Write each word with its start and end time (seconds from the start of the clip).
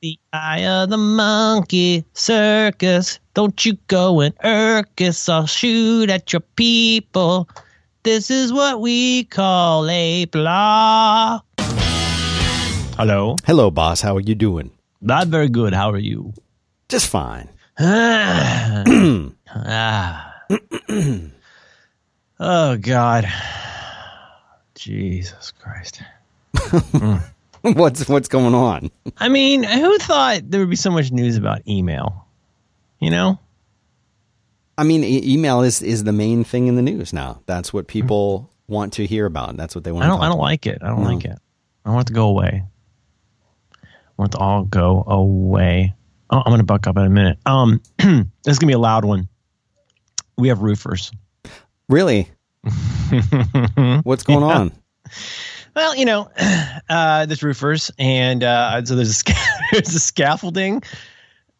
the 0.00 0.18
eye 0.32 0.64
of 0.64 0.90
the 0.90 0.96
monkey 0.96 2.04
circus. 2.12 3.18
Don't 3.34 3.64
you 3.64 3.76
go 3.88 4.20
and 4.20 4.34
irk 4.44 5.00
us. 5.00 5.28
I'll 5.28 5.46
shoot 5.46 6.10
at 6.10 6.32
your 6.32 6.40
people. 6.40 7.48
This 8.04 8.30
is 8.30 8.52
what 8.52 8.80
we 8.80 9.24
call 9.24 9.88
a 9.90 10.26
blah. 10.26 11.40
Hello. 12.96 13.36
Hello, 13.44 13.70
boss. 13.70 14.00
How 14.00 14.16
are 14.16 14.20
you 14.20 14.34
doing? 14.34 14.70
Not 15.00 15.28
very 15.28 15.48
good. 15.48 15.72
How 15.72 15.90
are 15.90 15.98
you? 15.98 16.32
Just 16.88 17.08
fine. 17.08 17.48
ah. 17.78 18.84
oh 22.40 22.76
God. 22.76 23.28
Jesus 24.74 25.52
Christ. 25.58 26.02
what's 27.74 28.08
what's 28.08 28.28
going 28.28 28.54
on? 28.54 28.90
I 29.16 29.28
mean, 29.28 29.62
who 29.62 29.98
thought 29.98 30.50
there 30.50 30.60
would 30.60 30.70
be 30.70 30.76
so 30.76 30.90
much 30.90 31.10
news 31.10 31.36
about 31.36 31.66
email? 31.66 32.26
You 33.00 33.10
know? 33.10 33.38
I 34.76 34.84
mean, 34.84 35.02
e- 35.02 35.32
email 35.34 35.62
is 35.62 35.82
is 35.82 36.04
the 36.04 36.12
main 36.12 36.44
thing 36.44 36.68
in 36.68 36.76
the 36.76 36.82
news 36.82 37.12
now. 37.12 37.42
That's 37.46 37.72
what 37.72 37.88
people 37.88 38.50
want 38.68 38.92
to 38.94 39.06
hear 39.06 39.26
about. 39.26 39.56
That's 39.56 39.74
what 39.74 39.84
they 39.84 39.92
want. 39.92 40.04
I 40.04 40.08
don't. 40.08 40.20
I 40.20 40.26
don't 40.26 40.34
about. 40.34 40.42
like 40.42 40.66
it. 40.66 40.78
I 40.82 40.88
don't 40.88 41.02
no. 41.02 41.10
like 41.10 41.24
it. 41.24 41.38
I 41.84 41.90
want 41.90 42.06
it 42.06 42.08
to 42.08 42.14
go 42.14 42.28
away. 42.28 42.64
I 43.82 43.86
want 44.16 44.34
it 44.34 44.38
to 44.38 44.42
all 44.42 44.64
go 44.64 45.04
away. 45.06 45.94
Oh, 46.30 46.38
I'm 46.38 46.50
going 46.50 46.58
to 46.58 46.64
buck 46.64 46.86
up 46.86 46.96
in 46.96 47.04
a 47.04 47.10
minute. 47.10 47.38
Um, 47.46 47.80
this 47.98 48.26
is 48.46 48.58
going 48.58 48.66
to 48.66 48.66
be 48.66 48.72
a 48.74 48.78
loud 48.78 49.04
one. 49.04 49.28
We 50.36 50.48
have 50.48 50.60
roofers. 50.60 51.10
Really? 51.88 52.28
What's 54.02 54.22
going 54.24 54.40
yeah. 54.40 54.58
on? 54.58 54.72
Well, 55.78 55.94
you 55.94 56.06
know, 56.06 56.28
uh, 56.88 57.26
there's 57.26 57.40
roofers, 57.40 57.92
and 58.00 58.42
uh, 58.42 58.84
so 58.84 58.96
there's 58.96 59.10
a, 59.10 59.14
sca- 59.14 59.32
there's 59.72 59.94
a 59.94 60.00
scaffolding. 60.00 60.82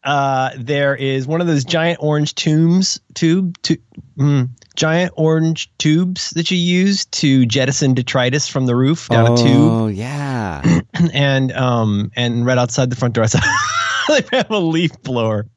Uh, 0.03 0.49
there 0.57 0.93
is 0.93 1.25
one 1.25 1.39
of 1.39 1.47
those 1.47 1.63
giant 1.63 1.99
orange 2.01 2.35
tubes, 2.35 2.99
tube, 3.13 3.55
tu- 3.61 3.77
mm, 4.17 4.49
giant 4.75 5.13
orange 5.15 5.71
tubes 5.77 6.31
that 6.31 6.51
you 6.51 6.57
use 6.57 7.05
to 7.05 7.45
jettison 7.45 7.93
detritus 7.93 8.45
from 8.45 8.65
the 8.65 8.75
roof 8.75 9.07
down 9.07 9.29
oh, 9.29 9.33
a 9.35 9.37
tube. 9.37 9.71
Oh 9.71 9.87
yeah, 9.87 10.81
and 11.13 11.53
um, 11.53 12.11
and 12.17 12.45
right 12.45 12.57
outside 12.57 12.89
the 12.89 12.97
front 12.97 13.13
door, 13.13 13.23
I 13.23 13.27
saw 13.27 13.39
they 14.09 14.37
have 14.37 14.51
a 14.51 14.59
leaf 14.59 15.01
blower 15.01 15.47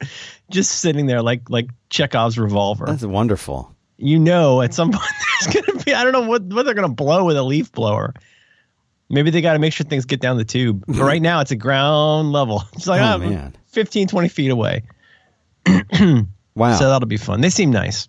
just 0.53 0.79
sitting 0.79 1.07
there 1.07 1.21
like 1.21 1.51
like 1.51 1.69
Chekhov's 1.91 2.39
revolver. 2.39 2.87
That's 2.87 3.05
wonderful. 3.05 3.75
You 3.97 4.21
know, 4.21 4.63
at 4.63 4.73
some 4.73 4.93
point 4.93 5.11
there's 5.41 5.67
gonna 5.67 5.83
be 5.83 5.93
I 5.93 6.05
don't 6.05 6.13
know 6.13 6.29
what 6.29 6.45
what 6.45 6.65
they're 6.65 6.75
gonna 6.75 6.89
blow 6.89 7.25
with 7.25 7.37
a 7.37 7.43
leaf 7.43 7.73
blower. 7.73 8.15
Maybe 9.13 9.31
they 9.31 9.43
got 9.43 9.53
to 9.53 9.59
make 9.59 9.75
sure 9.75 9.85
things 9.85 10.07
get 10.07 10.21
down 10.21 10.39
the 10.39 10.45
tube. 10.45 10.85
But 10.89 11.03
right 11.03 11.21
now 11.21 11.41
it's 11.41 11.53
at 11.53 11.59
ground 11.59 12.33
level. 12.33 12.65
It's 12.73 12.87
like 12.87 13.03
oh, 13.03 13.15
oh, 13.15 13.19
man. 13.19 13.55
15, 13.67 14.09
20 14.09 14.29
feet 14.29 14.51
away. 14.51 14.85
wow. 15.67 16.77
So 16.77 16.89
that'll 16.89 17.07
be 17.07 17.19
fun. 17.19 17.43
They 17.43 17.51
seem 17.51 17.71
nice. 17.71 18.09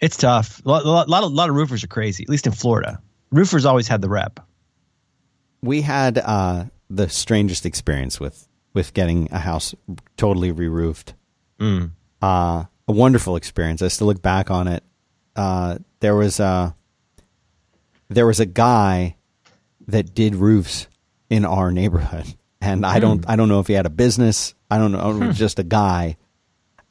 It's 0.00 0.18
tough. 0.18 0.62
A 0.64 0.68
lot, 0.68 0.84
a 0.84 0.88
lot, 0.88 1.08
a 1.08 1.10
lot, 1.10 1.24
of, 1.24 1.32
a 1.32 1.34
lot 1.34 1.48
of 1.48 1.56
roofers 1.56 1.82
are 1.82 1.88
crazy, 1.88 2.24
at 2.24 2.28
least 2.28 2.46
in 2.46 2.52
Florida. 2.52 3.00
Roofers 3.32 3.64
always 3.64 3.88
had 3.88 4.02
the 4.02 4.08
rep. 4.10 4.38
We 5.62 5.80
had 5.80 6.18
uh, 6.18 6.64
the 6.90 7.08
strangest 7.08 7.64
experience 7.64 8.20
with, 8.20 8.46
with 8.74 8.92
getting 8.92 9.28
a 9.32 9.38
house 9.38 9.74
totally 10.18 10.52
re 10.52 10.68
roofed. 10.68 11.14
Mm. 11.58 11.92
Uh, 12.20 12.64
a 12.86 12.92
wonderful 12.92 13.36
experience. 13.36 13.80
I 13.80 13.88
still 13.88 14.08
look 14.08 14.20
back 14.20 14.50
on 14.50 14.68
it. 14.68 14.84
Uh, 15.36 15.78
there 16.00 16.14
was 16.14 16.38
a 16.38 16.74
there 18.10 18.26
was 18.26 18.40
a 18.40 18.46
guy 18.46 19.16
that 19.88 20.14
did 20.14 20.34
roofs 20.34 20.86
in 21.30 21.44
our 21.44 21.72
neighborhood, 21.72 22.26
and 22.60 22.84
I 22.84 22.98
don't 22.98 23.26
I 23.28 23.36
don't 23.36 23.48
know 23.48 23.60
if 23.60 23.68
he 23.68 23.72
had 23.72 23.86
a 23.86 23.90
business. 23.90 24.54
I 24.70 24.78
don't 24.78 24.92
know, 24.92 25.12
hmm. 25.12 25.30
just 25.30 25.58
a 25.58 25.64
guy. 25.64 26.16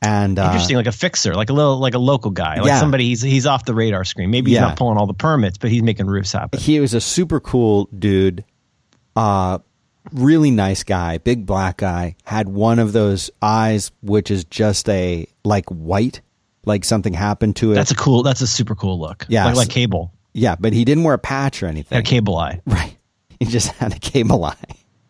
And 0.01 0.39
uh, 0.39 0.45
interesting, 0.45 0.77
like 0.77 0.87
a 0.87 0.93
fixer, 0.93 1.35
like 1.35 1.49
a 1.49 1.53
little 1.53 1.77
like 1.77 1.93
a 1.93 1.99
local 1.99 2.31
guy, 2.31 2.55
like 2.55 2.67
yeah. 2.67 2.79
somebody 2.79 3.05
he's 3.05 3.21
he's 3.21 3.45
off 3.45 3.65
the 3.65 3.73
radar 3.73 4.05
screen. 4.05 4.31
Maybe 4.31 4.51
he's 4.51 4.55
Yeah. 4.55 4.67
not 4.67 4.77
pulling 4.77 4.97
all 4.97 5.07
the 5.07 5.13
permits, 5.13 5.57
but 5.57 5.69
he's 5.69 5.83
making 5.83 6.07
roofs 6.07 6.31
happen. 6.31 6.59
he 6.59 6.79
was 6.79 6.93
a 6.93 7.01
super 7.01 7.41
cool 7.41 7.89
dude. 7.97 8.45
Uh, 9.15 9.59
really 10.13 10.51
nice 10.51 10.83
guy, 10.83 11.17
big 11.17 11.45
black 11.45 11.77
guy. 11.77 12.15
Had 12.23 12.47
one 12.47 12.79
of 12.79 12.93
those 12.93 13.29
eyes, 13.41 13.91
which 14.01 14.31
is 14.31 14.45
just 14.45 14.87
a 14.87 15.27
like 15.43 15.65
white, 15.65 16.21
like 16.65 16.85
something 16.85 17.13
happened 17.13 17.57
to 17.57 17.73
it. 17.73 17.75
That's 17.75 17.91
a 17.91 17.95
cool. 17.95 18.23
That's 18.23 18.39
a 18.39 18.47
super 18.47 18.75
cool 18.75 18.99
look. 19.01 19.25
Yeah. 19.27 19.45
like, 19.47 19.55
like 19.55 19.69
cable. 19.69 20.13
Yeah, 20.33 20.55
but 20.59 20.73
he 20.73 20.85
didn't 20.85 21.03
wear 21.03 21.13
a 21.13 21.19
patch 21.19 21.63
or 21.63 21.67
anything. 21.67 21.97
A 21.97 22.03
cable 22.03 22.37
eye. 22.37 22.61
Right. 22.65 22.95
He 23.39 23.45
just 23.45 23.71
had 23.71 23.95
a 23.95 23.99
cable 23.99 24.43
eye. 24.45 24.55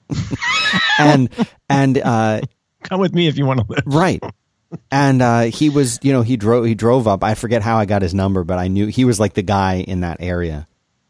and 1.00 1.30
and 1.70 1.98
uh 1.98 2.42
Come 2.84 3.00
with 3.00 3.14
me 3.14 3.28
if 3.28 3.38
you 3.38 3.46
want 3.46 3.60
to 3.60 3.66
live. 3.68 3.84
right. 3.86 4.24
And 4.92 5.22
uh 5.22 5.42
he 5.44 5.70
was, 5.70 6.00
you 6.04 6.14
know, 6.14 6.22
he 6.22 6.38
drove 6.38 6.66
he 6.66 6.76
drove 6.76 7.08
up. 7.08 7.24
I 7.24 7.36
forget 7.36 7.62
how 7.62 7.78
I 7.78 7.86
got 7.86 8.02
his 8.02 8.14
number, 8.14 8.44
but 8.44 8.60
I 8.60 8.68
knew 8.68 8.88
he 8.88 9.06
was 9.06 9.20
like 9.20 9.34
the 9.34 9.42
guy 9.42 9.84
in 9.88 10.02
that 10.02 10.18
area. 10.20 10.68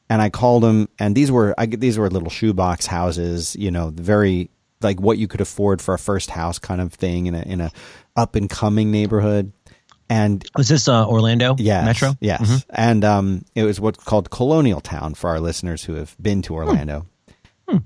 And 0.09 0.21
I 0.21 0.29
called 0.29 0.63
him 0.63 0.89
and 0.97 1.15
these 1.15 1.31
were 1.31 1.53
I 1.57 1.65
these 1.65 1.97
were 1.97 2.09
little 2.09 2.29
shoebox 2.29 2.85
houses, 2.85 3.55
you 3.55 3.69
know, 3.71 3.91
very 3.93 4.49
like 4.81 4.99
what 5.01 5.17
you 5.17 5.27
could 5.27 5.41
afford 5.41 5.81
for 5.81 5.93
a 5.93 5.99
first 5.99 6.29
house 6.29 6.57
kind 6.57 6.79
of 6.81 6.93
thing 6.93 7.27
in 7.27 7.35
a 7.35 7.41
in 7.41 7.61
a 7.61 7.71
up 8.15 8.35
and 8.35 8.49
coming 8.49 8.91
neighborhood. 8.91 9.51
And 10.09 10.43
Was 10.55 10.67
this 10.67 10.87
uh, 10.87 11.07
Orlando? 11.07 11.55
Yes, 11.59 11.85
Metro. 11.85 12.15
Yes, 12.19 12.41
Mhm. 12.41 12.65
and 12.71 13.05
um, 13.05 13.45
it 13.53 13.63
was 13.63 13.79
what's 13.79 14.03
called 14.03 14.31
Colonial 14.31 14.81
Town 14.81 15.13
for 15.13 15.29
our 15.29 15.39
listeners 15.39 15.83
who 15.83 15.93
have 15.93 16.15
been 16.19 16.41
to 16.43 16.55
Orlando, 16.55 17.05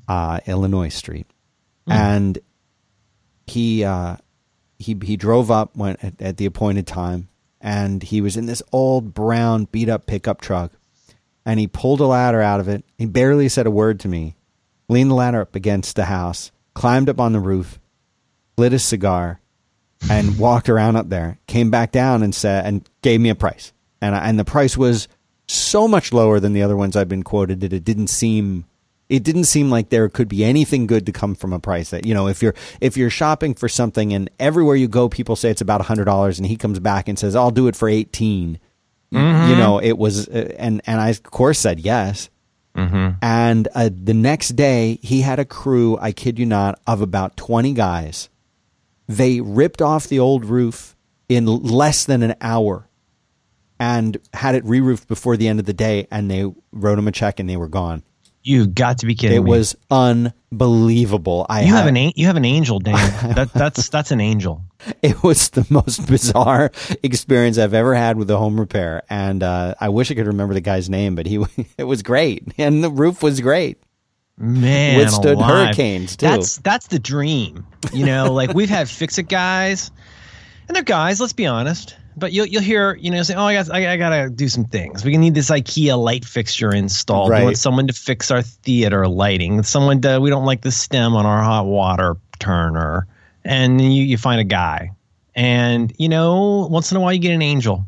uh, 0.08 0.40
Illinois 0.48 0.88
Street, 0.90 1.28
and 1.88 2.40
he 3.46 3.84
uh, 3.84 4.16
he 4.80 4.98
he 5.04 5.18
drove 5.18 5.52
up 5.52 5.76
went 5.76 6.02
at, 6.04 6.22
at 6.22 6.38
the 6.38 6.46
appointed 6.46 6.88
time, 6.88 7.28
and 7.60 8.02
he 8.02 8.22
was 8.22 8.38
in 8.38 8.46
this 8.46 8.64
old 8.72 9.14
brown 9.14 9.66
beat 9.72 9.90
up 9.90 10.06
pickup 10.06 10.40
truck, 10.40 10.72
and 11.46 11.60
he 11.60 11.68
pulled 11.68 12.00
a 12.00 12.06
ladder 12.06 12.42
out 12.42 12.62
of 12.62 12.70
it. 12.70 12.86
He 12.98 13.06
barely 13.06 13.50
said 13.50 13.68
a 13.68 13.72
word 13.72 14.00
to 14.02 14.08
me, 14.08 14.36
leaned 14.88 15.12
the 15.12 15.16
ladder 15.16 15.42
up 15.42 15.56
against 15.56 15.98
the 15.98 16.06
house, 16.06 16.52
climbed 16.74 17.10
up 17.10 17.20
on 17.20 17.34
the 17.34 17.42
roof, 17.42 17.80
lit 18.58 18.72
a 18.72 18.80
cigar, 18.80 19.42
and 20.10 20.38
walked 20.38 20.70
around 20.70 20.96
up 20.96 21.10
there. 21.10 21.40
Came 21.48 21.72
back 21.72 21.92
down 21.92 22.24
and 22.24 22.34
said 22.34 22.66
and 22.66 22.90
gave 23.02 23.22
me 23.22 23.30
a 23.30 23.36
price, 23.36 23.74
and 24.02 24.16
I, 24.16 24.28
and 24.28 24.40
the 24.40 24.46
price 24.46 24.78
was 24.78 25.08
so 25.48 25.88
much 25.88 26.14
lower 26.14 26.40
than 26.40 26.54
the 26.54 26.64
other 26.64 26.78
ones 26.78 26.96
I've 26.96 27.10
been 27.10 27.24
quoted 27.24 27.62
that 27.62 27.74
it 27.74 27.84
didn't 27.84 28.08
seem 28.08 28.66
it 29.10 29.24
didn't 29.24 29.44
seem 29.44 29.70
like 29.70 29.90
there 29.90 30.08
could 30.10 30.30
be 30.30 30.44
anything 30.44 30.88
good 30.88 31.06
to 31.06 31.12
come 31.12 31.36
from 31.36 31.54
a 31.54 31.60
price 31.60 31.90
that 31.92 32.06
you 32.06 32.14
know 32.14 32.28
if 32.28 32.42
you're 32.42 32.56
if 32.80 32.96
you're 32.98 33.10
shopping 33.10 33.54
for 33.54 33.68
something 33.68 34.14
and 34.14 34.30
everywhere 34.40 34.76
you 34.76 34.88
go 34.88 35.10
people 35.10 35.36
say 35.36 35.50
it's 35.50 35.62
about 35.62 35.82
a 35.82 35.84
hundred 35.84 36.06
dollars 36.06 36.40
and 36.40 36.48
he 36.48 36.56
comes 36.56 36.80
back 36.80 37.08
and 37.08 37.20
says 37.20 37.36
I'll 37.36 37.52
do 37.52 37.68
it 37.68 37.76
for 37.76 37.90
18 37.90 38.60
you 39.50 39.56
know 39.56 39.80
it 39.80 39.98
was 39.98 40.28
uh, 40.30 40.56
and 40.58 40.82
and 40.88 41.00
I 41.00 41.10
of 41.10 41.22
course 41.24 41.60
said 41.60 41.80
yes. 41.80 42.30
And 43.22 43.68
uh, 43.76 43.90
the 43.94 44.16
next 44.16 44.56
day 44.56 44.98
he 45.04 45.22
had 45.22 45.38
a 45.38 45.46
crew 45.46 45.98
I 46.02 46.12
kid 46.14 46.40
you 46.40 46.48
not 46.48 46.80
of 46.88 47.02
about 47.02 47.38
20 47.38 47.74
guys 47.74 48.30
they 49.08 49.42
ripped 49.42 49.82
off 49.82 50.08
the 50.08 50.20
old 50.20 50.46
roof 50.46 50.96
in 51.30 51.46
less 51.46 52.06
than 52.06 52.24
an 52.24 52.36
hour 52.42 52.88
and 53.80 54.18
had 54.34 54.56
it 54.56 54.64
re-roofed 54.66 55.08
before 55.08 55.36
the 55.38 55.48
end 55.48 55.60
of 55.60 55.66
the 55.66 55.74
day 55.74 56.08
and 56.12 56.30
they 56.30 56.46
wrote 56.72 56.98
him 57.00 57.08
a 57.08 57.12
check 57.12 57.40
and 57.40 57.50
they 57.50 57.58
were 57.58 57.68
gone 57.70 58.04
You've 58.46 58.76
got 58.76 58.98
to 59.00 59.06
be 59.06 59.16
kidding 59.16 59.38
it 59.38 59.44
me. 59.44 59.50
was 59.50 59.74
unbelievable 59.90 61.46
i 61.50 61.62
You 61.64 61.74
have 61.74 61.88
an 61.88 61.96
an- 61.98 62.12
you 62.16 62.28
have 62.28 62.36
an 62.36 62.46
angel, 62.46 62.80
Dan. 62.80 62.96
that, 63.36 63.52
that's 63.54 63.90
that's 63.90 64.12
an 64.12 64.20
angel. 64.22 64.62
it 65.02 65.24
was 65.24 65.50
the 65.50 65.66
most 65.70 66.06
bizarre 66.10 66.72
experience 67.02 67.58
i've 67.58 67.74
ever 67.74 67.96
had 67.96 68.18
with 68.18 68.30
a 68.30 68.38
home 68.38 68.60
repair 68.60 69.04
and 69.10 69.42
uh, 69.44 69.74
i 69.80 69.90
wish 69.90 70.12
i 70.12 70.14
could 70.14 70.28
remember 70.28 70.54
the 70.54 70.62
guy's 70.62 70.90
name 70.90 71.16
but 71.16 71.26
he 71.26 71.44
it 71.78 71.86
was 71.86 72.04
great 72.04 72.44
and 72.58 72.84
the 72.84 72.90
roof 72.90 73.24
was 73.24 73.40
great 73.42 73.82
Man, 74.38 74.98
Withstood 74.98 75.38
alive. 75.38 75.68
hurricanes, 75.68 76.16
too. 76.18 76.26
That's 76.26 76.58
that's 76.58 76.88
the 76.88 77.00
dream. 77.00 77.66
You 77.94 78.06
know, 78.06 78.34
like 78.34 78.54
we've 78.54 78.70
had 78.70 78.90
fix 78.90 79.18
it 79.18 79.30
guys, 79.30 79.92
and 80.68 80.76
they're 80.76 80.84
guys. 80.84 81.22
Let's 81.22 81.34
be 81.34 81.46
honest. 81.46 81.96
But 82.16 82.32
you'll 82.32 82.46
you'll 82.46 82.62
hear 82.62 82.96
you 82.96 83.12
know 83.12 83.24
say, 83.24 83.36
oh, 83.36 83.44
I 83.44 83.54
got 83.54 83.72
I, 83.72 83.94
I 83.94 83.98
gotta 83.98 84.30
do 84.30 84.48
some 84.48 84.66
things. 84.66 85.04
We 85.04 85.18
need 85.18 85.34
this 85.36 85.50
IKEA 85.50 85.98
light 85.98 86.26
fixture 86.26 86.74
installed. 86.74 87.30
We 87.32 87.44
want 87.44 87.58
someone 87.58 87.88
to 87.88 87.94
fix 87.94 88.32
our 88.32 88.42
theater 88.42 89.08
lighting. 89.08 89.64
Someone 89.64 90.02
to 90.02 90.20
we 90.20 90.30
don't 90.30 90.46
like 90.46 90.62
the 90.62 90.72
stem 90.72 91.16
on 91.16 91.26
our 91.26 91.42
hot 91.44 91.66
water 91.66 92.18
turner, 92.40 93.08
and 93.44 93.82
you 93.82 94.04
you 94.04 94.18
find 94.18 94.40
a 94.40 94.44
guy, 94.44 94.92
and 95.36 95.94
you 95.98 96.10
know 96.10 96.68
once 96.70 96.92
in 96.92 96.98
a 96.98 97.00
while 97.00 97.14
you 97.14 97.20
get 97.20 97.34
an 97.34 97.42
angel. 97.42 97.86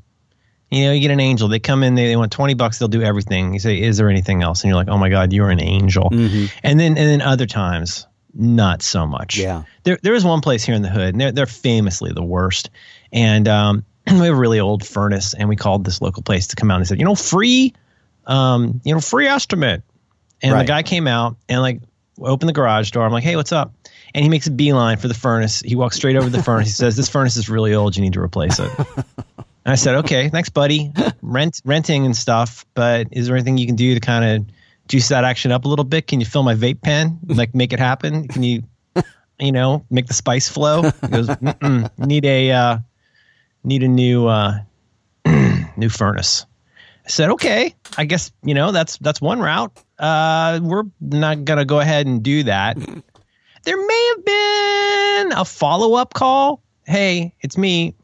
You 0.76 0.86
know, 0.86 0.92
you 0.92 1.00
get 1.00 1.12
an 1.12 1.20
angel. 1.20 1.48
They 1.48 1.60
come 1.60 1.84
in, 1.84 1.96
they, 1.96 2.08
they 2.08 2.16
want 2.16 2.32
20 2.32 2.54
bucks, 2.56 2.80
they'll 2.80 2.88
do 2.88 3.02
everything. 3.02 3.54
You 3.54 3.60
say, 3.60 3.82
Is 3.82 3.98
there 3.98 4.10
anything 4.10 4.44
else? 4.44 4.64
And 4.64 4.70
you're 4.70 4.76
like, 4.76 4.90
Oh 4.90 4.98
my 4.98 5.10
God, 5.10 5.32
you're 5.32 5.50
an 5.50 5.62
angel. 5.62 6.10
And 6.12 6.80
then 6.80 6.98
and 6.98 6.98
then 6.98 7.22
other 7.22 7.46
times, 7.46 8.08
not 8.34 8.82
so 8.82 9.06
much. 9.06 9.38
Yeah. 9.38 9.64
There 9.84 9.98
there 10.04 10.14
is 10.14 10.26
one 10.26 10.42
place 10.42 10.64
here 10.66 10.76
in 10.76 10.82
the 10.82 10.90
hood, 10.90 11.14
and 11.14 11.22
they're 11.22 11.32
they're 11.32 11.46
famously 11.46 12.12
the 12.14 12.24
worst. 12.24 12.70
And 13.14 13.48
um 13.48 13.86
we 14.08 14.18
have 14.18 14.26
a 14.28 14.36
really 14.36 14.60
old 14.60 14.86
furnace, 14.86 15.34
and 15.34 15.48
we 15.48 15.56
called 15.56 15.86
this 15.86 16.02
local 16.02 16.24
place 16.24 16.48
to 16.48 16.56
come 16.56 16.70
out 16.70 16.78
and 16.78 16.88
said, 16.88 17.00
you 17.00 17.06
know, 17.06 17.16
free 17.16 17.74
um, 18.28 18.82
you 18.84 18.94
know, 18.94 19.00
free 19.00 19.28
estimate. 19.28 19.84
And 20.42 20.52
Right. 20.52 20.64
the 20.64 20.68
guy 20.68 20.84
came 20.84 21.08
out 21.08 21.38
and 21.48 21.62
like 21.62 21.80
opened 22.20 22.50
the 22.50 22.54
garage 22.54 22.92
door. 22.92 23.06
I'm 23.06 23.12
like, 23.12 23.24
hey, 23.24 23.36
what's 23.36 23.52
up? 23.52 23.74
And 24.14 24.24
he 24.24 24.30
makes 24.30 24.48
a 24.48 24.52
beeline 24.52 24.98
for 24.98 25.08
the 25.08 25.14
furnace. 25.14 25.62
He 25.62 25.76
walks 25.76 25.96
straight 25.96 26.16
over 26.16 26.26
to 26.26 26.32
the 26.32 26.44
furnace. 26.44 26.68
He 26.68 26.74
says, 26.74 26.96
this 26.96 27.10
furnace 27.10 27.38
is 27.38 27.50
really 27.50 27.74
old. 27.74 27.96
You 27.96 28.02
need 28.04 28.14
to 28.14 28.22
replace 28.22 28.60
it. 28.60 28.72
And 29.66 29.72
I 29.72 29.76
said, 29.76 29.96
okay, 29.96 30.30
thanks, 30.30 30.50
buddy. 30.50 30.92
Rent, 31.24 31.60
renting 31.66 32.06
and 32.06 32.16
stuff. 32.16 32.66
But 32.76 33.08
is 33.12 33.26
there 33.26 33.36
anything 33.36 33.58
you 33.58 33.66
can 33.66 33.76
do 33.76 33.96
to 33.96 34.00
kind 34.00 34.24
of 34.24 34.56
juice 34.88 35.08
that 35.08 35.24
action 35.24 35.52
up 35.52 35.66
a 35.66 35.68
little 35.68 35.84
bit? 35.84 36.06
Can 36.06 36.20
you 36.20 36.26
fill 36.26 36.44
my 36.44 36.54
vape 36.54 36.82
pen? 36.82 37.18
Like, 37.26 37.56
make 37.56 37.74
it 37.74 37.80
happen? 37.80 38.28
Can 38.28 38.44
you, 38.44 38.64
you 39.40 39.52
know, 39.52 39.84
make 39.90 40.06
the 40.06 40.14
spice 40.14 40.48
flow? 40.48 40.84
He 40.84 41.08
goes, 41.08 41.30
need 41.98 42.26
a, 42.26 42.52
uh, 42.52 42.78
need 43.64 43.82
a 43.82 43.88
new, 43.88 44.28
uh, 44.28 44.60
new 45.78 45.90
furnace. 45.90 46.46
I 47.04 47.10
said, 47.10 47.32
okay, 47.32 47.74
I 47.98 48.06
guess, 48.06 48.32
you 48.44 48.54
know, 48.54 48.72
that's, 48.72 48.98
that's 48.98 49.20
one 49.20 49.40
route. 49.40 49.76
Uh, 49.98 50.60
we're 50.62 50.84
not 51.02 51.44
to 51.44 51.66
go 51.66 51.80
ahead 51.80 52.06
and 52.06 52.22
do 52.22 52.44
that. 52.44 52.78
There 53.64 53.88
may 53.88 54.14
have 54.16 54.26
been 54.26 55.40
a 55.40 55.44
follow 55.44 55.96
up 55.96 56.14
call. 56.14 56.62
Hey, 56.86 57.34
it's 57.42 57.58
me 57.58 57.96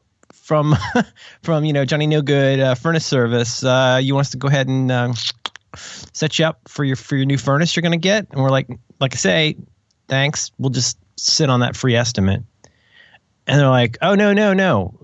from 0.52 0.76
from 1.44 1.64
you 1.64 1.72
know 1.72 1.86
Johnny 1.86 2.08
No 2.08 2.22
Good 2.22 2.60
uh, 2.60 2.76
Furnace 2.76 3.06
Service. 3.06 3.64
Uh, 3.64 4.02
you 4.04 4.14
want 4.14 4.26
us 4.26 4.32
to 4.32 4.38
go 4.38 4.50
ahead 4.50 4.68
and 4.68 4.92
um, 4.92 5.14
set 5.78 6.38
you 6.38 6.44
up 6.44 6.60
for 6.68 6.84
your 6.84 6.98
for 6.98 7.16
your 7.16 7.26
new 7.26 7.38
furnace 7.38 7.74
you're 7.74 7.82
going 7.82 7.94
to 7.94 7.98
get? 7.98 8.28
And 8.32 8.44
we're 8.44 8.50
like, 8.50 8.68
like 9.00 9.14
I 9.14 9.16
say, 9.16 9.56
thanks. 10.10 10.52
We'll 10.58 10.72
just 10.72 10.98
sit 11.16 11.50
on 11.50 11.62
that 11.62 11.78
free 11.78 11.96
estimate. 11.96 12.44
And 13.48 13.62
they're 13.62 13.70
like, 13.70 13.98
oh 14.02 14.16
no 14.16 14.34
no 14.34 14.54
no 14.54 15.00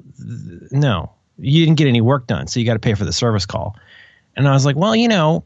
no, 0.70 1.14
you 1.38 1.66
didn't 1.66 1.78
get 1.78 1.88
any 1.88 2.02
work 2.02 2.28
done, 2.28 2.48
so 2.48 2.60
you 2.60 2.66
got 2.66 2.74
to 2.74 2.80
pay 2.80 2.94
for 2.94 3.06
the 3.06 3.14
service 3.14 3.46
call. 3.46 3.78
And 4.36 4.50
I 4.50 4.52
was 4.52 4.66
like, 4.66 4.76
well, 4.76 4.98
you 4.98 5.08
know, 5.08 5.46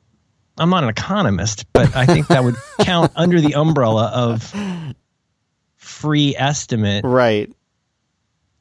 I'm 0.57 0.71
not 0.71 0.81
an 0.81 0.89
economist, 0.89 1.71
but 1.73 1.95
I 1.95 2.07
think 2.07 2.25
that 2.29 2.43
would 2.43 2.55
count 2.81 3.11
under 3.15 3.39
the 3.39 3.53
umbrella 3.53 4.07
of 4.07 4.51
free 5.77 6.35
estimate 6.35 7.05
Right. 7.05 7.53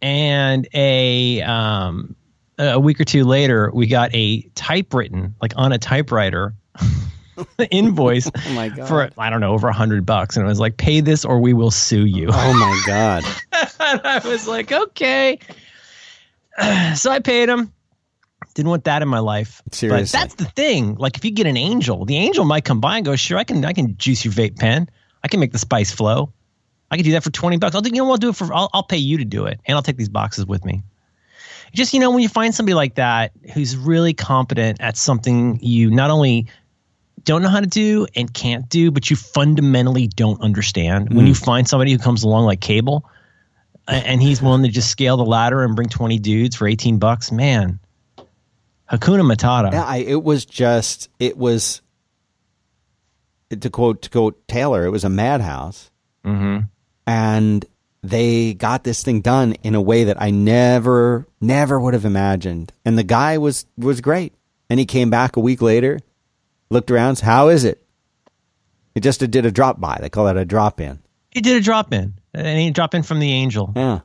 And 0.03 0.69
a 0.75 1.43
um, 1.43 2.15
a 2.59 2.79
week 2.81 3.01
or 3.01 3.05
two 3.05 3.25
later, 3.25 3.71
we 3.73 3.87
got 3.87 4.15
a 4.15 4.43
typewritten, 4.55 5.35
like 5.41 5.53
on 5.57 5.73
a 5.73 5.79
typewriter, 5.79 6.55
invoice 7.71 8.31
Oh 8.47 8.87
for 8.87 9.11
I 9.19 9.31
don't 9.31 9.41
know 9.41 9.53
over 9.53 9.69
a 9.69 9.73
hundred 9.73 10.05
bucks, 10.07 10.37
and 10.37 10.45
it 10.45 10.49
was 10.49 10.61
like, 10.61 10.77
"Pay 10.77 11.01
this 11.01 11.25
or 11.25 11.41
we 11.41 11.53
will 11.53 11.71
sue 11.71 12.07
you." 12.07 12.29
oh 12.31 12.53
my 12.53 12.83
god. 12.87 13.25
and 13.81 14.01
I 14.05 14.21
was 14.27 14.47
like, 14.47 14.73
"Okay." 14.73 15.39
so 16.95 17.11
I 17.11 17.21
paid 17.21 17.49
him. 17.49 17.73
Didn't 18.55 18.71
want 18.71 18.85
that 18.85 19.01
in 19.01 19.09
my 19.09 19.21
life. 19.21 19.63
Seriously. 19.71 20.19
But 20.19 20.23
that's 20.23 20.35
the 20.35 20.45
thing. 20.45 20.97
Like, 20.97 21.17
if 21.17 21.25
you 21.25 21.31
get 21.31 21.47
an 21.47 21.57
angel, 21.57 22.05
the 22.05 22.17
angel 22.17 22.45
might 22.45 22.65
come 22.65 22.81
by 22.81 22.97
and 22.97 23.05
go, 23.05 23.15
"Sure, 23.17 23.39
I 23.39 23.45
can, 23.45 23.65
I 23.65 23.73
can 23.73 23.97
juice 23.97 24.25
your 24.25 24.35
vape 24.35 24.59
pen. 24.59 24.89
I 25.23 25.29
can 25.29 25.41
make 25.41 25.53
the 25.53 25.59
spice 25.59 25.91
flow. 25.93 26.33
I 26.91 26.97
can 26.97 27.05
do 27.05 27.13
that 27.13 27.23
for 27.23 27.31
twenty 27.31 27.57
bucks. 27.57 27.75
I'll 27.75 27.83
do, 27.83 27.91
you 27.91 27.97
know, 27.97 28.05
what, 28.05 28.13
I'll 28.13 28.19
do 28.19 28.29
it 28.31 28.37
for. 28.37 28.53
I'll, 28.53 28.71
I'll 28.73 28.83
pay 28.83 28.97
you 28.97 29.19
to 29.19 29.25
do 29.25 29.47
it, 29.47 29.61
and 29.65 29.77
I'll 29.77 29.83
take 29.83 29.97
these 29.97 30.09
boxes 30.09 30.47
with 30.47 30.65
me." 30.65 30.83
Just 31.73 31.95
you 31.95 32.01
know, 32.01 32.11
when 32.11 32.21
you 32.21 32.29
find 32.29 32.55
somebody 32.55 32.75
like 32.75 32.97
that 32.97 33.33
who's 33.55 33.77
really 33.77 34.13
competent 34.13 34.81
at 34.81 34.97
something 34.97 35.61
you 35.63 35.91
not 35.91 36.11
only 36.11 36.47
don't 37.23 37.43
know 37.43 37.49
how 37.49 37.61
to 37.61 37.67
do 37.67 38.07
and 38.17 38.33
can't 38.33 38.69
do, 38.69 38.91
but 38.91 39.09
you 39.11 39.15
fundamentally 39.15 40.09
don't 40.09 40.41
understand. 40.41 41.15
When 41.15 41.27
you 41.27 41.35
find 41.35 41.69
somebody 41.69 41.93
who 41.93 41.99
comes 41.99 42.25
along 42.25 42.47
like 42.47 42.61
Cable, 42.61 43.09
and 43.87 44.21
he's 44.21 44.43
willing 44.43 44.63
to 44.65 44.69
just 44.69 44.91
scale 44.91 45.17
the 45.17 45.25
ladder 45.25 45.63
and 45.63 45.77
bring 45.77 45.89
twenty 45.89 46.19
dudes 46.19 46.57
for 46.57 46.67
eighteen 46.67 46.99
bucks, 46.99 47.31
man, 47.31 47.79
Hakuna 48.91 49.23
Matata. 49.23 49.73
Yeah, 49.73 49.85
I, 49.85 49.99
it 49.99 50.25
was 50.25 50.45
just 50.45 51.09
it 51.21 51.37
was 51.37 51.83
to 53.51 53.71
quote 53.71 54.03
to 54.03 54.11
quote 54.11 54.49
Taylor, 54.49 54.85
it 54.85 54.91
was 54.91 55.05
a 55.05 55.09
madhouse. 55.09 55.91
Mm-hmm. 56.25 56.67
And 57.07 57.65
they 58.03 58.55
got 58.55 58.85
this 58.85 59.03
thing 59.03 59.21
done 59.21 59.55
in 59.63 59.75
a 59.75 59.81
way 59.81 60.05
that 60.05 60.21
I 60.21 60.31
never 60.31 61.27
never 61.41 61.79
would 61.79 61.95
have 61.95 62.05
imagined. 62.05 62.73
And 62.85 62.97
the 62.99 63.03
guy 63.05 63.39
was 63.39 63.67
was 63.77 64.01
great. 64.01 64.35
And 64.69 64.79
he 64.79 64.87
came 64.87 65.11
back 65.11 65.37
a 65.37 65.41
week 65.41 65.61
later, 65.61 65.99
looked 66.71 66.91
around, 66.93 67.17
said, 67.17 67.27
how 67.27 67.49
is 67.49 67.65
it? 67.65 67.83
He 68.95 69.01
just 69.01 69.21
did 69.21 69.45
a 69.45 69.51
drop 69.51 69.81
by. 69.81 69.99
They 70.01 70.09
call 70.09 70.27
that 70.27 70.37
a 70.37 70.45
drop 70.45 70.81
in. 70.81 71.01
He 71.31 71.41
did 71.41 71.57
a 71.57 71.61
drop 71.61 71.93
in, 71.93 72.15
and 72.35 72.59
he 72.59 72.71
dropped 72.71 72.95
in 72.95 73.03
from 73.03 73.21
the 73.21 73.33
Angel. 73.33 73.73
Yeah. 73.75 74.01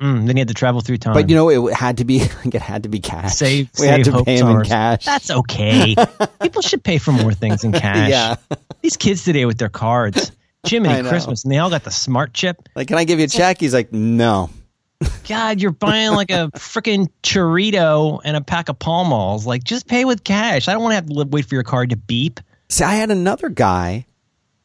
Mm, 0.00 0.26
then 0.26 0.36
he 0.36 0.40
had 0.40 0.48
to 0.48 0.54
travel 0.54 0.80
through 0.80 0.96
time. 0.96 1.12
But 1.12 1.28
you 1.28 1.36
know, 1.36 1.50
it 1.68 1.74
had 1.74 1.98
to 1.98 2.04
be 2.04 2.20
it 2.44 2.54
had 2.54 2.84
to 2.84 2.88
be 2.88 3.00
cash. 3.00 3.34
save, 3.34 3.70
we 3.78 3.86
had 3.86 4.04
to 4.04 4.24
pay 4.24 4.38
him 4.38 4.48
in 4.48 4.64
cash. 4.64 5.04
That's 5.04 5.30
okay. 5.30 5.94
People 6.42 6.62
should 6.62 6.82
pay 6.82 6.98
for 6.98 7.12
more 7.12 7.34
things 7.34 7.64
in 7.64 7.72
cash. 7.86 8.08
Yeah. 8.08 8.36
These 8.80 8.96
kids 8.96 9.24
today 9.24 9.44
with 9.44 9.58
their 9.58 9.68
cards, 9.68 10.32
Jiminy. 10.66 11.02
Christmas, 11.08 11.44
and 11.44 11.52
they 11.52 11.58
all 11.58 11.70
got 11.70 11.84
the 11.84 11.90
smart 11.90 12.32
chip. 12.34 12.68
Like, 12.74 12.88
can 12.88 12.98
I 12.98 13.04
give 13.04 13.18
you 13.18 13.24
a 13.26 13.28
check? 13.28 13.58
He's 13.60 13.74
like, 13.74 13.92
no. 13.92 14.50
God, 15.28 15.60
you're 15.60 15.70
buying 15.72 16.12
like 16.12 16.30
a 16.30 16.50
freaking 16.54 17.08
chorito 17.22 18.20
and 18.24 18.36
a 18.36 18.40
pack 18.42 18.68
of 18.68 18.78
Pall 18.78 19.04
Malls. 19.04 19.46
Like, 19.46 19.64
just 19.64 19.86
pay 19.86 20.04
with 20.04 20.24
cash. 20.24 20.68
I 20.68 20.72
don't 20.72 20.82
want 20.82 20.92
to 20.92 20.96
have 20.96 21.06
to 21.06 21.12
live, 21.14 21.28
wait 21.32 21.46
for 21.46 21.54
your 21.54 21.64
card 21.64 21.90
to 21.90 21.96
beep. 21.96 22.40
See, 22.68 22.84
I 22.84 22.96
had 22.96 23.10
another 23.10 23.48
guy 23.48 24.06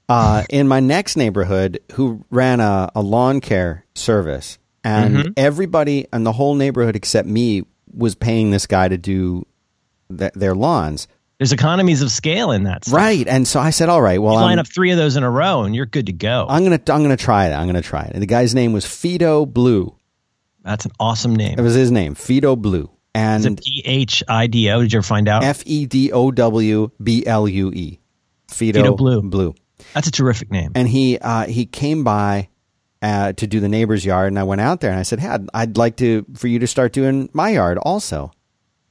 uh, 0.09 0.44
in 0.50 0.68
my 0.68 0.80
next 0.81 1.15
neighborhood 1.15 1.80
who 1.94 2.24
ran 2.30 2.59
a, 2.59 2.91
a 2.95 3.01
lawn 3.01 3.39
care 3.41 3.86
service, 3.95 4.57
and 4.83 5.15
Mm-hmm. 5.15 5.31
everybody 5.38 6.06
in 6.13 6.24
the 6.25 6.33
whole 6.33 6.53
neighborhood 6.56 6.95
except 6.95 7.27
me 7.27 7.63
was 7.94 8.13
paying 8.13 8.51
this 8.51 8.68
guy 8.68 8.88
to 8.89 8.98
do 8.98 9.45
th- 10.15 10.33
their 10.33 10.53
lawns. 10.53 11.07
There's 11.37 11.51
economies 11.51 12.01
of 12.01 12.11
scale 12.11 12.51
in 12.51 12.63
that. 12.63 12.85
Stuff. 12.85 12.95
Right, 12.95 13.27
and 13.27 13.47
so 13.47 13.59
I 13.59 13.69
said, 13.71 13.89
"All 13.89 14.01
right, 14.01 14.21
well, 14.21 14.35
You 14.35 14.39
line 14.39 14.53
I'm, 14.53 14.59
up 14.59 14.67
three 14.67 14.91
of 14.91 14.97
those 14.97 15.17
in 15.17 15.23
a 15.23 15.29
row, 15.29 15.63
and 15.63 15.75
you're 15.75 15.85
good 15.85 16.05
to 16.05 16.13
go. 16.13 16.45
I'm 16.47 16.63
gonna 16.63 16.79
I'm 16.87 17.01
gonna 17.01 17.17
try 17.17 17.47
it. 17.47 17.53
I'm 17.53 17.67
gonna 17.67 17.81
try 17.81 18.03
it." 18.03 18.11
And 18.13 18.21
the 18.21 18.27
guy's 18.27 18.55
name 18.55 18.71
was 18.73 18.85
Fido 18.85 19.45
Blue. 19.45 19.95
That's 20.63 20.85
an 20.85 20.91
awesome 20.99 21.35
name. 21.35 21.59
It 21.59 21.61
was 21.61 21.73
his 21.73 21.91
name, 21.91 22.15
Fido 22.15 22.55
Blue, 22.55 22.89
and 23.13 23.61
P 23.61 23.81
H 23.85 24.23
I 24.27 24.47
D 24.47 24.69
O? 24.71 24.81
Did 24.81 24.93
you 24.93 24.97
ever 24.99 25.05
find 25.05 25.27
out? 25.27 25.43
F 25.43 25.61
E 25.65 25.85
D 25.85 26.11
O 26.11 26.31
W 26.31 26.89
B 27.03 27.25
L 27.25 27.47
U 27.47 27.71
E. 27.71 27.99
Fido, 28.49 28.79
Fido 28.81 28.95
Blue. 28.95 29.21
Blue. 29.21 29.55
That's 29.93 30.07
a 30.07 30.11
terrific 30.11 30.51
name. 30.51 30.71
and 30.75 30.88
he 30.88 31.17
uh, 31.19 31.45
he 31.47 31.65
came 31.65 32.03
by 32.03 32.47
uh, 33.01 33.33
to 33.33 33.45
do 33.45 33.59
the 33.59 33.67
neighbor's 33.69 34.05
yard, 34.05 34.29
and 34.31 34.39
I 34.39 34.43
went 34.43 34.61
out 34.61 34.79
there 34.79 34.89
and 34.89 34.99
I 34.99 35.03
said, 35.03 35.19
"Hey, 35.19 35.27
I'd, 35.27 35.49
I'd 35.53 35.77
like 35.77 35.97
to 35.97 36.25
for 36.35 36.47
you 36.47 36.59
to 36.59 36.67
start 36.67 36.93
doing 36.93 37.29
my 37.33 37.49
yard 37.49 37.77
also." 37.79 38.31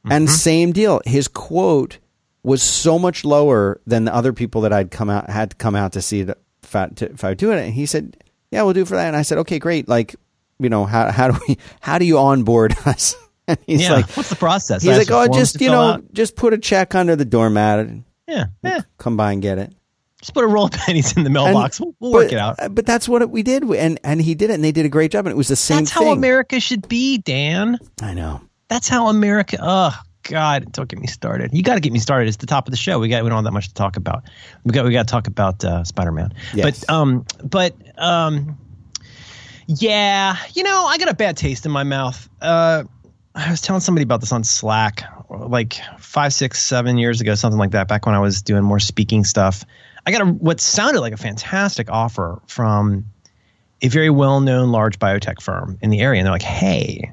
And 0.06 0.28
same 0.28 0.72
deal. 0.72 1.00
His 1.06 1.26
quote 1.28 1.98
was 2.44 2.62
so 2.62 2.98
much 2.98 3.24
lower 3.24 3.80
than 3.86 4.04
the 4.04 4.14
other 4.14 4.32
people 4.32 4.60
that 4.60 4.72
I'd 4.72 4.90
come 4.90 5.10
out 5.10 5.28
had 5.28 5.50
to 5.50 5.56
come 5.56 5.74
out 5.74 5.92
to 5.94 6.02
see 6.02 6.22
I, 6.22 6.86
to, 6.88 7.10
if 7.10 7.24
I 7.24 7.30
would 7.30 7.38
do 7.38 7.50
it. 7.50 7.64
And 7.64 7.74
he 7.74 7.86
said, 7.86 8.16
"Yeah, 8.50 8.62
we'll 8.62 8.74
do 8.74 8.82
it 8.82 8.88
for 8.88 8.96
that." 8.96 9.08
And 9.08 9.16
I 9.16 9.22
said, 9.22 9.38
"Okay, 9.38 9.58
great. 9.58 9.88
Like, 9.88 10.14
you 10.60 10.68
know, 10.68 10.84
how 10.84 11.10
how 11.10 11.30
do 11.30 11.40
we 11.48 11.58
how 11.80 11.98
do 11.98 12.04
you 12.04 12.18
onboard 12.18 12.76
us?" 12.86 13.16
And 13.48 13.58
he's 13.66 13.82
yeah. 13.82 13.92
like, 13.94 14.10
What's 14.16 14.30
the 14.30 14.36
process? 14.36 14.82
he's 14.82 14.96
like, 14.96 15.10
"Oh, 15.10 15.26
just 15.32 15.60
you 15.60 15.70
know, 15.70 15.80
out?" 15.80 16.12
just 16.12 16.36
put 16.36 16.52
a 16.52 16.58
check 16.58 16.94
under 16.94 17.16
the 17.16 17.24
doormat 17.24 17.80
and 17.80 18.04
yeah, 18.28 18.46
yeah. 18.62 18.80
come 18.98 19.16
by 19.16 19.32
and 19.32 19.42
get 19.42 19.58
it." 19.58 19.72
Just 20.20 20.32
put 20.32 20.44
a 20.44 20.46
roll 20.46 20.64
of 20.66 20.70
pennies 20.72 21.14
in 21.14 21.22
the 21.24 21.26
And- 21.28 21.34
mailbox. 21.34 21.78
we'll 21.80 21.94
we'll 22.00 22.12
work 22.12 22.32
it 22.32 22.38
out. 22.38 22.56
But 22.74 22.86
that's 22.86 23.08
what 23.08 23.28
we 23.30 23.42
did, 23.42 23.62
and 23.64 23.98
and 24.04 24.20
he 24.22 24.34
did 24.34 24.50
it, 24.50 24.54
and 24.54 24.64
they 24.64 24.72
did 24.72 24.86
a 24.86 24.90
great 24.90 25.10
job, 25.10 25.26
and 25.26 25.32
it 25.32 25.36
was 25.36 25.48
the 25.48 25.56
same 25.56 25.80
That's 25.80 25.92
thing. 25.92 26.06
how 26.06 26.12
America 26.12 26.60
should 26.60 26.88
be, 26.88 27.18
Dan. 27.18 27.78
I 28.00 28.14
know. 28.14 28.40
That's 28.68 28.88
how 28.88 29.08
America. 29.08 29.58
Oh 29.60 29.94
God, 30.24 30.72
don't 30.72 30.88
get 30.88 30.98
me 30.98 31.06
started. 31.06 31.52
You 31.52 31.62
got 31.62 31.74
to 31.74 31.80
get 31.80 31.92
me 31.92 31.98
started. 31.98 32.28
It's 32.28 32.38
the 32.38 32.46
top 32.46 32.66
of 32.66 32.70
the 32.70 32.76
show. 32.76 32.98
We 32.98 33.08
got 33.08 33.22
we 33.22 33.28
don't 33.28 33.36
have 33.36 33.44
that 33.44 33.52
much 33.52 33.68
to 33.68 33.74
talk 33.74 33.96
about. 33.96 34.24
We 34.64 34.72
got 34.72 34.84
we 34.84 34.92
got 34.92 35.06
to 35.06 35.10
talk 35.10 35.26
about 35.26 35.64
uh, 35.64 35.84
Spider 35.84 36.12
Man. 36.12 36.32
Yes. 36.54 36.84
But 36.84 36.92
um, 36.92 37.26
but 37.42 37.74
um, 37.98 38.58
yeah, 39.66 40.36
you 40.54 40.62
know, 40.62 40.86
I 40.86 40.98
got 40.98 41.08
a 41.08 41.14
bad 41.14 41.36
taste 41.36 41.66
in 41.66 41.72
my 41.72 41.84
mouth. 41.84 42.28
Uh, 42.40 42.84
I 43.34 43.50
was 43.50 43.60
telling 43.60 43.80
somebody 43.80 44.04
about 44.04 44.20
this 44.20 44.32
on 44.32 44.44
Slack, 44.44 45.02
like 45.28 45.80
five, 45.98 46.32
six, 46.32 46.64
seven 46.64 46.96
years 46.96 47.20
ago, 47.20 47.34
something 47.34 47.58
like 47.58 47.72
that. 47.72 47.86
Back 47.86 48.06
when 48.06 48.14
I 48.14 48.20
was 48.20 48.42
doing 48.42 48.62
more 48.62 48.80
speaking 48.80 49.24
stuff, 49.24 49.64
I 50.06 50.10
got 50.10 50.22
a 50.22 50.26
what 50.26 50.60
sounded 50.60 51.00
like 51.00 51.12
a 51.12 51.18
fantastic 51.18 51.90
offer 51.90 52.40
from 52.46 53.04
a 53.82 53.88
very 53.88 54.08
well-known 54.08 54.72
large 54.72 54.98
biotech 54.98 55.42
firm 55.42 55.78
in 55.82 55.90
the 55.90 56.00
area, 56.00 56.20
and 56.20 56.26
they're 56.26 56.32
like, 56.32 56.42
"Hey." 56.42 57.12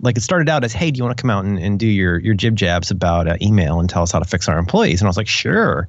Like 0.00 0.16
it 0.16 0.22
started 0.22 0.48
out 0.48 0.64
as, 0.64 0.72
"Hey, 0.72 0.90
do 0.90 0.98
you 0.98 1.04
want 1.04 1.16
to 1.16 1.20
come 1.20 1.30
out 1.30 1.44
and, 1.44 1.58
and 1.58 1.78
do 1.78 1.86
your 1.86 2.18
your 2.18 2.34
jib 2.34 2.56
jabs 2.56 2.90
about 2.90 3.26
uh, 3.26 3.36
email 3.42 3.80
and 3.80 3.88
tell 3.88 4.02
us 4.02 4.12
how 4.12 4.18
to 4.18 4.24
fix 4.24 4.48
our 4.48 4.58
employees?" 4.58 5.00
And 5.00 5.06
I 5.06 5.10
was 5.10 5.16
like, 5.16 5.28
"Sure." 5.28 5.88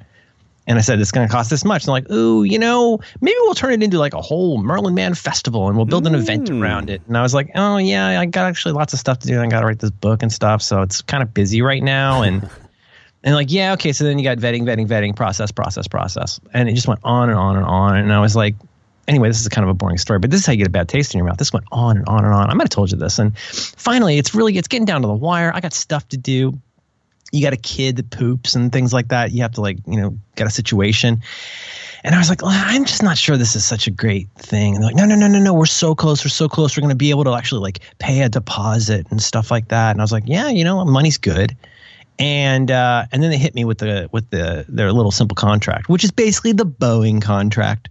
And 0.70 0.78
I 0.78 0.82
said, 0.82 1.00
it's 1.00 1.12
going 1.12 1.28
to 1.28 1.32
cost 1.32 1.50
this 1.50 1.66
much. 1.66 1.84
And 1.84 1.88
they're 1.88 1.94
like, 1.94 2.12
ooh, 2.12 2.44
you 2.44 2.60
know, 2.60 3.00
maybe 3.22 3.36
we'll 3.40 3.56
turn 3.56 3.74
it 3.74 3.82
into 3.82 3.98
like 3.98 4.14
a 4.14 4.22
whole 4.22 4.62
Merlin 4.62 4.94
Mann 4.94 5.16
festival 5.16 5.68
and 5.68 5.76
we'll 5.76 5.88
build 5.88 6.06
an 6.06 6.14
event 6.14 6.52
around 6.52 6.92
it. 6.92 7.02
And 7.08 7.18
I 7.18 7.24
was 7.24 7.34
like, 7.34 7.50
oh, 7.56 7.78
yeah, 7.78 8.20
I 8.20 8.28
got 8.28 8.46
actually 8.46 8.74
lots 8.74 8.94
of 8.94 9.00
stuff 9.00 9.18
to 9.20 9.28
do. 9.28 9.42
I 9.42 9.48
got 9.48 9.62
to 9.62 9.66
write 9.66 9.80
this 9.80 9.90
book 9.90 10.22
and 10.22 10.32
stuff. 10.32 10.62
So 10.62 10.84
it's 10.84 11.02
kind 11.02 11.24
of 11.24 11.34
busy 11.34 11.64
right 11.64 11.82
now. 11.82 12.22
And, 12.22 12.48
and 13.24 13.34
like, 13.34 13.52
yeah, 13.52 13.74
okay. 13.74 13.94
So 13.94 14.04
then 14.04 14.20
you 14.20 14.24
got 14.24 14.38
vetting, 14.38 14.62
vetting, 14.62 14.88
vetting, 14.88 15.16
process, 15.16 15.52
process, 15.52 15.88
process. 15.88 16.40
And 16.54 16.70
it 16.70 16.76
just 16.76 16.88
went 16.88 17.00
on 17.04 17.30
and 17.30 17.40
on 17.40 17.58
and 17.58 17.66
on. 17.66 17.98
And 17.98 18.14
I 18.14 18.20
was 18.20 18.36
like, 18.36 18.54
anyway, 19.10 19.28
this 19.28 19.42
is 19.42 19.48
kind 19.50 19.64
of 19.64 19.70
a 19.70 19.74
boring 19.74 19.98
story, 19.98 20.20
but 20.20 20.32
this 20.32 20.40
is 20.40 20.46
how 20.46 20.54
you 20.54 20.60
get 20.60 20.68
a 20.68 20.72
bad 20.72 20.88
taste 20.88 21.14
in 21.14 21.18
your 21.18 21.28
mouth. 21.28 21.38
This 21.38 21.52
went 21.52 21.66
on 21.72 21.98
and 21.98 22.08
on 22.08 22.24
and 22.24 22.34
on. 22.34 22.50
I 22.50 22.54
might 22.54 22.64
have 22.64 22.70
told 22.70 22.92
you 22.92 22.98
this. 22.98 23.20
And 23.20 23.38
finally, 23.38 24.18
it's 24.18 24.34
really, 24.34 24.58
it's 24.58 24.68
getting 24.68 24.86
down 24.86 25.02
to 25.02 25.08
the 25.08 25.14
wire. 25.14 25.52
I 25.54 25.60
got 25.60 25.74
stuff 25.74 26.08
to 26.10 26.18
do 26.18 26.60
you 27.32 27.44
got 27.44 27.54
a 27.54 27.58
kid 27.58 27.98
that 27.98 28.10
poops 28.10 28.56
and 28.56 28.72
things 28.72 28.94
like 28.94 29.10
that. 29.10 29.32
You 29.32 29.42
have 29.44 29.54
to 29.54 29.62
like, 29.62 29.78
you 29.88 30.00
know, 30.00 30.18
get 30.36 30.48
a 30.48 30.50
situation. 30.50 31.22
And 32.04 32.16
I 32.16 32.18
was 32.18 32.30
like, 32.30 32.42
I'm 32.44 32.86
just 32.86 33.04
not 33.04 33.18
sure 33.18 33.36
this 33.36 33.56
is 33.56 33.66
such 33.66 33.88
a 33.88 33.92
great 33.92 34.30
thing. 34.38 34.76
And 34.76 34.84
they're 34.84 34.90
like, 34.90 34.96
no, 34.96 35.06
no, 35.06 35.16
no, 35.16 35.28
no, 35.28 35.40
no. 35.40 35.54
We're 35.54 35.66
so 35.66 35.94
close. 35.96 36.24
We're 36.24 36.30
so 36.30 36.48
close. 36.48 36.76
We're 36.76 36.82
going 36.82 36.90
to 36.90 36.96
be 36.96 37.10
able 37.10 37.26
to 37.26 37.34
actually 37.34 37.62
like 37.62 37.80
pay 38.00 38.22
a 38.22 38.30
deposit 38.30 39.08
and 39.12 39.22
stuff 39.22 39.52
like 39.52 39.68
that. 39.68 39.92
And 39.92 40.02
I 40.02 40.04
was 40.04 40.12
like, 40.12 40.24
yeah, 40.26 40.50
you 40.50 40.64
know, 40.64 40.84
money's 40.86 41.18
good. 41.18 41.56
And 42.18 42.72
uh, 42.72 43.06
and 43.12 43.24
then 43.24 43.32
they 43.32 43.38
hit 43.38 43.56
me 43.56 43.64
with 43.64 43.78
the 43.78 44.10
with 44.12 44.30
the 44.30 44.66
their 44.68 44.92
little 44.92 45.12
simple 45.12 45.36
contract, 45.36 45.88
which 45.88 46.04
is 46.04 46.12
basically 46.12 46.52
the 46.52 46.66
Boeing 46.66 47.22
contract. 47.22 47.90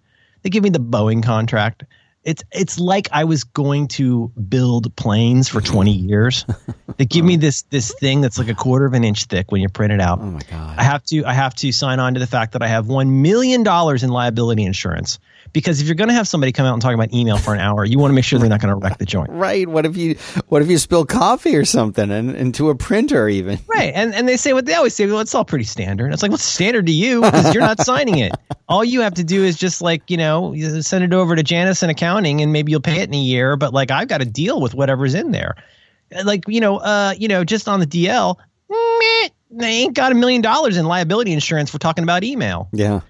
They 0.48 0.50
give 0.50 0.64
me 0.64 0.70
the 0.70 0.80
Boeing 0.80 1.22
contract. 1.22 1.84
It's 2.24 2.42
it's 2.50 2.78
like 2.78 3.06
I 3.12 3.24
was 3.24 3.44
going 3.44 3.86
to 3.88 4.28
build 4.48 4.96
planes 4.96 5.46
for 5.46 5.60
20 5.60 5.92
years. 5.92 6.46
They 6.96 7.04
give 7.04 7.24
me 7.24 7.36
this 7.36 7.62
this 7.70 7.94
thing 8.00 8.22
that's 8.22 8.38
like 8.38 8.48
a 8.48 8.54
quarter 8.54 8.84
of 8.84 8.92
an 8.92 9.04
inch 9.04 9.26
thick 9.26 9.52
when 9.52 9.60
you 9.60 9.68
print 9.68 9.92
it 9.92 10.00
out. 10.00 10.18
Oh 10.20 10.24
my 10.24 10.40
god. 10.50 10.78
I 10.78 10.82
have 10.82 11.04
to 11.04 11.24
I 11.24 11.32
have 11.32 11.54
to 11.56 11.70
sign 11.70 12.00
on 12.00 12.14
to 12.14 12.20
the 12.20 12.26
fact 12.26 12.54
that 12.54 12.62
I 12.62 12.66
have 12.66 12.88
one 12.88 13.22
million 13.22 13.62
dollars 13.62 14.02
in 14.02 14.10
liability 14.10 14.64
insurance 14.64 15.20
because 15.52 15.80
if 15.80 15.86
you're 15.86 15.94
going 15.94 16.08
to 16.08 16.14
have 16.14 16.28
somebody 16.28 16.52
come 16.52 16.66
out 16.66 16.72
and 16.72 16.82
talk 16.82 16.94
about 16.94 17.12
email 17.12 17.36
for 17.36 17.54
an 17.54 17.60
hour, 17.60 17.84
you 17.84 17.98
want 17.98 18.10
to 18.10 18.14
make 18.14 18.24
sure 18.24 18.38
they're 18.38 18.48
not 18.48 18.60
going 18.60 18.74
to 18.74 18.76
wreck 18.76 18.98
the 18.98 19.06
joint. 19.06 19.30
Right. 19.30 19.68
What 19.68 19.86
if 19.86 19.96
you 19.96 20.16
what 20.48 20.62
if 20.62 20.68
you 20.68 20.78
spill 20.78 21.04
coffee 21.04 21.56
or 21.56 21.64
something 21.64 22.10
and 22.10 22.34
into 22.34 22.70
a 22.70 22.74
printer 22.74 23.28
even? 23.28 23.58
Right. 23.66 23.92
And 23.94 24.14
and 24.14 24.28
they 24.28 24.36
say 24.36 24.52
what 24.52 24.66
they 24.66 24.74
always 24.74 24.94
say, 24.94 25.06
well, 25.06 25.20
it's 25.20 25.34
all 25.34 25.44
pretty 25.44 25.64
standard. 25.64 26.12
It's 26.12 26.22
like, 26.22 26.30
what's 26.30 26.42
standard 26.42 26.86
to 26.86 26.92
you? 26.92 27.22
Because 27.22 27.54
you're 27.54 27.62
not 27.62 27.80
signing 27.80 28.18
it. 28.18 28.32
All 28.68 28.84
you 28.84 29.00
have 29.00 29.14
to 29.14 29.24
do 29.24 29.44
is 29.44 29.56
just 29.56 29.80
like, 29.80 30.10
you 30.10 30.16
know, 30.16 30.54
send 30.80 31.04
it 31.04 31.12
over 31.12 31.34
to 31.36 31.42
Janice 31.42 31.82
in 31.82 31.90
accounting 31.90 32.40
and 32.40 32.52
maybe 32.52 32.72
you'll 32.72 32.80
pay 32.80 33.00
it 33.00 33.08
in 33.08 33.14
a 33.14 33.18
year. 33.18 33.56
But 33.56 33.72
like 33.72 33.90
I've 33.90 34.08
got 34.08 34.18
to 34.18 34.26
deal 34.26 34.60
with 34.60 34.74
whatever's 34.74 35.14
in 35.14 35.30
there. 35.30 35.56
Like, 36.24 36.44
you 36.48 36.60
know, 36.60 36.78
uh, 36.78 37.14
you 37.18 37.28
know, 37.28 37.44
just 37.44 37.68
on 37.68 37.80
the 37.80 37.86
DL, 37.86 38.36
meh, 38.70 39.28
they 39.50 39.66
ain't 39.66 39.94
got 39.94 40.12
a 40.12 40.14
million 40.14 40.42
dollars 40.42 40.76
in 40.76 40.86
liability 40.86 41.32
insurance 41.32 41.70
for 41.70 41.78
talking 41.78 42.04
about 42.04 42.24
email. 42.24 42.68
Yeah. 42.72 43.00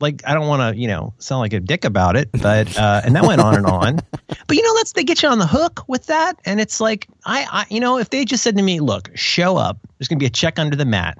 Like 0.00 0.22
I 0.26 0.34
don't 0.34 0.46
want 0.46 0.74
to, 0.74 0.80
you 0.80 0.86
know, 0.86 1.14
sound 1.18 1.40
like 1.40 1.52
a 1.52 1.60
dick 1.60 1.84
about 1.84 2.16
it, 2.16 2.30
but 2.32 2.76
uh, 2.78 3.00
and 3.04 3.16
that 3.16 3.24
went 3.24 3.40
on 3.40 3.54
and 3.54 3.66
on. 3.66 4.00
But 4.46 4.56
you 4.56 4.62
know, 4.62 4.72
let's 4.74 4.92
they 4.92 5.04
get 5.04 5.22
you 5.22 5.28
on 5.28 5.38
the 5.38 5.46
hook 5.46 5.84
with 5.88 6.06
that, 6.06 6.38
and 6.44 6.60
it's 6.60 6.80
like 6.80 7.06
I, 7.24 7.46
I, 7.50 7.66
you 7.68 7.80
know, 7.80 7.98
if 7.98 8.08
they 8.10 8.24
just 8.24 8.42
said 8.42 8.56
to 8.56 8.62
me, 8.62 8.80
"Look, 8.80 9.10
show 9.14 9.56
up. 9.56 9.78
There's 9.98 10.08
gonna 10.08 10.18
be 10.18 10.26
a 10.26 10.30
check 10.30 10.58
under 10.58 10.76
the 10.76 10.84
mat 10.86 11.18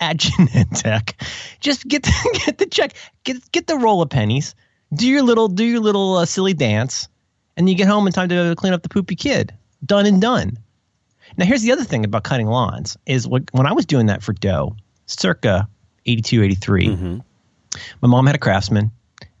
at 0.00 0.16
Genentech. 0.18 1.14
Just 1.60 1.86
get 1.88 2.02
the, 2.02 2.40
get 2.46 2.58
the 2.58 2.66
check, 2.66 2.92
get 3.24 3.50
get 3.52 3.66
the 3.66 3.76
roll 3.76 4.02
of 4.02 4.10
pennies, 4.10 4.54
do 4.94 5.06
your 5.06 5.22
little 5.22 5.48
do 5.48 5.64
your 5.64 5.80
little 5.80 6.16
uh, 6.16 6.24
silly 6.26 6.52
dance, 6.52 7.08
and 7.56 7.68
you 7.68 7.74
get 7.74 7.88
home 7.88 8.06
in 8.06 8.12
time 8.12 8.28
to 8.28 8.54
clean 8.56 8.72
up 8.72 8.82
the 8.82 8.88
poopy 8.88 9.16
kid. 9.16 9.54
Done 9.84 10.06
and 10.06 10.20
done. 10.20 10.58
Now, 11.36 11.44
here's 11.46 11.62
the 11.62 11.72
other 11.72 11.84
thing 11.84 12.04
about 12.04 12.24
cutting 12.24 12.46
lawns 12.48 12.96
is 13.06 13.28
what, 13.28 13.44
when 13.52 13.66
I 13.66 13.72
was 13.72 13.86
doing 13.86 14.06
that 14.06 14.22
for 14.22 14.32
dough, 14.32 14.74
circa 15.06 15.68
82, 16.06 16.42
83, 16.42 16.88
my 18.02 18.08
mom 18.08 18.26
had 18.26 18.34
a 18.34 18.38
craftsman, 18.38 18.90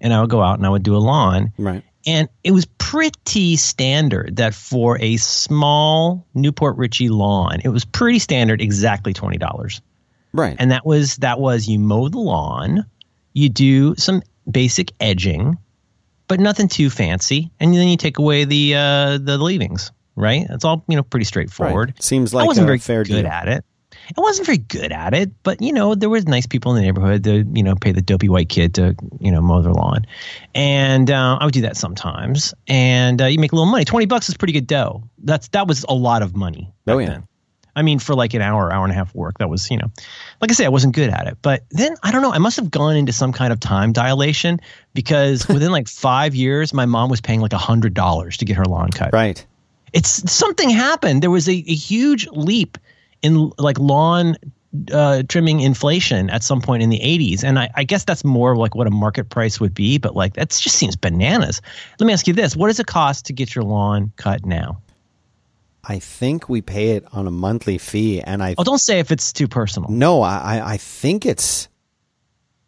and 0.00 0.12
I 0.12 0.20
would 0.20 0.30
go 0.30 0.42
out 0.42 0.58
and 0.58 0.66
I 0.66 0.70
would 0.70 0.82
do 0.82 0.96
a 0.96 0.98
lawn. 0.98 1.52
Right. 1.58 1.82
And 2.06 2.28
it 2.44 2.52
was 2.52 2.64
pretty 2.78 3.56
standard 3.56 4.36
that 4.36 4.54
for 4.54 4.98
a 5.00 5.16
small 5.18 6.26
Newport 6.34 6.76
Richey 6.76 7.08
lawn, 7.08 7.60
it 7.64 7.68
was 7.68 7.84
pretty 7.84 8.18
standard, 8.18 8.60
exactly 8.60 9.12
twenty 9.12 9.36
dollars. 9.36 9.80
Right. 10.32 10.56
And 10.58 10.70
that 10.70 10.86
was 10.86 11.16
that 11.16 11.40
was 11.40 11.68
you 11.68 11.78
mow 11.78 12.08
the 12.08 12.18
lawn, 12.18 12.86
you 13.32 13.48
do 13.48 13.94
some 13.96 14.22
basic 14.50 14.92
edging, 15.00 15.58
but 16.28 16.40
nothing 16.40 16.68
too 16.68 16.88
fancy, 16.90 17.50
and 17.60 17.74
then 17.74 17.88
you 17.88 17.96
take 17.96 18.18
away 18.18 18.44
the 18.44 18.74
uh, 18.74 19.18
the 19.18 19.36
leavings. 19.38 19.90
Right. 20.16 20.46
It's 20.50 20.64
all 20.64 20.84
you 20.88 20.96
know, 20.96 21.02
pretty 21.02 21.24
straightforward. 21.24 21.90
Right. 21.90 22.02
Seems 22.02 22.34
I 22.34 22.38
like 22.38 22.48
wasn't 22.48 22.64
a 22.64 22.66
very 22.66 22.78
fair 22.78 23.04
good 23.04 23.22
deal. 23.22 23.26
at 23.26 23.48
it. 23.48 23.64
I 24.16 24.20
wasn't 24.20 24.46
very 24.46 24.58
good 24.58 24.90
at 24.92 25.12
it, 25.14 25.30
but 25.42 25.60
you 25.60 25.72
know, 25.72 25.94
there 25.94 26.08
was 26.08 26.26
nice 26.26 26.46
people 26.46 26.74
in 26.74 26.76
the 26.80 26.82
neighborhood 26.86 27.24
to 27.24 27.44
you 27.52 27.62
know 27.62 27.74
pay 27.74 27.92
the 27.92 28.00
dopey 28.02 28.28
white 28.28 28.48
kid 28.48 28.74
to 28.74 28.94
you 29.20 29.30
know 29.30 29.40
mow 29.40 29.60
their 29.62 29.72
lawn, 29.72 30.06
and 30.54 31.10
uh, 31.10 31.38
I 31.40 31.44
would 31.44 31.54
do 31.54 31.60
that 31.62 31.76
sometimes. 31.76 32.54
And 32.66 33.20
uh, 33.20 33.26
you 33.26 33.38
make 33.38 33.52
a 33.52 33.54
little 33.54 33.70
money. 33.70 33.84
Twenty 33.84 34.06
bucks 34.06 34.28
is 34.28 34.36
pretty 34.36 34.52
good 34.52 34.66
dough. 34.66 35.02
That's 35.18 35.48
that 35.48 35.66
was 35.68 35.84
a 35.88 35.94
lot 35.94 36.22
of 36.22 36.34
money. 36.36 36.72
Oh, 36.86 36.98
yeah. 36.98 37.08
then. 37.08 37.28
I 37.76 37.82
mean, 37.82 38.00
for 38.00 38.16
like 38.16 38.34
an 38.34 38.42
hour, 38.42 38.72
hour 38.72 38.82
and 38.84 38.90
a 38.92 38.94
half 38.96 39.14
work, 39.14 39.38
that 39.38 39.48
was 39.48 39.70
you 39.70 39.76
know, 39.76 39.88
like 40.40 40.50
I 40.50 40.54
say, 40.54 40.64
I 40.64 40.68
wasn't 40.70 40.94
good 40.94 41.10
at 41.10 41.26
it. 41.28 41.38
But 41.42 41.62
then 41.70 41.94
I 42.02 42.10
don't 42.10 42.22
know. 42.22 42.32
I 42.32 42.38
must 42.38 42.56
have 42.56 42.70
gone 42.70 42.96
into 42.96 43.12
some 43.12 43.32
kind 43.32 43.52
of 43.52 43.60
time 43.60 43.92
dilation 43.92 44.60
because 44.94 45.46
within 45.48 45.70
like 45.70 45.86
five 45.86 46.34
years, 46.34 46.74
my 46.74 46.86
mom 46.86 47.08
was 47.10 47.20
paying 47.20 47.40
like 47.40 47.52
a 47.52 47.58
hundred 47.58 47.94
dollars 47.94 48.38
to 48.38 48.44
get 48.44 48.56
her 48.56 48.64
lawn 48.64 48.88
cut 48.90 49.10
Right. 49.12 49.44
it's 49.92 50.32
something 50.32 50.70
happened. 50.70 51.22
There 51.22 51.30
was 51.30 51.48
a, 51.48 51.52
a 51.52 51.74
huge 51.74 52.26
leap 52.32 52.78
in 53.22 53.50
like 53.58 53.78
lawn 53.78 54.36
uh, 54.92 55.22
trimming 55.28 55.60
inflation 55.60 56.28
at 56.30 56.42
some 56.42 56.60
point 56.60 56.82
in 56.82 56.90
the 56.90 57.00
80s, 57.00 57.42
and 57.42 57.58
I, 57.58 57.70
I 57.74 57.84
guess 57.84 58.04
that's 58.04 58.22
more 58.24 58.54
like 58.56 58.74
what 58.74 58.86
a 58.86 58.90
market 58.90 59.30
price 59.30 59.58
would 59.60 59.72
be. 59.74 59.98
But 59.98 60.14
like 60.14 60.34
that 60.34 60.50
just 60.50 60.76
seems 60.76 60.94
bananas. 60.96 61.60
Let 61.98 62.06
me 62.06 62.12
ask 62.12 62.26
you 62.26 62.34
this: 62.34 62.54
What 62.54 62.68
does 62.68 62.78
it 62.78 62.86
cost 62.86 63.26
to 63.26 63.32
get 63.32 63.54
your 63.54 63.64
lawn 63.64 64.12
cut 64.16 64.44
now? 64.44 64.80
I 65.84 66.00
think 66.00 66.48
we 66.50 66.60
pay 66.60 66.90
it 66.90 67.04
on 67.12 67.26
a 67.26 67.30
monthly 67.30 67.78
fee, 67.78 68.20
and 68.20 68.42
I 68.42 68.54
Oh, 68.58 68.64
don't 68.64 68.78
say 68.78 68.98
if 68.98 69.10
it's 69.10 69.32
too 69.32 69.48
personal. 69.48 69.88
no, 69.90 70.20
I 70.22 70.36
I- 70.58 70.72
I 70.72 70.76
think 70.76 71.24
it's 71.24 71.68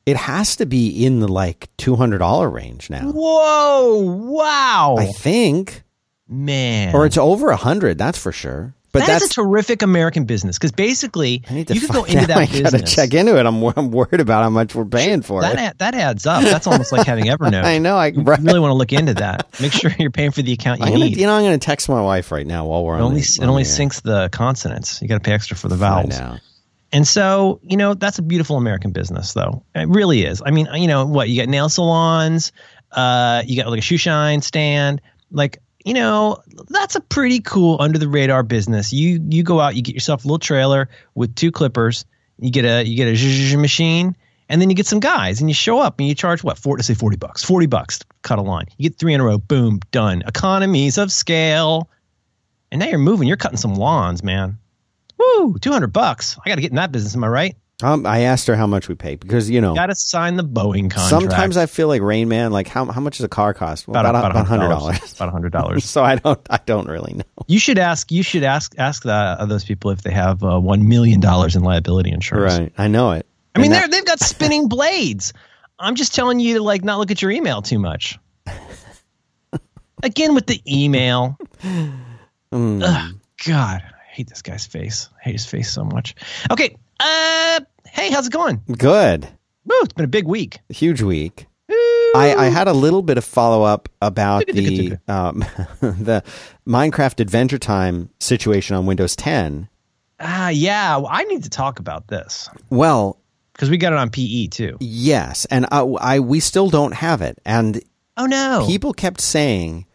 it 0.06 0.16
has 0.16 0.56
to 0.56 0.64
be 0.66 1.04
in 1.04 1.20
the 1.20 1.28
like 1.28 1.68
two 1.76 1.96
hundred 1.96 2.18
dollar 2.18 2.48
range 2.48 2.88
now. 2.88 3.12
Whoa! 3.12 4.00
Wow, 4.32 4.96
I 4.98 5.06
think, 5.06 5.82
man. 6.26 6.94
or 6.94 7.04
it's 7.04 7.18
over 7.18 7.50
a 7.50 7.56
hundred. 7.56 7.98
That's 7.98 8.18
for 8.18 8.32
sure. 8.32 8.74
But 8.92 9.00
That 9.06 9.08
is 9.10 9.20
that's 9.20 9.30
a 9.30 9.34
terrific 9.42 9.82
American 9.82 10.24
business 10.24 10.58
because 10.58 10.72
basically 10.72 11.44
I 11.48 11.54
need 11.54 11.68
to 11.68 11.74
you 11.74 11.80
can 11.80 11.90
go 11.94 12.02
into 12.04 12.18
out. 12.22 12.30
I 12.32 12.46
that 12.46 12.52
gotta 12.62 12.62
business. 12.78 12.94
check 12.94 13.14
into 13.14 13.38
it. 13.38 13.46
I'm 13.46 13.62
I'm 13.62 13.90
worried 13.92 14.20
about 14.20 14.42
how 14.42 14.50
much 14.50 14.74
we're 14.74 14.84
paying 14.84 15.22
for 15.22 15.42
that 15.42 15.52
it. 15.54 15.58
ad- 15.58 15.78
that 15.78 15.94
adds 15.94 16.26
up. 16.26 16.42
That's 16.42 16.66
almost 16.66 16.90
like 16.90 17.06
having 17.06 17.24
Evernote. 17.26 17.62
I 17.62 17.78
know. 17.78 17.96
I 17.96 18.10
right. 18.10 18.40
really 18.40 18.58
want 18.58 18.70
to 18.70 18.74
look 18.74 18.92
into 18.92 19.14
that. 19.14 19.46
Make 19.60 19.72
sure 19.72 19.92
you're 19.98 20.10
paying 20.10 20.32
for 20.32 20.42
the 20.42 20.52
account 20.52 20.80
you 20.80 20.86
I'm 20.86 20.92
gonna, 20.92 21.04
need. 21.04 21.16
you 21.18 21.26
know, 21.26 21.34
I'm 21.34 21.42
going 21.44 21.58
to 21.58 21.64
text 21.64 21.88
my 21.88 22.00
wife 22.02 22.32
right 22.32 22.46
now 22.46 22.66
while 22.66 22.84
we're 22.84 22.94
It 22.96 23.02
on. 23.02 23.02
only 23.02 23.20
the, 23.20 23.38
it 23.42 23.46
only 23.46 23.62
syncs 23.62 24.02
the 24.02 24.28
consonants. 24.32 25.00
You 25.00 25.06
got 25.08 25.14
to 25.14 25.20
pay 25.20 25.32
extra 25.34 25.56
for 25.56 25.68
the 25.68 25.76
vowels. 25.76 26.18
And 26.92 27.06
so, 27.06 27.60
you 27.62 27.76
know, 27.76 27.94
that's 27.94 28.18
a 28.18 28.22
beautiful 28.22 28.56
American 28.56 28.90
business, 28.90 29.32
though. 29.34 29.62
It 29.76 29.88
really 29.88 30.24
is. 30.24 30.42
I 30.44 30.50
mean, 30.50 30.66
you 30.74 30.88
know, 30.88 31.06
what 31.06 31.28
you 31.28 31.40
got 31.40 31.48
nail 31.48 31.68
salons, 31.68 32.50
uh, 32.90 33.44
you 33.46 33.56
got 33.62 33.70
like 33.70 33.78
a 33.78 33.82
shoe 33.82 33.96
shine 33.98 34.42
stand, 34.42 35.00
like. 35.30 35.60
You 35.84 35.94
know, 35.94 36.42
that's 36.68 36.94
a 36.94 37.00
pretty 37.00 37.40
cool 37.40 37.78
under 37.80 37.98
the 37.98 38.08
radar 38.08 38.42
business. 38.42 38.92
You 38.92 39.20
you 39.28 39.42
go 39.42 39.60
out, 39.60 39.74
you 39.76 39.82
get 39.82 39.94
yourself 39.94 40.24
a 40.24 40.28
little 40.28 40.38
trailer 40.38 40.88
with 41.14 41.34
two 41.34 41.50
clippers, 41.50 42.04
you 42.38 42.50
get 42.50 42.64
a 42.64 42.84
you 42.84 42.96
get 42.96 43.08
a 43.08 43.56
machine, 43.56 44.14
and 44.48 44.60
then 44.60 44.68
you 44.68 44.76
get 44.76 44.86
some 44.86 45.00
guys 45.00 45.40
and 45.40 45.48
you 45.48 45.54
show 45.54 45.78
up 45.78 45.98
and 45.98 46.08
you 46.08 46.14
charge 46.14 46.44
what, 46.44 46.58
four 46.58 46.76
to 46.76 46.82
say 46.82 46.94
forty 46.94 47.16
bucks. 47.16 47.42
Forty 47.42 47.66
bucks 47.66 48.00
cut 48.22 48.38
a 48.38 48.42
line. 48.42 48.66
You 48.76 48.90
get 48.90 48.98
three 48.98 49.14
in 49.14 49.20
a 49.20 49.24
row, 49.24 49.38
boom, 49.38 49.80
done. 49.90 50.22
Economies 50.26 50.98
of 50.98 51.10
scale. 51.10 51.88
And 52.72 52.78
now 52.78 52.86
you're 52.86 52.98
moving, 52.98 53.26
you're 53.26 53.36
cutting 53.36 53.58
some 53.58 53.74
lawns, 53.74 54.22
man. 54.22 54.58
Woo, 55.18 55.58
200 55.58 55.88
bucks. 55.88 56.38
I 56.44 56.48
got 56.48 56.54
to 56.54 56.60
get 56.60 56.70
in 56.70 56.76
that 56.76 56.92
business, 56.92 57.14
am 57.14 57.24
I 57.24 57.28
right? 57.28 57.56
Um, 57.82 58.06
I 58.06 58.20
asked 58.20 58.46
her 58.48 58.56
how 58.56 58.66
much 58.66 58.88
we 58.88 58.94
pay 58.94 59.16
because 59.16 59.48
you 59.50 59.60
know 59.60 59.74
Got 59.74 59.86
to 59.86 59.94
sign 59.94 60.36
the 60.36 60.44
Boeing 60.44 60.90
contract. 60.90 61.08
sometimes 61.10 61.56
I 61.56 61.66
feel 61.66 61.88
like 61.88 62.02
Rain 62.02 62.28
Man. 62.28 62.52
Like 62.52 62.68
how 62.68 62.84
how 62.86 63.00
much 63.00 63.18
does 63.18 63.24
a 63.24 63.28
car 63.28 63.54
cost? 63.54 63.88
Well, 63.88 63.98
about, 64.00 64.14
about 64.30 64.46
hundred 64.46 64.68
dollars. 64.68 65.14
About 65.14 65.32
$100. 65.34 65.82
So 65.90 66.02
I 66.04 66.16
don't 66.16 66.40
I 66.50 66.58
don't 66.66 66.88
really 66.88 67.14
know. 67.14 67.24
you 67.46 67.58
should 67.58 67.78
ask 67.78 68.10
you 68.12 68.22
should 68.22 68.44
ask 68.44 68.74
ask 68.78 69.02
the, 69.02 69.12
uh, 69.12 69.46
those 69.46 69.64
people 69.64 69.90
if 69.90 70.02
they 70.02 70.10
have 70.12 70.42
uh, 70.42 70.58
1 70.60 70.88
million 70.88 71.20
dollars 71.20 71.56
in 71.56 71.62
liability 71.62 72.10
insurance. 72.10 72.58
Right, 72.58 72.72
I 72.78 72.88
know 72.88 73.12
it. 73.12 73.26
I 73.54 73.58
mean, 73.58 73.66
And 73.66 73.74
they're, 73.74 73.80
that- 73.82 73.90
they've 73.90 74.04
got 74.04 74.20
spinning 74.20 74.68
blades. 74.68 75.32
I'm 75.78 75.94
just 75.94 76.14
telling 76.14 76.40
you 76.40 76.58
to 76.58 76.62
like 76.62 76.84
not 76.84 76.98
look 76.98 77.10
at 77.10 77.22
your 77.22 77.30
email 77.30 77.62
too 77.62 77.78
much. 77.78 78.18
Again 80.02 80.34
with 80.34 80.46
the 80.46 80.60
email. 80.66 81.38
Mm. 82.52 82.82
Ugh, 82.82 83.14
God, 83.46 83.80
I 83.80 84.12
hate 84.12 84.28
this 84.28 84.42
guy's 84.42 84.66
face. 84.66 85.08
I 85.20 85.22
hate 85.22 85.34
his 85.34 85.46
face 85.46 85.70
so 85.70 85.84
much. 85.84 86.16
Okay. 86.50 86.76
Uh, 86.98 87.60
hey, 87.92 88.10
how's 88.10 88.26
it 88.26 88.32
going? 88.32 88.62
good, 88.78 89.24
Woo, 89.64 89.74
it's 89.82 89.92
been 89.92 90.04
a 90.04 90.08
big 90.08 90.26
week. 90.26 90.58
huge 90.68 91.02
week. 91.02 91.46
I, 92.12 92.34
I 92.36 92.44
had 92.48 92.66
a 92.66 92.72
little 92.72 93.02
bit 93.02 93.18
of 93.18 93.24
follow 93.24 93.62
up 93.62 93.88
about 94.02 94.44
the 94.48 94.98
um, 95.06 95.38
the 95.80 96.24
Minecraft 96.66 97.20
Adventure 97.20 97.58
Time 97.58 98.10
situation 98.18 98.74
on 98.74 98.84
Windows 98.86 99.14
10. 99.14 99.68
Ah, 100.18 100.48
yeah. 100.48 100.96
well, 100.96 101.08
I 101.08 101.22
need 101.24 101.44
to 101.44 101.50
talk 101.50 101.78
about 101.78 102.08
this 102.08 102.48
Well, 102.68 103.20
because 103.52 103.70
we 103.70 103.76
got 103.76 103.92
it 103.92 103.98
on 104.00 104.10
PE 104.10 104.48
too. 104.48 104.76
yes, 104.80 105.44
and 105.46 105.66
I, 105.70 105.80
I 105.82 106.18
we 106.20 106.40
still 106.40 106.68
don't 106.68 106.92
have 106.94 107.22
it, 107.22 107.38
and 107.44 107.80
Oh 108.16 108.26
no. 108.26 108.64
people 108.66 108.92
kept 108.92 109.20
saying, 109.20 109.86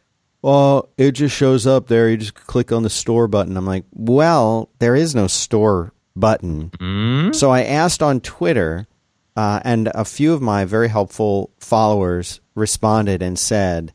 "Well, 0.42 0.88
it 0.98 1.12
just 1.12 1.36
shows 1.36 1.68
up 1.68 1.88
there. 1.88 2.10
You 2.10 2.16
just 2.18 2.34
click 2.36 2.72
on 2.72 2.84
the 2.84 2.90
store 2.90 3.28
button." 3.28 3.58
I'm 3.58 3.66
like, 3.66 3.84
"Well, 3.92 4.70
there 4.80 4.96
is 4.96 5.14
no 5.16 5.28
store 5.28 5.92
button." 6.16 6.72
Mm? 6.80 7.36
So 7.36 7.52
I 7.52 7.64
asked 7.64 8.02
on 8.02 8.20
Twitter, 8.22 8.88
uh, 9.36 9.60
and 9.64 9.90
a 9.94 10.06
few 10.06 10.34
of 10.34 10.42
my 10.42 10.66
very 10.66 10.90
helpful 10.90 11.52
followers 11.60 12.42
responded 12.56 13.22
and 13.22 13.38
said, 13.38 13.94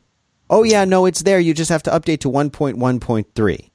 "Oh 0.49 0.63
yeah, 0.63 0.85
no, 0.85 1.05
it's 1.05 1.23
there. 1.23 1.39
You 1.39 1.53
just 1.53 1.69
have 1.69 1.83
to 1.83 1.91
update 1.91 2.19
to 2.21 2.29
1.1.3." 2.29 3.71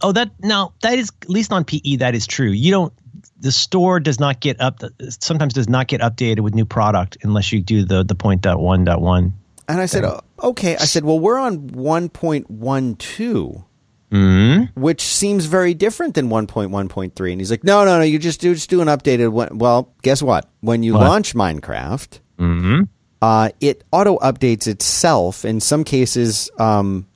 Oh, 0.00 0.12
that 0.12 0.30
now 0.40 0.72
that 0.82 0.98
is 0.98 1.12
at 1.22 1.30
least 1.30 1.52
on 1.52 1.64
PE 1.64 1.96
that 1.96 2.14
is 2.14 2.26
true. 2.26 2.50
You 2.50 2.72
don't 2.72 2.92
the 3.38 3.52
store 3.52 4.00
does 4.00 4.20
not 4.20 4.40
get 4.40 4.60
up. 4.60 4.80
Sometimes 5.20 5.52
does 5.52 5.68
not 5.68 5.88
get 5.88 6.00
updated 6.00 6.40
with 6.40 6.54
new 6.54 6.64
product 6.64 7.18
unless 7.22 7.52
you 7.52 7.60
do 7.60 7.84
the 7.84 8.04
the 8.04 8.14
point 8.14 8.40
dot 8.40 8.60
one 8.60 8.84
dot 8.84 9.00
one. 9.00 9.34
And 9.68 9.80
I 9.80 9.86
said, 9.86 10.04
oh, 10.04 10.20
okay. 10.42 10.74
I 10.76 10.84
said, 10.84 11.04
well, 11.04 11.18
we're 11.18 11.38
on 11.38 11.68
one 11.68 12.08
point 12.08 12.50
one 12.50 12.96
two. 12.96 13.64
Mm-hmm. 14.12 14.78
Which 14.80 15.00
seems 15.02 15.46
very 15.46 15.72
different 15.74 16.14
than 16.14 16.28
1.1.3. 16.28 17.32
And 17.32 17.40
he's 17.40 17.50
like, 17.50 17.64
no, 17.64 17.84
no, 17.84 17.98
no, 17.98 18.04
you 18.04 18.18
just 18.18 18.40
do, 18.40 18.54
just 18.54 18.68
do 18.70 18.80
an 18.82 18.88
updated 18.88 19.30
one. 19.32 19.56
Well, 19.58 19.92
guess 20.02 20.22
what? 20.22 20.48
When 20.60 20.82
you 20.82 20.92
What? 20.94 21.02
launch 21.08 21.34
Minecraft, 21.34 22.20
Mm-hmm. 22.38 22.82
uh, 23.22 23.48
it 23.60 23.84
auto 23.90 24.18
updates 24.18 24.66
itself 24.66 25.44
in 25.44 25.60
some 25.60 25.82
cases 25.84 26.50
um, 26.58 27.06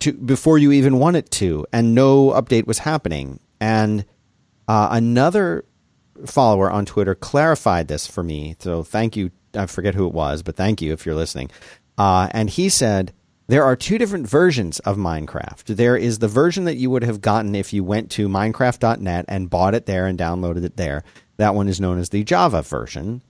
to 0.00 0.12
before 0.12 0.58
you 0.58 0.72
even 0.72 0.98
want 0.98 1.16
it 1.16 1.30
to, 1.32 1.66
and 1.72 1.94
no 1.94 2.30
update 2.30 2.66
was 2.66 2.78
happening. 2.80 3.40
And 3.60 4.04
uh, 4.68 4.88
another 4.90 5.64
follower 6.26 6.70
on 6.70 6.84
Twitter 6.84 7.14
clarified 7.14 7.88
this 7.88 8.06
for 8.06 8.22
me. 8.22 8.56
So 8.58 8.82
thank 8.82 9.16
you. 9.16 9.30
I 9.54 9.66
forget 9.66 9.94
who 9.94 10.06
it 10.06 10.12
was, 10.12 10.42
but 10.42 10.56
thank 10.56 10.82
you 10.82 10.92
if 10.92 11.06
you're 11.06 11.14
listening. 11.14 11.50
Uh, 11.96 12.28
and 12.32 12.50
he 12.50 12.68
said 12.68 13.12
there 13.48 13.64
are 13.64 13.76
two 13.76 13.98
different 13.98 14.28
versions 14.28 14.78
of 14.80 14.96
Minecraft. 14.96 15.64
There 15.76 15.96
is 15.96 16.18
the 16.18 16.28
version 16.28 16.64
that 16.64 16.76
you 16.76 16.90
would 16.90 17.04
have 17.04 17.20
gotten 17.20 17.54
if 17.54 17.72
you 17.72 17.84
went 17.84 18.10
to 18.12 18.28
Minecraft.net 18.28 19.26
and 19.28 19.50
bought 19.50 19.74
it 19.74 19.86
there 19.86 20.06
and 20.06 20.18
downloaded 20.18 20.64
it 20.64 20.76
there. 20.76 21.04
That 21.36 21.54
one 21.54 21.68
is 21.68 21.80
known 21.80 21.98
as 21.98 22.08
the 22.08 22.24
Java 22.24 22.62
version. 22.62 23.22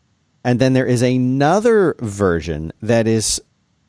And 0.45 0.61
then 0.61 0.73
there 0.73 0.87
is 0.87 1.03
another 1.03 1.97
version 1.99 2.73
that 2.81 3.07
is 3.07 3.43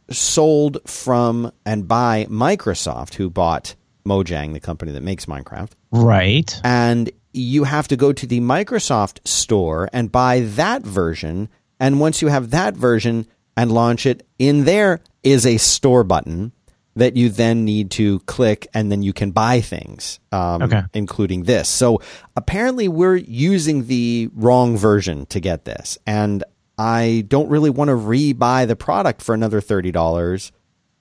sold 0.09 0.79
from 0.85 1.51
and 1.65 1.87
by 1.87 2.25
Microsoft, 2.29 3.13
who 3.13 3.29
bought 3.29 3.75
Mojang, 4.05 4.53
the 4.53 4.59
company 4.59 4.91
that 4.93 5.03
makes 5.03 5.27
Minecraft. 5.27 5.71
Right. 5.91 6.59
And 6.63 7.11
you 7.33 7.63
have 7.63 7.87
to 7.89 7.95
go 7.95 8.11
to 8.11 8.25
the 8.25 8.39
Microsoft 8.39 9.25
store 9.27 9.89
and 9.93 10.11
buy 10.11 10.41
that 10.41 10.81
version. 10.81 11.49
And 11.79 11.99
once 11.99 12.21
you 12.21 12.29
have 12.29 12.49
that 12.49 12.75
version 12.75 13.27
and 13.57 13.71
launch 13.71 14.05
it, 14.05 14.25
in 14.39 14.63
there 14.63 15.01
is 15.23 15.45
a 15.45 15.57
store 15.57 16.03
button 16.05 16.53
that 16.95 17.15
you 17.15 17.29
then 17.29 17.65
need 17.65 17.91
to 17.91 18.19
click 18.21 18.67
and 18.73 18.91
then 18.91 19.03
you 19.03 19.13
can 19.13 19.31
buy 19.31 19.61
things, 19.61 20.19
um, 20.31 20.63
Okay. 20.63 20.81
including 20.93 21.43
this. 21.43 21.67
So 21.69 22.01
apparently 22.35 22.87
we're 22.87 23.17
using 23.17 23.85
the 23.87 24.29
wrong 24.33 24.77
version 24.77 25.25
to 25.27 25.39
get 25.39 25.65
this. 25.65 25.97
And 26.07 26.43
I 26.77 27.25
don't 27.27 27.49
really 27.49 27.69
want 27.69 27.89
to 27.89 27.95
re-buy 27.95 28.65
the 28.65 28.75
product 28.75 29.21
for 29.21 29.35
another 29.35 29.61
$30 29.61 30.51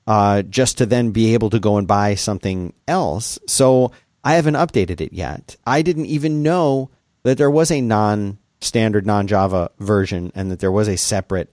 uh, 0.07 0.43
just 0.43 0.79
to 0.79 0.87
then 0.87 1.11
be 1.13 1.33
able 1.35 1.51
to 1.51 1.59
go 1.59 1.79
and 1.79 1.87
buy 1.89 2.15
something 2.15 2.73
else. 2.87 3.39
So 3.47 3.91
I 4.23 4.35
haven't 4.35 4.55
updated 4.55 5.01
it 5.01 5.13
yet. 5.13 5.57
I 5.67 5.83
didn't 5.83 6.07
even 6.07 6.43
know 6.43 6.91
that 7.23 7.39
there 7.39 7.51
was 7.51 7.71
a 7.71 7.81
non 7.81 8.39
standard, 8.61 9.07
non 9.07 9.27
Java 9.27 9.71
version 9.79 10.31
and 10.35 10.51
that 10.51 10.59
there 10.61 10.73
was 10.73 10.89
a 10.89 10.97
separate 10.97 11.53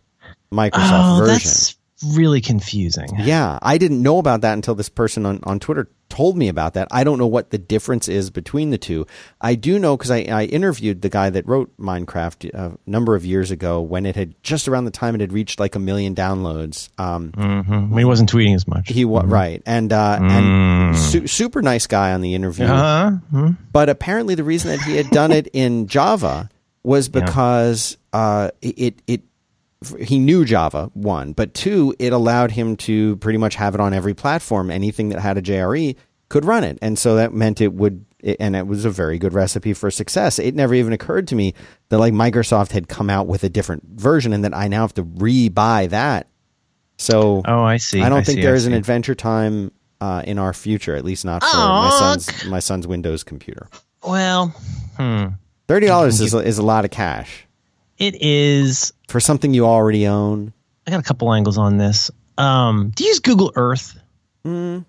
Microsoft 0.53 1.15
Oh, 1.15 1.17
version. 1.19 1.33
that's 1.33 1.75
really 2.15 2.41
confusing. 2.41 3.07
Yeah, 3.17 3.60
I 3.62 3.77
didn't 3.77 4.01
know 4.03 4.17
about 4.17 4.41
that 4.41 4.53
until 4.53 4.75
this 4.75 4.89
person 4.89 5.25
on, 5.25 5.39
on 5.43 5.60
Twitter 5.60 5.89
told 6.10 6.38
me 6.38 6.50
about 6.50 6.74
that. 6.74 6.88
I 6.91 7.03
don't 7.05 7.17
know 7.17 7.27
what 7.27 7.50
the 7.50 7.57
difference 7.57 8.07
is 8.10 8.29
between 8.29 8.72
the 8.72 8.77
two. 8.77 9.07
I 9.41 9.55
do 9.55 9.79
know 9.79 9.95
because 9.95 10.12
I, 10.12 10.17
I 10.29 10.43
interviewed 10.43 11.01
the 11.01 11.07
guy 11.10 11.29
that 11.29 11.48
wrote 11.48 11.75
Minecraft 11.77 12.53
a 12.53 12.77
number 12.86 13.15
of 13.15 13.25
years 13.25 13.51
ago 13.51 13.81
when 13.81 14.05
it 14.05 14.15
had 14.17 14.36
just 14.43 14.67
around 14.67 14.83
the 14.86 14.91
time 14.91 15.15
it 15.15 15.22
had 15.22 15.31
reached 15.31 15.62
like 15.62 15.75
a 15.75 15.79
million 15.79 16.13
downloads. 16.13 16.89
Um, 17.00 17.31
hmm 17.31 17.98
He 17.98 18.03
wasn't 18.05 18.29
tweeting 18.31 18.53
as 18.53 18.67
much. 18.67 18.89
he 18.89 19.05
was 19.05 19.25
right, 19.25 19.63
and 19.65 19.91
uh, 19.93 20.19
and 20.22 20.95
su- 20.98 21.25
super 21.27 21.62
nice 21.62 21.88
guy 21.88 22.12
on 22.12 22.19
the 22.22 22.36
interview. 22.36 22.65
uh, 22.65 23.12
hmm. 23.12 23.51
But 23.72 23.88
apparently, 23.89 24.36
the 24.36 24.43
reason 24.43 24.72
that 24.72 24.81
he 24.81 24.98
had 24.98 25.10
done 25.10 25.31
it 25.31 25.48
in 25.53 25.88
Java 25.88 26.50
was 26.83 27.07
because 27.07 27.98
uh, 28.12 28.51
it 28.62 29.01
it 29.07 29.22
he 29.99 30.19
knew 30.19 30.45
Java 30.45 30.89
one, 30.93 31.33
but 31.33 31.53
two, 31.53 31.95
it 31.99 32.13
allowed 32.13 32.51
him 32.51 32.75
to 32.77 33.15
pretty 33.17 33.37
much 33.37 33.55
have 33.55 33.73
it 33.75 33.81
on 33.81 33.93
every 33.93 34.13
platform. 34.13 34.71
Anything 34.71 35.09
that 35.09 35.19
had 35.19 35.37
a 35.37 35.41
JRE 35.41 35.95
could 36.29 36.45
run 36.45 36.63
it, 36.63 36.77
and 36.81 36.97
so 36.97 37.15
that 37.15 37.33
meant 37.33 37.61
it 37.61 37.74
would. 37.74 38.05
And 38.39 38.55
it 38.55 38.67
was 38.67 38.85
a 38.85 38.89
very 38.89 39.17
good 39.17 39.33
recipe 39.33 39.74
for 39.74 39.91
success. 39.91 40.39
It 40.39 40.55
never 40.55 40.74
even 40.74 40.93
occurred 40.93 41.27
to 41.27 41.35
me 41.35 41.53
that 41.89 41.98
like 41.98 42.13
Microsoft 42.13 42.72
had 42.72 42.87
come 42.87 43.09
out 43.09 43.27
with 43.27 43.43
a 43.43 43.50
different 43.50 43.83
version, 43.89 44.31
and 44.33 44.46
that 44.46 44.55
I 44.55 44.67
now 44.69 44.81
have 44.81 44.93
to 44.93 45.03
re-buy 45.03 45.87
that. 45.87 46.27
So 46.98 47.41
Oh, 47.46 47.63
I 47.63 47.77
see. 47.77 48.01
I 48.01 48.07
don't 48.09 48.19
I 48.19 48.24
think 48.24 48.37
see, 48.37 48.41
there 48.41 48.53
I 48.53 48.55
is 48.55 48.65
an. 48.65 48.74
Adventure 48.74 49.15
Time 49.15 49.72
uh, 50.00 50.24
in 50.25 50.39
our 50.39 50.53
future, 50.53 50.96
at 50.96 51.03
least 51.03 51.25
not 51.25 51.43
for 51.43 51.57
my 51.57 51.89
son's 52.00 52.46
my 52.46 52.59
son's 52.59 52.87
Windows 52.87 53.24
computer. 53.24 53.67
Well, 54.05 54.48
hmm. 54.98 55.25
Thirty 55.67 55.87
dollars 55.87 56.19
is 56.22 56.33
a, 56.33 56.39
is 56.39 56.57
a 56.57 56.63
lot 56.63 56.85
of 56.85 56.91
cash 56.91 57.46
it 58.07 58.22
is. 58.22 58.94
for 59.07 59.20
something 59.20 59.53
you 59.53 59.66
already 59.66 60.07
own. 60.07 60.53
I 60.85 60.92
got 60.92 61.00
a 61.00 61.03
couple 61.03 61.33
angles 61.33 61.57
on 61.57 61.77
this. 61.77 62.11
Um, 62.37 62.92
do 62.96 63.03
you 63.03 63.09
use 63.09 63.20
Google 63.20 63.51
Earth? 63.55 63.98
Mm. 64.46 64.85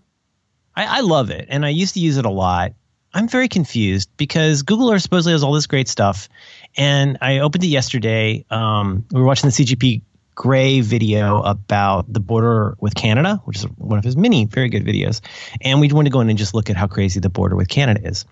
I, 0.75 0.99
I 0.99 1.01
love 1.01 1.31
it, 1.31 1.47
and 1.49 1.65
I 1.65 1.69
used 1.69 1.95
to 1.95 2.01
use 2.01 2.17
it 2.17 2.25
a 2.25 2.31
lot. 2.31 2.73
I'm 3.13 3.29
very 3.29 3.47
confused 3.47 4.11
because 4.17 4.63
Google 4.63 4.91
Earth 4.91 5.03
supposedly 5.03 5.33
has 5.33 5.45
all 5.45 5.53
this 5.53 5.69
great 5.69 5.87
stuff, 5.87 6.29
and 6.77 7.17
I 7.21 7.39
opened 7.39 7.63
it 7.63 7.69
yesterday. 7.69 8.45
Um, 8.51 9.05
we 9.13 9.21
were 9.21 9.27
watching 9.27 9.49
the 9.49 9.55
CGP 9.55 10.03
Gray 10.35 10.81
video 10.81 11.41
about 11.43 12.13
the 12.13 12.19
border 12.19 12.77
with 12.81 12.97
Canada, 12.97 13.41
which 13.45 13.59
is 13.59 13.65
one 13.79 13.99
of 13.99 14.05
his 14.05 14.17
many 14.17 14.47
very 14.47 14.69
good 14.69 14.85
videos, 14.85 15.21
and 15.61 15.81
we 15.81 15.93
wanted 15.93 16.11
to 16.11 16.13
go 16.13 16.21
in 16.21 16.29
and 16.29 16.37
just 16.37 16.55
look 16.55 16.71
at 16.71 16.77
how 16.77 16.89
crazy 16.89 17.21
the 17.21 17.31
border 17.31 17.55
with 17.55 17.69
Canada 17.69 18.01
is. 18.05 18.25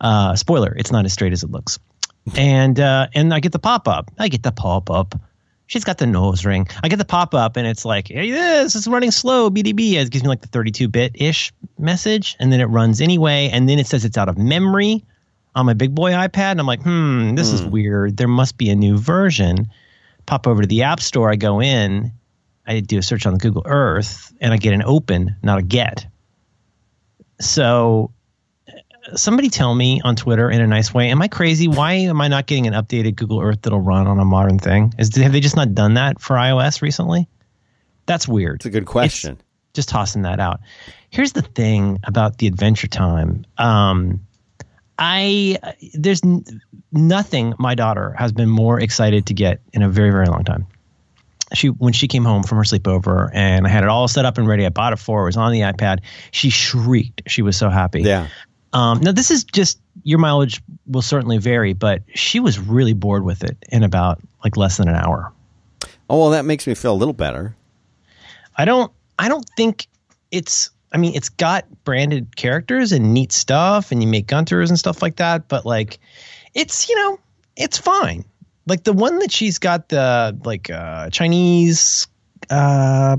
Uh, 0.00 0.34
spoiler: 0.34 0.74
it's 0.76 0.90
not 0.90 1.04
as 1.04 1.12
straight 1.12 1.32
as 1.32 1.44
it 1.44 1.50
looks. 1.52 1.78
And 2.36 2.80
uh, 2.80 3.08
and 3.14 3.34
I 3.34 3.40
get 3.40 3.52
the 3.52 3.58
pop 3.58 3.86
up. 3.86 4.10
I 4.18 4.28
get 4.28 4.42
the 4.42 4.52
pop 4.52 4.90
up. 4.90 5.14
She's 5.66 5.84
got 5.84 5.98
the 5.98 6.06
nose 6.06 6.44
ring. 6.44 6.68
I 6.82 6.88
get 6.88 6.98
the 6.98 7.04
pop 7.04 7.34
up 7.34 7.56
and 7.56 7.66
it's 7.66 7.84
like, 7.84 8.08
hey, 8.08 8.30
this 8.30 8.74
is 8.74 8.86
running 8.86 9.10
slow, 9.10 9.50
BDB. 9.50 9.94
It 9.94 10.10
gives 10.10 10.22
me 10.22 10.28
like 10.28 10.42
the 10.42 10.48
32 10.48 10.88
bit 10.88 11.12
ish 11.14 11.52
message. 11.78 12.36
And 12.38 12.52
then 12.52 12.60
it 12.60 12.66
runs 12.66 13.00
anyway. 13.00 13.50
And 13.52 13.68
then 13.68 13.78
it 13.78 13.86
says 13.86 14.04
it's 14.04 14.18
out 14.18 14.28
of 14.28 14.36
memory 14.36 15.04
on 15.54 15.66
my 15.66 15.72
big 15.72 15.94
boy 15.94 16.12
iPad. 16.12 16.52
And 16.52 16.60
I'm 16.60 16.66
like, 16.66 16.82
hmm, 16.82 17.34
this 17.34 17.50
is 17.50 17.62
weird. 17.62 18.16
There 18.18 18.28
must 18.28 18.58
be 18.58 18.70
a 18.70 18.74
new 18.74 18.98
version. 18.98 19.68
Pop 20.26 20.46
over 20.46 20.62
to 20.62 20.68
the 20.68 20.82
App 20.82 21.00
Store. 21.00 21.30
I 21.30 21.36
go 21.36 21.60
in. 21.60 22.12
I 22.66 22.80
do 22.80 22.98
a 22.98 23.02
search 23.02 23.26
on 23.26 23.36
Google 23.38 23.62
Earth 23.66 24.32
and 24.40 24.52
I 24.52 24.56
get 24.56 24.72
an 24.72 24.82
open, 24.82 25.36
not 25.42 25.58
a 25.58 25.62
get. 25.62 26.06
So 27.40 28.12
somebody 29.14 29.50
tell 29.50 29.74
me 29.74 30.00
on 30.04 30.16
Twitter 30.16 30.50
in 30.50 30.60
a 30.60 30.66
nice 30.66 30.92
way, 30.94 31.10
am 31.10 31.20
I 31.22 31.28
crazy? 31.28 31.68
Why 31.68 31.92
am 31.94 32.20
I 32.20 32.28
not 32.28 32.46
getting 32.46 32.66
an 32.66 32.72
updated 32.74 33.16
Google 33.16 33.40
Earth 33.40 33.62
that'll 33.62 33.80
run 33.80 34.06
on 34.06 34.18
a 34.18 34.24
modern 34.24 34.58
thing? 34.58 34.94
Is 34.98 35.14
have 35.16 35.32
they 35.32 35.40
just 35.40 35.56
not 35.56 35.74
done 35.74 35.94
that 35.94 36.20
for 36.20 36.36
iOS 36.36 36.82
recently? 36.82 37.28
That's 38.06 38.26
weird. 38.28 38.56
It's 38.56 38.66
a 38.66 38.70
good 38.70 38.86
question. 38.86 39.38
Just 39.74 39.88
tossing 39.88 40.22
that 40.22 40.40
out. 40.40 40.60
Here's 41.10 41.32
the 41.32 41.42
thing 41.42 41.98
about 42.04 42.38
the 42.38 42.46
Adventure 42.46 42.86
Time. 42.86 43.44
Um, 43.58 44.20
I 44.98 45.58
there's 45.94 46.22
n- 46.22 46.44
nothing 46.92 47.54
my 47.58 47.74
daughter 47.74 48.14
has 48.16 48.32
been 48.32 48.48
more 48.48 48.78
excited 48.80 49.26
to 49.26 49.34
get 49.34 49.60
in 49.72 49.82
a 49.82 49.88
very 49.88 50.10
very 50.10 50.26
long 50.26 50.44
time. 50.44 50.66
She 51.52 51.68
when 51.68 51.92
she 51.92 52.08
came 52.08 52.24
home 52.24 52.42
from 52.44 52.58
her 52.58 52.64
sleepover 52.64 53.30
and 53.32 53.66
I 53.66 53.70
had 53.70 53.82
it 53.84 53.88
all 53.88 54.06
set 54.08 54.24
up 54.24 54.38
and 54.38 54.46
ready. 54.46 54.64
I 54.64 54.68
bought 54.68 54.92
it 54.92 54.98
for 54.98 55.18
her. 55.20 55.24
It 55.24 55.28
was 55.30 55.36
on 55.36 55.52
the 55.52 55.60
iPad. 55.60 56.00
She 56.30 56.50
shrieked. 56.50 57.22
She 57.26 57.42
was 57.42 57.56
so 57.56 57.70
happy. 57.70 58.02
yeah. 58.02 58.28
Um, 58.74 59.00
now, 59.00 59.12
this 59.12 59.30
is 59.30 59.44
just 59.44 59.80
your 60.02 60.18
mileage 60.18 60.60
will 60.86 61.00
certainly 61.00 61.38
vary, 61.38 61.72
but 61.72 62.02
she 62.14 62.40
was 62.40 62.58
really 62.58 62.92
bored 62.92 63.24
with 63.24 63.44
it 63.44 63.56
in 63.70 63.84
about 63.84 64.20
like 64.42 64.56
less 64.56 64.76
than 64.76 64.88
an 64.88 64.96
hour. 64.96 65.32
Oh 66.10 66.18
well, 66.18 66.30
that 66.30 66.44
makes 66.44 66.66
me 66.66 66.74
feel 66.74 66.92
a 66.92 66.98
little 66.98 67.14
better. 67.14 67.56
I 68.56 68.64
don't, 68.64 68.92
I 69.18 69.28
don't 69.28 69.48
think 69.56 69.86
it's. 70.30 70.70
I 70.92 70.96
mean, 70.96 71.14
it's 71.14 71.28
got 71.28 71.66
branded 71.84 72.36
characters 72.36 72.92
and 72.92 73.14
neat 73.14 73.32
stuff, 73.32 73.90
and 73.90 74.02
you 74.02 74.08
make 74.08 74.26
gunters 74.26 74.70
and 74.70 74.78
stuff 74.78 75.02
like 75.02 75.16
that. 75.16 75.48
But 75.48 75.64
like, 75.64 75.98
it's 76.52 76.88
you 76.88 76.96
know, 76.96 77.18
it's 77.56 77.78
fine. 77.78 78.24
Like 78.66 78.84
the 78.84 78.92
one 78.92 79.18
that 79.20 79.30
she's 79.30 79.58
got 79.58 79.88
the 79.88 80.36
like 80.44 80.68
uh, 80.70 81.10
Chinese 81.10 82.06
uh, 82.50 83.16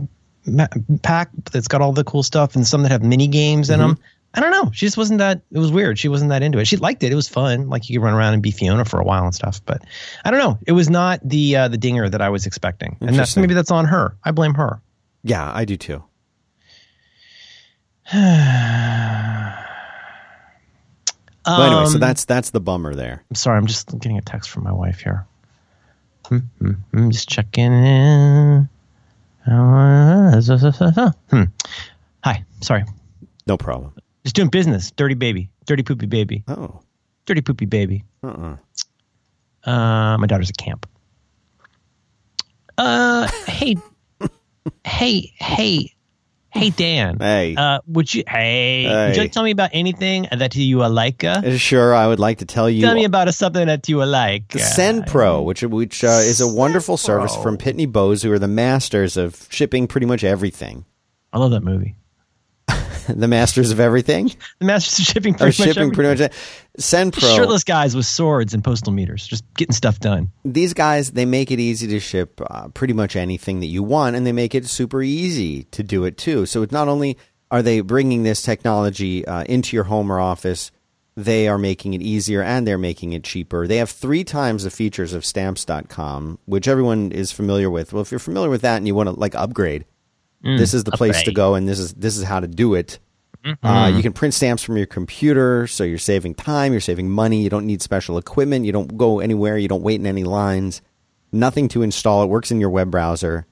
pack 1.02 1.30
that's 1.52 1.68
got 1.68 1.82
all 1.82 1.94
the 1.94 2.04
cool 2.04 2.24
stuff, 2.24 2.56
and 2.56 2.68
some 2.68 2.84
that 2.84 2.92
have 2.92 3.04
mini 3.04 3.28
games 3.28 3.70
in 3.70 3.80
them. 3.80 3.98
I 4.36 4.42
don't 4.42 4.52
know. 4.52 4.70
She 4.74 4.86
just 4.86 4.98
wasn't 4.98 5.20
that. 5.20 5.42
It 5.52 5.58
was 5.58 5.72
weird. 5.72 5.98
She 5.98 6.10
wasn't 6.10 6.30
that 6.30 6.44
into 6.44 6.60
it. 6.60 6.66
She 6.66 6.76
liked 6.78 7.04
it. 7.04 7.12
It 7.12 7.16
was 7.16 7.30
fun. 7.30 7.70
Like 7.70 7.90
you 7.90 7.98
could 8.00 8.04
run 8.06 8.14
around 8.14 8.34
and 8.34 8.44
be 8.44 8.52
Fiona 8.52 8.84
for 8.86 9.00
a 9.00 9.04
while 9.04 9.24
and 9.24 9.34
stuff. 9.34 9.62
But 9.66 9.84
I 10.26 10.30
don't 10.32 10.40
know. 10.40 10.60
It 10.68 10.74
was 10.74 10.90
not 10.90 11.22
the 11.24 11.56
uh, 11.56 11.68
the 11.70 11.78
dinger 11.78 12.10
that 12.10 12.22
I 12.22 12.28
was 12.30 12.46
expecting, 12.46 12.98
and 13.00 13.18
that's 13.18 13.38
maybe 13.38 13.54
that's 13.54 13.72
on 13.72 13.86
her. 13.86 14.18
I 14.24 14.32
blame 14.32 14.54
her. 14.56 14.82
Yeah, 15.24 15.50
I 15.54 15.64
do 15.66 15.78
too. 15.78 16.04
Well, 21.48 21.62
anyway, 21.62 21.86
so 21.86 21.94
Um, 21.96 22.00
that's 22.00 22.26
that's 22.26 22.50
the 22.50 22.60
bummer 22.60 22.96
there. 22.96 23.24
I'm 23.30 23.36
sorry. 23.36 23.58
I'm 23.58 23.68
just 23.68 23.92
getting 24.00 24.18
a 24.18 24.22
text 24.22 24.50
from 24.50 24.64
my 24.64 24.72
wife 24.72 25.00
here. 25.02 25.28
Hmm, 26.26 26.38
hmm, 26.60 26.72
hmm, 26.92 27.10
just 27.12 27.30
checking 27.30 27.72
in. 27.72 28.68
Hmm. 29.48 31.44
Hi. 32.24 32.44
Sorry. 32.62 32.84
No 33.46 33.58
problem. 33.58 33.94
Just 34.26 34.36
doing 34.36 34.50
business. 34.50 34.90
Dirty 34.90 35.14
baby. 35.14 35.50
Dirty 35.68 35.84
poopy 35.84 36.08
baby. 36.08 36.44
Oh, 36.48 36.82
Dirty 37.28 37.42
poopy 37.42 37.66
baby. 37.66 38.04
uh-uh. 38.24 38.58
Uh, 39.64 40.18
my 40.18 40.26
daughter's 40.28 40.50
at 40.50 40.58
camp. 40.58 40.88
Uh, 42.78 43.28
hey, 43.48 43.78
hey, 44.84 45.32
hey, 45.40 45.94
hey, 46.50 46.70
Dan. 46.72 47.20
Hey. 47.20 47.56
Uh, 47.56 47.80
would 47.88 48.14
you? 48.14 48.24
Hey, 48.28 48.86
would 48.86 49.16
you 49.16 49.22
like 49.22 49.32
to 49.32 49.34
tell 49.34 49.44
me 49.44 49.52
about 49.52 49.70
anything 49.74 50.28
that 50.36 50.56
you 50.56 50.84
uh, 50.84 50.90
like? 50.90 51.24
Uh, 51.24 51.58
Sure, 51.58 51.94
I 51.94 52.08
would 52.08 52.20
like 52.20 52.40
to 52.40 52.46
tell 52.46 52.70
you 52.70 52.82
tell 52.82 52.96
me 52.96 53.06
about 53.06 53.28
uh, 53.28 53.32
something 53.32 53.68
that 53.68 53.88
you 53.88 54.04
like. 54.04 54.56
Uh, 54.56 54.60
SendPro, 54.60 55.46
which 55.46 55.62
which 55.64 56.04
uh, 56.04 56.20
is 56.24 56.42
a 56.42 56.48
wonderful 56.48 56.98
service 56.98 57.34
Pro. 57.34 57.44
from 57.44 57.58
Pitney 57.58 57.90
Bowes, 57.92 58.24
who 58.24 58.32
are 58.32 58.40
the 58.40 58.48
masters 58.48 59.18
of 59.18 59.48
shipping 59.52 59.88
pretty 59.88 60.08
much 60.08 60.24
everything. 60.24 60.86
I 61.32 61.38
love 61.40 61.52
that 61.52 61.64
movie. 61.64 61.96
the 63.14 63.28
masters 63.28 63.72
of 63.72 63.80
everything 63.80 64.32
The 64.60 64.66
Masters 64.66 65.00
of 65.00 65.06
Shipping 65.06 65.34
pretty 65.34 65.46
much 65.48 65.56
shipping 65.56 65.70
everything. 65.70 65.92
pretty 65.94 66.24
much. 66.24 66.32
SendPro. 66.80 67.36
Shirtless 67.36 67.64
guys 67.64 67.96
with 67.96 68.06
swords 68.06 68.54
and 68.54 68.64
postal 68.64 68.92
meters, 68.92 69.26
just 69.26 69.44
getting 69.54 69.74
stuff 69.74 70.00
done. 70.00 70.30
these 70.44 70.74
guys 70.74 71.12
they 71.12 71.26
make 71.26 71.52
it 71.52 71.60
easy 71.60 71.88
to 71.88 72.00
ship 72.00 72.42
uh, 72.50 72.68
pretty 72.70 72.94
much 72.94 73.16
anything 73.16 73.60
that 73.62 73.68
you 73.68 73.82
want 73.84 74.16
and 74.16 74.26
they 74.28 74.32
make 74.34 74.54
it 74.54 74.66
super 74.66 75.02
easy 75.02 75.64
to 75.66 75.84
do 75.84 76.04
it 76.04 76.18
too 76.18 76.46
so 76.46 76.62
it's 76.64 76.72
not 76.74 76.88
only 76.88 77.18
are 77.52 77.62
they 77.62 77.80
bringing 77.82 78.24
this 78.24 78.42
technology 78.42 79.26
uh, 79.26 79.44
into 79.44 79.76
your 79.76 79.86
home 79.86 80.12
or 80.12 80.20
office 80.20 80.72
they 81.16 81.48
are 81.48 81.58
making 81.58 81.94
it 81.94 82.02
easier 82.02 82.42
and 82.42 82.68
they're 82.68 82.78
making 82.78 83.14
it 83.14 83.24
cheaper 83.24 83.68
they 83.68 83.78
have 83.78 83.90
three 83.90 84.24
times 84.26 84.64
the 84.66 84.70
features 84.70 85.14
of 85.14 85.24
stamps.com 85.24 86.38
which 86.46 86.68
everyone 86.68 87.12
is 87.12 87.32
familiar 87.32 87.70
with 87.70 87.94
well 87.94 88.02
if 88.02 88.12
you're 88.12 88.20
familiar 88.20 88.50
with 88.50 88.62
that 88.62 88.78
and 88.78 88.88
you 88.88 88.94
want 88.96 89.08
to 89.08 89.16
like 89.16 89.34
upgrade 89.36 89.86
this 90.42 90.74
is 90.74 90.84
the 90.84 90.92
place 90.92 91.24
to 91.24 91.32
go 91.32 91.56
and 91.56 91.68
this 91.68 91.80
is 91.80 91.94
this 91.94 92.18
is 92.18 92.24
how 92.24 92.40
to 92.40 92.48
do 92.48 92.76
it 92.76 93.00
uh, 93.62 93.92
you 93.96 94.02
can 94.02 94.14
print 94.14 94.34
stamps 94.34 94.64
from 94.64 94.76
your 94.76 94.88
computer, 94.88 95.68
so 95.68 95.84
you're 95.84 96.00
saving 96.00 96.34
time, 96.34 96.72
you're 96.72 96.82
saving 96.82 97.10
money. 97.10 97.44
You 97.44 97.50
don't 97.50 97.68
need 97.68 97.82
special 97.82 98.18
equipment. 98.18 98.66
You 98.66 98.72
don't 98.72 98.98
go 98.98 99.20
anywhere. 99.20 99.58
You 99.58 99.68
don't 99.68 99.84
wait 99.84 100.00
in 100.00 100.08
any 100.08 100.24
lines. 100.24 100.82
Nothing 101.32 101.68
to 101.70 101.84
install. 101.84 102.24
It 102.24 102.28
works 102.28 102.50
in 102.50 102.60
your 102.60 102.72
web 102.72 102.90
browser, 102.90 103.46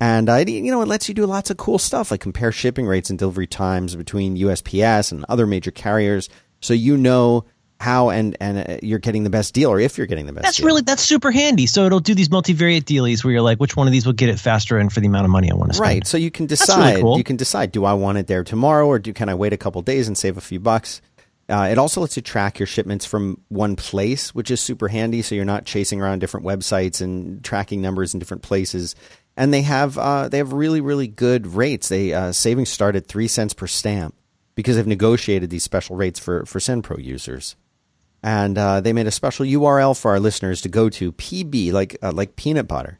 and 0.00 0.28
uh, 0.28 0.34
it, 0.34 0.48
you 0.48 0.72
know 0.72 0.82
it 0.82 0.88
lets 0.88 1.08
you 1.08 1.14
do 1.14 1.24
lots 1.24 1.50
of 1.50 1.56
cool 1.56 1.78
stuff 1.78 2.10
like 2.10 2.20
compare 2.20 2.50
shipping 2.50 2.86
rates 2.86 3.10
and 3.10 3.18
delivery 3.18 3.46
times 3.46 3.94
between 3.94 4.36
USPS 4.36 5.12
and 5.12 5.24
other 5.28 5.46
major 5.46 5.70
carriers, 5.70 6.28
so 6.60 6.74
you 6.74 6.96
know 6.96 7.44
how 7.82 8.10
and 8.10 8.36
and 8.40 8.58
uh, 8.58 8.76
you're 8.82 8.98
getting 8.98 9.24
the 9.24 9.30
best 9.30 9.52
deal, 9.52 9.70
or 9.70 9.80
if 9.80 9.98
you're 9.98 10.06
getting 10.06 10.26
the 10.26 10.32
best. 10.32 10.44
That's 10.44 10.56
deal. 10.58 10.66
really 10.66 10.82
that's 10.82 11.02
super 11.02 11.30
handy. 11.30 11.66
So 11.66 11.84
it'll 11.84 12.00
do 12.00 12.14
these 12.14 12.28
multivariate 12.28 12.84
dealies 12.84 13.24
where 13.24 13.32
you're 13.32 13.42
like, 13.42 13.58
which 13.58 13.76
one 13.76 13.86
of 13.86 13.92
these 13.92 14.06
will 14.06 14.12
get 14.12 14.28
it 14.28 14.38
faster 14.38 14.78
and 14.78 14.92
for 14.92 15.00
the 15.00 15.08
amount 15.08 15.24
of 15.24 15.30
money 15.30 15.50
I 15.50 15.54
want 15.54 15.72
to 15.72 15.76
spend. 15.76 15.88
Right. 15.88 16.06
So 16.06 16.16
you 16.16 16.30
can 16.30 16.44
really 16.44 16.48
decide. 16.48 17.00
cool. 17.00 17.18
You 17.18 17.24
can 17.24 17.36
decide. 17.36 17.72
Do 17.72 17.84
I 17.84 17.94
want 17.94 18.18
it 18.18 18.28
there 18.28 18.44
tomorrow, 18.44 18.86
or 18.86 18.98
do 18.98 19.12
can 19.12 19.28
I 19.28 19.34
wait 19.34 19.52
a 19.52 19.56
couple 19.56 19.82
days 19.82 20.06
and 20.08 20.16
save 20.16 20.36
a 20.36 20.40
few 20.40 20.60
bucks? 20.60 21.02
Uh, 21.48 21.68
it 21.70 21.76
also 21.76 22.00
lets 22.00 22.16
you 22.16 22.22
track 22.22 22.58
your 22.58 22.66
shipments 22.66 23.04
from 23.04 23.40
one 23.48 23.76
place, 23.76 24.34
which 24.34 24.50
is 24.50 24.60
super 24.60 24.88
handy. 24.88 25.20
So 25.22 25.34
you're 25.34 25.44
not 25.44 25.66
chasing 25.66 26.00
around 26.00 26.20
different 26.20 26.46
websites 26.46 27.00
and 27.00 27.42
tracking 27.44 27.82
numbers 27.82 28.14
in 28.14 28.20
different 28.20 28.42
places. 28.42 28.94
And 29.36 29.52
they 29.52 29.62
have 29.62 29.98
uh, 29.98 30.28
they 30.28 30.38
have 30.38 30.52
really 30.52 30.80
really 30.80 31.08
good 31.08 31.48
rates. 31.48 31.88
They 31.88 32.14
uh, 32.14 32.32
savings 32.32 32.70
start 32.70 32.96
at 32.96 33.06
three 33.06 33.28
cents 33.28 33.54
per 33.54 33.66
stamp 33.66 34.14
because 34.54 34.76
they've 34.76 34.86
negotiated 34.86 35.50
these 35.50 35.64
special 35.64 35.96
rates 35.96 36.20
for 36.20 36.46
for 36.46 36.58
SendPro 36.58 37.02
users. 37.02 37.56
And 38.22 38.56
uh, 38.56 38.80
they 38.80 38.92
made 38.92 39.06
a 39.06 39.10
special 39.10 39.44
URL 39.44 39.98
for 39.98 40.12
our 40.12 40.20
listeners 40.20 40.60
to 40.62 40.68
go 40.68 40.88
to 40.90 41.12
PB 41.12 41.72
like 41.72 41.96
uh, 42.02 42.12
like 42.12 42.36
peanut 42.36 42.68
butter. 42.68 42.98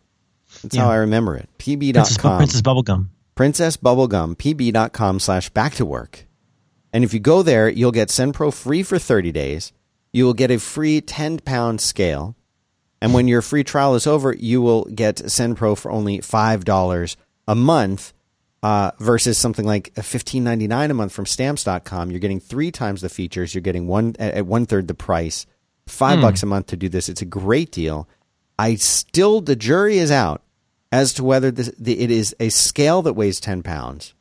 That's 0.63 0.77
how 0.77 0.91
I 0.91 0.97
remember 0.97 1.37
it. 1.37 1.49
Princess, 1.59 2.17
PB.com 2.19 2.39
Princess 2.39 2.61
Bubblegum. 2.63 3.07
princess 3.35 3.77
bubblegum 3.79 4.37
pb.com 4.37 5.19
slash 5.21 5.49
back 5.51 5.73
to 5.75 5.87
work 5.87 6.27
and 6.93 7.03
if 7.05 7.15
you 7.15 7.21
go 7.21 7.43
there 7.43 7.69
you'll 7.71 7.91
get 7.93 8.09
sendpro 8.09 8.53
free 8.53 8.83
for 8.83 8.99
30 8.99 9.33
days 9.33 9.73
you 10.13 10.25
will 10.27 10.35
get 10.35 10.51
a 10.51 10.59
free 10.59 11.01
10 11.01 11.39
pound 11.39 11.81
scale 11.81 12.37
and 13.01 13.15
when 13.15 13.27
your 13.29 13.41
free 13.41 13.65
trial 13.65 13.95
is 13.95 14.07
over 14.07 14.35
you 14.35 14.61
will 14.61 14.85
get 14.87 15.17
sendpro 15.17 15.77
for 15.79 15.91
only 15.91 16.19
$5 16.19 17.17
a 17.49 17.55
month 17.55 18.13
uh, 18.63 18.93
versus 18.99 19.39
something 19.39 19.65
like 19.65 19.93
$15.99 19.95 20.91
a 20.91 20.95
month 20.95 21.13
from 21.13 21.27
stamps.com 21.27 22.11
you're 22.11 22.21
getting 22.21 22.41
three 22.41 22.71
times 22.71 23.01
the 23.01 23.09
features. 23.09 23.55
You're 23.55 23.63
getting 23.63 23.87
one 23.87 24.15
at 24.19 24.47
one 24.47 24.67
third 24.67 24.89
the 24.89 24.95
price. 24.95 25.47
Five 25.89 26.21
bucks 26.21 26.43
a 26.45 26.47
month 26.47 26.67
to 26.69 26.77
do 26.77 26.89
this. 26.89 27.09
It's 27.09 27.23
a 27.23 27.27
great 27.27 27.73
deal. 27.73 28.09
I 28.59 28.77
still 28.77 29.41
the 29.41 29.57
jury 29.57 29.99
is 29.99 30.13
out 30.13 30.43
as 30.93 31.13
to 31.15 31.25
whether 31.25 31.51
this, 31.51 31.73
the, 31.79 31.99
it 31.99 32.11
is 32.11 32.37
a 32.39 32.51
scale 32.51 33.03
that 33.03 33.15
weighs 33.15 33.41
10 33.41 33.63
pounds 33.65 34.15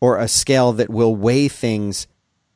or 0.00 0.18
a 0.18 0.28
scale 0.28 0.72
that 0.74 0.88
will 0.88 1.16
weigh 1.16 1.48
things 1.48 2.06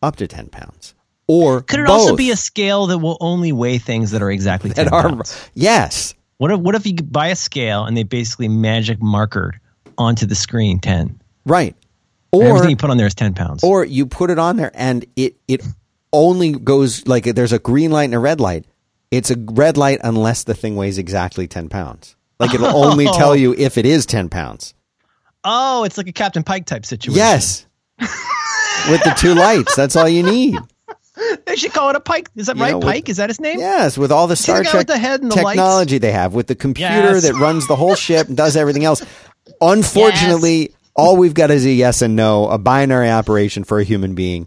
up 0.02 0.16
to 0.16 0.28
10 0.28 0.48
pounds 0.50 0.94
or 1.26 1.62
Could 1.62 1.80
it 1.80 1.86
both 1.86 2.00
also 2.00 2.16
be 2.16 2.30
a 2.30 2.36
scale 2.36 2.86
that 2.86 2.98
will 2.98 3.16
only 3.20 3.50
weigh 3.52 3.78
things 3.78 4.10
that 4.12 4.22
are 4.22 4.30
exactly 4.30 4.70
10 4.70 4.84
that 4.84 4.92
are 4.92 5.08
pounds? 5.08 5.50
yes. 5.54 6.14
What 6.38 6.50
if 6.50 6.60
what 6.60 6.74
if 6.74 6.86
you 6.86 6.94
buy 6.94 7.28
a 7.28 7.36
scale 7.36 7.84
and 7.84 7.96
they 7.96 8.02
basically 8.02 8.48
magic 8.48 8.98
markered 9.00 9.52
onto 9.96 10.26
the 10.26 10.34
screen 10.34 10.78
10? 10.78 11.20
Right 11.46 11.74
And 12.32 12.42
or 12.42 12.46
everything 12.48 12.70
you 12.70 12.76
put 12.76 12.90
on 12.90 12.96
there 12.96 13.06
is 13.06 13.14
10 13.14 13.34
pounds. 13.34 13.62
or 13.64 13.84
you 13.84 14.06
put 14.06 14.30
it 14.30 14.38
on 14.38 14.56
there 14.56 14.70
and 14.74 15.04
it 15.16 15.36
it 15.48 15.62
only 16.12 16.52
goes 16.52 17.06
like 17.06 17.24
there's 17.24 17.52
a 17.52 17.58
green 17.58 17.90
light 17.90 18.04
and 18.04 18.14
a 18.14 18.18
red 18.18 18.40
light 18.40 18.64
it's 19.10 19.30
a 19.30 19.36
red 19.38 19.76
light 19.76 20.00
unless 20.04 20.44
the 20.44 20.54
thing 20.54 20.76
weighs 20.76 20.98
exactly 20.98 21.46
10 21.46 21.68
pounds 21.68 22.16
like 22.40 22.54
it'll 22.54 22.74
only 22.84 23.06
tell 23.14 23.34
you 23.36 23.54
if 23.56 23.76
it 23.78 23.86
is 23.86 24.06
10 24.06 24.28
pounds 24.28 24.74
oh, 25.46 25.84
it's 25.84 25.98
like 25.98 26.08
a 26.08 26.12
Captain 26.12 26.42
Pike 26.42 26.64
type 26.66 26.86
situation. 26.86 27.16
yes 27.18 27.66
with 28.90 29.02
the 29.04 29.14
two 29.18 29.34
lights 29.34 29.74
that's 29.76 29.94
all 29.96 30.08
you 30.08 30.22
need 30.22 30.56
They 31.46 31.54
should 31.54 31.72
call 31.72 31.90
it 31.90 31.96
a 31.96 32.00
Pike. 32.00 32.28
Is 32.34 32.46
that 32.48 32.56
You 32.56 32.62
right? 32.62 32.70
know, 32.72 32.78
with- 32.78 32.88
Pike? 32.88 33.08
Is 33.08 33.18
that 33.18 33.30
his 33.30 33.40
name? 33.40 33.60
Yes, 33.60 33.96
with 33.96 34.10
all 34.10 34.26
the 34.26 34.32
the 34.32 34.36
Star 34.36 34.62
guy 34.64 34.70
Trek 34.70 34.86
the 34.88 34.94
the 35.28 35.30
technology 35.30 35.98
they 35.98 36.10
have, 36.10 36.34
with 36.34 36.48
the 36.48 36.56
computer 36.56 36.90
Yes. 37.14 37.22
that 37.22 37.34
runs 37.34 37.68
the 37.68 37.76
whole 37.76 37.94
ship 37.94 38.26
and 38.26 38.36
does 38.36 38.56
everything 38.56 38.84
else. 38.84 39.00
Unfortunately, 39.60 40.72
all 40.94 41.16
we've 41.16 41.34
got 41.34 41.50
is 41.50 41.64
a 41.66 41.70
yes 41.70 42.02
and 42.02 42.16
no, 42.16 42.48
a 42.48 42.58
binary 42.58 43.10
operation 43.10 43.64
for 43.64 43.78
a 43.78 43.84
human 43.84 44.14
being. 44.14 44.46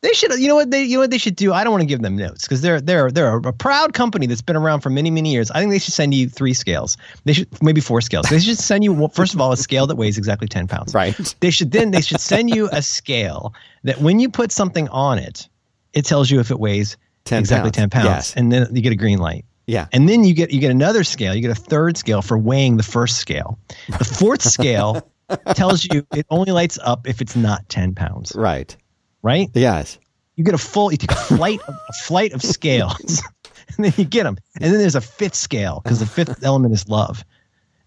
They 0.00 0.12
should. 0.14 0.32
You 0.40 0.48
know 0.48 0.56
what 0.56 0.68
they? 0.70 0.82
You 0.82 0.96
know 0.96 1.02
what 1.02 1.12
they 1.12 1.18
should 1.18 1.36
do? 1.36 1.52
I 1.52 1.62
don't 1.62 1.70
want 1.70 1.82
to 1.82 1.86
give 1.86 2.02
them 2.02 2.16
notes 2.16 2.42
because 2.42 2.60
they're 2.60 2.80
they're 2.80 3.08
they're 3.12 3.36
a 3.36 3.52
proud 3.52 3.92
company 3.94 4.26
that's 4.26 4.42
been 4.42 4.56
around 4.56 4.80
for 4.80 4.90
many 4.90 5.12
many 5.12 5.30
years. 5.30 5.48
I 5.52 5.60
think 5.60 5.70
they 5.70 5.78
should 5.78 5.94
send 5.94 6.12
you 6.12 6.28
three 6.28 6.54
scales. 6.54 6.96
They 7.24 7.34
should 7.34 7.62
maybe 7.62 7.80
four 7.80 8.00
scales. 8.00 8.26
They 8.28 8.40
should 8.40 8.58
send 8.58 8.82
you 8.82 9.08
first 9.14 9.32
of 9.32 9.40
all 9.40 9.52
a 9.52 9.56
scale 9.56 9.86
that 9.86 9.94
weighs 9.96 10.18
exactly 10.18 10.48
ten 10.48 10.66
pounds. 10.66 10.92
Right. 10.92 11.14
They 11.38 11.50
should 11.50 11.70
then 11.70 11.92
they 11.92 12.00
should 12.00 12.18
send 12.20 12.50
you 12.52 12.68
a 12.72 12.82
scale 12.82 13.54
that 13.84 13.98
when 14.00 14.18
you 14.18 14.28
put 14.28 14.50
something 14.50 14.88
on 14.88 15.18
it, 15.20 15.48
it 15.92 16.04
tells 16.04 16.28
you 16.32 16.40
if 16.40 16.50
it 16.50 16.58
weighs 16.58 16.96
10 17.26 17.38
exactly 17.38 17.66
pounds. 17.70 17.76
ten 17.76 17.90
pounds, 17.90 18.06
Yes. 18.06 18.34
and 18.34 18.50
then 18.50 18.74
you 18.74 18.82
get 18.82 18.92
a 18.92 18.96
green 18.96 19.18
light. 19.18 19.44
Yeah. 19.68 19.86
And 19.92 20.08
then 20.08 20.24
you 20.24 20.34
get 20.34 20.50
you 20.50 20.58
get 20.58 20.72
another 20.72 21.04
scale. 21.04 21.32
You 21.32 21.42
get 21.42 21.52
a 21.52 21.60
third 21.60 21.96
scale 21.96 22.22
for 22.22 22.36
weighing 22.36 22.76
the 22.76 22.82
first 22.82 23.18
scale. 23.18 23.56
The 23.86 24.04
fourth 24.04 24.42
scale 24.42 25.08
tells 25.54 25.84
you 25.84 26.06
it 26.14 26.26
only 26.30 26.52
lights 26.52 26.78
up 26.82 27.06
if 27.06 27.20
it's 27.20 27.36
not 27.36 27.68
ten 27.68 27.94
pounds. 27.94 28.32
Right. 28.34 28.76
Right? 29.22 29.48
Yes. 29.54 29.98
You 30.36 30.44
get 30.44 30.54
a 30.54 30.58
full 30.58 30.90
you 30.90 30.98
take 30.98 31.12
a 31.12 31.16
flight 31.16 31.60
of, 31.68 31.74
a 31.74 31.92
flight 32.04 32.32
of 32.32 32.42
scales, 32.42 33.22
and 33.76 33.84
then 33.84 33.92
you 33.96 34.04
get 34.04 34.24
them. 34.24 34.38
And 34.60 34.72
then 34.72 34.80
there's 34.80 34.94
a 34.94 35.00
fifth 35.00 35.34
scale 35.34 35.80
because 35.82 36.00
the 36.00 36.06
fifth 36.06 36.42
element 36.44 36.74
is 36.74 36.88
love, 36.88 37.24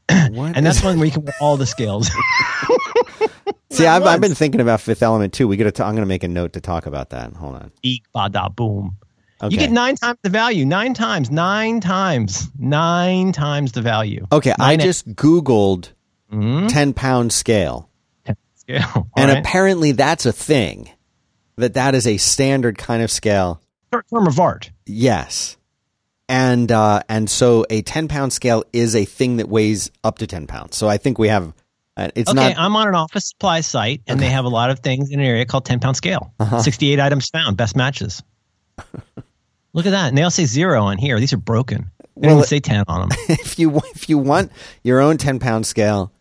What 0.09 0.55
and 0.55 0.65
that's 0.65 0.83
one 0.83 0.97
where 0.97 1.05
you 1.05 1.11
can 1.11 1.25
weigh 1.25 1.33
all 1.39 1.57
the 1.57 1.65
scales. 1.65 2.09
See, 3.71 3.85
I've, 3.85 4.03
I've 4.03 4.21
been 4.21 4.35
thinking 4.35 4.61
about 4.61 4.79
Fifth 4.79 5.03
Element 5.03 5.33
too. 5.33 5.49
We 5.49 5.57
got 5.57 5.73
to. 5.75 5.83
I'm 5.83 5.95
going 5.95 6.03
to 6.03 6.07
make 6.07 6.23
a 6.23 6.29
note 6.29 6.53
to 6.53 6.61
talk 6.61 6.85
about 6.85 7.09
that. 7.09 7.33
Hold 7.33 7.55
on. 7.55 7.71
Eek 7.83 8.05
bada 8.15 8.55
boom. 8.55 8.95
Okay. 9.41 9.53
You 9.53 9.59
get 9.59 9.71
nine 9.71 9.95
times 9.95 10.17
the 10.21 10.29
value. 10.29 10.65
Nine 10.65 10.93
times. 10.93 11.29
Nine 11.29 11.81
times. 11.81 12.49
Nine 12.57 13.33
times 13.33 13.73
the 13.73 13.81
value. 13.81 14.25
Okay, 14.31 14.53
I 14.57 14.77
just 14.77 15.13
Googled 15.15 15.89
Mhm. 16.35 16.69
10 16.69 16.93
pound 16.93 17.31
scale, 17.33 17.89
Scale. 18.55 18.83
All 18.95 19.07
and 19.15 19.29
right. 19.31 19.37
apparently 19.39 19.91
that's 19.91 20.25
a 20.25 20.31
thing. 20.33 20.89
That 21.57 21.75
that 21.75 21.95
is 21.95 22.05
a 22.07 22.17
standard 22.17 22.77
kind 22.77 23.01
of 23.03 23.09
scale. 23.11 23.61
term 23.91 24.27
of 24.27 24.39
art. 24.39 24.71
Yes. 24.85 25.55
And 26.27 26.71
uh, 26.71 27.01
and 27.07 27.29
so 27.29 27.65
a 27.69 27.81
ten 27.83 28.07
pound 28.07 28.33
scale 28.33 28.63
is 28.73 28.95
a 28.95 29.05
thing 29.05 29.37
that 29.37 29.47
weighs 29.47 29.91
up 30.03 30.17
to 30.17 30.27
ten 30.27 30.47
pounds. 30.47 30.75
So 30.75 30.89
I 30.89 30.97
think 30.97 31.17
we 31.19 31.27
have. 31.29 31.53
Uh, 31.95 32.09
it's 32.15 32.29
okay, 32.29 32.49
not. 32.49 32.57
I'm 32.57 32.75
on 32.75 32.87
an 32.89 32.95
office 32.95 33.29
supply 33.29 33.61
site, 33.61 34.01
and 34.07 34.19
they 34.19 34.29
have 34.29 34.43
a 34.43 34.49
lot 34.49 34.69
of 34.71 34.79
things 34.79 35.11
in 35.11 35.19
an 35.21 35.25
area 35.25 35.45
called 35.45 35.63
10 35.63 35.79
pound 35.79 35.95
scale. 35.95 36.33
Uh-huh. 36.41 36.59
68 36.61 36.99
items 36.99 37.29
found, 37.29 37.55
best 37.55 37.73
matches. 37.77 38.21
Look 39.73 39.85
at 39.85 39.91
that. 39.91 40.09
And 40.09 40.17
they 40.17 40.23
all 40.23 40.31
say 40.31 40.43
zero 40.45 40.83
on 40.83 40.97
here. 40.97 41.19
These 41.19 41.31
are 41.33 41.37
broken. 41.37 41.91
They 42.17 42.27
Well, 42.27 42.37
don't 42.39 42.47
say 42.47 42.59
10 42.59 42.83
on 42.87 43.07
them. 43.07 43.17
if 43.29 43.57
you 43.59 43.77
if 43.93 44.09
you 44.09 44.17
want 44.17 44.51
your 44.83 44.99
own 44.99 45.17
ten 45.17 45.39
pound 45.39 45.65
scale 45.65 46.11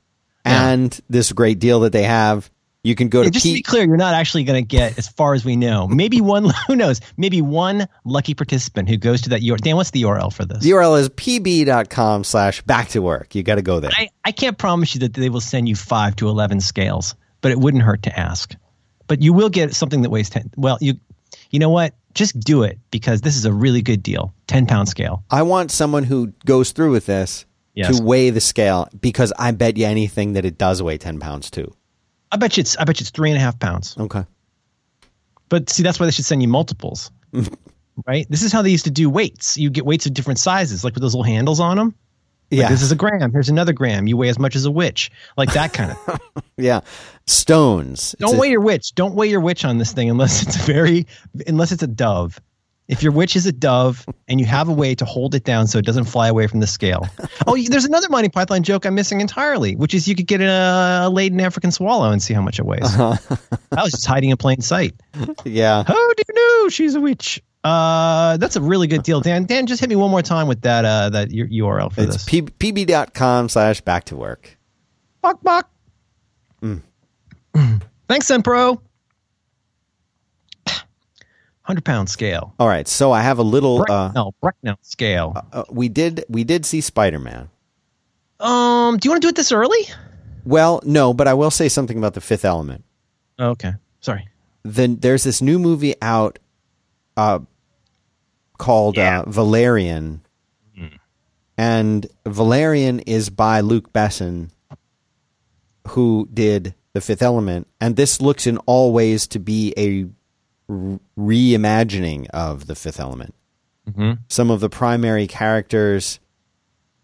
Yeah. 0.44 0.70
and 0.70 1.00
this 1.08 1.32
great 1.32 1.58
deal 1.58 1.80
that 1.80 1.92
they 1.92 2.02
have, 2.02 2.50
you 2.82 2.94
can 2.94 3.08
go 3.08 3.22
to 3.22 3.26
And 3.26 3.32
just 3.32 3.46
to 3.46 3.52
be 3.52 3.62
clear, 3.62 3.84
you're 3.84 3.96
not 3.96 4.14
actually 4.14 4.44
going 4.44 4.62
to 4.62 4.66
get, 4.66 4.98
as 4.98 5.08
far 5.08 5.32
as 5.34 5.44
we 5.44 5.56
know, 5.56 5.88
maybe 5.88 6.20
one, 6.20 6.50
who 6.66 6.76
knows, 6.76 7.00
maybe 7.16 7.40
one 7.40 7.88
lucky 8.04 8.34
participant 8.34 8.88
who 8.88 8.96
goes 8.96 9.22
to 9.22 9.30
that 9.30 9.40
URL. 9.40 9.58
Dan, 9.58 9.76
what's 9.76 9.90
the 9.90 10.02
URL 10.02 10.32
for 10.32 10.44
this? 10.44 10.62
the 10.62 10.70
URL 10.70 10.98
is 11.00 11.08
pb.com 11.08 12.24
slash 12.24 12.60
back 12.62 12.88
to 12.88 13.00
work. 13.00 13.34
You 13.34 13.42
got 13.42 13.54
to 13.54 13.62
go 13.62 13.80
there. 13.80 13.90
I, 13.94 14.10
I 14.24 14.32
can't 14.32 14.58
promise 14.58 14.94
you 14.94 15.00
that 15.00 15.14
they 15.14 15.30
will 15.30 15.40
send 15.40 15.68
you 15.68 15.76
five 15.76 16.16
to 16.16 16.28
11 16.28 16.60
scales, 16.60 17.14
but 17.40 17.50
it 17.50 17.58
wouldn't 17.58 17.82
hurt 17.82 18.02
to 18.02 18.18
ask. 18.18 18.54
But 19.06 19.22
you 19.22 19.32
will 19.32 19.50
get 19.50 19.74
something 19.74 20.02
that 20.02 20.10
weighs 20.10 20.30
10. 20.30 20.50
Well, 20.56 20.78
you, 20.80 20.94
you 21.50 21.58
know 21.58 21.70
what? 21.70 21.94
just 22.14 22.38
do 22.40 22.62
it 22.62 22.78
because 22.90 23.20
this 23.20 23.36
is 23.36 23.44
a 23.44 23.52
really 23.52 23.82
good 23.82 24.02
deal. 24.02 24.32
10 24.46 24.66
pound 24.66 24.88
scale. 24.88 25.24
I 25.30 25.42
want 25.42 25.70
someone 25.70 26.04
who 26.04 26.32
goes 26.46 26.72
through 26.72 26.92
with 26.92 27.06
this 27.06 27.44
Yes. 27.74 27.98
to 27.98 28.04
weigh 28.04 28.30
the 28.30 28.40
scale 28.40 28.88
because 29.00 29.32
I 29.38 29.50
bet 29.50 29.76
you 29.76 29.86
anything 29.86 30.34
that 30.34 30.44
it 30.44 30.56
does 30.58 30.80
weigh 30.82 30.96
10 30.98 31.18
pounds 31.18 31.50
too. 31.50 31.74
I 32.30 32.36
bet 32.36 32.56
you 32.56 32.60
it's 32.62 32.76
I 32.76 32.84
bet 32.84 33.00
you 33.00 33.02
it's 33.04 33.10
three 33.10 33.30
and 33.30 33.36
a 33.36 33.40
half 33.40 33.58
pounds. 33.58 33.96
Okay. 33.98 34.24
But 35.48 35.70
see, 35.70 35.82
that's 35.82 35.98
why 36.00 36.06
they 36.06 36.12
should 36.12 36.24
send 36.24 36.42
you 36.42 36.48
multiples. 36.48 37.10
right? 38.06 38.26
This 38.30 38.42
is 38.42 38.52
how 38.52 38.62
they 38.62 38.70
used 38.70 38.84
to 38.84 38.90
do 38.90 39.08
weights. 39.10 39.56
You 39.56 39.70
get 39.70 39.84
weights 39.84 40.06
of 40.06 40.14
different 40.14 40.38
sizes, 40.38 40.84
like 40.84 40.94
with 40.94 41.02
those 41.02 41.14
little 41.14 41.24
handles 41.24 41.60
on 41.60 41.76
them. 41.76 41.86
Like, 42.50 42.60
Yeah. 42.60 42.68
This 42.68 42.82
is 42.82 42.92
a 42.92 42.96
gram. 42.96 43.32
Here's 43.32 43.48
another 43.48 43.72
gram. 43.72 44.06
You 44.06 44.16
weigh 44.16 44.28
as 44.28 44.38
much 44.38 44.56
as 44.56 44.64
a 44.64 44.70
witch. 44.70 45.10
Like 45.36 45.52
that 45.54 45.72
kind 45.72 45.90
of 45.92 45.98
thing. 46.04 46.18
yeah. 46.56 46.80
Stones. 47.26 48.14
Don't 48.18 48.36
a- 48.36 48.38
weigh 48.38 48.50
your 48.50 48.60
witch. 48.60 48.94
Don't 48.94 49.14
weigh 49.14 49.28
your 49.28 49.40
witch 49.40 49.64
on 49.64 49.78
this 49.78 49.92
thing 49.92 50.10
unless 50.10 50.42
it's 50.42 50.56
a 50.56 50.60
very 50.72 51.06
unless 51.46 51.72
it's 51.72 51.82
a 51.82 51.88
dove. 51.88 52.40
If 52.86 53.02
your 53.02 53.12
witch 53.12 53.34
is 53.34 53.46
a 53.46 53.52
dove 53.52 54.06
and 54.28 54.38
you 54.38 54.44
have 54.46 54.68
a 54.68 54.72
way 54.72 54.94
to 54.94 55.06
hold 55.06 55.34
it 55.34 55.42
down 55.44 55.66
so 55.68 55.78
it 55.78 55.86
doesn't 55.86 56.04
fly 56.04 56.28
away 56.28 56.46
from 56.46 56.60
the 56.60 56.66
scale. 56.66 57.08
Oh, 57.46 57.58
there's 57.58 57.84
another 57.84 58.08
Monty 58.08 58.28
Python 58.30 58.62
joke 58.62 58.86
I'm 58.86 58.94
missing 58.94 59.20
entirely, 59.20 59.76
which 59.76 59.92
is 59.92 60.08
you 60.08 60.14
could 60.14 60.26
get 60.26 60.40
a, 60.40 61.08
laden 61.12 61.40
African 61.40 61.70
swallow 61.72 62.10
and 62.10 62.22
see 62.22 62.32
how 62.32 62.40
much 62.40 62.58
it 62.58 62.64
weighs. 62.64 62.82
Uh-huh. 62.84 63.36
I 63.76 63.82
was 63.82 63.90
just 63.92 64.06
hiding 64.06 64.30
in 64.30 64.36
plain 64.36 64.60
sight. 64.62 64.94
Yeah. 65.44 65.82
How 65.86 65.94
do 65.94 66.22
you 66.28 66.34
know 66.34 66.68
she's 66.70 66.94
a 66.94 67.00
witch? 67.00 67.42
Uh, 67.62 68.36
that's 68.38 68.56
a 68.56 68.60
really 68.62 68.86
good 68.86 69.02
deal, 69.02 69.20
Dan. 69.20 69.44
Dan, 69.44 69.66
just 69.66 69.80
hit 69.80 69.88
me 69.90 69.96
one 69.96 70.10
more 70.10 70.22
time 70.22 70.46
with 70.48 70.62
that 70.62 70.84
uh, 70.84 71.10
that 71.10 71.28
URL 71.30 71.92
for 71.92 72.02
It's 72.02 72.12
this. 72.14 72.24
p- 72.24 72.42
pb.com 72.42 73.48
slash 73.48 73.80
back 73.82 74.04
to 74.04 74.16
work. 74.16 74.56
Bok 75.22 75.42
bok. 75.42 75.70
Mm. 76.62 76.80
Thanks, 78.08 78.26
SendPro. 78.26 78.80
Hundred 81.64 81.84
pound 81.84 82.08
scale. 82.10 82.54
All 82.58 82.68
right. 82.68 82.86
So 82.86 83.10
I 83.12 83.22
have 83.22 83.38
a 83.38 83.42
little, 83.42 83.80
uh, 83.82 83.84
Bracknell, 84.12 84.34
Bracknell 84.40 84.78
scale. 84.82 85.46
uh, 85.52 85.64
we 85.70 85.88
did, 85.88 86.24
we 86.28 86.44
did 86.44 86.64
see 86.66 86.80
Spider-Man. 86.80 87.48
Um, 88.40 88.98
do 88.98 89.06
you 89.06 89.10
want 89.10 89.22
to 89.22 89.26
do 89.26 89.28
it 89.30 89.36
this 89.36 89.50
early? 89.52 89.78
Well, 90.44 90.80
no, 90.84 91.14
but 91.14 91.26
I 91.26 91.34
will 91.34 91.50
say 91.50 91.68
something 91.70 91.96
about 91.96 92.12
the 92.14 92.20
fifth 92.20 92.44
element. 92.44 92.84
Oh, 93.38 93.50
okay. 93.50 93.72
Sorry. 94.00 94.28
then 94.62 94.96
there's 94.96 95.24
this 95.24 95.40
new 95.40 95.58
movie 95.58 95.94
out 96.02 96.38
uh, 97.16 97.38
called 98.58 98.96
Yeah. 98.96 99.20
uh, 99.20 99.30
Valerian, 99.30 100.20
and 101.56 102.06
Valerian 102.26 102.98
is 103.00 103.30
by 103.30 103.60
Luc 103.60 103.92
Besson, 103.92 104.50
who 105.88 106.28
did 106.34 106.74
The 106.94 107.00
Fifth 107.00 107.22
Element, 107.22 107.68
and 107.80 107.94
this 107.96 108.20
looks 108.20 108.46
in 108.46 108.58
all 108.66 108.92
ways 108.92 109.26
to 109.28 109.38
be 109.38 109.72
a 109.76 110.06
reimagining 110.70 112.28
of 112.30 112.66
The 112.66 112.74
Fifth 112.74 113.00
Element. 113.00 113.34
Mhm. 113.90 114.18
Some 114.28 114.50
of 114.50 114.60
the 114.60 114.70
primary 114.70 115.26
characters 115.26 116.20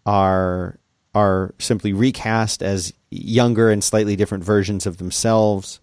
are 0.05 0.77
are 1.13 1.53
simply 1.59 1.91
recast 1.93 2.63
as 2.63 2.93
younger 3.11 3.69
and 3.69 3.83
slightly 3.83 4.15
different 4.15 4.43
versions 4.43 4.85
of 4.85 4.97
themselves. 4.97 5.79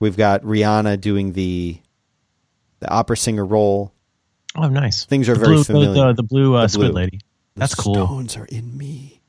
We've 0.00 0.16
got 0.16 0.42
Rihanna 0.42 1.00
doing 1.00 1.32
the 1.32 1.78
the 2.80 2.90
opera 2.90 3.16
singer 3.16 3.44
role. 3.46 3.92
Oh, 4.56 4.68
nice. 4.68 5.04
Things 5.04 5.28
are 5.28 5.34
the 5.34 5.40
very 5.40 5.54
blue, 5.56 5.64
familiar. 5.64 6.06
The, 6.08 6.14
the 6.14 6.22
blue 6.24 6.54
uh, 6.56 6.62
The 6.62 6.68
squid 6.68 6.90
blue. 6.92 7.02
lady. 7.02 7.20
The 7.54 7.60
That's 7.60 7.74
cool. 7.74 7.94
Stones 7.94 8.36
are 8.36 8.46
in 8.46 8.76
me. 8.76 9.20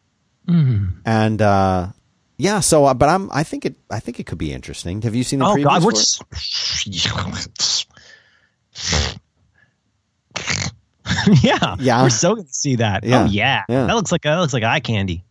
Mm. 0.48 0.94
And 1.06 1.42
uh, 1.42 1.90
yeah, 2.42 2.60
so 2.60 2.86
uh, 2.86 2.94
but 2.96 3.08
I'm 3.08 3.30
I 3.32 3.44
think 3.44 3.66
it 3.66 3.76
I 3.90 4.00
think 4.00 4.20
it 4.20 4.26
could 4.26 4.40
be 4.40 4.52
interesting. 4.52 5.02
Have 5.04 5.14
you 5.14 5.24
seen 5.24 5.40
the 5.40 5.46
Oh 5.46 5.56
God, 5.62 5.84
it? 5.86 6.18
yeah, 11.44 11.76
Yeah. 11.80 12.04
we're 12.04 12.10
so 12.10 12.36
going 12.36 12.48
to 12.48 12.54
see 12.54 12.76
that. 12.78 13.04
Yeah. 13.04 13.24
Oh 13.24 13.26
yeah. 13.26 13.64
Yeah. 13.70 13.86
that 13.88 13.96
looks 13.96 14.12
like 14.12 14.22
that 14.24 14.38
looks 14.40 14.54
like 14.54 14.64
eye 14.64 14.80
candy. 14.80 15.24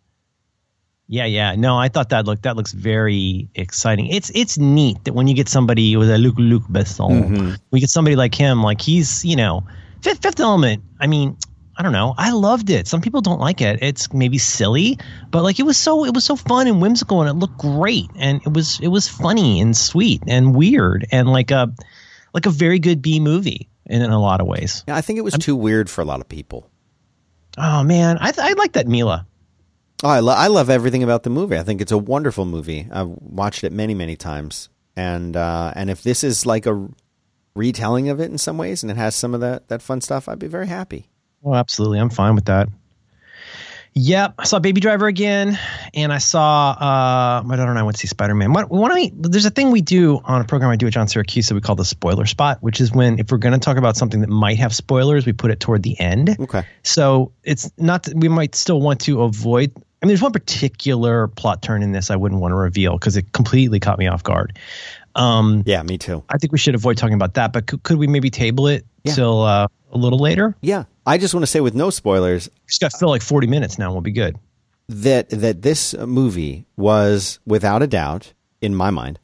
Yeah, 1.08 1.24
yeah. 1.24 1.56
No, 1.56 1.76
I 1.76 1.88
thought 1.88 2.10
that 2.10 2.26
looked 2.26 2.44
that 2.44 2.56
looks 2.56 2.72
very 2.72 3.48
exciting. 3.54 4.06
It's 4.06 4.30
it's 4.34 4.58
neat 4.58 5.02
that 5.04 5.14
when 5.14 5.26
you 5.26 5.34
get 5.34 5.48
somebody 5.48 5.96
with 5.96 6.10
a 6.10 6.18
Luc 6.18 6.34
Luc 6.38 6.62
Besson, 6.70 7.28
Mhm. 7.30 7.58
we 7.72 7.80
get 7.80 7.90
somebody 7.90 8.14
like 8.14 8.34
him, 8.34 8.62
like 8.62 8.80
he's 8.80 9.24
you 9.24 9.34
know 9.36 9.64
Fifth 10.02 10.22
Fifth 10.22 10.38
Element. 10.38 10.82
I 11.00 11.06
mean, 11.08 11.36
I 11.80 11.82
don't 11.82 11.92
know. 11.92 12.12
I 12.18 12.32
loved 12.32 12.68
it. 12.68 12.86
Some 12.86 13.00
people 13.00 13.22
don't 13.22 13.40
like 13.40 13.62
it. 13.62 13.78
It's 13.80 14.12
maybe 14.12 14.36
silly, 14.36 14.98
but 15.30 15.42
like 15.42 15.58
it 15.58 15.62
was 15.62 15.78
so 15.78 16.04
it 16.04 16.12
was 16.12 16.26
so 16.26 16.36
fun 16.36 16.66
and 16.66 16.82
whimsical 16.82 17.22
and 17.22 17.30
it 17.30 17.32
looked 17.40 17.56
great 17.56 18.10
and 18.16 18.42
it 18.44 18.52
was 18.52 18.78
it 18.80 18.88
was 18.88 19.08
funny 19.08 19.62
and 19.62 19.74
sweet 19.74 20.22
and 20.26 20.54
weird 20.54 21.06
and 21.10 21.32
like 21.32 21.50
a 21.50 21.72
like 22.34 22.44
a 22.44 22.50
very 22.50 22.80
good 22.80 23.00
B 23.00 23.18
movie 23.18 23.70
in, 23.86 24.02
in 24.02 24.10
a 24.10 24.20
lot 24.20 24.42
of 24.42 24.46
ways. 24.46 24.84
Yeah, 24.86 24.94
I 24.94 25.00
think 25.00 25.20
it 25.20 25.22
was 25.22 25.32
too 25.38 25.56
weird 25.56 25.88
for 25.88 26.02
a 26.02 26.04
lot 26.04 26.20
of 26.20 26.28
people. 26.28 26.70
Oh 27.56 27.82
man, 27.82 28.18
I 28.20 28.30
I 28.36 28.52
like 28.52 28.72
that 28.72 28.86
Mila. 28.86 29.26
Oh, 30.04 30.08
I, 30.10 30.20
lo- 30.20 30.34
I 30.34 30.48
love 30.48 30.68
everything 30.68 31.02
about 31.02 31.22
the 31.22 31.30
movie. 31.30 31.56
I 31.56 31.62
think 31.62 31.80
it's 31.80 31.92
a 31.92 31.96
wonderful 31.96 32.44
movie. 32.44 32.88
I've 32.92 33.08
watched 33.08 33.64
it 33.64 33.72
many, 33.72 33.94
many 33.94 34.16
times, 34.16 34.68
and 34.96 35.34
uh, 35.34 35.72
and 35.74 35.88
if 35.88 36.02
this 36.02 36.24
is 36.24 36.44
like 36.44 36.66
a 36.66 36.88
retelling 37.54 38.10
of 38.10 38.20
it 38.20 38.30
in 38.30 38.36
some 38.36 38.58
ways, 38.58 38.82
and 38.82 38.90
it 38.90 38.98
has 38.98 39.14
some 39.14 39.32
of 39.32 39.40
that 39.40 39.68
that 39.68 39.80
fun 39.80 40.02
stuff, 40.02 40.28
I'd 40.28 40.38
be 40.38 40.46
very 40.46 40.66
happy. 40.66 41.09
Oh, 41.44 41.54
absolutely. 41.54 41.98
I'm 41.98 42.10
fine 42.10 42.34
with 42.34 42.46
that. 42.46 42.68
Yep, 43.94 44.34
I 44.38 44.44
saw 44.44 44.60
Baby 44.60 44.80
Driver 44.80 45.08
again, 45.08 45.58
and 45.94 46.12
I 46.12 46.18
saw 46.18 46.70
uh, 46.70 47.42
my 47.44 47.56
daughter 47.56 47.70
and 47.70 47.78
I 47.78 47.82
went 47.82 47.96
to 47.96 48.00
see 48.00 48.06
Spider 48.06 48.36
Man. 48.36 48.52
What, 48.52 48.70
what 48.70 48.92
I, 48.94 49.10
there's 49.12 49.46
a 49.46 49.50
thing 49.50 49.72
we 49.72 49.80
do 49.80 50.20
on 50.24 50.40
a 50.40 50.44
program 50.44 50.70
I 50.70 50.76
do 50.76 50.86
at 50.86 50.92
John 50.92 51.08
Siracusa 51.08 51.48
that 51.48 51.54
we 51.56 51.60
call 51.60 51.74
the 51.74 51.84
spoiler 51.84 52.24
spot, 52.24 52.58
which 52.60 52.80
is 52.80 52.92
when 52.92 53.18
if 53.18 53.32
we're 53.32 53.38
going 53.38 53.52
to 53.52 53.58
talk 53.58 53.78
about 53.78 53.96
something 53.96 54.20
that 54.20 54.28
might 54.30 54.58
have 54.58 54.72
spoilers, 54.72 55.26
we 55.26 55.32
put 55.32 55.50
it 55.50 55.58
toward 55.58 55.82
the 55.82 55.98
end. 55.98 56.36
Okay. 56.38 56.62
So 56.84 57.32
it's 57.42 57.68
not 57.78 58.08
we 58.14 58.28
might 58.28 58.54
still 58.54 58.80
want 58.80 59.00
to 59.02 59.22
avoid. 59.22 59.72
I 59.76 60.06
mean, 60.06 60.10
there's 60.10 60.22
one 60.22 60.32
particular 60.32 61.26
plot 61.26 61.60
turn 61.60 61.82
in 61.82 61.90
this 61.90 62.12
I 62.12 62.16
wouldn't 62.16 62.40
want 62.40 62.52
to 62.52 62.56
reveal 62.56 62.92
because 62.92 63.16
it 63.16 63.32
completely 63.32 63.80
caught 63.80 63.98
me 63.98 64.06
off 64.06 64.22
guard. 64.22 64.56
Um, 65.16 65.64
Yeah, 65.66 65.82
me 65.82 65.98
too. 65.98 66.22
I 66.28 66.38
think 66.38 66.52
we 66.52 66.58
should 66.58 66.76
avoid 66.76 66.96
talking 66.96 67.14
about 67.14 67.34
that, 67.34 67.52
but 67.52 67.66
could, 67.66 67.82
could 67.82 67.98
we 67.98 68.06
maybe 68.06 68.30
table 68.30 68.68
it 68.68 68.86
Yeah. 69.02 69.14
till 69.14 69.42
uh, 69.42 69.66
a 69.92 69.98
little 69.98 70.20
later? 70.20 70.54
Yeah, 70.62 70.84
I 71.10 71.18
just 71.18 71.34
want 71.34 71.42
to 71.42 71.48
say 71.48 71.60
with 71.60 71.74
no 71.74 71.90
spoilers 71.90 72.48
Just 72.68 72.80
got 72.80 72.92
to 72.92 72.98
fill 72.98 73.08
like 73.08 73.22
40 73.22 73.46
minutes 73.48 73.78
now. 73.78 73.90
We'll 73.90 74.00
be 74.00 74.12
good. 74.12 74.36
that 74.88 75.28
that 75.30 75.62
this 75.62 75.94
movie 75.94 76.66
was 76.76 77.40
without 77.44 77.82
a 77.82 77.86
doubt, 77.86 78.32
in 78.60 78.74
my 78.74 78.90
mind, 78.90 79.18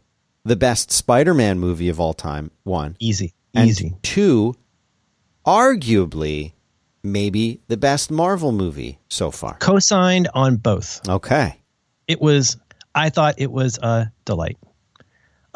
the 0.45 0.57
best 0.57 0.91
Spider-Man 0.91 1.59
movie 1.59 1.89
of 1.89 2.01
all 2.01 2.13
time. 2.15 2.51
One, 2.65 2.97
Easy, 2.99 3.35
and 3.55 3.69
easy. 3.69 3.95
two, 4.03 4.55
arguably, 5.47 6.53
maybe 7.03 7.61
the 7.69 7.77
best 7.77 8.11
Marvel 8.11 8.53
movie 8.53 8.99
so 9.09 9.31
far. 9.31 9.57
Co-signed 9.59 10.29
on 10.35 10.57
both. 10.57 11.09
Okay. 11.09 11.61
It 12.09 12.21
was. 12.21 12.57
I 12.95 13.11
thought 13.11 13.35
it 13.39 13.51
was 13.53 13.79
a 13.79 14.11
delight. 14.25 14.57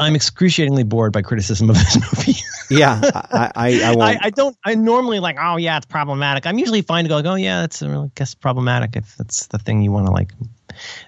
I'm 0.00 0.14
excruciatingly 0.16 0.82
bored 0.84 1.12
by 1.12 1.22
criticism 1.22 1.70
of 1.70 1.76
this 1.76 1.96
movie. 2.16 2.38
Yeah, 2.70 3.00
I, 3.02 3.50
I, 3.54 3.82
I 3.82 3.90
won't. 3.96 4.02
I, 4.02 4.18
I 4.22 4.30
don't. 4.30 4.56
I 4.64 4.74
normally 4.74 5.20
like. 5.20 5.36
Oh 5.40 5.56
yeah, 5.56 5.76
it's 5.76 5.86
problematic. 5.86 6.46
I'm 6.46 6.58
usually 6.58 6.82
fine 6.82 7.04
to 7.04 7.08
go. 7.08 7.16
like, 7.16 7.26
Oh 7.26 7.34
yeah, 7.34 7.60
that's 7.60 7.82
I 7.82 8.10
guess 8.14 8.34
problematic 8.34 8.96
if 8.96 9.14
that's 9.16 9.46
the 9.48 9.58
thing 9.58 9.82
you 9.82 9.92
want 9.92 10.06
to 10.06 10.12
like. 10.12 10.32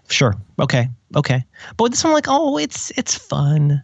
Sure. 0.09 0.35
Okay. 0.61 0.89
Okay. 1.17 1.45
But 1.77 1.85
with 1.85 1.93
this 1.93 2.05
one, 2.05 2.11
I'm 2.11 2.15
like, 2.15 2.27
oh, 2.29 2.59
it's 2.59 2.91
it's 2.99 3.15
fun, 3.17 3.83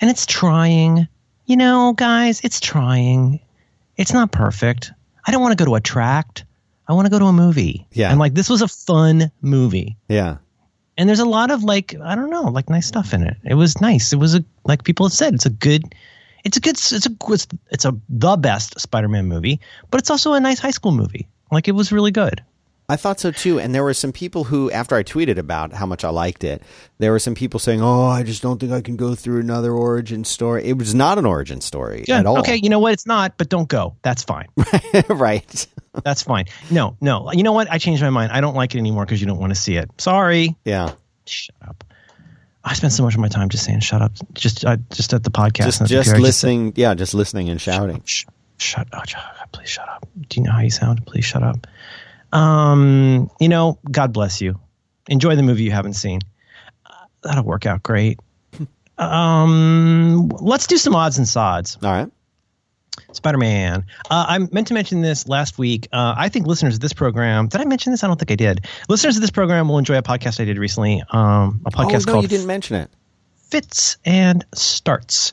and 0.00 0.10
it's 0.10 0.26
trying. 0.26 1.06
You 1.46 1.56
know, 1.56 1.94
guys, 1.96 2.40
it's 2.42 2.60
trying. 2.60 3.40
It's 3.96 4.12
not 4.12 4.32
perfect. 4.32 4.92
I 5.26 5.30
don't 5.30 5.40
want 5.42 5.56
to 5.56 5.62
go 5.64 5.70
to 5.70 5.74
a 5.76 5.80
tract. 5.80 6.44
I 6.88 6.94
want 6.94 7.06
to 7.06 7.10
go 7.10 7.18
to 7.18 7.26
a 7.26 7.32
movie. 7.32 7.86
Yeah. 7.92 8.10
And 8.10 8.18
like 8.18 8.34
this 8.34 8.48
was 8.48 8.62
a 8.62 8.68
fun 8.68 9.30
movie. 9.42 9.96
yeah. 10.08 10.38
And 10.98 11.08
there's 11.08 11.20
a 11.20 11.24
lot 11.24 11.50
of 11.50 11.64
like 11.64 11.94
I 12.02 12.14
don't 12.14 12.28
know, 12.28 12.42
like 12.42 12.68
nice 12.68 12.86
stuff 12.86 13.14
in 13.14 13.22
it. 13.22 13.36
It 13.44 13.54
was 13.54 13.80
nice. 13.80 14.12
It 14.12 14.16
was 14.16 14.34
a 14.34 14.44
like 14.64 14.84
people 14.84 15.06
have 15.06 15.12
said, 15.14 15.32
it's 15.32 15.46
a 15.46 15.50
good 15.50 15.94
it's 16.44 16.56
a 16.56 16.60
good 16.60 16.72
it's 16.76 17.06
a 17.06 17.10
it's, 17.30 17.46
it's 17.70 17.84
a 17.86 17.96
the 18.08 18.36
best 18.36 18.78
Spider-Man 18.78 19.26
movie, 19.26 19.60
but 19.90 20.00
it's 20.00 20.10
also 20.10 20.34
a 20.34 20.40
nice 20.40 20.58
high 20.58 20.72
school 20.72 20.92
movie. 20.92 21.26
Like 21.50 21.68
it 21.68 21.72
was 21.72 21.92
really 21.92 22.10
good. 22.10 22.42
I 22.90 22.96
thought 22.96 23.20
so 23.20 23.30
too. 23.30 23.60
And 23.60 23.74
there 23.74 23.84
were 23.84 23.92
some 23.92 24.12
people 24.12 24.44
who, 24.44 24.70
after 24.70 24.96
I 24.96 25.02
tweeted 25.02 25.36
about 25.36 25.74
how 25.74 25.84
much 25.84 26.04
I 26.04 26.08
liked 26.08 26.42
it, 26.42 26.62
there 26.96 27.12
were 27.12 27.18
some 27.18 27.34
people 27.34 27.60
saying, 27.60 27.82
"Oh, 27.82 28.06
I 28.06 28.22
just 28.22 28.40
don't 28.40 28.58
think 28.58 28.72
I 28.72 28.80
can 28.80 28.96
go 28.96 29.14
through 29.14 29.40
another 29.40 29.72
origin 29.72 30.24
story." 30.24 30.64
It 30.64 30.78
was 30.78 30.94
not 30.94 31.18
an 31.18 31.26
origin 31.26 31.60
story 31.60 32.06
Yeah. 32.08 32.20
at 32.20 32.26
all. 32.26 32.38
Okay, 32.38 32.56
you 32.56 32.70
know 32.70 32.78
what? 32.78 32.94
It's 32.94 33.06
not, 33.06 33.36
but 33.36 33.50
don't 33.50 33.68
go. 33.68 33.94
That's 34.02 34.24
fine. 34.24 34.46
right. 35.10 35.66
That's 36.04 36.22
fine. 36.22 36.46
No, 36.70 36.96
no. 37.00 37.32
You 37.32 37.42
know 37.42 37.52
what? 37.52 37.70
I 37.70 37.78
changed 37.78 38.02
my 38.02 38.10
mind. 38.10 38.32
I 38.32 38.40
don't 38.40 38.54
like 38.54 38.74
it 38.74 38.78
anymore 38.78 39.04
because 39.04 39.20
you 39.20 39.26
don't 39.26 39.38
want 39.38 39.50
to 39.50 39.60
see 39.60 39.76
it. 39.76 39.90
Sorry. 39.98 40.56
Yeah. 40.64 40.92
Shut 41.26 41.56
up. 41.66 41.84
I 42.64 42.74
spend 42.74 42.92
so 42.92 43.02
much 43.02 43.14
of 43.14 43.20
my 43.20 43.28
time 43.28 43.48
just 43.48 43.64
saying 43.64 43.80
shut 43.80 44.02
up. 44.02 44.12
Just 44.34 44.64
uh, 44.64 44.76
just 44.90 45.14
at 45.14 45.24
the 45.24 45.30
podcast. 45.30 45.64
Just, 45.64 45.78
the 45.80 45.86
just 45.86 46.10
PR, 46.10 46.18
listening. 46.18 46.72
yeah, 46.76 46.94
just 46.94 47.14
listening 47.14 47.48
and 47.48 47.60
shouting. 47.60 48.02
Shut 48.04 48.88
up. 48.92 49.08
Shut 49.08 49.22
up. 49.40 49.52
Please 49.52 49.70
shut 49.70 49.88
up. 49.88 50.06
Do 50.28 50.40
you 50.40 50.46
know 50.46 50.52
how 50.52 50.60
you 50.60 50.70
sound? 50.70 51.06
Please 51.06 51.24
shut 51.24 51.42
up. 51.42 51.66
Um, 52.32 53.30
you 53.40 53.48
know, 53.48 53.78
God 53.90 54.12
bless 54.12 54.40
you. 54.40 54.60
Enjoy 55.08 55.36
the 55.36 55.42
movie 55.42 55.62
you 55.62 55.70
haven't 55.70 55.94
seen. 55.94 56.20
Uh, 56.84 56.92
that'll 57.22 57.44
work 57.44 57.64
out 57.64 57.82
great. 57.82 58.20
um, 58.98 60.28
let's 60.28 60.66
do 60.66 60.76
some 60.76 60.94
odds 60.94 61.18
and 61.18 61.26
sods. 61.26 61.78
All 61.82 61.90
right. 61.90 62.10
Spider 63.12 63.38
Man. 63.38 63.84
Uh, 64.10 64.26
I 64.28 64.38
meant 64.38 64.66
to 64.68 64.74
mention 64.74 65.00
this 65.02 65.28
last 65.28 65.58
week. 65.58 65.88
Uh, 65.92 66.14
I 66.16 66.28
think 66.28 66.46
listeners 66.46 66.74
of 66.74 66.80
this 66.80 66.92
program, 66.92 67.48
did 67.48 67.60
I 67.60 67.64
mention 67.64 67.92
this? 67.92 68.04
I 68.04 68.06
don't 68.06 68.18
think 68.18 68.30
I 68.30 68.36
did. 68.36 68.66
Listeners 68.88 69.16
of 69.16 69.20
this 69.20 69.30
program 69.30 69.68
will 69.68 69.78
enjoy 69.78 69.98
a 69.98 70.02
podcast 70.02 70.40
I 70.40 70.44
did 70.44 70.58
recently. 70.58 71.02
Um, 71.10 71.60
a 71.66 71.70
podcast 71.70 72.06
oh, 72.08 72.10
no, 72.10 72.12
called 72.12 72.22
you 72.24 72.28
didn't 72.28 72.46
mention 72.46 72.76
it. 72.76 72.90
Fits 73.36 73.96
and 74.04 74.44
Starts. 74.54 75.32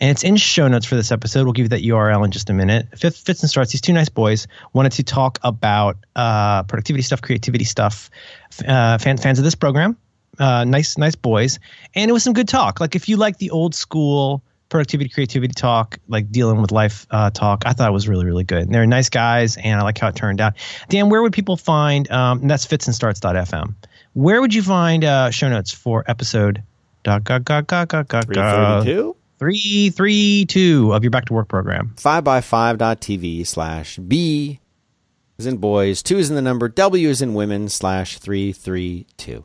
And 0.00 0.10
it's 0.10 0.24
in 0.24 0.36
show 0.36 0.68
notes 0.68 0.84
for 0.84 0.94
this 0.94 1.10
episode. 1.10 1.44
We'll 1.44 1.54
give 1.54 1.64
you 1.64 1.68
that 1.70 1.82
URL 1.82 2.24
in 2.24 2.30
just 2.30 2.50
a 2.50 2.52
minute. 2.52 2.86
Fits, 2.98 3.20
Fits 3.20 3.42
and 3.42 3.48
Starts, 3.48 3.72
these 3.72 3.80
two 3.80 3.92
nice 3.92 4.08
boys 4.08 4.46
wanted 4.72 4.92
to 4.92 5.02
talk 5.02 5.38
about 5.42 5.96
uh, 6.16 6.64
productivity 6.64 7.02
stuff, 7.02 7.22
creativity 7.22 7.64
stuff. 7.64 8.10
Uh, 8.66 8.98
fan, 8.98 9.16
fans 9.16 9.38
of 9.38 9.44
this 9.44 9.54
program, 9.54 9.96
uh, 10.38 10.64
nice, 10.64 10.98
nice 10.98 11.14
boys. 11.14 11.58
And 11.94 12.10
it 12.10 12.12
was 12.12 12.24
some 12.24 12.34
good 12.34 12.48
talk. 12.48 12.80
Like 12.80 12.94
if 12.94 13.08
you 13.08 13.16
like 13.16 13.38
the 13.38 13.50
old 13.50 13.74
school 13.74 14.42
productivity, 14.68 15.08
creativity 15.10 15.54
talk, 15.54 15.98
like 16.08 16.30
dealing 16.30 16.60
with 16.60 16.72
life 16.72 17.06
uh, 17.10 17.30
talk. 17.30 17.62
I 17.66 17.72
thought 17.72 17.88
it 17.88 17.92
was 17.92 18.08
really, 18.08 18.24
really 18.24 18.44
good. 18.44 18.62
And 18.62 18.74
they're 18.74 18.86
nice 18.86 19.08
guys, 19.08 19.56
and 19.56 19.80
I 19.80 19.82
like 19.82 19.98
how 19.98 20.08
it 20.08 20.16
turned 20.16 20.40
out. 20.40 20.54
Dan, 20.88 21.08
where 21.08 21.22
would 21.22 21.32
people 21.32 21.56
find? 21.56 22.10
Um, 22.10 22.40
and 22.42 22.50
that's 22.50 22.66
fitsandstarts.fm. 22.66 23.74
Where 24.14 24.40
would 24.40 24.54
you 24.54 24.62
find 24.62 25.04
uh, 25.04 25.30
show 25.30 25.48
notes 25.48 25.72
for 25.72 26.04
episode? 26.06 26.62
Three 28.24 28.34
thirty-two. 28.84 29.16
Three 29.38 29.90
three 29.90 30.46
two 30.46 30.94
of 30.94 31.04
your 31.04 31.10
back 31.10 31.26
to 31.26 31.34
work 31.34 31.48
program. 31.48 31.94
Five 31.98 32.24
by 32.24 32.40
five 32.40 32.78
dot 32.78 33.00
TV 33.00 33.46
slash 33.46 33.98
B 33.98 34.60
is 35.38 35.46
in 35.46 35.58
boys. 35.58 36.02
Two 36.02 36.16
is 36.16 36.30
in 36.30 36.36
the 36.36 36.42
number. 36.42 36.68
W 36.68 37.08
is 37.08 37.20
in 37.20 37.34
women 37.34 37.68
slash 37.68 38.18
three 38.18 38.52
three 38.52 39.06
two. 39.18 39.44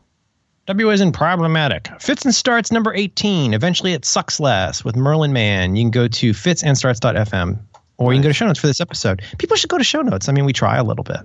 W 0.72 0.90
is 0.90 1.02
in 1.02 1.12
problematic. 1.12 1.90
Fits 2.00 2.24
and 2.24 2.34
Starts 2.34 2.72
number 2.72 2.94
18. 2.94 3.54
Eventually 3.54 3.92
it 3.92 4.06
sucks 4.06 4.40
less 4.40 4.86
with 4.86 4.96
Merlin 4.96 5.34
Mann. 5.34 5.76
You 5.76 5.84
can 5.84 5.92
go 5.92 6.08
to 6.08 6.32
fitsandstarts.fm 6.32 7.60
or 7.98 8.14
you 8.14 8.18
can 8.18 8.24
go 8.24 8.30
to 8.30 8.34
show 8.34 8.48
notes 8.48 8.60
for 8.60 8.68
this 8.68 8.80
episode. 8.80 9.22
People 9.38 9.58
should 9.58 9.70
go 9.70 9.78
to 9.78 9.84
show 9.84 10.02
notes. 10.02 10.30
I 10.30 10.32
mean, 10.32 10.46
we 10.46 10.54
try 10.54 10.78
a 10.78 10.84
little 10.86 11.04
bit. 11.04 11.20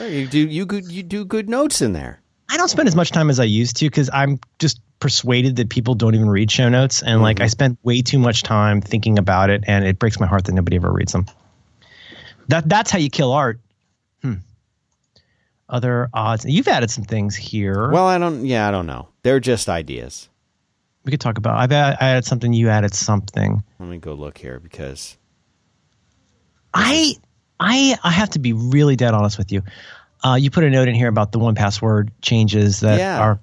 You 0.00 0.26
do 0.26 0.38
you 0.38 0.66
good 0.66 0.92
you 0.92 1.02
do 1.02 1.24
good 1.24 1.48
notes 1.48 1.80
in 1.80 1.94
there. 1.94 2.20
I 2.50 2.58
don't 2.58 2.68
spend 2.68 2.88
as 2.88 2.94
much 2.94 3.10
time 3.10 3.30
as 3.30 3.40
I 3.40 3.44
used 3.44 3.76
to 3.76 3.86
because 3.86 4.10
I'm 4.12 4.38
just 4.58 4.80
persuaded 5.00 5.56
that 5.56 5.70
people 5.70 5.94
don't 5.94 6.14
even 6.14 6.28
read 6.28 6.50
show 6.50 6.68
notes. 6.68 7.00
And 7.00 7.12
mm-hmm. 7.12 7.22
like 7.22 7.40
I 7.40 7.46
spend 7.46 7.78
way 7.84 8.02
too 8.02 8.18
much 8.18 8.42
time 8.42 8.82
thinking 8.82 9.18
about 9.18 9.48
it 9.48 9.64
and 9.66 9.86
it 9.86 9.98
breaks 9.98 10.20
my 10.20 10.26
heart 10.26 10.44
that 10.44 10.52
nobody 10.52 10.76
ever 10.76 10.92
reads 10.92 11.12
them. 11.12 11.24
That 12.48 12.68
that's 12.68 12.90
how 12.90 12.98
you 12.98 13.08
kill 13.08 13.32
art 13.32 13.60
other 15.68 16.08
odds. 16.12 16.44
You've 16.44 16.68
added 16.68 16.90
some 16.90 17.04
things 17.04 17.36
here. 17.36 17.90
Well, 17.90 18.06
I 18.06 18.18
don't. 18.18 18.44
Yeah, 18.44 18.68
I 18.68 18.70
don't 18.70 18.86
know. 18.86 19.08
They're 19.22 19.40
just 19.40 19.68
ideas. 19.68 20.28
We 21.04 21.10
could 21.10 21.20
talk 21.20 21.38
about. 21.38 21.58
I've 21.58 21.72
added, 21.72 21.98
I 22.00 22.08
added 22.10 22.24
something. 22.24 22.52
You 22.52 22.68
added 22.68 22.94
something. 22.94 23.62
Let 23.78 23.88
me 23.88 23.98
go 23.98 24.14
look 24.14 24.38
here 24.38 24.60
because 24.60 25.16
I 26.74 27.14
I 27.60 27.96
I 28.02 28.10
have 28.10 28.30
to 28.30 28.38
be 28.38 28.52
really 28.52 28.96
dead 28.96 29.14
honest 29.14 29.38
with 29.38 29.52
you. 29.52 29.62
Uh, 30.24 30.34
you 30.34 30.50
put 30.50 30.64
a 30.64 30.70
note 30.70 30.88
in 30.88 30.94
here 30.94 31.08
about 31.08 31.32
the 31.32 31.38
one 31.38 31.54
password 31.54 32.10
changes 32.22 32.80
that 32.80 32.98
yeah. 32.98 33.20
are. 33.20 33.40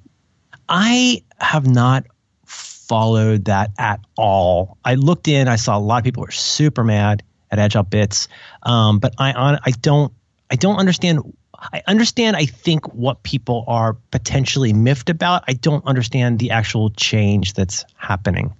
I 0.67 1.23
have 1.39 1.67
not 1.67 2.05
followed 2.45 3.45
that 3.45 3.71
at 3.77 3.99
all. 4.17 4.77
I 4.83 4.95
looked 4.95 5.27
in. 5.27 5.47
I 5.47 5.55
saw 5.55 5.77
a 5.77 5.79
lot 5.79 5.99
of 5.99 6.03
people 6.03 6.21
were 6.21 6.31
super 6.31 6.83
mad 6.83 7.23
at 7.51 7.59
AgileBits, 7.59 8.27
um, 8.63 8.99
but 8.99 9.13
I 9.17 9.31
on 9.33 9.59
I 9.65 9.71
don't 9.71 10.13
I 10.51 10.55
don't 10.55 10.77
understand 10.77 11.35
I 11.59 11.81
understand, 11.87 12.35
I 12.35 12.45
think, 12.45 12.93
what 12.93 13.23
people 13.23 13.63
are 13.67 13.93
potentially 14.11 14.73
miffed 14.73 15.09
about. 15.09 15.43
I 15.47 15.53
don't 15.53 15.85
understand 15.85 16.39
the 16.39 16.51
actual 16.51 16.89
change 16.91 17.53
that's 17.53 17.85
happening. 17.95 18.53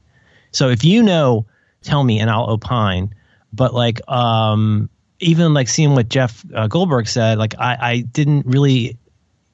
So 0.52 0.70
if 0.70 0.84
you 0.84 1.04
know, 1.04 1.46
tell 1.82 2.04
me 2.04 2.20
and 2.20 2.30
I'll 2.30 2.50
opine. 2.50 3.14
But 3.54 3.74
like, 3.74 4.08
um, 4.10 4.90
even 5.20 5.54
like 5.54 5.70
seeing 5.70 5.96
what 5.96 6.10
Jeff 6.10 6.46
uh, 6.54 6.68
Goldberg 6.68 7.08
said, 7.08 7.38
like 7.38 7.56
I, 7.58 7.78
I 7.80 8.00
didn't 8.02 8.46
really, 8.46 8.98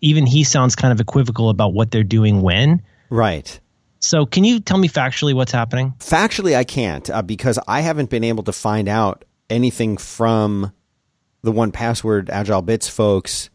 even 0.01 0.25
he 0.25 0.43
sounds 0.43 0.75
kind 0.75 0.91
of 0.91 0.99
equivocal 0.99 1.49
about 1.49 1.73
what 1.73 1.91
they're 1.91 2.03
doing 2.03 2.41
when. 2.41 2.81
Right. 3.09 3.59
So 3.99 4.25
can 4.25 4.43
you 4.43 4.59
tell 4.59 4.79
me 4.79 4.87
factually 4.87 5.35
what's 5.35 5.51
happening? 5.51 5.93
Factually, 5.99 6.55
I 6.55 6.63
can't 6.63 7.07
uh, 7.09 7.21
because 7.21 7.59
I 7.67 7.81
haven't 7.81 8.09
been 8.09 8.23
able 8.23 8.43
to 8.43 8.51
find 8.51 8.89
out 8.89 9.23
anything 9.49 9.97
from 9.97 10.71
the 11.43 11.51
one 11.51 11.71
password 11.71 12.27
AgileBits 12.27 12.89
folks 12.89 13.49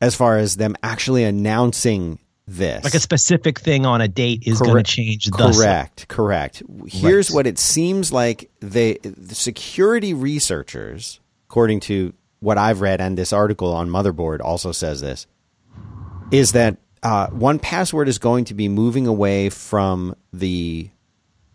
as 0.00 0.14
far 0.14 0.38
as 0.38 0.56
them 0.56 0.76
actually 0.82 1.24
announcing 1.24 2.18
this. 2.46 2.84
Like 2.84 2.94
a 2.94 3.00
specific 3.00 3.60
thing 3.60 3.86
on 3.86 4.00
a 4.00 4.08
date 4.08 4.42
is 4.46 4.60
going 4.60 4.76
to 4.76 4.82
change. 4.82 5.30
Correct, 5.30 6.08
correct. 6.08 6.62
Here's 6.86 7.30
right. 7.30 7.34
what 7.34 7.46
it 7.46 7.58
seems 7.58 8.12
like: 8.12 8.50
they, 8.60 8.98
the 9.02 9.34
security 9.34 10.14
researchers, 10.14 11.20
according 11.48 11.80
to 11.80 12.12
what 12.40 12.58
I've 12.58 12.80
read, 12.80 13.00
and 13.00 13.16
this 13.16 13.32
article 13.32 13.72
on 13.72 13.88
Motherboard 13.88 14.40
also 14.40 14.72
says 14.72 15.00
this, 15.00 15.26
is 16.30 16.52
that 16.52 16.78
uh, 17.02 17.28
one 17.28 17.58
password 17.58 18.08
is 18.08 18.18
going 18.18 18.44
to 18.46 18.54
be 18.54 18.68
moving 18.68 19.06
away 19.06 19.48
from 19.48 20.16
the 20.32 20.90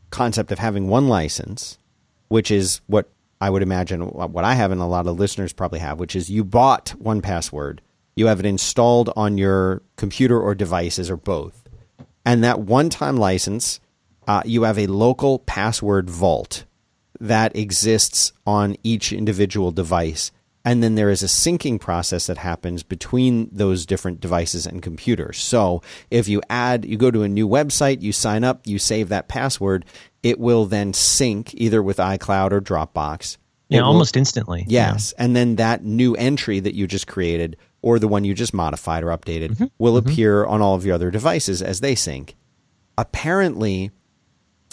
concept 0.09 0.51
of 0.51 0.59
having 0.59 0.87
one 0.87 1.09
license, 1.09 1.77
which 2.29 2.49
is 2.49 2.81
what 2.87 3.09
I 3.39 3.49
would 3.49 3.61
imagine 3.61 4.01
what 4.01 4.43
I 4.43 4.55
have 4.55 4.71
and 4.71 4.81
a 4.81 4.85
lot 4.85 5.07
of 5.07 5.19
listeners 5.19 5.53
probably 5.53 5.79
have, 5.79 5.99
which 5.99 6.15
is 6.15 6.29
you 6.29 6.43
bought 6.43 6.89
one 6.97 7.21
password, 7.21 7.81
you 8.15 8.27
have 8.27 8.39
it 8.39 8.45
installed 8.45 9.11
on 9.15 9.37
your 9.37 9.83
computer 9.95 10.39
or 10.39 10.55
devices 10.55 11.09
or 11.09 11.17
both. 11.17 11.63
And 12.25 12.43
that 12.43 12.59
one 12.59 12.89
time 12.89 13.17
license, 13.17 13.79
uh, 14.27 14.41
you 14.43 14.63
have 14.63 14.79
a 14.79 14.87
local 14.87 15.39
password 15.39 16.09
vault 16.09 16.65
that 17.19 17.55
exists 17.55 18.33
on 18.45 18.75
each 18.83 19.13
individual 19.13 19.71
device. 19.71 20.31
And 20.67 20.83
then 20.83 20.95
there 20.95 21.09
is 21.09 21.23
a 21.23 21.27
syncing 21.27 21.79
process 21.79 22.27
that 22.27 22.39
happens 22.39 22.83
between 22.83 23.47
those 23.53 23.85
different 23.85 24.19
devices 24.19 24.65
and 24.65 24.83
computers. 24.83 25.37
So 25.37 25.81
if 26.11 26.27
you 26.27 26.41
add, 26.49 26.83
you 26.83 26.97
go 26.97 27.09
to 27.09 27.23
a 27.23 27.29
new 27.29 27.47
website, 27.47 28.01
you 28.01 28.11
sign 28.11 28.43
up, 28.43 28.67
you 28.67 28.77
save 28.77 29.07
that 29.07 29.29
password, 29.29 29.85
it 30.23 30.41
will 30.41 30.65
then 30.65 30.91
sync 30.91 31.53
either 31.53 31.81
with 31.81 31.99
iCloud 31.99 32.51
or 32.51 32.59
Dropbox. 32.59 33.37
Yeah, 33.69 33.79
will, 33.79 33.87
almost 33.87 34.17
instantly. 34.17 34.65
Yes. 34.67 35.13
Yeah. 35.17 35.23
And 35.23 35.37
then 35.37 35.55
that 35.55 35.85
new 35.85 36.15
entry 36.15 36.59
that 36.59 36.75
you 36.75 36.85
just 36.85 37.07
created 37.07 37.55
or 37.81 37.97
the 37.97 38.09
one 38.09 38.25
you 38.25 38.33
just 38.33 38.53
modified 38.53 39.05
or 39.05 39.17
updated 39.17 39.51
mm-hmm. 39.51 39.65
will 39.77 39.97
mm-hmm. 39.97 40.09
appear 40.09 40.43
on 40.43 40.61
all 40.61 40.75
of 40.75 40.85
your 40.85 40.95
other 40.95 41.11
devices 41.11 41.61
as 41.61 41.79
they 41.79 41.95
sync. 41.95 42.35
Apparently, 42.97 43.91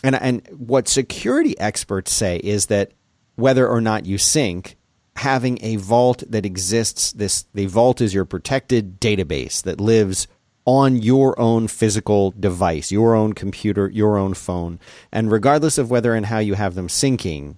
and 0.02 0.16
and 0.16 0.44
what 0.57 0.88
security 0.88 1.57
experts 1.61 2.11
say 2.11 2.38
is 2.38 2.66
that 2.66 2.90
whether 3.37 3.68
or 3.68 3.80
not 3.80 4.07
you 4.07 4.18
sync, 4.18 4.76
having 5.16 5.59
a 5.62 5.77
vault 5.77 6.22
that 6.29 6.44
exists, 6.44 7.12
this 7.12 7.46
the 7.55 7.66
vault 7.66 8.00
is 8.00 8.14
your 8.14 8.24
protected 8.24 9.00
database 9.00 9.62
that 9.62 9.81
lives 9.81 10.27
on 10.66 10.96
your 10.96 11.38
own 11.38 11.68
physical 11.68 12.33
device, 12.33 12.90
your 12.90 13.14
own 13.14 13.33
computer, 13.33 13.88
your 13.90 14.16
own 14.16 14.35
phone. 14.35 14.79
And 15.12 15.31
regardless 15.31 15.79
of 15.79 15.90
whether 15.90 16.14
and 16.14 16.27
how 16.27 16.38
you 16.38 16.55
have 16.55 16.74
them 16.74 16.88
syncing, 16.88 17.57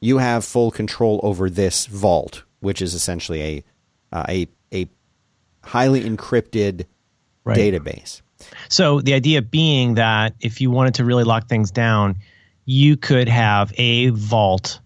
you 0.00 0.18
have 0.18 0.44
full 0.44 0.70
control 0.70 1.20
over 1.22 1.48
this 1.48 1.86
vault, 1.86 2.42
which 2.60 2.82
is 2.82 2.94
essentially 2.94 3.42
a 3.42 3.64
uh, 4.12 4.24
a 4.28 4.48
a 4.72 4.88
highly 5.62 6.02
encrypted 6.02 6.86
right. 7.44 7.56
database. 7.56 8.20
So 8.68 9.00
the 9.00 9.14
idea 9.14 9.40
being 9.40 9.94
that 9.94 10.34
if 10.40 10.60
you 10.60 10.70
wanted 10.70 10.94
to 10.94 11.04
really 11.04 11.24
lock 11.24 11.48
things 11.48 11.70
down, 11.70 12.16
you 12.64 12.96
could 12.96 13.28
have 13.28 13.72
a 13.76 14.10
vault 14.10 14.80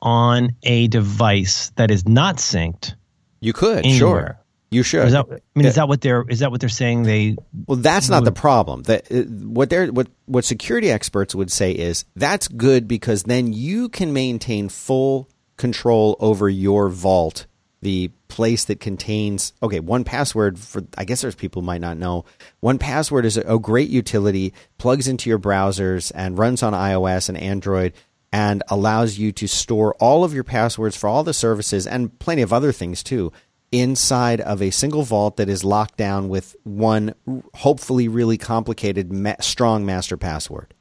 on 0.00 0.50
a 0.62 0.88
device 0.88 1.70
that 1.76 1.90
is 1.90 2.06
not 2.06 2.36
synced. 2.36 2.94
You 3.40 3.52
could, 3.52 3.84
anywhere. 3.84 3.98
sure. 3.98 4.40
You 4.70 4.82
should. 4.82 5.06
Is 5.06 5.12
that, 5.12 5.26
I 5.30 5.38
mean, 5.54 5.66
is 5.66 5.76
that 5.76 5.88
what 5.88 6.02
they're 6.02 6.24
is 6.28 6.40
that 6.40 6.50
what 6.50 6.60
they're 6.60 6.68
saying? 6.68 7.04
They 7.04 7.36
well, 7.66 7.78
that's 7.78 8.10
not 8.10 8.24
the 8.24 8.32
problem. 8.32 8.82
That 8.82 9.10
uh, 9.10 9.22
what 9.22 9.70
they're 9.70 9.86
what 9.86 10.08
what 10.26 10.44
security 10.44 10.90
experts 10.90 11.34
would 11.34 11.50
say 11.50 11.72
is 11.72 12.04
that's 12.16 12.48
good 12.48 12.86
because 12.86 13.22
then 13.22 13.54
you 13.54 13.88
can 13.88 14.12
maintain 14.12 14.68
full 14.68 15.30
control 15.56 16.16
over 16.20 16.50
your 16.50 16.90
vault, 16.90 17.46
the 17.80 18.10
place 18.28 18.66
that 18.66 18.78
contains 18.78 19.54
okay 19.62 19.80
one 19.80 20.04
password 20.04 20.58
for 20.58 20.82
i 20.98 21.04
guess 21.04 21.22
there's 21.22 21.34
people 21.34 21.62
might 21.62 21.80
not 21.80 21.96
know 21.96 22.26
one 22.60 22.78
password 22.78 23.24
is 23.24 23.38
a, 23.38 23.40
a 23.42 23.58
great 23.58 23.88
utility 23.88 24.52
plugs 24.76 25.08
into 25.08 25.30
your 25.30 25.38
browsers 25.38 26.12
and 26.14 26.38
runs 26.38 26.62
on 26.62 26.74
ios 26.74 27.30
and 27.30 27.38
android 27.38 27.94
and 28.32 28.62
allows 28.68 29.18
you 29.18 29.32
to 29.32 29.48
store 29.48 29.94
all 29.94 30.24
of 30.24 30.34
your 30.34 30.44
passwords 30.44 30.96
for 30.96 31.08
all 31.08 31.24
the 31.24 31.32
services 31.32 31.86
and 31.86 32.18
plenty 32.18 32.42
of 32.42 32.52
other 32.52 32.72
things 32.72 33.02
too 33.02 33.32
inside 33.70 34.40
of 34.40 34.62
a 34.62 34.70
single 34.70 35.02
vault 35.02 35.36
that 35.36 35.48
is 35.48 35.64
locked 35.64 35.96
down 35.96 36.28
with 36.28 36.56
one 36.64 37.14
hopefully 37.54 38.08
really 38.08 38.38
complicated 38.38 39.12
ma- 39.12 39.34
strong 39.40 39.84
master 39.84 40.16
password. 40.16 40.72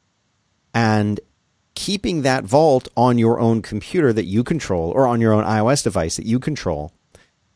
And 0.74 1.20
keeping 1.76 2.22
that 2.22 2.43
vault 2.43 2.88
on 2.95 3.18
your 3.18 3.39
own 3.39 3.62
computer 3.62 4.14
that 4.14 4.26
you 4.26 4.43
control 4.43 4.91
or 4.91 5.06
on 5.06 5.22
your 5.22 5.34
own 5.34 5.43
iOS 5.43 5.84
device 5.84 6.16
that 6.16 6.26
you 6.26 6.39
control 6.39 6.91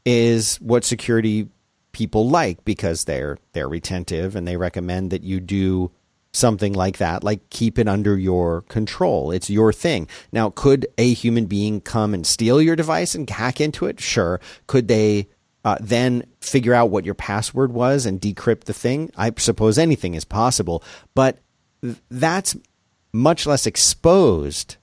is 0.06 0.58
what 0.58 0.84
security 0.84 1.48
people 1.92 2.30
like 2.30 2.64
because 2.64 3.06
they're 3.06 3.38
they're 3.54 3.68
retentive 3.68 4.36
and 4.36 4.48
they 4.48 4.58
recommend 4.58 5.12
that 5.12 5.24
you 5.24 5.40
do 5.40 5.92
something 6.34 6.74
like 6.74 6.98
that, 6.98 7.24
like 7.24 7.50
keep 7.50 7.78
it 7.78 7.88
under 7.88 8.18
your 8.18 8.62
control. 8.64 9.32
It's 9.32 9.50
your 9.50 9.74
thing. 9.74 10.08
Now, 10.32 10.50
could 10.50 10.88
a 10.98 11.14
human 11.14 11.46
being 11.46 11.82
come 11.82 12.14
and 12.14 12.26
steal 12.26 12.62
your 12.62 12.76
device 12.76 13.16
and 13.16 13.30
hack 13.30 13.60
into 13.60 13.86
it? 13.86 14.00
Sure. 14.00 14.40
Could 14.68 14.88
they 14.88 15.28
uh, 15.64 15.78
then 15.80 16.26
figure 16.40 16.74
out 16.74 16.90
what 16.90 17.06
your 17.06 17.16
password 17.16 17.74
was 17.74 18.06
and 18.06 18.22
decrypt 18.22 18.64
the 18.64 18.74
thing? 18.74 19.12
I 19.18 19.32
suppose 19.38 19.78
anything 19.78 20.14
is 20.14 20.26
possible, 20.26 20.84
but 21.16 21.40
th- 21.82 21.98
that's 22.10 22.56
much 23.14 23.46
less 23.46 23.66
exposed 23.66 24.78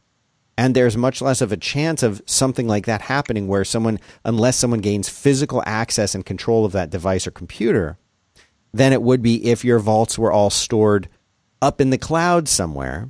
and 0.59 0.74
there's 0.74 0.96
much 0.96 1.22
less 1.22 1.40
of 1.40 1.53
a 1.53 1.57
chance 1.57 2.03
of 2.03 2.20
something 2.26 2.66
like 2.66 2.84
that 2.86 3.01
happening 3.01 3.46
where 3.46 3.64
someone 3.64 3.99
unless 4.24 4.57
someone 4.57 4.80
gains 4.80 5.09
physical 5.09 5.62
access 5.64 6.14
and 6.14 6.26
control 6.26 6.66
of 6.66 6.72
that 6.72 6.90
device 6.90 7.26
or 7.26 7.30
computer 7.30 7.96
than 8.74 8.92
it 8.92 9.01
would 9.01 9.22
be 9.22 9.46
if 9.46 9.64
your 9.64 9.78
vaults 9.78 10.18
were 10.18 10.32
all 10.32 10.51
stored 10.51 11.09
up 11.61 11.80
in 11.80 11.90
the 11.90 11.98
cloud 11.98 12.48
somewhere 12.48 13.09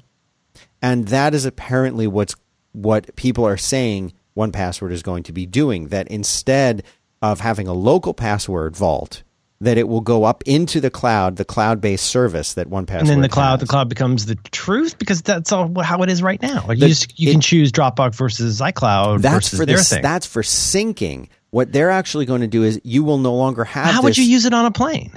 and 0.83 1.09
that 1.09 1.35
is 1.35 1.45
apparently 1.45 2.07
what's 2.07 2.35
what 2.73 3.15
people 3.17 3.47
are 3.47 3.57
saying 3.57 4.13
one 4.35 4.53
password 4.53 4.93
is 4.93 5.03
going 5.03 5.23
to 5.25 5.33
be 5.33 5.47
doing 5.47 5.89
that 5.89 6.07
instead 6.09 6.83
of 7.21 7.41
having 7.41 7.67
a 7.67 7.73
local 7.73 8.15
password 8.15 8.77
vault 8.77 9.23
that 9.61 9.77
it 9.77 9.89
will 9.89 10.01
go 10.01 10.23
up 10.25 10.45
into 10.47 10.81
the 10.81 10.91
cloud, 10.91 11.37
the 11.37 11.45
cloud-based 11.45 12.07
service 12.07 12.55
that 12.55 12.69
one 12.69 12.87
password. 12.87 13.09
And 13.09 13.11
then 13.11 13.21
the 13.23 13.29
cloud, 13.29 13.59
has. 13.59 13.61
the 13.61 13.67
cloud 13.67 13.89
becomes 13.89 14.27
the 14.27 14.37
truth 14.53 14.99
because 14.99 15.21
that's 15.23 15.51
all 15.51 15.83
how 15.83 16.03
it 16.03 16.11
is 16.11 16.23
right 16.23 16.41
now. 16.41 16.65
Like 16.69 16.79
The- 16.79 16.87
you 16.87 16.89
just, 16.89 17.19
you 17.19 17.29
it- 17.31 17.33
can 17.33 17.41
choose 17.41 17.73
Dropbox 17.73 18.15
versus 18.15 18.61
iCloud 18.61 19.21
That's 19.21 19.49
versus 19.49 19.59
for 19.59 19.67
their 19.67 19.79
the, 19.79 19.83
thing. 19.85 20.03
That's 20.03 20.27
for 20.27 20.43
syncing. 20.43 21.29
What 21.51 21.73
they're 21.73 21.91
actually 21.91 22.27
going 22.27 22.43
to 22.43 22.47
do 22.47 22.63
is 22.63 22.81
you 22.85 23.03
will 23.03 23.19
no 23.19 23.35
longer 23.35 23.65
have. 23.65 23.93
how 23.93 24.03
would 24.03 24.17
you 24.17 24.25
use 24.25 24.45
it 24.45 24.55
on 24.55 24.67
a 24.67 24.71
plane? 24.71 25.13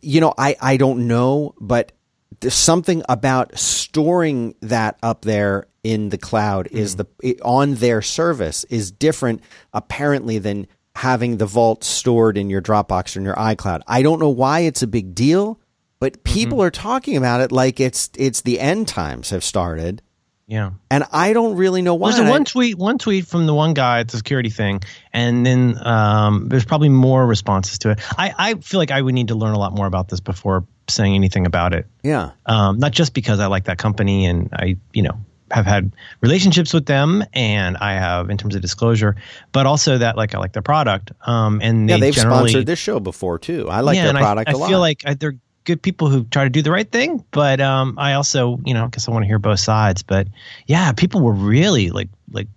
You 0.00 0.20
know, 0.20 0.32
I 0.38 0.56
I 0.60 0.76
don't 0.78 1.06
know, 1.06 1.54
but 1.60 1.92
there's 2.42 2.54
something 2.54 3.02
about 3.08 3.56
storing 3.58 4.54
that 4.60 4.98
up 5.02 5.22
there 5.22 5.66
in 5.82 6.10
the 6.10 6.18
cloud 6.18 6.68
is 6.70 6.96
the 6.96 7.06
on 7.42 7.74
their 7.74 8.02
service 8.02 8.64
is 8.64 8.90
different 8.92 9.42
apparently 9.72 10.38
than 10.38 10.66
having 10.94 11.38
the 11.38 11.46
vault 11.46 11.82
stored 11.82 12.36
in 12.36 12.50
your 12.50 12.60
Dropbox 12.60 13.16
or 13.16 13.20
in 13.20 13.24
your 13.24 13.34
iCloud. 13.34 13.80
I 13.86 14.02
don't 14.02 14.20
know 14.20 14.28
why 14.28 14.60
it's 14.60 14.82
a 14.82 14.86
big 14.86 15.14
deal, 15.14 15.58
but 15.98 16.22
people 16.22 16.62
are 16.62 16.70
talking 16.70 17.16
about 17.16 17.40
it 17.40 17.50
like 17.50 17.80
it's 17.80 18.10
it's 18.16 18.42
the 18.42 18.60
end 18.60 18.86
times 18.88 19.30
have 19.30 19.42
started, 19.42 20.02
Yeah. 20.46 20.72
and 20.90 21.04
I 21.10 21.32
don't 21.32 21.56
really 21.56 21.80
know 21.82 21.94
why. 21.94 22.08
Was 22.08 22.16
there 22.16 22.24
And 22.24 22.28
I- 22.32 22.36
one 22.36 22.44
tweet? 22.44 22.76
One 22.78 22.98
tweet 22.98 23.26
from 23.26 23.46
the 23.46 23.54
one 23.54 23.72
guy 23.74 24.00
at 24.00 24.08
the 24.08 24.18
security 24.18 24.50
thing, 24.50 24.82
and 25.12 25.44
then 25.46 25.78
um, 25.84 26.48
there's 26.48 26.64
probably 26.66 26.90
more 26.90 27.26
responses 27.26 27.78
to 27.80 27.90
it. 27.90 28.00
I, 28.18 28.34
I 28.38 28.54
feel 28.54 28.78
like 28.78 28.90
I 28.90 29.00
would 29.00 29.14
need 29.14 29.28
to 29.28 29.34
learn 29.34 29.54
a 29.54 29.58
lot 29.58 29.74
more 29.74 29.86
about 29.86 30.08
this 30.08 30.20
before 30.20 30.66
saying 30.92 31.14
anything 31.14 31.46
about 31.46 31.74
it. 31.74 31.86
yeah. 32.02 32.30
Um, 32.46 32.78
not 32.78 32.92
just 32.92 33.14
because 33.14 33.40
I 33.40 33.46
like 33.46 33.64
that 33.64 33.78
company 33.78 34.26
and 34.26 34.48
I, 34.52 34.76
you 34.92 35.02
know, 35.02 35.18
have 35.52 35.66
had 35.66 35.92
relationships 36.20 36.72
with 36.72 36.86
them 36.86 37.24
and 37.32 37.76
I 37.76 37.92
have 37.92 38.30
in 38.30 38.38
terms 38.38 38.54
of 38.54 38.62
disclosure, 38.62 39.16
but 39.52 39.66
also 39.66 39.98
that 39.98 40.16
like 40.16 40.34
I 40.34 40.38
like 40.38 40.52
their 40.52 40.62
product. 40.62 41.12
Um, 41.26 41.60
and 41.62 41.88
they 41.88 41.94
Yeah, 41.94 42.00
they've 42.00 42.16
sponsored 42.16 42.66
this 42.66 42.78
show 42.78 43.00
before 43.00 43.38
too. 43.38 43.68
I 43.68 43.80
like 43.80 43.96
yeah, 43.96 44.12
their 44.12 44.14
product 44.14 44.48
I, 44.48 44.52
a 44.52 44.56
lot. 44.56 44.66
I 44.66 44.68
feel 44.68 44.80
like 44.80 45.02
I, 45.04 45.14
they're 45.14 45.36
good 45.64 45.82
people 45.82 46.08
who 46.08 46.24
try 46.24 46.44
to 46.44 46.50
do 46.50 46.62
the 46.62 46.70
right 46.70 46.90
thing, 46.90 47.24
but 47.30 47.60
um, 47.60 47.98
I 47.98 48.14
also, 48.14 48.58
you 48.64 48.74
know, 48.74 48.84
I 48.84 48.88
guess 48.88 49.08
I 49.08 49.12
want 49.12 49.22
to 49.24 49.26
hear 49.26 49.38
both 49.38 49.60
sides. 49.60 50.02
But 50.02 50.28
yeah, 50.66 50.92
people 50.92 51.20
were 51.20 51.32
really 51.32 51.90
like 51.90 52.08
like 52.30 52.48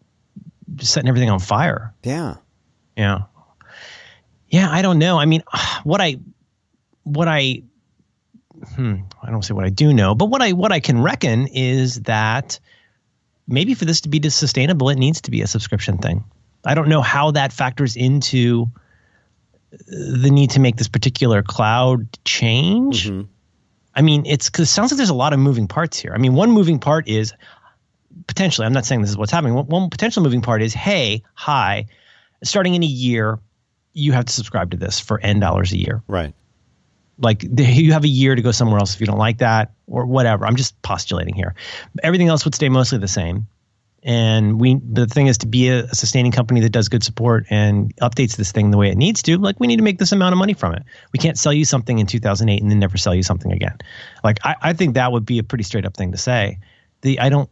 setting 0.80 1.08
everything 1.08 1.30
on 1.30 1.40
fire. 1.40 1.94
yeah. 2.04 2.36
Yeah, 2.98 3.24
yeah. 4.48 4.72
I 4.72 4.82
don't 4.82 5.00
know. 5.00 5.20
I 5.20 5.26
mean, 5.26 5.44
what 5.84 6.02
I 6.02 6.18
what 7.04 7.28
I 7.28 7.64
hmm, 8.76 8.96
I 9.22 9.32
don't 9.32 9.44
say 9.44 9.54
what 9.54 9.66
I 9.66 9.70
do 9.70 9.94
know, 9.94 10.16
but 10.16 10.26
what 10.26 10.42
I 10.42 10.54
what 10.54 10.72
I 10.72 10.80
can 10.80 11.02
reckon 11.02 11.48
is 11.48 12.02
that 12.02 12.60
maybe 13.48 13.74
for 13.74 13.86
this 13.86 14.02
to 14.02 14.10
be 14.10 14.30
sustainable, 14.30 14.90
it 14.90 14.98
needs 14.98 15.22
to 15.22 15.32
be 15.32 15.42
a 15.42 15.48
subscription 15.48 15.98
thing. 15.98 16.24
I 16.64 16.74
don't 16.74 16.90
know 16.90 17.02
how 17.02 17.32
that 17.32 17.54
factors 17.54 17.96
into 17.96 18.68
the 19.88 20.30
need 20.32 20.52
to 20.52 20.60
make 20.60 20.78
this 20.78 20.88
particular 20.88 21.44
cloud 21.44 22.08
change. 22.24 23.12
I 23.94 24.02
mean, 24.02 24.26
it's 24.26 24.50
because 24.50 24.68
it 24.68 24.72
sounds 24.72 24.92
like 24.92 24.98
there's 24.98 25.10
a 25.10 25.14
lot 25.14 25.34
of 25.34 25.40
moving 25.40 25.68
parts 25.68 25.98
here. 25.98 26.14
I 26.14 26.18
mean, 26.18 26.34
one 26.34 26.52
moving 26.52 26.80
part 26.80 27.08
is 27.08 27.34
potentially, 28.28 28.66
I'm 28.66 28.74
not 28.74 28.86
saying 28.86 29.02
this 29.02 29.10
is 29.10 29.18
what's 29.18 29.32
happening. 29.32 29.54
One, 29.54 29.68
one 29.68 29.90
potential 29.90 30.24
moving 30.24 30.42
part 30.42 30.62
is, 30.62 30.74
hey, 30.74 31.24
hi, 31.34 31.86
starting 32.44 32.76
in 32.76 32.84
a 32.84 32.88
year, 32.88 33.40
you 33.94 34.12
have 34.12 34.26
to 34.26 34.34
subscribe 34.34 34.72
to 34.72 34.78
this 34.78 35.00
for 35.00 35.20
N 35.20 35.40
dollars 35.40 35.72
a 35.72 35.78
year. 35.78 36.04
Right. 36.08 36.34
Like 37.18 37.44
you 37.44 37.94
have 37.94 38.04
a 38.04 38.10
year 38.10 38.36
to 38.36 38.42
go 38.42 38.52
somewhere 38.52 38.80
else 38.80 38.94
if 38.94 39.02
you 39.02 39.08
don't 39.08 39.18
like 39.18 39.40
that 39.40 39.72
or 39.88 40.06
whatever. 40.06 40.46
I'm 40.46 40.56
just 40.56 40.80
postulating 40.82 41.34
here. 41.34 41.56
Everything 42.04 42.28
else 42.28 42.46
would 42.46 42.56
stay 42.56 42.70
mostly 42.70 42.98
the 42.98 43.08
same. 43.08 43.48
And 44.04 44.62
we, 44.62 44.76
the 44.76 45.08
thing 45.08 45.26
is 45.26 45.40
to 45.40 45.48
be 45.48 45.70
a, 45.70 45.86
a 45.86 45.96
sustaining 45.96 46.32
company 46.32 46.60
that 46.60 46.70
does 46.70 46.90
good 46.90 47.04
support 47.04 47.48
and 47.50 47.96
updates 47.98 48.36
this 48.36 48.52
thing 48.52 48.70
the 48.70 48.78
way 48.78 48.90
it 48.90 48.98
needs 48.98 49.24
to. 49.24 49.38
Like 49.40 49.60
we 49.60 49.66
need 49.66 49.78
to 49.78 49.84
make 49.84 49.98
this 49.98 50.12
amount 50.12 50.34
of 50.34 50.38
money 50.38 50.54
from 50.54 50.76
it. 50.76 50.84
We 51.12 51.18
can't 51.18 51.40
sell 51.40 51.54
you 51.54 51.66
something 51.66 51.98
in 51.98 52.06
2008 52.06 52.62
and 52.62 52.70
then 52.70 52.78
never 52.78 52.98
sell 52.98 53.16
you 53.16 53.24
something 53.24 53.52
again. 53.52 53.80
Like 54.24 54.38
I, 54.44 54.56
I 54.62 54.74
think 54.74 54.94
that 54.94 55.12
would 55.12 55.26
be 55.26 55.40
a 55.40 55.44
pretty 55.44 55.64
straight 55.64 55.86
up 55.86 55.98
thing 55.98 56.12
to 56.12 56.20
say. 56.20 56.60
The 57.02 57.20
I 57.20 57.30
don't, 57.30 57.50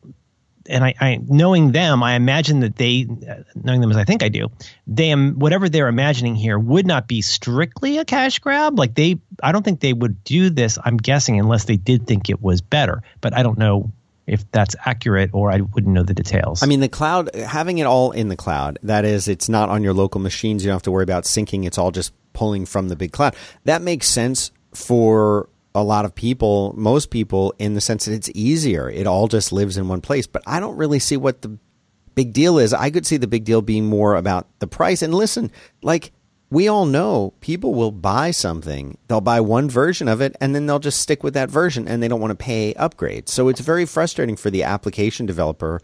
and 0.68 0.84
I, 0.84 0.93
I 0.99 1.20
knowing 1.28 1.72
them, 1.72 2.03
I 2.03 2.16
imagine 2.16 2.61
that 2.61 2.76
they, 2.76 3.07
knowing 3.55 3.82
them 3.82 3.91
as 3.91 3.97
I 3.97 4.03
think 4.03 4.24
I 4.24 4.30
do, 4.30 4.49
they 4.88 5.11
am 5.11 5.39
whatever 5.39 5.70
they're 5.70 5.88
imagining 5.88 6.36
here 6.36 6.57
would 6.57 6.88
not 6.88 7.07
be 7.07 7.22
strictly 7.22 7.97
a 7.97 8.05
cash 8.05 8.39
grab. 8.39 8.78
Like 8.78 8.95
they, 8.95 9.20
I 9.41 9.51
don't 9.51 9.64
think 9.64 9.80
they 9.80 9.93
would 9.93 10.24
do 10.24 10.49
this. 10.49 10.78
I'm 10.84 10.97
guessing 10.97 11.39
unless 11.39 11.66
they 11.66 11.78
did 11.78 12.07
think 12.07 12.30
it 12.30 12.41
was 12.41 12.61
better, 12.61 13.03
but 13.22 13.34
I 13.36 13.43
don't 13.43 13.57
know 13.57 13.91
if 14.26 14.49
that's 14.51 14.76
accurate 14.86 15.32
or 15.34 15.51
I 15.51 15.61
wouldn't 15.61 15.93
know 15.93 16.03
the 16.03 16.14
details. 16.14 16.64
I 16.64 16.66
mean, 16.66 16.80
the 16.80 16.89
cloud, 16.89 17.36
having 17.36 17.80
it 17.80 17.86
all 17.86 18.11
in 18.11 18.30
the 18.30 18.38
cloud, 18.38 18.80
that 18.84 19.03
is, 19.03 19.28
it's 19.28 19.49
not 19.49 19.70
on 19.70 19.84
your 19.84 19.93
local 19.93 20.22
machines. 20.22 20.64
You 20.64 20.70
don't 20.70 20.76
have 20.76 20.84
to 20.84 20.91
worry 20.91 21.03
about 21.03 21.26
syncing. 21.26 21.66
It's 21.66 21.78
all 21.78 21.91
just 21.91 22.14
pulling 22.32 22.66
from 22.66 22.88
the 22.88 22.95
big 22.95 23.11
cloud. 23.11 23.36
That 23.66 23.82
makes 23.82 24.07
sense 24.07 24.51
for 24.74 25.49
a 25.76 25.84
lot 25.84 26.05
of 26.05 26.13
people, 26.13 26.74
most 26.78 27.09
people, 27.09 27.53
in 27.57 27.74
the 27.74 27.82
sense 27.82 28.05
that 28.05 28.13
it's 28.13 28.30
easier. 28.34 28.89
It 28.89 29.07
all 29.07 29.28
just 29.28 29.51
lives 29.51 29.78
in 29.78 29.88
one 29.88 30.01
place. 30.01 30.28
But 30.28 30.43
I 30.45 30.59
don't 30.59 30.78
really 30.78 30.99
see 30.99 31.17
what 31.17 31.41
the 31.41 31.57
big 32.15 32.34
deal 32.34 32.59
is. 32.59 32.74
I 32.74 32.91
could 32.91 33.05
see 33.05 33.17
the 33.17 33.28
big 33.28 33.43
deal 33.43 33.61
being 33.61 33.86
more 33.86 34.15
about 34.15 34.47
the 34.59 34.67
price. 34.67 35.01
And 35.01 35.13
listen, 35.13 35.51
like, 35.82 36.11
we 36.53 36.67
all 36.67 36.86
know 36.86 37.34
people 37.41 37.74
will 37.74 37.91
buy 37.91 38.30
something, 38.30 38.99
they'll 39.07 39.21
buy 39.21 39.41
one 39.41 39.71
version 39.71 40.07
of 40.07 40.21
it, 40.21 40.36
and 40.39 40.53
then 40.53 40.67
they'll 40.67 40.78
just 40.78 41.01
stick 41.01 41.24
with 41.24 41.34
that 41.34 41.49
version 41.49 41.88
and 41.88 42.01
they 42.01 42.07
don't 42.07 42.21
want 42.21 42.30
to 42.30 42.36
pay 42.36 42.76
upgrades. 42.76 43.30
So 43.30 43.47
it's 43.47 43.59
very 43.59 43.88
frustrating 43.88 44.36
for 44.36 44.51
the 44.51 44.61
application 44.61 45.26
developer 45.26 45.82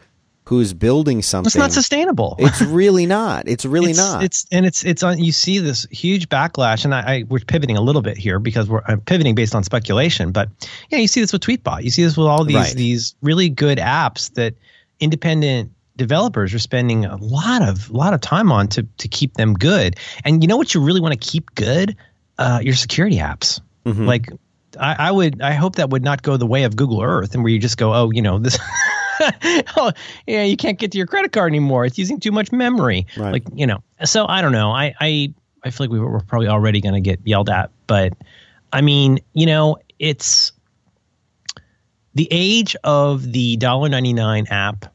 who's 0.50 0.74
building 0.74 1.22
something. 1.22 1.48
it's 1.48 1.56
not 1.56 1.72
sustainable. 1.72 2.36
It's 2.40 2.60
really 2.62 3.06
not. 3.06 3.48
It's 3.48 3.66
really 3.66 3.92
it's, 3.92 4.00
not. 4.00 4.24
It's 4.24 4.48
and 4.52 4.66
it's 4.66 4.84
it's 4.84 5.04
on. 5.04 5.20
You 5.20 5.32
see 5.32 5.60
this 5.60 5.86
huge 5.92 6.28
backlash, 6.28 6.86
and 6.86 6.96
I, 6.96 7.00
I 7.02 7.24
we're 7.30 7.40
pivoting 7.42 7.78
a 7.78 7.82
little 7.82 8.02
bit 8.02 8.18
here 8.18 8.40
because 8.40 8.68
we're 8.68 8.82
I'm 8.88 9.00
pivoting 9.00 9.36
based 9.36 9.54
on 9.54 9.64
speculation. 9.64 10.32
But 10.32 10.50
yeah, 10.90 10.98
you 10.98 11.08
see 11.08 11.22
this 11.22 11.32
with 11.32 11.44
Tweetbot. 11.44 11.84
You 11.84 11.92
see 11.92 12.04
this 12.04 12.18
with 12.18 12.26
all 12.26 12.44
these 12.44 12.56
Right. 12.56 12.74
these 12.74 13.14
really 13.22 13.50
good 13.50 13.78
apps 13.78 14.34
that 14.34 14.56
independent 15.00 15.72
developers 15.98 16.52
are 16.56 16.60
spending 16.60 17.06
a 17.06 17.18
lot 17.18 17.62
of 17.62 17.92
a 17.92 17.94
lot 17.94 18.16
of 18.16 18.22
time 18.22 18.52
on 18.52 18.68
to 18.70 18.88
to 18.98 19.08
keep 19.08 19.36
them 19.36 19.54
good. 19.54 19.98
And 20.26 20.42
you 20.42 20.48
know 20.48 20.58
what 20.58 20.74
you 20.74 20.82
really 20.82 21.00
want 21.00 21.14
to 21.14 21.20
keep 21.20 21.54
good? 21.54 21.96
Uh, 22.40 22.60
your 22.64 22.74
security 22.74 23.18
apps. 23.18 23.62
Mm-hmm. 23.86 24.06
Like 24.06 24.30
I, 24.80 24.96
I 24.98 25.12
would 25.12 25.44
I 25.44 25.54
hope 25.54 25.76
that 25.76 25.92
would 25.92 26.04
not 26.04 26.24
go 26.24 26.38
the 26.38 26.48
way 26.48 26.64
of 26.64 26.76
Google 26.76 27.04
Earth 27.04 27.36
and 27.36 27.44
where 27.44 27.52
you 27.52 27.60
just 27.60 27.78
go, 27.78 27.94
oh, 27.94 28.10
you 28.12 28.24
know, 28.24 28.40
this 28.40 28.58
oh, 29.78 29.92
yeah, 30.28 30.44
you 30.44 30.58
can't 30.58 30.80
get 30.80 30.92
to 30.92 30.98
your 30.98 31.08
credit 31.08 31.32
card 31.32 31.52
anymore. 31.52 31.86
It's 31.86 31.98
using 31.98 32.20
too 32.20 32.32
much 32.32 32.52
memory. 32.52 33.06
Right. 33.18 33.34
Like, 33.34 33.44
you 33.54 33.68
know. 33.68 33.84
So 34.06 34.26
I 34.28 34.42
don't 34.42 34.52
know. 34.52 34.72
I 34.72 34.94
I, 35.00 35.34
I 35.64 35.70
feel 35.72 35.86
like 35.86 35.92
we 35.92 36.00
were, 36.00 36.20
probably 36.22 36.48
already 36.48 36.82
going 36.82 36.96
to 36.96 37.02
get 37.02 37.20
yelled 37.26 37.50
at, 37.50 37.72
but 37.88 38.14
I 38.72 38.82
mean, 38.82 39.20
you 39.34 39.46
know, 39.46 39.78
it's 39.98 40.52
the 42.16 42.28
age 42.32 42.76
of 42.84 43.32
the 43.32 43.58
$1.99 43.58 44.52
app 44.52 44.86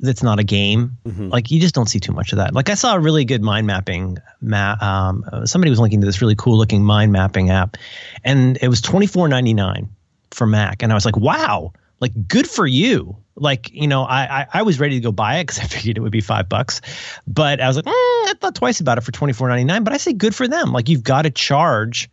that's 0.00 0.22
not 0.22 0.38
a 0.38 0.44
game. 0.44 0.96
Like 1.30 1.50
you 1.50 1.60
just 1.60 1.74
don't 1.74 1.88
see 1.88 1.98
too 1.98 2.12
much 2.12 2.32
of 2.32 2.38
that. 2.38 2.54
Like 2.54 2.70
I 2.70 2.74
saw 2.74 2.94
a 2.94 3.00
really 3.00 3.24
good 3.24 3.42
mind 3.42 3.66
mapping. 3.66 4.18
Ma- 4.40 4.76
um, 4.80 5.24
somebody 5.44 5.70
was 5.70 5.80
linking 5.80 6.00
to 6.00 6.06
this 6.06 6.20
really 6.22 6.36
cool 6.36 6.56
looking 6.56 6.84
mind 6.84 7.10
mapping 7.12 7.50
app, 7.50 7.76
and 8.22 8.58
it 8.62 8.68
was 8.68 8.80
twenty 8.80 9.06
four 9.06 9.26
ninety 9.28 9.54
nine 9.54 9.88
for 10.30 10.46
Mac, 10.46 10.82
and 10.82 10.92
I 10.92 10.94
was 10.94 11.04
like, 11.04 11.16
wow, 11.16 11.72
like 12.00 12.28
good 12.28 12.48
for 12.48 12.66
you. 12.66 13.16
Like 13.34 13.72
you 13.72 13.86
know, 13.86 14.02
I 14.04 14.40
I, 14.40 14.46
I 14.54 14.62
was 14.62 14.80
ready 14.80 14.96
to 14.96 15.00
go 15.00 15.12
buy 15.12 15.38
it 15.38 15.44
because 15.44 15.58
I 15.62 15.64
figured 15.64 15.96
it 15.96 16.00
would 16.00 16.12
be 16.12 16.20
five 16.20 16.48
bucks, 16.48 16.80
but 17.26 17.60
I 17.60 17.66
was 17.66 17.76
like, 17.76 17.84
mm, 17.84 17.90
I 17.92 18.34
thought 18.40 18.54
twice 18.54 18.80
about 18.80 18.98
it 18.98 19.02
for 19.02 19.12
twenty 19.12 19.32
four 19.32 19.48
ninety 19.48 19.64
nine. 19.64 19.84
But 19.84 19.92
I 19.92 19.96
say 19.96 20.12
good 20.12 20.34
for 20.34 20.48
them. 20.48 20.72
Like 20.72 20.88
you've 20.88 21.04
got 21.04 21.22
to 21.22 21.30
charge 21.30 22.10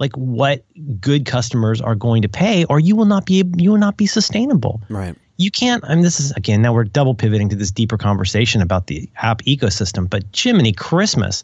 like 0.00 0.12
what 0.16 0.64
good 1.00 1.24
customers 1.24 1.80
are 1.80 1.94
going 1.94 2.22
to 2.22 2.28
pay, 2.28 2.64
or 2.64 2.80
you 2.80 2.96
will 2.96 3.04
not 3.04 3.26
be 3.26 3.38
able, 3.38 3.60
you 3.60 3.70
will 3.70 3.78
not 3.78 3.96
be 3.96 4.06
sustainable 4.06 4.82
right. 4.88 5.14
you 5.36 5.50
can't 5.50 5.84
i 5.84 5.94
mean 5.94 6.02
this 6.02 6.18
is 6.18 6.32
again 6.32 6.62
now 6.62 6.72
we're 6.72 6.84
double 6.84 7.14
pivoting 7.14 7.48
to 7.48 7.56
this 7.56 7.70
deeper 7.70 7.96
conversation 7.96 8.60
about 8.60 8.88
the 8.88 9.08
app 9.16 9.40
ecosystem 9.42 10.10
but 10.10 10.24
jiminy 10.36 10.72
christmas 10.72 11.42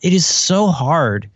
it 0.00 0.12
is 0.12 0.24
so 0.24 0.68
hard 0.68 1.28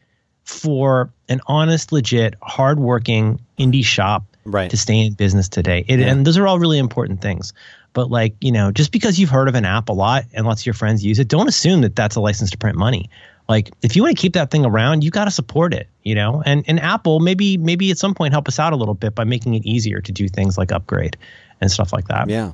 for 0.45 1.13
an 1.29 1.41
honest 1.47 1.93
legit 1.93 2.35
hardworking 2.43 3.41
indie 3.59 3.85
shop 3.85 4.25
Right. 4.45 4.71
to 4.71 4.77
stay 4.77 5.07
in 5.07 5.15
business 5.15 5.49
today. 5.49 5.85
It, 5.87 6.01
Yeah. 6.01 6.07
And 6.07 6.27
those 6.27 6.39
are 6.39 6.47
all 6.47 6.59
really 6.59 6.79
important 6.79 7.21
things. 7.21 7.53
But 7.93 8.11
like, 8.11 8.35
you 8.41 8.53
know, 8.53 8.71
just 8.73 8.91
because 8.91 9.19
you've 9.19 9.31
heard 9.31 9.49
of 9.49 9.55
an 9.55 9.65
app 9.65 9.89
a 9.89 9.93
lot 9.93 10.25
and 10.33 10.47
lots 10.47 10.63
of 10.63 10.67
your 10.67 10.75
friends 10.75 11.05
use 11.05 11.19
it, 11.19 11.29
don't 11.29 11.49
assume 11.49 11.83
that 11.83 11.95
that's 11.95 12.17
a 12.17 12.21
license 12.21 12.51
to 12.51 12.59
print 12.59 12.77
money. 12.77 13.11
Like 13.49 13.71
if 13.83 13.97
you 13.97 14.03
want 14.03 14.17
to 14.17 14.21
keep 14.21 14.35
that 14.35 14.51
thing 14.51 14.65
around, 14.65 15.05
you 15.05 15.11
got 15.11 15.25
to 15.27 15.31
support 15.31 15.75
it, 15.75 15.89
you 16.03 16.15
know? 16.15 16.43
And 16.45 16.65
and 16.67 16.81
Apple 16.81 17.21
maybe 17.21 17.59
maybe 17.59 17.91
at 17.91 17.99
some 17.99 18.15
point 18.15 18.33
help 18.33 18.49
us 18.49 18.59
out 18.59 18.73
a 18.73 18.77
little 18.77 18.95
bit 18.95 19.15
by 19.15 19.25
making 19.25 19.55
it 19.55 19.67
easier 19.67 20.01
to 20.01 20.13
do 20.13 20.29
things 20.29 20.57
like 20.57 20.73
upgrade 20.73 21.17
and 21.61 21.71
stuff 21.71 21.93
like 21.93 22.09
that. 22.09 22.31
Yeah. 22.31 22.53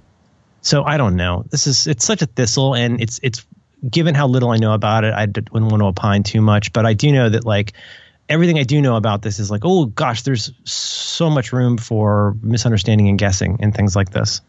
So 0.63 0.83
I 0.83 0.97
don't 0.97 1.17
know. 1.17 1.45
This 1.51 1.67
is 1.67 1.87
it's 1.87 2.05
such 2.05 2.23
a 2.23 2.27
thistle, 2.27 2.75
and 2.75 3.01
it's 3.01 3.21
it's 3.23 3.47
given 3.89 4.15
how 4.15 4.27
little 4.27 4.51
I 4.51 4.57
know 4.57 4.73
about 4.75 5.05
it, 5.05 5.15
I 5.15 5.27
wouldn't 5.27 5.71
want 5.71 5.81
to 5.81 5.87
opine 5.87 6.25
too 6.25 6.41
much. 6.41 6.73
But 6.73 6.85
I 6.85 6.95
do 6.95 7.13
know 7.13 7.29
that 7.29 7.45
like 7.45 7.75
everything 8.29 8.59
I 8.59 8.63
do 8.63 8.81
know 8.81 8.97
about 8.97 9.23
this 9.23 9.39
is 9.39 9.51
like, 9.51 9.63
oh 9.65 9.87
gosh, 9.87 10.23
there's 10.23 10.53
so 10.65 11.31
much 11.31 11.53
room 11.53 11.79
for 11.79 12.37
misunderstanding 12.43 13.09
and 13.09 13.19
guessing 13.19 13.59
and 13.61 13.75
things 13.75 13.97
like 13.97 14.11
this. 14.11 14.41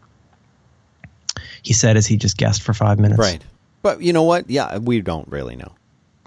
He 1.63 1.73
said 1.73 1.97
as 1.97 2.05
he 2.05 2.17
just 2.17 2.37
guessed 2.37 2.61
for 2.61 2.73
five 2.73 2.99
minutes. 2.99 3.19
Right. 3.19 3.43
But 3.81 4.01
you 4.01 4.13
know 4.13 4.23
what? 4.23 4.49
Yeah, 4.49 4.77
we 4.77 5.01
don't 5.01 5.27
really 5.29 5.55
know. 5.55 5.73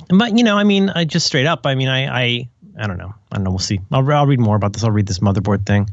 But 0.09 0.36
you 0.36 0.44
know, 0.44 0.57
I 0.57 0.64
mean, 0.64 0.90
I 0.90 1.05
just 1.05 1.26
straight 1.26 1.46
up. 1.46 1.66
I 1.66 1.74
mean, 1.74 1.88
I 1.88 2.07
I 2.07 2.48
I 2.78 2.86
don't 2.86 2.98
know. 2.98 3.14
I 3.30 3.36
don't 3.36 3.44
know. 3.44 3.50
We'll 3.50 3.59
see. 3.59 3.80
I'll 3.90 4.11
I'll 4.12 4.26
read 4.26 4.40
more 4.40 4.57
about 4.57 4.72
this. 4.72 4.84
I'll 4.84 4.90
read 4.90 5.07
this 5.07 5.20
motherboard 5.20 5.66
thing. 5.66 5.90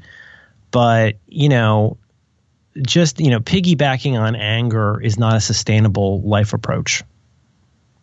But 0.72 1.18
you 1.28 1.50
know, 1.50 1.98
just 2.82 3.20
you 3.20 3.30
know, 3.30 3.40
piggybacking 3.40 4.20
on 4.20 4.36
anger 4.36 5.02
is 5.02 5.18
not 5.18 5.36
a 5.36 5.42
sustainable 5.42 6.22
life 6.22 6.54
approach. 6.54 7.04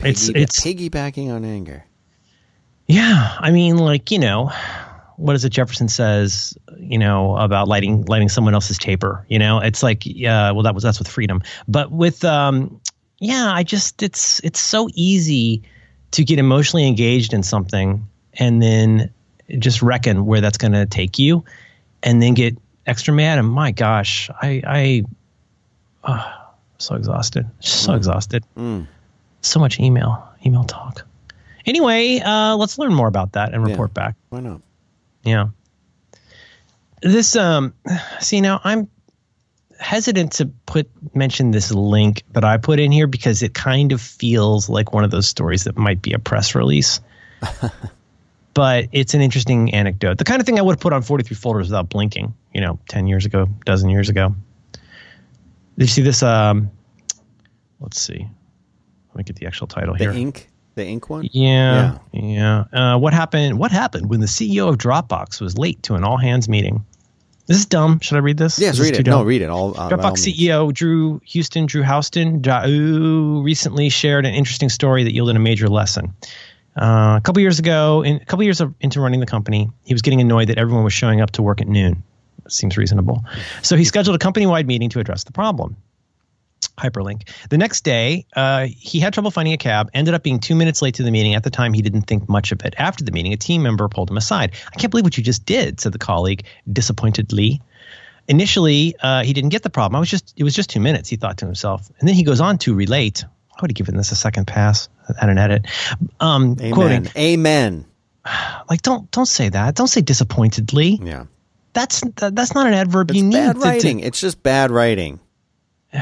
It's 0.01 0.29
it's 0.29 0.63
piggybacking 0.63 1.33
on 1.33 1.45
anger. 1.45 1.85
Yeah. 2.87 3.37
I 3.39 3.51
mean, 3.51 3.76
like 3.76 4.11
you 4.11 4.18
know, 4.18 4.53
what 5.16 5.34
is 5.34 5.45
it? 5.45 5.51
Jefferson 5.51 5.89
says, 5.89 6.57
you 6.78 6.99
know, 6.99 7.37
about 7.37 7.68
lighting 7.68 8.05
lighting 8.05 8.28
someone 8.28 8.55
else's 8.55 8.78
taper. 8.78 9.24
You 9.28 9.39
know, 9.39 9.61
it's 9.61 9.82
like 9.82 10.03
yeah. 10.05 10.51
Well, 10.53 10.62
that 10.62 10.74
was 10.74 10.82
that's 10.82 10.99
with 10.99 11.09
freedom, 11.09 11.43
but 11.66 11.91
with 11.91 12.24
um, 12.24 12.80
yeah. 13.18 13.53
I 13.53 13.62
just 13.62 14.03
it's 14.03 14.41
it's 14.41 14.61
so 14.61 14.89
easy 14.95 15.62
to 16.12 16.24
get 16.24 16.39
emotionally 16.39 16.87
engaged 16.87 17.32
in 17.32 17.43
something 17.43 18.07
and 18.34 18.62
then 18.62 19.11
just 19.59 19.82
reckon 19.82 20.26
where 20.26 20.41
that's 20.41 20.59
going 20.59 20.72
to 20.72 20.87
take 20.87 21.18
you, 21.18 21.45
and 22.03 22.22
then 22.22 22.34
get 22.34 22.57
extra 22.87 23.14
mad. 23.14 23.39
And 23.39 23.49
my 23.49 23.72
gosh, 23.72 24.30
I 24.30 24.62
I 24.66 25.05
ah, 26.05 26.51
so 26.78 26.95
exhausted, 26.95 27.47
so 27.61 27.95
exhausted. 27.95 28.45
Mm. 28.57 28.87
So 29.41 29.61
much 29.61 29.78
email, 29.78 30.28
email 30.45 30.64
talk. 30.64 31.06
Anyway, 31.67 32.21
uh, 32.25 32.57
let's 32.57 32.79
learn 32.79 32.95
more 32.95 33.09
about 33.09 33.33
that 33.33 33.53
and 33.53 33.67
Yeah. 33.67 33.73
report 33.73 33.93
back. 33.93 34.14
Why 34.31 34.41
not? 34.41 34.61
Yeah. 35.25 35.49
This 37.03 37.37
um 37.37 37.75
see 38.21 38.41
now 38.41 38.61
I'm 38.64 38.89
hesitant 39.79 40.33
to 40.33 40.47
put 40.64 40.89
mention 41.14 41.51
this 41.51 41.71
link 41.71 42.23
that 42.33 42.45
I 42.45 42.57
put 42.57 42.79
in 42.81 42.91
here 42.93 43.07
because 43.07 43.43
it 43.43 43.53
kind 43.53 43.93
of 43.93 44.01
feels 44.01 44.69
like 44.71 44.93
one 44.95 45.05
of 45.05 45.11
those 45.11 45.29
stories 45.29 45.64
that 45.64 45.77
might 45.77 46.01
be 46.01 46.12
a 46.14 46.19
press 46.19 46.55
release. 46.55 47.01
but 48.55 48.87
it's 48.93 49.12
an 49.12 49.21
interesting 49.21 49.75
anecdote. 49.75 50.17
The 50.19 50.25
kind 50.25 50.41
of 50.41 50.47
thing 50.47 50.59
I 50.59 50.62
would 50.62 50.73
have 50.77 50.81
put 50.81 50.93
on 50.95 51.03
43 51.03 51.35
folders 51.37 51.69
without 51.69 51.91
blinking, 51.91 52.33
you 52.55 52.61
know, 52.62 52.79
10 52.89 53.07
years 53.07 53.27
ago, 53.27 53.47
dozen 53.67 53.91
years 53.91 54.09
ago. 54.09 54.35
Did 55.77 55.85
you 55.85 55.87
see 55.89 56.03
this 56.03 56.23
um 56.23 56.71
let's 57.81 58.01
see. 58.01 58.27
Let 59.09 59.17
me 59.17 59.25
get 59.25 59.37
the 59.37 59.47
actual 59.47 59.67
title 59.67 59.95
The 59.95 60.05
here. 60.05 60.12
ink, 60.12 60.49
the 60.77 60.87
ink 60.87 61.11
one. 61.11 61.29
Yeah, 61.33 61.99
yeah. 62.12 62.64
Uh, 62.72 62.99
what 62.99 63.12
happened? 63.12 63.59
What 63.59 63.72
happened 63.72 64.09
when 64.09 64.20
the 64.20 64.27
CEO 64.27 64.68
of 64.68 64.79
Dropbox 64.79 65.41
was 65.41 65.59
late 65.59 65.83
to 65.85 65.95
an 65.95 66.05
all 66.05 66.18
hands 66.18 66.49
meeting? 66.49 66.85
This 67.47 67.59
is 67.59 67.66
dumb. 67.66 68.01
Should 68.01 68.16
I 68.16 68.20
read 68.20 68.37
this? 68.37 68.59
Yes, 68.59 68.77
this 68.77 68.91
read 68.91 69.01
it. 69.01 69.03
dumb? 69.05 69.20
No, 69.20 69.24
read 69.24 69.43
it. 69.43 69.49
All 69.49 69.79
uh, 69.79 69.89
Dropbox. 69.89 70.18
CEO 70.18 70.72
Drew 70.72 71.20
Houston, 71.24 71.66
Drew 71.66 71.83
Houston, 71.83 72.43
Jau 72.43 73.43
recently 73.43 73.89
shared 73.89 74.27
an 74.27 74.35
interesting 74.35 74.68
story 74.68 75.03
that 75.05 75.12
yielded 75.12 75.35
a 75.35 75.41
major 75.41 75.68
lesson. 75.68 76.14
Uh, 76.77 77.16
a 77.16 77.20
couple 77.24 77.41
years 77.41 77.59
ago, 77.59 78.03
in, 78.03 78.16
a 78.16 78.24
couple 78.27 78.45
years 78.45 78.61
of, 78.61 78.74
into 78.81 79.01
running 79.01 79.20
the 79.20 79.27
company, 79.27 79.70
he 79.85 79.95
was 79.95 80.03
getting 80.03 80.20
annoyed 80.20 80.49
that 80.49 80.59
everyone 80.59 80.85
was 80.85 80.93
showing 80.93 81.22
up 81.22 81.31
to 81.31 81.43
work 81.43 81.61
at 81.61 81.68
noon. 81.68 82.03
Seems 82.49 82.77
reasonable. 82.77 83.24
So 83.62 83.77
he 83.77 83.85
scheduled 83.85 84.14
a 84.14 84.18
company-wide 84.18 84.66
meeting 84.66 84.91
to 84.91 85.01
address 85.01 85.24
the 85.24 85.33
problem. 85.33 85.74
Hyperlink. 86.79 87.29
The 87.49 87.57
next 87.59 87.85
day, 87.85 88.27
uh, 88.35 88.67
he 88.67 88.99
had 89.01 89.13
trouble 89.15 89.31
finding 89.31 89.55
a 89.55 89.57
cab, 89.59 89.91
ended 89.95 90.15
up 90.15 90.23
being 90.23 90.39
two 90.41 90.55
minutes 90.55 90.83
late 90.83 90.95
to 90.97 91.03
the 91.03 91.11
meeting. 91.11 91.35
At 91.35 91.43
the 91.43 91.51
time, 91.51 91.73
he 91.73 91.81
didn't 91.83 92.03
think 92.03 92.29
much 92.29 92.53
of 92.53 92.63
it. 92.65 92.75
After 92.79 93.03
the 93.05 93.13
meeting, 93.13 93.33
a 93.33 93.37
team 93.37 93.63
member 93.63 93.89
pulled 93.89 94.11
him 94.11 94.17
aside. 94.17 94.53
I 94.73 94.77
can't 94.79 94.91
believe 94.91 95.05
what 95.05 95.17
you 95.17 95.23
just 95.25 95.47
did, 95.47 95.81
said 95.81 95.93
the 95.93 95.99
colleague 95.99 96.45
disappointedly. 96.71 97.63
Initially, 98.29 98.95
uh, 99.01 99.23
he 99.23 99.33
didn't 99.33 99.51
get 99.51 99.63
the 99.63 99.71
problem. 99.71 99.97
I 99.97 100.01
was 100.01 100.11
just 100.11 100.35
it 100.37 100.43
was 100.45 100.55
just 100.55 100.69
two 100.69 100.81
minutes, 100.81 101.09
he 101.09 101.17
thought 101.17 101.39
to 101.39 101.47
himself. 101.47 101.89
And 102.01 102.09
then 102.09 102.15
he 102.17 102.25
goes 102.25 102.41
on 102.41 102.59
to 102.59 102.75
relate. 102.75 103.25
I 103.53 103.59
would 103.63 103.71
have 103.71 103.77
given 103.77 103.97
this 103.97 104.13
a 104.13 104.17
second 104.17 104.47
pass 104.47 104.89
at 105.21 105.29
an 105.31 105.39
edit. 105.39 105.67
Um, 106.21 106.57
Amen. 106.61 106.73
quoting, 106.73 107.09
Amen. 107.17 107.87
like, 108.69 108.83
don't 108.83 109.11
don't 109.13 109.27
say 109.27 109.49
that. 109.49 109.77
Don't 109.77 109.87
say 109.89 110.01
disappointedly. 110.03 110.99
Yeah. 111.03 111.25
That's 111.73 112.01
that, 112.17 112.35
that's 112.35 112.55
not 112.55 112.67
an 112.67 112.75
adverb 112.75 113.11
It's 113.11 113.17
you 113.19 113.23
need. 113.25 113.33
bad 113.35 113.81
to- 113.81 113.81
to- 113.81 114.01
It's 114.03 114.21
just 114.21 114.43
bad 114.43 114.71
writing. 114.71 115.21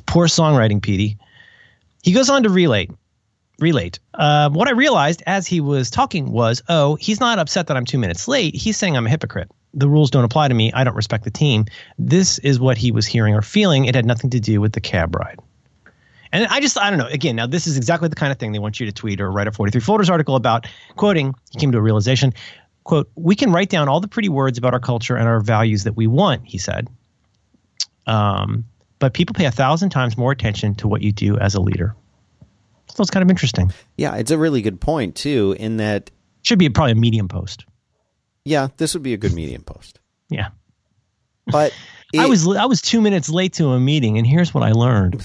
It's 0.00 0.12
poor 0.12 0.28
songwriting, 0.28 0.80
Petey. 0.80 1.18
He 2.02 2.12
goes 2.12 2.30
on 2.30 2.44
to 2.44 2.48
relate. 2.48 2.90
Relate. 3.58 3.98
Uh, 4.14 4.48
what 4.48 4.66
I 4.66 4.70
realized 4.70 5.22
as 5.26 5.46
he 5.46 5.60
was 5.60 5.90
talking 5.90 6.32
was, 6.32 6.62
oh, 6.70 6.94
he's 6.94 7.20
not 7.20 7.38
upset 7.38 7.66
that 7.66 7.76
I'm 7.76 7.84
two 7.84 7.98
minutes 7.98 8.26
late. 8.26 8.54
He's 8.54 8.78
saying 8.78 8.96
I'm 8.96 9.06
a 9.06 9.10
hypocrite. 9.10 9.50
The 9.74 9.88
rules 9.88 10.10
don't 10.10 10.24
apply 10.24 10.48
to 10.48 10.54
me. 10.54 10.72
I 10.72 10.84
don't 10.84 10.96
respect 10.96 11.24
the 11.24 11.30
team. 11.30 11.66
This 11.98 12.38
is 12.38 12.58
what 12.58 12.78
he 12.78 12.92
was 12.92 13.04
hearing 13.04 13.34
or 13.34 13.42
feeling. 13.42 13.84
It 13.84 13.94
had 13.94 14.06
nothing 14.06 14.30
to 14.30 14.40
do 14.40 14.58
with 14.58 14.72
the 14.72 14.80
cab 14.80 15.14
ride. 15.14 15.38
And 16.32 16.46
I 16.46 16.60
just, 16.60 16.78
I 16.78 16.88
don't 16.88 16.98
know. 16.98 17.08
Again, 17.08 17.36
now 17.36 17.46
this 17.46 17.66
is 17.66 17.76
exactly 17.76 18.08
the 18.08 18.16
kind 18.16 18.32
of 18.32 18.38
thing 18.38 18.52
they 18.52 18.58
want 18.58 18.80
you 18.80 18.86
to 18.86 18.92
tweet 18.92 19.20
or 19.20 19.30
write 19.30 19.48
a 19.48 19.52
43 19.52 19.82
Folders 19.82 20.08
article 20.08 20.34
about. 20.34 20.66
Quoting, 20.96 21.34
he 21.50 21.58
came 21.58 21.72
to 21.72 21.78
a 21.78 21.82
realization, 21.82 22.32
quote, 22.84 23.10
we 23.16 23.36
can 23.36 23.52
write 23.52 23.68
down 23.68 23.86
all 23.86 24.00
the 24.00 24.08
pretty 24.08 24.30
words 24.30 24.56
about 24.56 24.72
our 24.72 24.80
culture 24.80 25.16
and 25.16 25.28
our 25.28 25.40
values 25.40 25.84
that 25.84 25.92
we 25.92 26.06
want, 26.06 26.46
he 26.46 26.56
said. 26.56 26.88
Um, 28.06 28.64
but 29.00 29.12
people 29.14 29.34
pay 29.34 29.46
a 29.46 29.50
thousand 29.50 29.90
times 29.90 30.16
more 30.16 30.30
attention 30.30 30.76
to 30.76 30.86
what 30.86 31.02
you 31.02 31.10
do 31.10 31.36
as 31.38 31.56
a 31.56 31.60
leader. 31.60 31.96
So 32.94 33.02
it's 33.02 33.10
kind 33.10 33.22
of 33.24 33.30
interesting. 33.30 33.72
Yeah, 33.96 34.14
it's 34.16 34.30
a 34.30 34.38
really 34.38 34.62
good 34.62 34.80
point 34.80 35.16
too. 35.16 35.56
In 35.58 35.78
that, 35.78 36.10
Should 36.42 36.58
be 36.60 36.68
probably 36.70 36.92
a 36.92 36.96
medium 36.96 37.26
post. 37.28 37.64
yeah, 38.44 38.68
this 38.76 38.94
would 38.94 39.02
be 39.02 39.12
a 39.14 39.16
good 39.16 39.32
medium 39.32 39.62
post. 39.62 39.98
Yeah. 40.28 40.48
But 41.46 41.72
I 42.18 42.26
was 42.26 42.46
I 42.46 42.66
was 42.66 42.80
two 42.80 43.00
minutes 43.00 43.28
late 43.28 43.54
to 43.54 43.68
a 43.70 43.80
meeting, 43.80 44.18
and 44.18 44.26
here's 44.26 44.52
what 44.54 44.62
I 44.64 44.72
learned. 44.72 45.24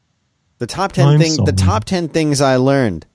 the 0.58 0.66
top 0.66 0.92
10 0.92 1.06
I'm 1.08 1.18
things. 1.18 1.36
The 1.36 1.44
sorry. 1.46 1.56
top 1.56 1.84
ten 1.84 2.08
things 2.08 2.40
I 2.40 2.56
learned 2.56 3.06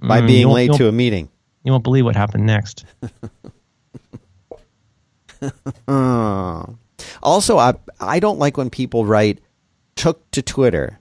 by 0.00 0.20
Mm, 0.20 0.26
being 0.26 0.48
late 0.48 0.72
to 0.74 0.88
a 0.88 0.92
meeting. 0.92 1.28
You 1.64 1.72
won't 1.72 1.84
believe 1.84 2.04
what 2.04 2.14
happened 2.16 2.44
next. 2.46 2.84
Also, 7.22 7.58
I 7.58 7.74
I 8.00 8.20
don't 8.20 8.38
like 8.38 8.56
when 8.56 8.70
people 8.70 9.04
write 9.04 9.40
took 9.96 10.30
to 10.32 10.42
Twitter. 10.42 11.00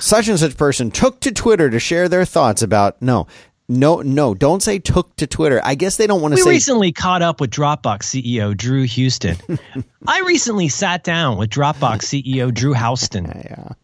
Such 0.00 0.28
and 0.28 0.38
such 0.38 0.56
person 0.56 0.90
took 0.90 1.20
to 1.20 1.32
Twitter 1.32 1.70
to 1.70 1.78
share 1.78 2.08
their 2.08 2.24
thoughts 2.24 2.62
about 2.62 3.00
no. 3.00 3.26
No, 3.66 4.02
no, 4.02 4.34
don't 4.34 4.62
say 4.62 4.78
took 4.78 5.16
to 5.16 5.26
Twitter. 5.26 5.58
I 5.64 5.74
guess 5.74 5.96
they 5.96 6.06
don't 6.06 6.20
want 6.20 6.32
to 6.32 6.36
We 6.36 6.42
say 6.42 6.50
recently 6.50 6.92
caught 6.92 7.22
up 7.22 7.40
with 7.40 7.50
Dropbox 7.50 8.02
CEO 8.02 8.54
Drew 8.54 8.82
Houston. 8.82 9.38
I 10.06 10.20
recently 10.20 10.68
sat 10.68 11.02
down 11.02 11.38
with 11.38 11.48
Dropbox 11.48 12.02
CEO 12.02 12.52
Drew 12.52 12.74
Houston. 12.74 13.24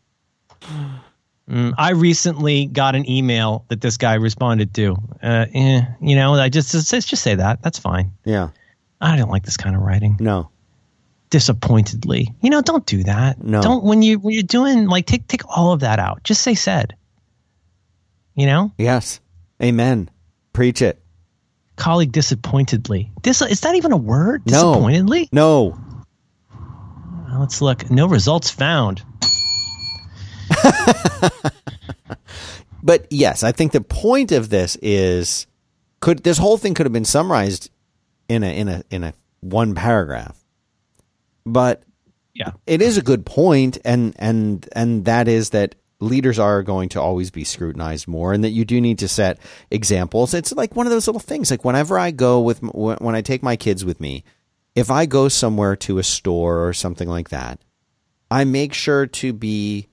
Yeah. 0.62 0.98
Mm, 1.48 1.74
I 1.76 1.92
recently 1.92 2.66
got 2.66 2.94
an 2.94 3.08
email 3.10 3.64
that 3.68 3.80
this 3.80 3.96
guy 3.96 4.14
responded 4.14 4.72
to. 4.74 4.96
Uh, 5.20 5.46
eh, 5.52 5.82
you 6.00 6.14
know, 6.14 6.34
I 6.34 6.48
just, 6.48 6.70
just 6.70 7.08
just 7.08 7.22
say 7.22 7.34
that. 7.34 7.60
That's 7.62 7.78
fine. 7.78 8.12
Yeah. 8.24 8.50
I 9.00 9.16
don't 9.16 9.30
like 9.30 9.44
this 9.44 9.56
kind 9.56 9.74
of 9.74 9.82
writing. 9.82 10.16
No. 10.20 10.50
Disappointedly, 11.30 12.34
you 12.42 12.50
know, 12.50 12.60
don't 12.60 12.84
do 12.84 13.04
that. 13.04 13.42
No. 13.42 13.62
don't 13.62 13.84
when 13.84 14.02
you 14.02 14.18
when 14.18 14.34
you're 14.34 14.42
doing 14.42 14.86
like 14.86 15.06
take 15.06 15.26
take 15.28 15.42
all 15.56 15.72
of 15.72 15.80
that 15.80 15.98
out. 15.98 16.24
Just 16.24 16.42
say 16.42 16.54
said. 16.54 16.94
You 18.34 18.46
know, 18.46 18.72
Yes. 18.78 19.20
Amen. 19.62 20.10
Preach 20.52 20.82
it. 20.82 21.00
colleague 21.76 22.12
disappointedly. 22.12 23.12
Dis 23.22 23.42
is 23.42 23.60
that 23.60 23.74
even 23.76 23.92
a 23.92 23.96
word? 23.96 24.44
Disappointedly. 24.44 25.28
No. 25.32 25.78
Uh, 26.52 27.38
Let's 27.38 27.62
look. 27.62 27.90
No 27.90 28.06
results 28.08 28.50
found. 28.50 29.02
But 32.82 33.06
yes, 33.10 33.42
I 33.42 33.52
think 33.52 33.72
the 33.72 33.80
point 33.82 34.32
of 34.32 34.48
this 34.48 34.76
is 34.80 35.46
could 36.00 36.22
this 36.22 36.38
whole 36.38 36.56
thing 36.56 36.72
could 36.74 36.86
have 36.86 36.92
been 36.92 37.04
summarized 37.04 37.70
in 38.28 38.42
a 38.42 38.58
in 38.58 38.68
a 38.68 38.82
in 38.90 39.04
a 39.04 39.12
one 39.40 39.74
paragraph. 39.74 40.39
But 41.52 41.82
Yeah. 42.34 42.52
it 42.66 42.80
is 42.82 42.96
a 42.96 43.02
good 43.02 43.26
point 43.26 43.78
and 43.84 44.14
and 44.18 44.68
and 44.72 45.04
that 45.04 45.28
is 45.28 45.50
that 45.50 45.74
leaders 46.00 46.38
are 46.38 46.62
going 46.62 46.88
to 46.90 47.00
always 47.00 47.30
be 47.30 47.44
scrutinized 47.44 48.08
more 48.08 48.32
and 48.32 48.42
that 48.44 48.50
you 48.50 48.64
do 48.64 48.80
need 48.80 48.98
to 49.00 49.08
set 49.08 49.38
examples 49.70 50.32
it's 50.32 50.50
like 50.52 50.74
one 50.74 50.86
of 50.86 50.90
those 50.92 51.06
little 51.06 51.20
things 51.20 51.50
like 51.50 51.62
whenever 51.62 51.98
i 51.98 52.10
go 52.10 52.40
with 52.40 52.62
when 52.62 53.14
i 53.14 53.20
take 53.20 53.42
my 53.42 53.54
kids 53.54 53.84
with 53.84 54.00
me 54.00 54.24
if 54.74 54.90
I 54.90 55.06
go 55.06 55.28
somewhere 55.28 55.76
to 55.76 55.98
a 55.98 56.02
store 56.02 56.66
or 56.66 56.72
something 56.72 57.08
like 57.08 57.30
that, 57.30 57.60
I 58.30 58.44
make 58.44 58.72
sure 58.72 59.06
to 59.06 59.32
be 59.32 59.88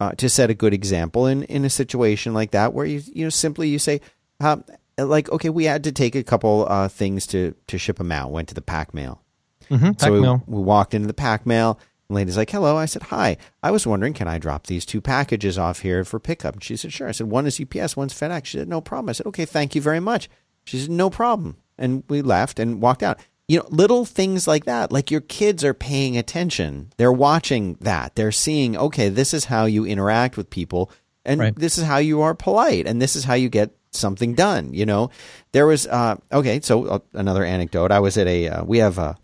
uh, 0.00 0.12
to 0.12 0.28
set 0.28 0.50
a 0.50 0.54
good 0.54 0.74
example 0.74 1.26
in 1.26 1.44
in 1.44 1.64
a 1.64 1.70
situation 1.70 2.34
like 2.34 2.50
that 2.50 2.72
where 2.74 2.86
you 2.86 3.00
you 3.06 3.24
know 3.24 3.30
simply 3.30 3.68
you 3.68 3.78
say 3.78 4.00
um, 4.40 4.64
like 4.98 5.30
okay 5.30 5.48
we 5.50 5.64
had 5.64 5.84
to 5.84 5.92
take 5.92 6.14
a 6.14 6.24
couple 6.24 6.66
uh, 6.68 6.88
things 6.88 7.26
to 7.28 7.54
to 7.68 7.78
ship 7.78 7.98
them 7.98 8.12
out 8.12 8.30
went 8.30 8.48
to 8.48 8.54
the 8.54 8.60
Pak 8.60 8.92
Mail 8.92 9.22
Mm-hmm. 9.70 9.90
so 9.98 10.12
we, 10.12 10.20
we 10.58 10.62
walked 10.62 10.94
into 10.94 11.06
the 11.06 11.14
Pak 11.14 11.46
Mail 11.46 11.78
and 12.08 12.16
lady's 12.16 12.36
like 12.36 12.50
hello. 12.50 12.76
I 12.76 12.86
said 12.86 13.02
hi. 13.04 13.36
I 13.62 13.70
was 13.70 13.86
wondering 13.86 14.14
can 14.14 14.28
I 14.28 14.38
drop 14.38 14.66
these 14.66 14.86
two 14.86 15.00
packages 15.00 15.58
off 15.58 15.80
here 15.80 16.04
for 16.04 16.18
pickup? 16.18 16.54
And 16.54 16.64
she 16.64 16.76
said 16.76 16.92
sure. 16.92 17.08
I 17.08 17.12
said 17.12 17.28
one 17.30 17.46
is 17.46 17.60
UPS 17.60 17.96
one's 17.96 18.14
FedEx. 18.14 18.46
She 18.46 18.58
said 18.58 18.68
no 18.68 18.80
problem. 18.80 19.10
I 19.10 19.12
said 19.12 19.26
okay 19.26 19.44
thank 19.44 19.74
you 19.74 19.80
very 19.82 20.00
much. 20.00 20.28
She 20.64 20.78
said 20.78 20.90
no 20.90 21.10
problem. 21.10 21.56
And 21.76 22.02
we 22.08 22.22
left 22.22 22.58
and 22.58 22.80
walked 22.80 23.02
out. 23.02 23.20
You 23.46 23.58
know 23.58 23.66
little 23.70 24.04
things 24.04 24.46
like 24.46 24.64
that 24.66 24.92
like 24.92 25.10
your 25.10 25.20
kids 25.22 25.64
are 25.64 25.74
paying 25.74 26.16
attention. 26.16 26.92
They're 26.96 27.12
watching 27.12 27.76
that. 27.80 28.14
They're 28.14 28.32
seeing 28.32 28.76
okay 28.76 29.08
this 29.08 29.32
is 29.34 29.46
how 29.46 29.64
you 29.66 29.84
interact 29.84 30.36
with 30.36 30.50
people 30.50 30.90
and 31.24 31.40
Right. 31.40 31.54
this 31.56 31.76
is 31.78 31.84
how 31.84 31.98
you 31.98 32.22
are 32.22 32.34
polite 32.34 32.86
and 32.86 33.02
this 33.02 33.16
is 33.16 33.24
how 33.24 33.34
you 33.34 33.48
get 33.50 33.70
something 33.90 34.34
done 34.34 34.72
you 34.74 34.84
know? 34.86 35.10
There 35.52 35.66
was 35.66 35.86
uh 35.86 36.16
okay 36.32 36.60
so 36.60 36.86
uh, 36.86 36.98
another 37.14 37.44
anecdote. 37.44 37.90
I 37.90 38.00
was 38.00 38.16
at 38.18 38.26
a 38.26 38.48
uh, 38.48 38.64
we 38.64 38.78
have 38.78 38.98
a 38.98 39.16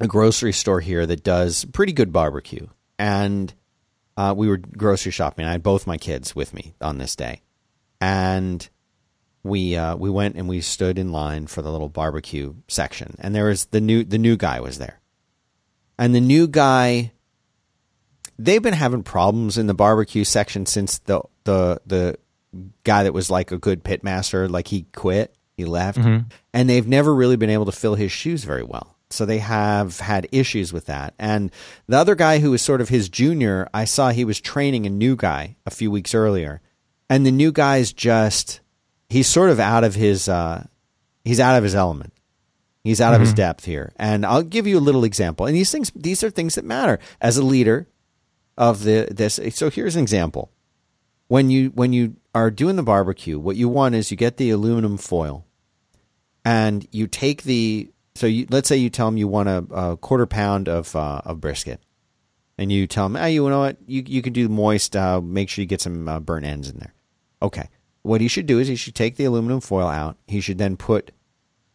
a 0.00 0.06
grocery 0.06 0.52
store 0.52 0.80
here 0.80 1.06
that 1.06 1.22
does 1.22 1.64
pretty 1.66 1.92
good 1.92 2.12
barbecue. 2.12 2.66
And 2.98 3.52
uh, 4.16 4.34
we 4.36 4.48
were 4.48 4.58
grocery 4.58 5.12
shopping. 5.12 5.46
I 5.46 5.52
had 5.52 5.62
both 5.62 5.86
my 5.86 5.98
kids 5.98 6.34
with 6.34 6.54
me 6.54 6.74
on 6.80 6.98
this 6.98 7.16
day. 7.16 7.42
And 8.00 8.68
we 9.44 9.76
uh, 9.76 9.94
we 9.94 10.10
went 10.10 10.36
and 10.36 10.48
we 10.48 10.60
stood 10.62 10.98
in 10.98 11.12
line 11.12 11.46
for 11.46 11.62
the 11.62 11.70
little 11.70 11.90
barbecue 11.90 12.54
section, 12.66 13.14
and 13.18 13.34
there 13.34 13.44
was 13.44 13.66
the 13.66 13.80
new 13.80 14.02
the 14.02 14.18
new 14.18 14.36
guy 14.36 14.58
was 14.60 14.78
there, 14.78 15.00
and 15.98 16.14
the 16.14 16.20
new 16.20 16.48
guy. 16.48 17.12
They've 18.36 18.62
been 18.62 18.74
having 18.74 19.04
problems 19.04 19.58
in 19.58 19.68
the 19.68 19.74
barbecue 19.74 20.24
section 20.24 20.66
since 20.66 20.98
the 20.98 21.20
the 21.44 21.80
the 21.86 22.18
guy 22.82 23.04
that 23.04 23.12
was 23.12 23.30
like 23.30 23.52
a 23.52 23.58
good 23.58 23.84
pit 23.84 24.02
master, 24.02 24.48
like 24.48 24.66
he 24.66 24.86
quit, 24.94 25.36
he 25.56 25.64
left, 25.64 25.98
and 26.52 26.68
they've 26.68 26.88
never 26.88 27.14
really 27.14 27.36
been 27.36 27.50
able 27.50 27.66
to 27.66 27.72
fill 27.72 27.94
his 27.94 28.10
shoes 28.10 28.42
very 28.44 28.64
well. 28.64 28.93
So 29.14 29.24
they 29.24 29.38
have 29.38 30.00
had 30.00 30.28
issues 30.32 30.72
with 30.72 30.86
that. 30.86 31.14
And 31.18 31.50
the 31.86 31.96
other 31.96 32.14
guy 32.14 32.40
who 32.40 32.50
was 32.50 32.62
sort 32.62 32.80
of 32.80 32.88
his 32.88 33.08
junior, 33.08 33.68
I 33.72 33.84
saw 33.84 34.10
he 34.10 34.24
was 34.24 34.40
training 34.40 34.86
a 34.86 34.90
new 34.90 35.16
guy 35.16 35.56
a 35.64 35.70
few 35.70 35.90
weeks 35.90 36.14
earlier, 36.14 36.60
and 37.08 37.24
the 37.24 37.30
new 37.30 37.52
guy's 37.52 37.92
just 37.92 38.60
he's 39.08 39.28
sort 39.28 39.50
of 39.50 39.60
out 39.60 39.84
of 39.84 39.94
his 39.94 40.28
uh, 40.28 40.66
he's 41.24 41.40
out 41.40 41.56
of 41.56 41.62
his 41.62 41.74
element. 41.74 42.12
He's 42.82 43.00
out 43.00 43.14
of 43.14 43.20
his 43.20 43.32
depth 43.32 43.64
here. 43.64 43.92
And 43.96 44.26
I'll 44.26 44.42
give 44.42 44.66
you 44.66 44.78
a 44.78 44.80
little 44.80 45.04
example. 45.04 45.46
And 45.46 45.56
these 45.56 45.72
things 45.72 45.90
these 45.96 46.22
are 46.22 46.30
things 46.30 46.54
that 46.56 46.66
matter 46.66 46.98
as 47.18 47.38
a 47.38 47.42
leader 47.42 47.88
of 48.58 48.84
the 48.84 49.08
this. 49.10 49.40
So 49.54 49.70
here's 49.70 49.96
an 49.96 50.02
example. 50.02 50.52
When 51.28 51.48
you 51.48 51.70
when 51.70 51.94
you 51.94 52.16
are 52.34 52.50
doing 52.50 52.76
the 52.76 52.82
barbecue, 52.82 53.38
what 53.38 53.56
you 53.56 53.70
want 53.70 53.94
is 53.94 54.10
you 54.10 54.18
get 54.18 54.36
the 54.36 54.50
aluminum 54.50 54.98
foil, 54.98 55.46
and 56.44 56.86
you 56.92 57.06
take 57.06 57.44
the 57.44 57.90
so 58.14 58.26
you 58.26 58.46
let's 58.50 58.68
say 58.68 58.76
you 58.76 58.90
tell 58.90 59.06
them 59.06 59.16
you 59.16 59.28
want 59.28 59.48
a, 59.48 59.66
a 59.74 59.96
quarter 59.96 60.26
pound 60.26 60.68
of 60.68 60.94
uh, 60.94 61.20
of 61.24 61.40
brisket, 61.40 61.80
and 62.58 62.70
you 62.70 62.86
tell 62.86 63.08
them, 63.08 63.20
hey, 63.20 63.32
you 63.32 63.48
know 63.48 63.60
what, 63.60 63.76
you 63.86 64.02
you 64.06 64.22
can 64.22 64.32
do 64.32 64.48
moist. 64.48 64.94
Uh, 64.96 65.20
make 65.20 65.48
sure 65.48 65.62
you 65.62 65.66
get 65.66 65.80
some 65.80 66.08
uh, 66.08 66.20
burnt 66.20 66.46
ends 66.46 66.68
in 66.68 66.78
there. 66.78 66.94
Okay. 67.42 67.68
What 68.02 68.20
he 68.20 68.28
should 68.28 68.46
do 68.46 68.58
is 68.58 68.68
he 68.68 68.76
should 68.76 68.94
take 68.94 69.16
the 69.16 69.24
aluminum 69.24 69.60
foil 69.60 69.88
out. 69.88 70.18
He 70.26 70.40
should 70.40 70.58
then 70.58 70.76
put 70.76 71.10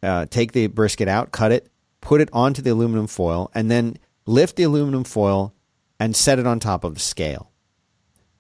uh, 0.04 0.28
take 0.28 0.52
the 0.52 0.68
brisket 0.68 1.08
out, 1.08 1.32
cut 1.32 1.52
it, 1.52 1.70
put 2.02 2.22
it 2.22 2.30
onto 2.32 2.62
the 2.62 2.70
aluminum 2.70 3.08
foil, 3.08 3.52
and 3.54 3.70
then 3.70 3.98
lift 4.26 4.56
the 4.56 4.64
aluminum 4.64 5.04
foil 5.04 5.54
and 6.00 6.16
set 6.16 6.40
it 6.40 6.48
on 6.48 6.60
top 6.60 6.84
of 6.84 6.94
the 6.94 7.00
scale. 7.00 7.52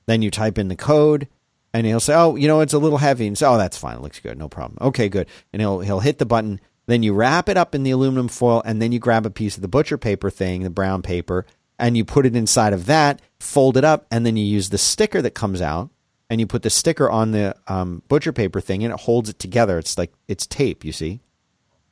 Then 0.05 0.21
you 0.21 0.31
type 0.31 0.57
in 0.57 0.69
the 0.69 0.75
code, 0.75 1.27
and 1.73 1.85
he'll 1.85 1.99
say, 1.99 2.15
"Oh, 2.15 2.35
you 2.35 2.47
know, 2.47 2.61
it's 2.61 2.73
a 2.73 2.79
little 2.79 2.97
heavy." 2.97 3.27
And 3.27 3.37
say, 3.37 3.45
"Oh, 3.47 3.57
that's 3.57 3.77
fine. 3.77 3.97
It 3.97 4.01
looks 4.01 4.19
good. 4.19 4.37
No 4.37 4.49
problem." 4.49 4.77
Okay, 4.87 5.09
good. 5.09 5.27
And 5.51 5.61
he'll 5.61 5.79
he'll 5.81 5.99
hit 5.99 6.17
the 6.17 6.25
button. 6.25 6.59
Then 6.89 7.03
you 7.03 7.13
wrap 7.13 7.49
it 7.49 7.55
up 7.55 7.75
in 7.75 7.83
the 7.83 7.91
aluminum 7.91 8.29
foil, 8.29 8.63
and 8.65 8.81
then 8.81 8.91
you 8.91 8.97
grab 8.97 9.23
a 9.27 9.29
piece 9.29 9.55
of 9.55 9.61
the 9.61 9.67
butcher 9.67 9.99
paper 9.99 10.31
thing, 10.31 10.63
the 10.63 10.71
brown 10.71 11.03
paper, 11.03 11.45
and 11.77 11.95
you 11.95 12.03
put 12.03 12.25
it 12.25 12.35
inside 12.35 12.73
of 12.73 12.87
that, 12.87 13.21
fold 13.39 13.77
it 13.77 13.83
up, 13.83 14.07
and 14.09 14.25
then 14.25 14.35
you 14.35 14.43
use 14.43 14.69
the 14.69 14.79
sticker 14.79 15.21
that 15.21 15.35
comes 15.35 15.61
out, 15.61 15.91
and 16.31 16.41
you 16.41 16.47
put 16.47 16.63
the 16.63 16.71
sticker 16.71 17.07
on 17.07 17.29
the 17.29 17.55
um, 17.67 18.01
butcher 18.07 18.33
paper 18.33 18.59
thing, 18.59 18.83
and 18.83 18.91
it 18.91 19.01
holds 19.01 19.29
it 19.29 19.37
together. 19.37 19.77
It's 19.77 19.99
like 19.99 20.11
it's 20.27 20.47
tape, 20.47 20.83
you 20.83 20.91
see, 20.91 21.21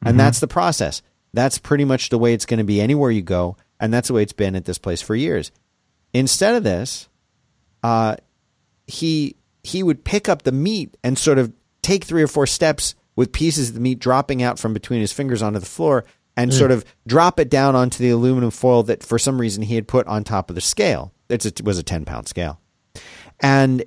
and 0.03 0.19
that's 0.19 0.39
the 0.39 0.47
process. 0.47 1.03
That's 1.31 1.59
pretty 1.59 1.85
much 1.85 2.09
the 2.09 2.17
way 2.17 2.33
it's 2.33 2.47
going 2.47 2.57
to 2.57 2.63
be 2.63 2.81
anywhere 2.81 3.11
you 3.11 3.21
go, 3.21 3.55
and 3.79 3.93
that's 3.93 4.07
the 4.07 4.15
way 4.15 4.23
it's 4.23 4.33
been 4.33 4.55
at 4.55 4.65
this 4.65 4.79
place 4.79 5.03
for 5.03 5.13
years. 5.13 5.51
Instead 6.11 6.55
of 6.55 6.63
this, 6.63 7.07
uh, 7.83 8.15
he 8.87 9.35
he 9.61 9.83
would 9.83 10.03
pick 10.03 10.27
up 10.27 10.41
the 10.41 10.51
meat 10.51 10.97
and 11.03 11.19
sort 11.19 11.37
of 11.37 11.53
take 11.83 12.03
three 12.03 12.23
or 12.23 12.27
four 12.27 12.47
steps 12.47 12.95
with 13.17 13.33
pieces 13.33 13.69
of 13.69 13.75
the 13.75 13.81
meat 13.81 13.99
dropping 13.99 14.41
out 14.41 14.57
from 14.57 14.73
between 14.73 15.01
his 15.01 15.11
fingers 15.11 15.41
onto 15.41 15.59
the 15.59 15.65
floor 15.65 16.05
and 16.37 16.53
sort 16.53 16.71
of 16.71 16.85
drop 17.07 17.39
it 17.39 17.49
down 17.49 17.75
onto 17.75 18.01
the 18.01 18.11
aluminum 18.11 18.51
foil 18.51 18.83
that 18.83 19.03
for 19.03 19.17
some 19.19 19.41
reason 19.41 19.63
he 19.63 19.75
had 19.75 19.87
put 19.87 20.05
on 20.07 20.23
top 20.23 20.49
of 20.49 20.55
the 20.55 20.61
scale. 20.61 21.11
It's 21.27 21.45
a, 21.45 21.49
it 21.49 21.63
was 21.63 21.79
a 21.79 21.83
10 21.83 22.05
pound 22.05 22.27
scale. 22.27 22.61
And 23.39 23.83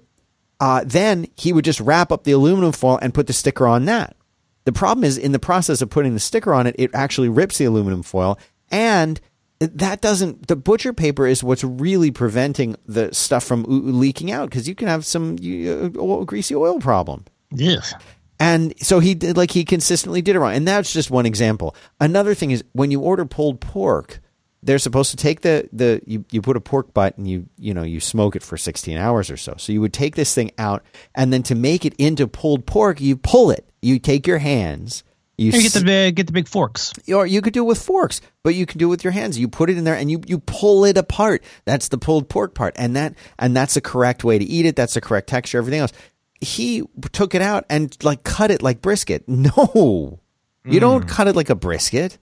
uh, 0.58 0.82
then 0.84 1.28
he 1.36 1.52
would 1.52 1.64
just 1.64 1.80
wrap 1.80 2.12
up 2.12 2.24
the 2.24 2.32
aluminum 2.32 2.72
foil 2.72 2.98
and 3.00 3.14
put 3.14 3.28
the 3.28 3.32
sticker 3.32 3.66
on 3.66 3.84
that. 3.86 4.16
The 4.64 4.72
problem 4.72 5.04
is 5.04 5.16
in 5.16 5.32
the 5.32 5.38
process 5.38 5.80
of 5.80 5.90
putting 5.90 6.12
the 6.12 6.20
sticker 6.20 6.52
on 6.52 6.66
it, 6.66 6.74
it 6.78 6.90
actually 6.92 7.28
rips 7.28 7.56
the 7.56 7.64
aluminum 7.64 8.02
foil 8.02 8.38
and 8.70 9.20
that 9.60 10.00
doesn't 10.00 10.48
the 10.48 10.56
butcher 10.56 10.92
paper 10.92 11.26
is 11.26 11.44
what's 11.44 11.62
really 11.62 12.10
preventing 12.10 12.76
the 12.86 13.14
stuff 13.14 13.44
from 13.44 13.64
leaking 13.68 14.30
out 14.32 14.48
because 14.48 14.66
you 14.66 14.74
can 14.74 14.88
have 14.88 15.04
some 15.06 15.34
uh, 15.34 16.24
greasy 16.24 16.54
oil 16.54 16.80
problem 16.80 17.24
Yes. 17.52 17.94
And 18.40 18.74
so 18.80 18.98
he 18.98 19.14
did 19.14 19.36
like 19.36 19.52
he 19.52 19.64
consistently 19.64 20.22
did 20.22 20.34
it 20.34 20.40
wrong 20.40 20.54
and 20.54 20.66
that's 20.66 20.92
just 20.92 21.10
one 21.10 21.26
example 21.26 21.76
another 22.00 22.34
thing 22.34 22.50
is 22.50 22.64
when 22.72 22.90
you 22.90 23.00
order 23.00 23.24
pulled 23.24 23.60
pork 23.60 24.20
they're 24.62 24.78
supposed 24.78 25.10
to 25.10 25.16
take 25.16 25.42
the 25.42 25.68
the 25.72 26.00
you, 26.06 26.24
you 26.30 26.42
put 26.42 26.56
a 26.56 26.60
pork 26.60 26.92
butt 26.92 27.16
and 27.16 27.28
you 27.28 27.46
you 27.58 27.72
know 27.72 27.82
you 27.82 28.00
smoke 28.00 28.34
it 28.34 28.42
for 28.42 28.56
16 28.56 28.96
hours 28.96 29.30
or 29.30 29.36
so 29.36 29.54
so 29.56 29.72
you 29.72 29.80
would 29.80 29.92
take 29.92 30.16
this 30.16 30.34
thing 30.34 30.50
out 30.58 30.82
and 31.14 31.32
then 31.32 31.42
to 31.44 31.54
make 31.54 31.84
it 31.84 31.94
into 31.98 32.26
pulled 32.26 32.66
pork 32.66 33.00
you 33.00 33.16
pull 33.16 33.50
it 33.50 33.68
you 33.82 33.98
take 33.98 34.26
your 34.26 34.38
hands 34.38 35.04
you, 35.40 35.52
You 35.52 35.62
get 35.62 35.72
the 35.72 35.82
big, 35.82 36.16
get 36.16 36.26
the 36.26 36.34
big 36.34 36.46
forks. 36.46 36.92
or 37.08 37.26
you 37.26 37.40
could 37.40 37.54
do 37.54 37.64
it 37.64 37.66
with 37.66 37.80
forks, 37.80 38.20
but 38.42 38.54
you 38.54 38.66
can 38.66 38.76
do 38.76 38.88
it 38.88 38.90
with 38.90 39.04
your 39.04 39.12
hands. 39.12 39.38
You 39.38 39.48
put 39.48 39.70
it 39.70 39.78
in 39.78 39.84
there 39.84 39.94
and 39.94 40.10
you, 40.10 40.20
you 40.26 40.38
pull 40.38 40.84
it 40.84 40.98
apart. 40.98 41.42
That's 41.64 41.88
the 41.88 41.96
pulled 41.96 42.28
pork 42.28 42.54
part. 42.54 42.74
And 42.76 42.94
that, 42.96 43.14
and 43.38 43.56
that's 43.56 43.72
the 43.72 43.80
correct 43.80 44.22
way 44.22 44.38
to 44.38 44.44
eat 44.44 44.66
it. 44.66 44.76
That's 44.76 44.92
the 44.92 45.00
correct 45.00 45.30
texture, 45.30 45.56
everything 45.56 45.80
else. 45.80 45.92
He 46.40 46.82
took 47.12 47.34
it 47.34 47.42
out 47.42 47.64
and 47.68 47.96
like 48.02 48.22
cut 48.24 48.50
it 48.50 48.62
like 48.62 48.80
brisket. 48.80 49.24
No, 49.28 50.20
you 50.64 50.80
don't 50.80 51.06
cut 51.08 51.26
it 51.28 51.36
like 51.36 51.50
a 51.50 51.54
brisket. 51.54 52.18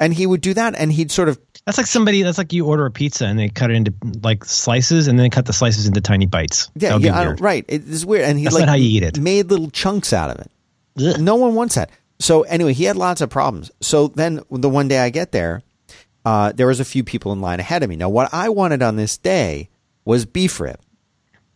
And 0.00 0.12
he 0.12 0.26
would 0.26 0.40
do 0.40 0.52
that 0.54 0.74
and 0.74 0.90
he'd 0.92 1.10
sort 1.12 1.28
of, 1.28 1.38
That's 1.66 1.78
like 1.78 1.86
somebody. 1.86 2.22
That's 2.22 2.36
like 2.38 2.52
you 2.52 2.66
order 2.66 2.84
a 2.84 2.90
pizza 2.90 3.26
and 3.26 3.38
they 3.38 3.48
cut 3.48 3.70
it 3.70 3.74
into 3.74 3.94
like 4.22 4.44
slices 4.44 5.06
and 5.06 5.18
then 5.18 5.30
cut 5.30 5.46
the 5.46 5.52
slices 5.52 5.86
into 5.86 6.00
tiny 6.00 6.26
bites. 6.26 6.70
yeah, 6.74 6.96
yeah, 6.96 7.36
right. 7.38 7.64
It 7.68 7.88
is 7.88 8.04
weird. 8.04 8.24
And 8.24 8.38
he 8.38 8.44
That's 8.44 8.54
like 8.54 8.62
not 8.62 8.70
how 8.70 8.74
you 8.74 8.88
eat 8.88 9.02
it. 9.04 9.18
made 9.20 9.50
little 9.50 9.70
chunks 9.70 10.12
out 10.12 10.30
of 10.30 10.38
it. 10.40 10.50
Ugh. 11.00 11.20
No 11.20 11.36
one 11.36 11.54
wants 11.54 11.76
that. 11.76 11.90
So 12.18 12.42
anyway, 12.42 12.72
he 12.72 12.84
had 12.84 12.96
lots 12.96 13.20
of 13.20 13.30
problems. 13.30 13.70
So 13.80 14.08
then 14.08 14.40
the 14.50 14.68
one 14.68 14.88
day 14.88 14.98
I 14.98 15.10
get 15.10 15.30
there, 15.32 15.62
uh, 16.24 16.52
there 16.52 16.66
was 16.66 16.80
a 16.80 16.84
few 16.84 17.04
people 17.04 17.32
in 17.32 17.40
line 17.40 17.60
ahead 17.60 17.82
of 17.82 17.88
me. 17.88 17.96
Now, 17.96 18.08
what 18.08 18.32
I 18.34 18.48
wanted 18.48 18.82
on 18.82 18.96
this 18.96 19.16
day 19.16 19.68
was 20.04 20.24
beef 20.26 20.58
rib 20.58 20.78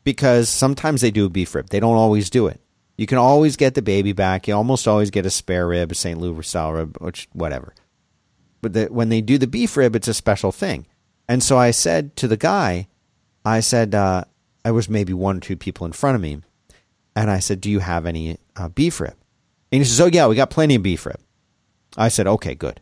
because 0.08 0.48
sometimes 0.48 1.02
they 1.02 1.10
do 1.10 1.26
a 1.26 1.28
beef 1.28 1.54
rib. 1.54 1.68
They 1.68 1.80
don't 1.80 1.96
always 1.96 2.30
do 2.30 2.46
it. 2.46 2.62
You 2.96 3.06
can 3.06 3.18
always 3.18 3.58
get 3.58 3.74
the 3.74 3.82
baby 3.82 4.14
back. 4.14 4.48
You 4.48 4.54
almost 4.54 4.88
always 4.88 5.10
get 5.10 5.26
a 5.26 5.30
spare 5.30 5.68
rib, 5.68 5.92
a 5.92 5.94
St. 5.94 6.18
Louis 6.18 6.46
style 6.46 6.72
rib, 6.72 6.96
which 6.98 7.28
whatever. 7.34 7.74
But 8.62 8.72
the, 8.72 8.86
when 8.86 9.10
they 9.10 9.20
do 9.20 9.36
the 9.36 9.46
beef 9.46 9.76
rib, 9.76 9.94
it's 9.94 10.08
a 10.08 10.14
special 10.14 10.50
thing. 10.50 10.86
And 11.28 11.42
so 11.42 11.58
I 11.58 11.72
said 11.72 12.16
to 12.16 12.26
the 12.26 12.38
guy, 12.38 12.88
I 13.44 13.60
said, 13.60 13.94
uh, 13.94 14.24
I 14.64 14.70
was 14.70 14.88
maybe 14.88 15.12
one 15.12 15.36
or 15.36 15.40
two 15.40 15.58
people 15.58 15.84
in 15.84 15.92
front 15.92 16.14
of 16.14 16.22
me, 16.22 16.40
and 17.14 17.30
I 17.30 17.38
said, 17.38 17.60
"Do 17.60 17.70
you 17.70 17.80
have 17.80 18.06
any 18.06 18.38
uh, 18.56 18.70
beef 18.70 19.00
rib?" 19.00 19.14
And 19.70 19.82
he 19.82 19.84
says, 19.84 20.00
"Oh 20.00 20.06
yeah, 20.06 20.26
we 20.26 20.36
got 20.36 20.48
plenty 20.48 20.74
of 20.74 20.82
beef 20.82 21.04
rib." 21.04 21.20
I 21.98 22.08
said, 22.08 22.26
"Okay, 22.26 22.54
good." 22.54 22.80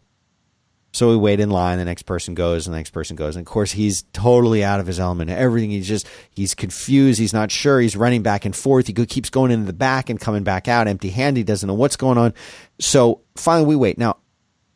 So 0.96 1.10
we 1.10 1.16
wait 1.16 1.40
in 1.40 1.50
line. 1.50 1.76
The 1.76 1.84
next 1.84 2.04
person 2.04 2.34
goes, 2.34 2.66
and 2.66 2.72
the 2.72 2.78
next 2.78 2.88
person 2.88 3.16
goes. 3.16 3.36
And 3.36 3.46
of 3.46 3.52
course, 3.52 3.70
he's 3.70 4.04
totally 4.14 4.64
out 4.64 4.80
of 4.80 4.86
his 4.86 4.98
element. 4.98 5.28
Everything 5.28 5.70
he's 5.70 5.86
just 5.86 6.08
he's 6.30 6.54
confused. 6.54 7.20
He's 7.20 7.34
not 7.34 7.50
sure. 7.50 7.82
He's 7.82 7.94
running 7.94 8.22
back 8.22 8.46
and 8.46 8.56
forth. 8.56 8.86
He 8.86 8.94
keeps 8.94 9.28
going 9.28 9.50
into 9.50 9.66
the 9.66 9.74
back 9.74 10.08
and 10.08 10.18
coming 10.18 10.42
back 10.42 10.68
out 10.68 10.88
empty 10.88 11.10
handed. 11.10 11.40
He 11.40 11.44
doesn't 11.44 11.66
know 11.66 11.74
what's 11.74 11.96
going 11.96 12.16
on. 12.16 12.32
So 12.80 13.20
finally, 13.34 13.66
we 13.66 13.76
wait. 13.76 13.98
Now, 13.98 14.16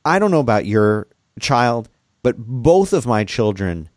I 0.05 0.19
don't 0.19 0.31
know 0.31 0.41
about 0.41 0.67
your 0.67 1.07
child, 1.41 1.89
but 2.23 2.37
both 2.37 2.93
of 2.93 3.07
my 3.07 3.25
children 3.25 3.89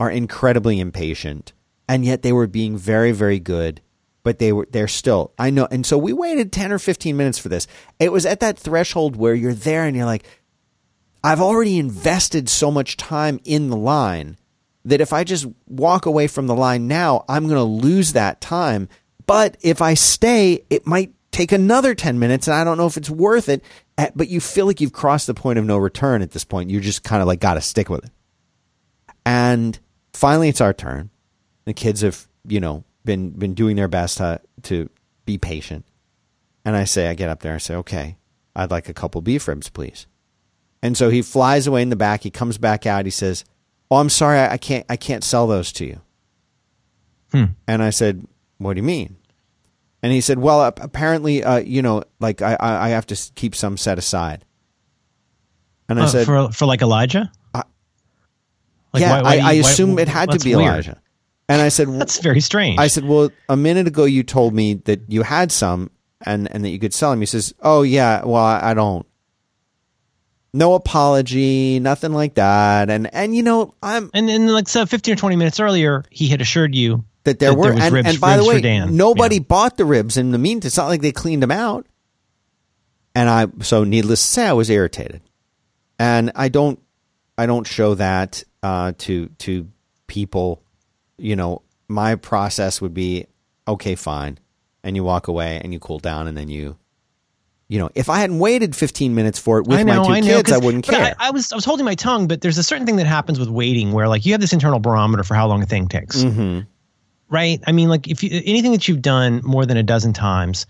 are 0.00 0.10
incredibly 0.10 0.80
impatient, 0.80 1.52
and 1.88 2.04
yet 2.04 2.22
they 2.22 2.32
were 2.32 2.48
being 2.48 2.78
very, 2.78 3.12
very 3.12 3.38
good. 3.38 3.80
But 4.24 4.40
they 4.40 4.52
were 4.52 4.66
they're 4.70 4.88
still 4.88 5.32
I 5.38 5.50
know, 5.50 5.68
and 5.70 5.86
so 5.86 5.96
we 5.96 6.12
waited 6.12 6.50
ten 6.50 6.72
or 6.72 6.80
fifteen 6.80 7.16
minutes 7.16 7.38
for 7.38 7.48
this. 7.48 7.68
It 8.00 8.10
was 8.10 8.26
at 8.26 8.40
that 8.40 8.58
threshold 8.58 9.14
where 9.14 9.34
you're 9.34 9.54
there 9.54 9.84
and 9.84 9.96
you're 9.96 10.04
like, 10.04 10.26
I've 11.22 11.40
already 11.40 11.78
invested 11.78 12.48
so 12.48 12.70
much 12.70 12.96
time 12.96 13.40
in 13.44 13.68
the 13.68 13.76
line 13.76 14.38
that 14.84 15.00
if 15.00 15.12
I 15.12 15.24
just 15.24 15.46
walk 15.66 16.06
away 16.06 16.26
from 16.26 16.46
the 16.46 16.54
line 16.54 16.88
now, 16.88 17.24
I'm 17.28 17.44
going 17.44 17.56
to 17.56 17.62
lose 17.86 18.14
that 18.14 18.40
time. 18.40 18.88
But 19.26 19.56
if 19.60 19.82
I 19.82 19.94
stay, 19.94 20.64
it 20.70 20.86
might 20.86 21.12
take 21.30 21.52
another 21.52 21.94
10 21.94 22.18
minutes 22.18 22.48
and 22.48 22.54
I 22.56 22.64
don't 22.64 22.78
know 22.78 22.86
if 22.86 22.96
it's 22.96 23.10
worth 23.10 23.48
it. 23.48 23.62
Uh, 23.98 24.08
But 24.16 24.28
you 24.28 24.40
feel 24.40 24.66
like 24.66 24.80
you've 24.80 24.92
crossed 24.92 25.26
the 25.26 25.34
point 25.34 25.58
of 25.58 25.64
no 25.64 25.76
return 25.76 26.22
at 26.22 26.30
this 26.30 26.44
point. 26.44 26.70
You 26.70 26.80
just 26.80 27.04
kind 27.04 27.20
of 27.20 27.28
like 27.28 27.40
got 27.40 27.54
to 27.54 27.60
stick 27.60 27.90
with 27.90 28.04
it. 28.04 28.10
And 29.26 29.78
finally, 30.14 30.48
it's 30.48 30.62
our 30.62 30.72
turn. 30.72 31.10
The 31.66 31.74
kids 31.74 32.00
have, 32.00 32.26
you 32.48 32.58
know, 32.60 32.84
been 33.04 33.30
been 33.30 33.54
doing 33.54 33.76
their 33.76 33.88
best 33.88 34.18
to 34.18 34.40
to 34.62 34.88
be 35.26 35.36
patient. 35.36 35.84
And 36.64 36.74
I 36.74 36.84
say, 36.84 37.08
I 37.08 37.14
get 37.14 37.28
up 37.28 37.40
there 37.40 37.52
and 37.52 37.62
say, 37.62 37.74
okay, 37.76 38.16
I'd 38.56 38.70
like 38.70 38.88
a 38.88 38.94
couple 38.94 39.20
beef 39.20 39.46
ribs, 39.46 39.68
please. 39.68 40.06
And 40.82 40.96
so 40.96 41.10
he 41.10 41.20
flies 41.22 41.66
away 41.66 41.82
in 41.82 41.90
the 41.90 41.96
back. 41.96 42.22
He 42.22 42.30
comes 42.30 42.56
back 42.58 42.86
out. 42.86 43.04
He 43.04 43.10
says, 43.10 43.44
"Oh, 43.90 43.96
I'm 43.96 44.08
sorry, 44.08 44.38
I, 44.40 44.56
can't. 44.56 44.86
I 44.88 44.96
can't 44.96 45.22
sell 45.22 45.46
those 45.46 45.72
to 45.72 45.84
you." 45.84 46.00
Hmm. 47.32 47.44
And 47.68 47.82
I 47.82 47.90
said, 47.90 48.26
"What 48.58 48.74
do 48.74 48.78
you 48.78 48.82
mean?" 48.86 49.16
And 50.02 50.12
he 50.12 50.20
said, 50.22 50.38
"Well, 50.38 50.64
apparently, 50.64 51.44
uh, 51.44 51.58
you 51.58 51.82
know, 51.82 52.02
like 52.18 52.40
I, 52.42 52.56
I, 52.58 52.86
I 52.86 52.88
have 52.90 53.06
to 53.08 53.30
keep 53.34 53.54
some 53.54 53.76
set 53.76 53.98
aside." 53.98 54.44
And 55.88 56.00
I 56.00 56.04
Uh, 56.04 56.08
said, 56.08 56.26
for 56.26 56.50
for 56.50 56.66
like 56.66 56.80
Elijah. 56.82 57.30
I- 57.54 57.64
Like, 58.94 59.00
"Yeah, 59.02 59.10
why- 59.10 59.22
why 59.22 59.30
I, 59.30 59.34
you- 59.34 59.40
I 59.40 59.44
why- 59.44 59.70
assume 59.70 59.98
it 59.98 60.08
had 60.08 60.30
to 60.30 60.38
be 60.38 60.56
weird. 60.56 60.68
Elijah." 60.68 61.00
And 61.48 61.60
I 61.60 61.68
said, 61.68 61.88
That's 61.88 62.18
very 62.20 62.40
strange. 62.40 62.78
I 62.78 62.86
said, 62.86 63.04
"Well, 63.04 63.30
a 63.48 63.56
minute 63.56 63.86
ago 63.88 64.04
you 64.04 64.22
told 64.22 64.54
me 64.54 64.74
that 64.86 65.00
you 65.08 65.22
had 65.22 65.50
some 65.52 65.90
and 66.24 66.50
and 66.52 66.64
that 66.64 66.70
you 66.70 66.78
could 66.78 66.94
sell 66.94 67.10
them." 67.10 67.20
He 67.20 67.26
says, 67.26 67.52
"Oh 67.60 67.82
yeah, 67.82 68.24
well 68.24 68.42
I, 68.42 68.70
I 68.70 68.74
don't." 68.74 69.04
No 70.52 70.74
apology, 70.74 71.78
nothing 71.78 72.12
like 72.12 72.34
that. 72.34 72.90
And 72.90 73.12
and 73.14 73.34
you 73.34 73.42
know, 73.42 73.74
I'm 73.82 74.10
and 74.14 74.28
then 74.28 74.48
like 74.48 74.68
so 74.68 74.84
15 74.86 75.14
or 75.14 75.16
20 75.16 75.36
minutes 75.36 75.60
earlier, 75.60 76.04
he 76.10 76.28
had 76.28 76.40
assured 76.40 76.74
you 76.74 77.04
that 77.24 77.38
there 77.38 77.50
That 77.50 77.58
were 77.58 77.72
there 77.74 77.82
and, 77.84 77.92
ribs- 77.92 78.08
and 78.08 78.20
by 78.20 78.36
the 78.36 78.44
way, 78.44 78.60
nobody 78.90 79.36
Yeah. 79.36 79.42
bought 79.46 79.76
the 79.76 79.84
ribs 79.84 80.16
in 80.16 80.32
the 80.32 80.38
meantime. 80.38 80.66
It's 80.66 80.76
not 80.76 80.88
like 80.88 81.02
they 81.02 81.12
cleaned 81.12 81.42
them 81.42 81.50
out. 81.52 81.86
And 83.14 83.28
I 83.28 83.46
so 83.62 83.84
needless 83.84 84.20
to 84.22 84.26
say, 84.28 84.46
I 84.46 84.52
was 84.52 84.70
irritated. 84.70 85.20
And 85.98 86.32
I 86.34 86.48
don't 86.48 86.80
I 87.38 87.46
don't 87.46 87.66
show 87.66 87.94
that 87.94 88.42
uh, 88.62 88.92
to 88.98 89.28
to 89.38 89.68
people. 90.06 90.62
You 91.16 91.36
know, 91.36 91.62
my 91.88 92.14
process 92.16 92.80
would 92.80 92.94
be 92.94 93.26
okay, 93.68 93.94
fine, 93.94 94.38
and 94.82 94.96
you 94.96 95.04
walk 95.04 95.28
away 95.28 95.60
and 95.62 95.72
you 95.72 95.78
cool 95.78 95.98
down, 95.98 96.26
and 96.26 96.36
then 96.36 96.48
you, 96.48 96.76
you 97.70 97.78
know, 97.78 97.88
if 97.94 98.10
I 98.10 98.18
hadn't 98.18 98.40
waited 98.40 98.74
15 98.74 99.14
minutes 99.14 99.38
for 99.38 99.58
it 99.58 99.66
with 99.68 99.86
know, 99.86 100.00
my 100.00 100.04
two 100.04 100.12
I 100.12 100.20
know, 100.20 100.36
kids, 100.38 100.50
I 100.50 100.58
wouldn't 100.58 100.84
care. 100.84 101.14
I, 101.20 101.28
I 101.28 101.30
was 101.30 101.52
I 101.52 101.54
was 101.54 101.64
holding 101.64 101.84
my 101.84 101.94
tongue, 101.94 102.26
but 102.26 102.40
there's 102.40 102.58
a 102.58 102.64
certain 102.64 102.84
thing 102.84 102.96
that 102.96 103.06
happens 103.06 103.38
with 103.38 103.48
waiting 103.48 103.92
where 103.92 104.08
like 104.08 104.26
you 104.26 104.32
have 104.32 104.40
this 104.40 104.52
internal 104.52 104.80
barometer 104.80 105.22
for 105.22 105.34
how 105.34 105.46
long 105.46 105.62
a 105.62 105.66
thing 105.66 105.86
takes, 105.86 106.24
mm-hmm. 106.24 106.62
right? 107.28 107.62
I 107.68 107.70
mean, 107.70 107.88
like 107.88 108.08
if 108.08 108.24
you, 108.24 108.42
anything 108.44 108.72
that 108.72 108.88
you've 108.88 109.02
done 109.02 109.40
more 109.44 109.66
than 109.66 109.76
a 109.76 109.84
dozen 109.84 110.12
times, 110.12 110.66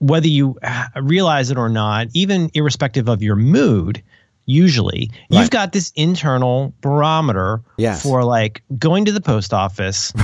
whether 0.00 0.26
you 0.26 0.58
uh, 0.64 0.86
realize 1.00 1.52
it 1.52 1.58
or 1.58 1.68
not, 1.68 2.08
even 2.12 2.50
irrespective 2.54 3.08
of 3.08 3.22
your 3.22 3.36
mood, 3.36 4.02
usually 4.44 5.12
Right. 5.30 5.42
you've 5.42 5.50
got 5.50 5.72
this 5.72 5.92
internal 5.94 6.74
barometer 6.80 7.62
Yes. 7.76 8.02
for 8.02 8.24
like 8.24 8.64
going 8.76 9.04
to 9.04 9.12
the 9.12 9.20
post 9.20 9.54
office. 9.54 10.12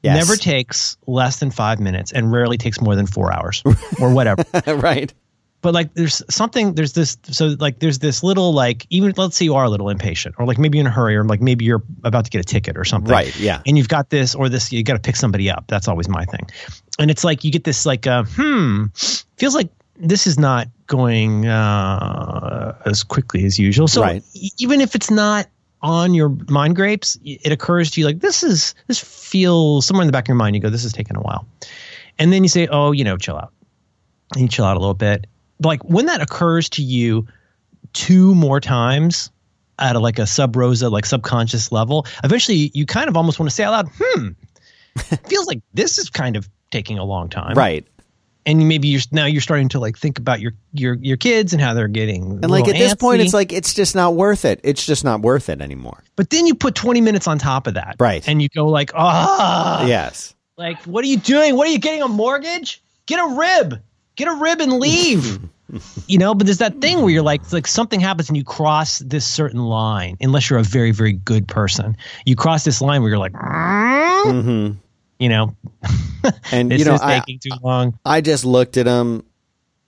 Yes. 0.00 0.16
Never 0.16 0.36
takes 0.36 0.96
less 1.08 1.40
than 1.40 1.50
five 1.50 1.80
minutes 1.80 2.12
and 2.12 2.30
rarely 2.30 2.56
takes 2.56 2.80
more 2.80 2.94
than 2.94 3.08
four 3.08 3.32
hours 3.32 3.64
or 4.00 4.14
whatever. 4.14 4.44
right. 4.76 5.12
But 5.60 5.74
like 5.74 5.92
there's 5.94 6.22
something 6.30 6.74
there's 6.74 6.92
this 6.92 7.16
so 7.30 7.56
like 7.58 7.80
there's 7.80 7.98
this 7.98 8.22
little 8.22 8.52
like 8.52 8.86
even 8.90 9.12
let's 9.16 9.36
say 9.36 9.44
you 9.44 9.54
are 9.54 9.64
a 9.64 9.68
little 9.70 9.88
impatient 9.88 10.34
or 10.38 10.46
like 10.46 10.58
maybe 10.58 10.78
you're 10.78 10.86
in 10.86 10.86
a 10.86 10.94
hurry 10.94 11.16
or 11.16 11.24
like 11.24 11.40
maybe 11.40 11.64
you're 11.64 11.82
about 12.04 12.24
to 12.24 12.30
get 12.30 12.40
a 12.40 12.44
ticket 12.44 12.76
or 12.78 12.84
something 12.84 13.10
Right, 13.10 13.36
yeah. 13.40 13.60
and 13.66 13.76
you've 13.76 13.88
got 13.88 14.10
this 14.10 14.34
or 14.34 14.48
this 14.48 14.70
you 14.72 14.82
got 14.84 14.94
to 14.94 15.00
pick 15.00 15.16
somebody 15.16 15.50
up 15.50 15.64
that's 15.68 15.88
always 15.88 16.08
my 16.08 16.24
thing 16.24 16.46
and 16.98 17.10
it's 17.10 17.24
like 17.24 17.42
you 17.44 17.50
get 17.50 17.64
this 17.64 17.84
like 17.86 18.06
uh, 18.06 18.24
hmm 18.28 18.86
feels 19.36 19.54
like 19.54 19.68
this 20.00 20.26
is 20.28 20.38
not 20.38 20.68
going 20.86 21.46
uh, 21.46 22.74
as 22.86 23.02
quickly 23.02 23.44
as 23.44 23.58
usual 23.58 23.88
so 23.88 24.00
Right. 24.02 24.22
even 24.58 24.80
if 24.80 24.94
it's 24.94 25.10
not 25.10 25.48
on 25.82 26.14
your 26.14 26.28
mind 26.48 26.76
grapes 26.76 27.18
it 27.24 27.52
occurs 27.52 27.90
to 27.92 28.00
you 28.00 28.06
like 28.06 28.20
this 28.20 28.42
is 28.42 28.74
this 28.86 28.98
feels 29.00 29.86
somewhere 29.86 30.02
in 30.02 30.06
the 30.08 30.12
back 30.12 30.24
of 30.24 30.28
your 30.28 30.36
mind 30.36 30.54
you 30.56 30.62
go 30.62 30.70
this 30.70 30.84
is 30.84 30.92
taking 30.92 31.16
a 31.16 31.20
while 31.20 31.46
and 32.18 32.32
then 32.32 32.42
you 32.42 32.48
say 32.48 32.66
oh 32.68 32.90
you 32.92 33.04
know 33.04 33.16
chill 33.16 33.36
out 33.36 33.52
and 34.34 34.42
you 34.42 34.48
chill 34.48 34.64
out 34.66 34.76
a 34.76 34.80
little 34.80 34.92
bit. 34.94 35.26
Like 35.62 35.82
when 35.84 36.06
that 36.06 36.20
occurs 36.20 36.68
to 36.70 36.82
you 36.82 37.26
two 37.92 38.34
more 38.34 38.60
times 38.60 39.30
at 39.78 39.96
a, 39.96 39.98
like 39.98 40.18
a 40.18 40.26
sub 40.26 40.56
rosa, 40.56 40.88
like 40.88 41.06
subconscious 41.06 41.72
level, 41.72 42.06
eventually 42.24 42.70
you 42.74 42.86
kind 42.86 43.08
of 43.08 43.16
almost 43.16 43.38
want 43.38 43.48
to 43.50 43.54
say 43.54 43.64
out 43.64 43.72
loud, 43.72 43.88
hmm, 43.98 44.28
feels 45.26 45.46
like 45.46 45.60
this 45.74 45.98
is 45.98 46.10
kind 46.10 46.36
of 46.36 46.48
taking 46.70 46.98
a 46.98 47.04
long 47.04 47.28
time. 47.28 47.54
Right. 47.54 47.86
And 48.46 48.66
maybe 48.66 48.88
you're 48.88 49.02
now 49.12 49.26
you're 49.26 49.42
starting 49.42 49.68
to 49.70 49.78
like 49.78 49.98
think 49.98 50.18
about 50.18 50.40
your 50.40 50.54
your 50.72 50.94
your 50.94 51.18
kids 51.18 51.52
and 51.52 51.60
how 51.60 51.74
they're 51.74 51.86
getting 51.86 52.38
And 52.42 52.50
like 52.50 52.66
at 52.66 52.76
this 52.76 52.94
point, 52.94 53.20
it's 53.20 53.34
like 53.34 53.52
it's 53.52 53.74
just 53.74 53.94
not 53.94 54.14
worth 54.14 54.46
it. 54.46 54.60
It's 54.64 54.86
just 54.86 55.04
not 55.04 55.20
worth 55.20 55.50
it 55.50 55.60
anymore. 55.60 56.02
but 56.16 56.30
then 56.30 56.46
you 56.46 56.54
put 56.54 56.74
20 56.74 57.02
minutes 57.02 57.26
on 57.26 57.38
top 57.38 57.66
of 57.66 57.74
that. 57.74 57.96
Right. 58.00 58.26
And 58.26 58.40
you 58.40 58.48
go 58.48 58.66
like, 58.66 58.92
ah, 58.94 59.84
yes. 59.86 60.34
Like, 60.56 60.82
what 60.84 61.04
are 61.04 61.08
you 61.08 61.18
doing? 61.18 61.56
What 61.56 61.68
are 61.68 61.70
you 61.70 61.78
getting 61.78 62.00
a 62.00 62.08
mortgage? 62.08 62.82
Get 63.04 63.20
a 63.20 63.34
rib. 63.34 63.82
Get 64.18 64.28
a 64.28 64.34
rib 64.34 64.60
and 64.60 64.74
leave. 64.74 65.38
you 66.06 66.18
know, 66.18 66.34
but 66.34 66.46
there's 66.46 66.58
that 66.58 66.80
thing 66.80 67.00
where 67.00 67.10
you're 67.10 67.22
like, 67.22 67.50
like 67.52 67.66
something 67.66 68.00
happens 68.00 68.28
and 68.28 68.36
you 68.36 68.44
cross 68.44 68.98
this 68.98 69.26
certain 69.26 69.64
line, 69.64 70.16
unless 70.20 70.50
you're 70.50 70.58
a 70.58 70.64
very, 70.64 70.90
very 70.90 71.12
good 71.12 71.48
person. 71.48 71.96
You 72.26 72.36
cross 72.36 72.64
this 72.64 72.82
line 72.82 73.00
where 73.00 73.10
you're 73.10 73.18
like, 73.18 73.32
mm-hmm. 73.32 74.72
you 75.18 75.28
know, 75.28 75.56
And 76.52 76.72
you 76.78 76.84
know, 76.84 76.94
is 76.94 77.00
I, 77.00 77.20
taking 77.20 77.38
too 77.38 77.56
long. 77.62 77.98
I 78.04 78.20
just 78.20 78.44
looked 78.44 78.76
at 78.76 78.86
him, 78.86 79.24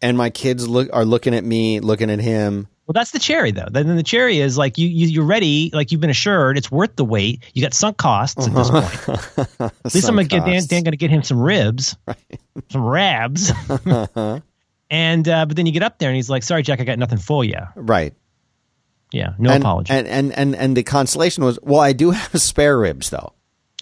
and 0.03 0.17
my 0.17 0.31
kids 0.31 0.69
look 0.69 0.89
are 0.93 1.05
looking 1.05 1.35
at 1.35 1.45
me, 1.45 1.81
looking 1.81 2.11
at 2.11 2.21
him. 2.21 2.69
Well, 2.91 2.95
that's 2.95 3.13
the 3.13 3.21
cherry 3.21 3.53
though. 3.53 3.69
Then 3.71 3.95
the 3.95 4.03
cherry 4.03 4.41
is 4.41 4.59
like 4.59 4.77
you, 4.77 4.89
you 4.89 5.07
you're 5.07 5.25
ready, 5.25 5.71
like 5.73 5.93
you've 5.93 6.01
been 6.01 6.11
assured 6.11 6.59
it's 6.59 6.73
worth 6.73 6.97
the 6.97 7.05
wait. 7.05 7.45
You 7.55 7.63
got 7.63 7.73
sunk 7.73 7.99
costs 7.99 8.49
at 8.49 8.53
this 8.53 8.69
point. 8.69 9.61
At 9.85 9.95
least 9.95 10.09
I'm 10.09 10.17
gonna 10.17 10.25
get 10.25 10.45
Dan, 10.45 10.65
Dan 10.67 10.83
gonna 10.83 10.97
get 10.97 11.09
him 11.09 11.23
some 11.23 11.41
ribs, 11.41 11.97
some 12.71 12.85
rabs. 12.85 13.53
and 14.91 15.29
uh, 15.29 15.47
but 15.47 15.57
then 15.57 15.67
you 15.67 15.73
get 15.73 15.85
up 15.85 16.01
there 16.01 16.09
and 16.09 16.17
he's 16.17 16.29
like, 16.29 16.43
"Sorry, 16.43 16.65
Jack, 16.65 16.81
I 16.81 16.83
got 16.83 16.99
nothing 16.99 17.19
for 17.19 17.45
you." 17.45 17.61
right. 17.77 18.13
Yeah, 19.13 19.35
no 19.39 19.51
and, 19.51 19.63
apology. 19.63 19.93
And, 19.93 20.09
and 20.09 20.33
and 20.33 20.57
and 20.57 20.77
the 20.77 20.83
consolation 20.83 21.45
was, 21.45 21.61
well, 21.63 21.79
I 21.79 21.93
do 21.93 22.11
have 22.11 22.41
spare 22.43 22.77
ribs 22.77 23.11
though. 23.11 23.35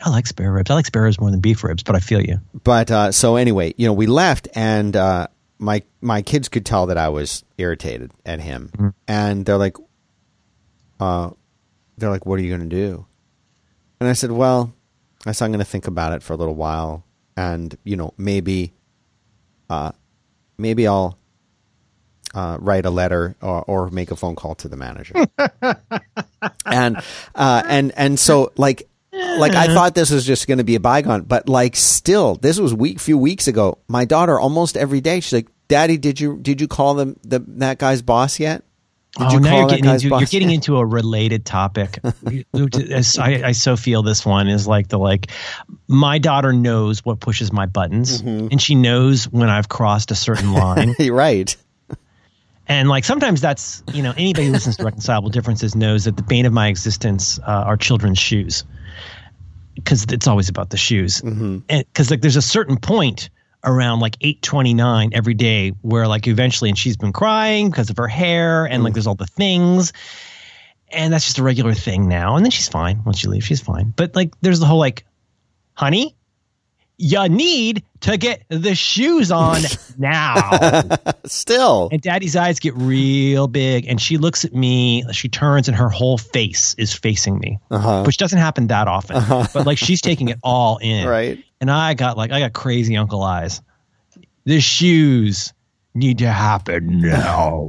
I 0.03 0.11
like 0.11 0.27
spare 0.27 0.53
ribs. 0.53 0.71
I 0.71 0.75
like 0.75 0.85
spare 0.85 1.05
ribs 1.05 1.19
more 1.19 1.31
than 1.31 1.41
beef 1.41 1.65
ribs, 1.65 1.83
but 1.83 1.97
I 1.97 2.01
feel 2.01 2.21
you. 2.21 2.41
But 2.63 2.91
uh, 2.91 3.13
so 3.13 3.37
anyway, 3.37 3.73
you 3.79 3.87
know, 3.87 3.95
we 3.95 4.07
left, 4.07 4.49
and 4.55 4.95
uh, 4.95 5.29
my 5.59 5.83
my 6.01 6.23
kids 6.23 6.49
could 6.49 6.65
tell 6.67 6.87
that 6.87 6.99
I 6.99 7.09
was 7.09 7.45
irritated 7.59 8.13
at 8.25 8.41
him, 8.41 8.71
Mm-hmm. 8.75 8.89
and 9.09 9.45
they're 9.45 9.59
like, 9.59 9.77
uh, 11.01 11.31
they're 11.97 12.11
like, 12.11 12.27
"What 12.27 12.39
are 12.39 12.43
you 12.43 12.57
going 12.57 12.69
to 12.69 12.77
do?" 12.77 13.07
And 14.01 14.09
I 14.09 14.13
said, 14.13 14.31
"Well, 14.33 14.73
I 15.27 15.33
said 15.33 15.45
I'm 15.47 15.51
going 15.53 15.59
to 15.59 15.65
think 15.71 15.87
about 15.87 16.13
it 16.13 16.23
for 16.23 16.33
a 16.33 16.37
little 16.37 16.55
while, 16.55 17.05
and 17.37 17.77
you 17.85 17.97
know, 17.97 18.15
maybe, 18.17 18.73
uh, 19.71 19.93
maybe 20.57 20.87
I'll." 20.87 21.17
Uh, 22.35 22.59
write 22.61 22.85
a 22.85 22.91
letter 22.91 23.35
or, 23.41 23.63
or 23.63 23.91
make 23.91 24.11
a 24.11 24.17
phone 24.17 24.37
call 24.37 24.55
to 24.55 24.69
the 24.69 24.77
manager, 24.77 25.15
and 26.67 26.99
uh, 27.35 27.63
and 27.67 27.91
and 27.97 28.21
so 28.21 28.53
like 28.59 28.87
like 29.39 29.55
I 29.55 29.67
thought 29.75 29.95
this 29.95 30.11
was 30.11 30.25
just 30.25 30.47
going 30.47 30.59
to 30.59 30.65
be 30.65 30.75
a 30.75 30.81
bygone, 30.81 31.23
but 31.23 31.49
like 31.49 31.77
still, 31.77 32.37
this 32.37 32.59
was 32.59 32.73
week 32.75 33.01
few 33.01 33.19
weeks 33.19 33.49
ago. 33.49 33.79
My 33.89 34.05
daughter 34.05 34.39
almost 34.39 34.77
every 34.77 35.01
day 35.01 35.21
she's 35.21 35.33
like, 35.33 35.49
"Daddy, 35.69 35.97
did 35.99 36.21
you 36.21 36.39
did 36.41 36.61
you 36.61 36.69
call 36.69 36.95
them 36.95 37.19
the 37.25 37.41
that 37.59 37.79
guy's 37.79 38.03
boss 38.03 38.39
yet? 38.41 38.65
Did 39.17 39.27
oh, 39.27 39.33
you 39.33 39.41
now 39.41 39.59
you're 39.59 39.69
getting 39.69 39.85
into 39.87 40.09
you're 40.09 40.21
getting 40.27 40.51
into 40.51 40.77
a 40.77 40.85
related 40.85 41.45
topic. 41.45 41.99
I, 42.55 43.43
I 43.47 43.53
so 43.53 43.77
feel 43.77 44.03
this 44.03 44.25
one 44.25 44.49
is 44.49 44.69
like 44.69 44.89
the 44.89 44.99
like 44.99 45.31
my 45.89 46.19
daughter 46.19 46.53
knows 46.53 47.05
what 47.05 47.19
pushes 47.19 47.53
my 47.53 47.67
buttons, 47.67 48.23
Mm-hmm. 48.23 48.49
and 48.51 48.63
she 48.63 48.75
knows 48.75 49.25
when 49.25 49.49
I've 49.49 49.69
crossed 49.69 50.11
a 50.11 50.15
certain 50.15 50.53
line. 50.53 50.95
Right. 51.11 51.57
And 52.71 52.89
like 52.91 53.05
sometimes 53.05 53.41
that's 53.41 53.83
you 53.93 54.03
know 54.03 54.13
anybody 54.17 54.47
who 54.49 54.53
listens 54.53 54.77
to 54.77 54.85
reconcilable 54.85 55.31
differences 55.31 55.75
knows 55.75 56.05
that 56.05 56.17
the 56.17 56.23
bane 56.23 56.45
of 56.45 56.53
my 56.53 56.69
existence 56.69 57.39
uh, 57.41 57.65
are 57.67 57.79
children's 57.79 58.19
shoes 58.19 58.65
because 59.85 60.05
it's 60.11 60.27
always 60.27 60.49
about 60.49 60.71
the 60.71 60.77
shoes. 60.77 61.21
Mm-hmm. 61.21 61.59
And 61.69 61.87
because 61.87 62.11
like 62.11 62.21
there's 62.21 62.37
a 62.37 62.43
certain 62.43 62.77
point 62.77 63.31
around 63.65 64.01
like 64.01 64.19
8:29 64.19 65.11
every 65.13 65.35
day 65.35 65.71
where 65.83 66.07
like 66.07 66.27
eventually 66.27 66.71
and 66.71 66.79
she's 66.79 66.97
been 66.97 67.13
crying 67.13 67.71
because 67.71 67.91
of 67.91 67.97
her 67.97 68.09
hair 68.09 68.67
and 68.67 68.83
like 68.85 68.93
mm. 68.93 68.95
there's 68.95 69.07
all 69.07 69.15
the 69.15 69.27
things. 69.27 69.93
And 70.91 71.13
that's 71.13 71.27
just 71.27 71.39
a 71.39 71.43
regular 71.43 71.75
thing 71.75 72.09
now. 72.09 72.37
And 72.37 72.45
then 72.45 72.51
she's 72.51 72.69
fine. 72.69 73.03
Once 73.05 73.23
you 73.23 73.31
leave 73.31 73.45
she's 73.45 73.61
fine. 73.61 73.93
But 73.95 74.15
like 74.15 74.33
there's 74.41 74.61
the 74.61 74.67
whole 74.67 74.79
like 74.79 75.05
honey 75.75 76.17
you 76.99 77.29
need 77.29 77.85
to 78.01 78.17
get 78.17 78.43
the 78.49 78.75
shoes 78.75 79.31
on 79.31 79.61
now. 79.99 80.83
Still. 81.27 81.89
And 81.93 82.01
daddy's 82.03 82.35
eyes 82.37 82.59
get 82.61 82.75
real 82.77 83.47
big. 83.47 83.87
And 83.87 84.01
she 84.01 84.19
looks 84.19 84.45
at 84.45 84.53
me, 84.53 85.05
she 85.13 85.29
turns, 85.29 85.69
and 85.69 85.77
her 85.77 85.89
whole 85.89 86.19
face 86.19 86.75
is 86.77 86.93
facing 86.93 87.39
me, 87.39 87.59
Uh-huh. 87.71 88.03
which 88.05 88.17
doesn't 88.17 88.39
happen 88.39 88.67
that 88.69 88.89
often. 88.89 89.17
But 89.55 89.67
like 89.67 89.79
she's 89.79 90.01
taking 90.01 90.29
it 90.29 90.39
all 90.43 90.79
in. 90.79 91.07
Right. 91.09 91.43
And 91.61 91.71
I 91.71 91.95
got 91.95 92.17
like, 92.17 92.31
I 92.33 92.41
got 92.41 92.53
crazy 92.53 92.97
uncle 92.97 93.23
eyes. 93.23 93.63
The 94.45 94.61
shoes 94.61 95.53
need 95.95 96.19
to 96.19 96.29
happen 96.31 97.01
now. 97.01 97.69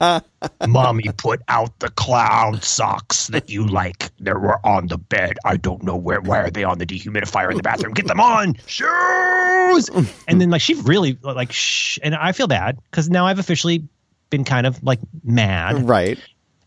Mommy 0.66 1.04
put 1.16 1.40
out 1.48 1.78
the 1.80 1.90
clown 1.90 2.60
socks 2.62 3.28
that 3.28 3.48
you 3.50 3.66
like. 3.66 4.10
They 4.18 4.32
were 4.32 4.64
on 4.66 4.88
the 4.88 4.98
bed. 4.98 5.36
I 5.44 5.56
don't 5.56 5.82
know 5.82 5.96
where. 5.96 6.20
Why 6.20 6.38
are 6.38 6.50
they 6.50 6.64
on 6.64 6.78
the 6.78 6.86
dehumidifier 6.86 7.50
in 7.50 7.56
the 7.56 7.62
bathroom? 7.62 7.94
Get 7.94 8.06
them 8.06 8.20
on 8.20 8.56
shoes. 8.66 9.88
And 10.26 10.40
then 10.40 10.50
like 10.50 10.60
she 10.62 10.74
really 10.74 11.18
like 11.22 11.52
shh, 11.52 11.98
and 12.02 12.14
I 12.14 12.32
feel 12.32 12.46
bad 12.48 12.78
because 12.90 13.08
now 13.08 13.26
I've 13.26 13.38
officially 13.38 13.86
been 14.30 14.44
kind 14.44 14.66
of 14.66 14.82
like 14.82 15.00
mad 15.24 15.88
Right. 15.88 16.18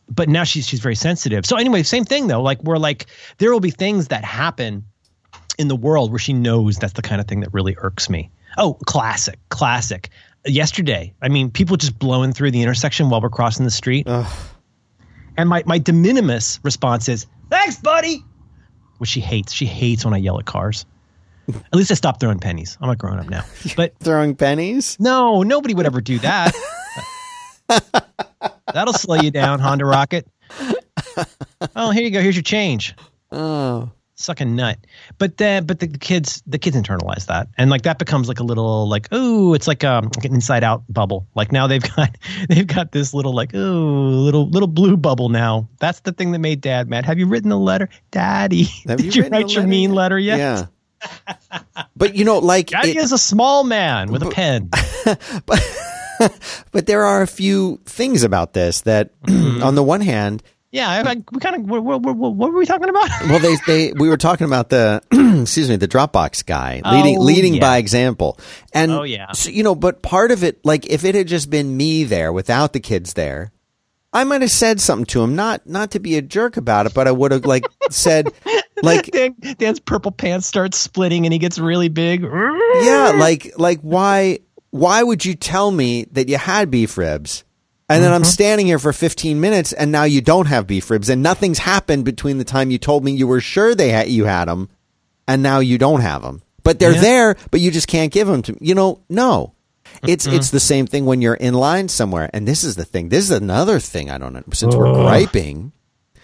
but 0.10 0.28
now 0.30 0.44
she's 0.44 0.68
she's 0.68 0.80
very 0.80 0.96
sensitive. 0.96 1.46
So 1.46 1.58
anyway, 1.58 1.84
same 1.84 2.06
thing 2.06 2.28
though. 2.28 2.42
Like 2.42 2.62
we're 2.64 2.78
like 2.78 3.08
there 3.40 3.52
will 3.52 3.60
be 3.60 3.72
things 3.72 4.08
that 4.10 4.24
happen 4.24 4.86
in 5.58 5.68
the 5.68 5.76
world 5.76 6.12
where 6.12 6.20
she 6.20 6.34
knows 6.34 6.78
that's 6.78 6.94
the 6.94 7.02
kind 7.02 7.20
of 7.22 7.28
thing 7.28 7.42
that 7.42 7.54
really 7.54 7.76
irks 7.80 8.10
me. 8.10 8.30
Oh, 8.58 8.76
classic, 8.86 9.40
classic. 9.50 10.10
Yesterday, 10.46 11.14
I 11.22 11.30
mean, 11.30 11.50
people 11.52 11.78
just 11.78 11.98
blowing 11.98 12.34
through 12.34 12.52
the 12.52 12.62
intersection 12.62 13.10
while 13.10 13.22
we're 13.22 13.30
crossing 13.30 13.64
the 13.66 13.72
street. 13.72 14.08
And 15.38 15.50
my 15.50 15.64
my 15.66 15.78
de 15.78 15.94
minimis 15.94 16.60
response 16.64 17.08
is, 17.10 17.26
"Thanks, 17.50 17.78
buddy," 17.78 18.24
which 18.98 19.10
she 19.10 19.20
hates. 19.22 19.54
She 19.54 19.66
hates 19.66 20.04
when 20.06 20.14
I 20.14 20.18
yell 20.18 20.38
at 20.40 20.46
cars. 20.46 20.86
At 21.50 21.74
least 21.76 21.92
I 21.92 21.96
stopped 21.96 22.20
throwing 22.22 22.40
pennies. 22.40 22.78
I'm 22.82 22.90
a 22.90 22.96
grown 22.96 23.20
up 23.20 23.30
now. 23.30 23.44
But 23.76 23.94
Throwing 24.00 24.36
pennies? 24.36 24.98
no, 25.00 25.44
nobody 25.44 25.74
would 25.74 25.86
ever 25.86 26.00
do 26.02 26.20
that. 26.20 26.54
That'll 28.74 28.94
slow 28.94 29.16
you 29.16 29.32
down, 29.32 29.60
Honda 29.60 29.86
Rocket. 29.86 30.28
Oh, 31.76 31.92
here 31.92 32.04
you 32.04 32.10
go. 32.12 32.20
Here's 32.22 32.36
your 32.36 32.44
change. 32.44 32.94
Oh. 33.32 33.90
Suck 34.16 34.42
a 34.42 34.46
nut. 34.46 34.78
But 35.18 35.38
then, 35.38 35.66
but 35.66 35.80
the 35.80 35.88
kids, 35.88 36.44
the 36.46 36.60
kids 36.60 36.78
internalize 36.78 37.26
that, 37.28 37.48
and 37.58 37.72
like 37.72 37.82
that 37.82 37.98
becomes 37.98 38.28
like 38.28 38.40
a 38.40 38.44
little 38.44 38.88
like 38.88 39.08
oh, 39.12 39.54
it's 39.56 39.68
like 39.68 39.84
um 39.84 40.06
like 40.16 40.26
an 40.26 40.36
inside 40.36 40.64
out 40.64 40.84
bubble. 40.88 41.28
Like 41.34 41.52
now 41.52 41.66
they've 41.66 41.82
got 41.96 42.16
they've 42.48 42.68
got 42.68 42.92
this 42.92 43.14
little 43.14 43.34
like 43.34 43.56
oh 43.56 43.58
little 43.60 44.48
little 44.48 44.68
blue 44.68 44.98
bubble 44.98 45.30
now. 45.30 45.68
That's 45.80 46.02
the 46.02 46.12
thing 46.12 46.32
that 46.32 46.40
made 46.40 46.62
Dad 46.62 46.90
mad. 46.90 47.06
Have 47.06 47.18
you 47.18 47.26
written 47.26 47.52
a 47.52 47.58
letter, 47.58 47.90
Daddy? 48.12 48.64
Have 48.88 49.00
Did 49.00 49.16
you, 49.16 49.26
a 49.26 49.30
write 49.30 49.52
your 49.52 49.66
mean 49.66 49.94
letter 49.94 50.20
yet? 50.20 50.38
Yeah. 50.38 50.66
but 51.96 52.16
you 52.16 52.24
know, 52.24 52.38
like, 52.38 52.68
Daddy 52.68 52.92
it- 52.92 52.98
is 52.98 53.12
a 53.12 53.18
small 53.18 53.64
man 53.64 54.12
with 54.12 54.24
a 54.24 54.30
pen. 54.30 54.70
but 55.46 55.60
but 56.72 56.86
there 56.86 57.04
are 57.04 57.22
a 57.22 57.28
few 57.28 57.80
things 57.86 58.24
about 58.24 58.54
this 58.54 58.82
that, 58.82 59.10
on 59.28 59.76
the 59.76 59.84
one 59.84 60.02
hand, 60.02 60.44
Yeah, 60.74 60.90
I, 60.90 61.12
I, 61.12 61.16
we 61.32 61.40
kind 61.40 61.56
of 61.56 61.70
what, 61.70 61.84
were 62.02 62.50
we 62.50 62.66
talking 62.66 62.90
about? 62.90 63.08
well, 63.30 63.38
they 63.40 63.56
they 63.68 63.94
we 63.94 64.10
were 64.10 64.18
talking 64.18 64.46
about 64.48 64.70
the 64.70 65.04
excuse 65.44 65.70
me 65.70 65.76
the 65.76 65.88
Dropbox 65.88 66.44
guy 66.46 66.82
Oh, 66.84 66.92
leading 66.96 67.20
leading 67.20 67.54
yeah. 67.54 67.62
by 67.62 67.78
example, 67.78 68.40
and 68.74 68.92
Oh, 68.92 69.04
yeah. 69.04 69.32
so, 69.34 69.52
you 69.52 69.62
know, 69.62 69.76
but 69.76 70.02
part 70.02 70.32
of 70.32 70.44
it, 70.44 70.66
like 70.66 70.88
if 70.88 71.06
it 71.06 71.14
had 71.14 71.28
just 71.28 71.52
been 71.52 71.78
me 71.78 72.04
there 72.06 72.34
without 72.34 72.74
the 72.74 72.80
kids 72.80 73.14
there, 73.14 73.52
I 74.12 74.24
might 74.24 74.42
have 74.42 74.50
said 74.50 74.82
something 74.82 75.06
to 75.08 75.22
him, 75.22 75.36
not 75.36 75.68
not 75.68 75.92
to 75.92 76.00
be 76.00 76.18
a 76.18 76.24
jerk 76.24 76.58
about 76.58 76.88
it, 76.88 76.96
but 76.96 77.08
I 77.08 77.12
would 77.12 77.32
have 77.32 77.46
like 77.46 77.66
said, 77.92 78.30
like 78.82 79.12
Dan, 79.12 79.36
Dan's 79.60 79.80
purple 79.80 80.12
pants 80.12 80.48
start 80.48 80.74
splitting 80.74 81.28
and 81.28 81.34
he 81.34 81.38
gets 81.38 81.60
really 81.60 81.90
big. 81.90 82.24
yeah, 82.24 83.14
like 83.16 83.54
like 83.58 83.80
why 83.82 84.40
why 84.72 85.04
would 85.04 85.24
you 85.24 85.36
tell 85.36 85.70
me 85.70 86.06
that 86.14 86.30
you 86.30 86.38
had 86.40 86.72
beef 86.72 86.98
ribs? 86.98 87.44
And 87.90 88.02
then 88.02 88.10
Mm-hmm. 88.12 88.16
I'm 88.16 88.24
standing 88.24 88.66
here 88.66 88.80
for 88.80 88.94
15 88.94 89.40
minutes, 89.40 89.74
and 89.74 89.92
now 89.92 90.04
you 90.06 90.22
don't 90.22 90.48
have 90.48 90.66
beef 90.68 90.90
ribs, 90.90 91.10
and 91.10 91.22
nothing's 91.22 91.60
happened 91.60 92.06
between 92.06 92.38
the 92.38 92.44
time 92.46 92.72
you 92.72 92.78
told 92.78 93.04
me 93.04 93.12
you 93.12 93.28
were 93.28 93.42
sure 93.42 93.76
they 93.76 93.90
had 93.90 94.08
you 94.10 94.26
had 94.26 94.46
them, 94.48 94.70
and 95.28 95.44
now 95.44 95.60
you 95.60 95.78
don't 95.78 96.02
have 96.02 96.22
them. 96.22 96.42
But 96.64 96.80
they're 96.80 96.94
Yeah. 96.94 97.02
there, 97.02 97.36
but 97.52 97.60
you 97.60 97.72
just 97.72 97.88
can't 97.88 98.12
give 98.12 98.28
them 98.28 98.42
to 98.44 98.58
you 98.62 98.74
know. 98.74 99.02
No, 99.10 99.54
it's 100.02 100.26
it's 100.26 100.50
the 100.50 100.62
same 100.62 100.88
thing 100.88 101.06
when 101.06 101.22
you're 101.22 101.34
in 101.34 101.54
line 101.54 101.90
somewhere, 101.90 102.30
and 102.34 102.48
this 102.48 102.64
is 102.64 102.76
the 102.78 102.86
thing. 102.86 103.10
This 103.10 103.26
is 103.26 103.32
another 103.32 103.80
thing 103.80 104.10
I 104.10 104.18
don't 104.18 104.32
know. 104.34 104.44
Since 104.54 104.76
we're 104.76 104.94
griping, 104.94 105.74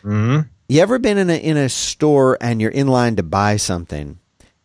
Mm-hmm. 0.04 0.48
you 0.70 0.82
ever 0.82 0.98
been 0.98 1.18
in 1.18 1.30
a 1.30 1.36
in 1.36 1.58
a 1.58 1.68
store 1.68 2.38
and 2.40 2.62
you're 2.62 2.72
in 2.72 2.88
line 2.88 3.18
to 3.18 3.24
buy 3.24 3.58
something, 3.58 4.18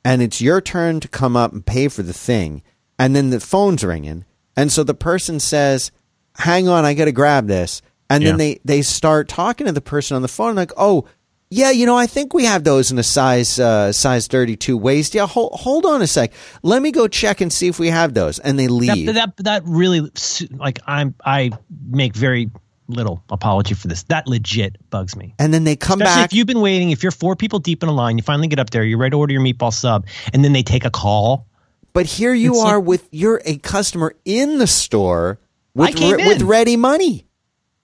and 0.05 0.23
it's 0.23 0.41
your 0.41 0.61
turn 0.61 1.01
to 1.01 1.09
come 1.09 1.37
up 1.37 1.53
and 1.53 1.67
pay 1.67 1.89
for 1.89 2.05
the 2.05 2.13
thing, 2.13 2.63
and 3.01 3.17
then 3.17 3.31
the 3.31 3.41
phone's 3.41 3.83
ringing, 3.83 4.25
and 4.57 4.71
so 4.71 4.85
the 4.85 4.95
person 4.95 5.41
says, 5.41 5.91
"Hang 6.37 6.69
on, 6.69 6.85
I 6.85 6.95
got 6.95 7.05
to 7.07 7.13
grab 7.13 7.47
this," 7.47 7.83
and 8.11 8.23
Yeah. 8.23 8.31
then 8.31 8.39
they 8.39 8.61
they 8.65 8.83
start 8.83 9.29
talking 9.29 9.67
to 9.67 9.73
the 9.73 9.81
person 9.81 10.15
on 10.17 10.23
the 10.23 10.29
phone 10.29 10.55
like, 10.55 10.73
"Oh." 10.77 11.05
Yeah, 11.51 11.71
you 11.71 11.87
know, 11.87 11.97
I 11.97 12.09
think 12.09 12.35
we 12.35 12.47
have 12.47 12.65
those 12.65 12.91
in 12.91 12.99
a 12.99 13.05
size 13.05 13.61
uh, 13.61 13.93
size 13.93 14.27
thirty 14.27 14.57
two 14.57 14.77
waist. 14.77 15.15
Yeah, 15.15 15.27
hold 15.29 15.53
hold 15.53 15.87
on 15.87 16.03
a 16.03 16.07
sec. 16.07 16.33
Let 16.65 16.83
me 16.83 16.91
go 16.91 17.07
check 17.07 17.41
and 17.41 17.53
see 17.53 17.69
if 17.69 17.79
we 17.79 17.91
have 17.91 18.13
those. 18.13 18.41
And 18.41 18.59
they 18.59 18.67
leave. 18.67 19.07
That, 19.07 19.37
that 19.37 19.45
that 19.45 19.63
really 19.65 20.11
like 20.51 20.81
I'm 20.87 21.15
I 21.25 21.53
make 21.89 22.17
very 22.17 22.51
little 22.89 23.23
apology 23.31 23.75
for 23.75 23.87
this. 23.87 24.03
That 24.05 24.27
legit 24.27 24.79
bugs 24.91 25.15
me. 25.15 25.35
and 25.39 25.55
then 25.55 25.63
they 25.63 25.77
come 25.77 26.01
Especially 26.01 26.23
back. 26.23 26.33
if 26.33 26.37
you've 26.37 26.47
been 26.49 26.61
waiting, 26.61 26.91
if 26.91 27.05
you're 27.05 27.13
four 27.13 27.37
people 27.37 27.61
deep 27.61 27.85
in 27.85 27.89
a 27.89 27.93
line, 27.93 28.19
you 28.19 28.25
finally 28.25 28.49
get 28.49 28.59
up 28.59 28.71
there, 28.71 28.83
you're 28.83 28.99
ready 28.99 29.11
to 29.13 29.17
order 29.19 29.33
your 29.35 29.43
meatball 29.43 29.73
sub, 29.73 30.07
and 30.33 30.43
then 30.45 30.55
they 30.55 30.63
take 30.65 30.85
a 30.85 30.91
call. 30.91 31.47
But 31.93 32.07
here 32.07 32.35
you 32.35 32.53
It's 32.55 32.65
are 32.65 32.79
like- 32.79 32.87
with 32.89 33.09
you're 33.13 33.41
a 33.45 33.59
customer 33.59 34.17
in 34.25 34.59
the 34.59 34.67
store 34.67 35.39
with 35.75 35.99
re- 36.01 36.27
with 36.27 36.43
ready 36.43 36.77
money. 36.77 37.27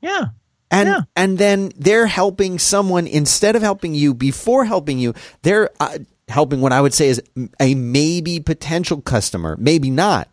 Yeah. 0.00 0.26
And 0.70 0.88
Yeah. 0.88 1.00
and 1.16 1.36
then 1.38 1.72
they're 1.76 2.06
helping 2.06 2.58
someone 2.58 3.06
instead 3.06 3.56
of 3.56 3.62
helping 3.62 3.94
you 3.94 4.14
before 4.14 4.64
helping 4.64 4.98
you, 4.98 5.14
they're 5.42 5.70
uh, 5.80 5.98
helping 6.28 6.60
what 6.60 6.72
I 6.72 6.80
would 6.80 6.94
say 6.94 7.08
is 7.08 7.20
a 7.58 7.74
maybe 7.74 8.38
potential 8.40 9.00
customer, 9.00 9.56
maybe 9.58 9.90
not. 9.90 10.28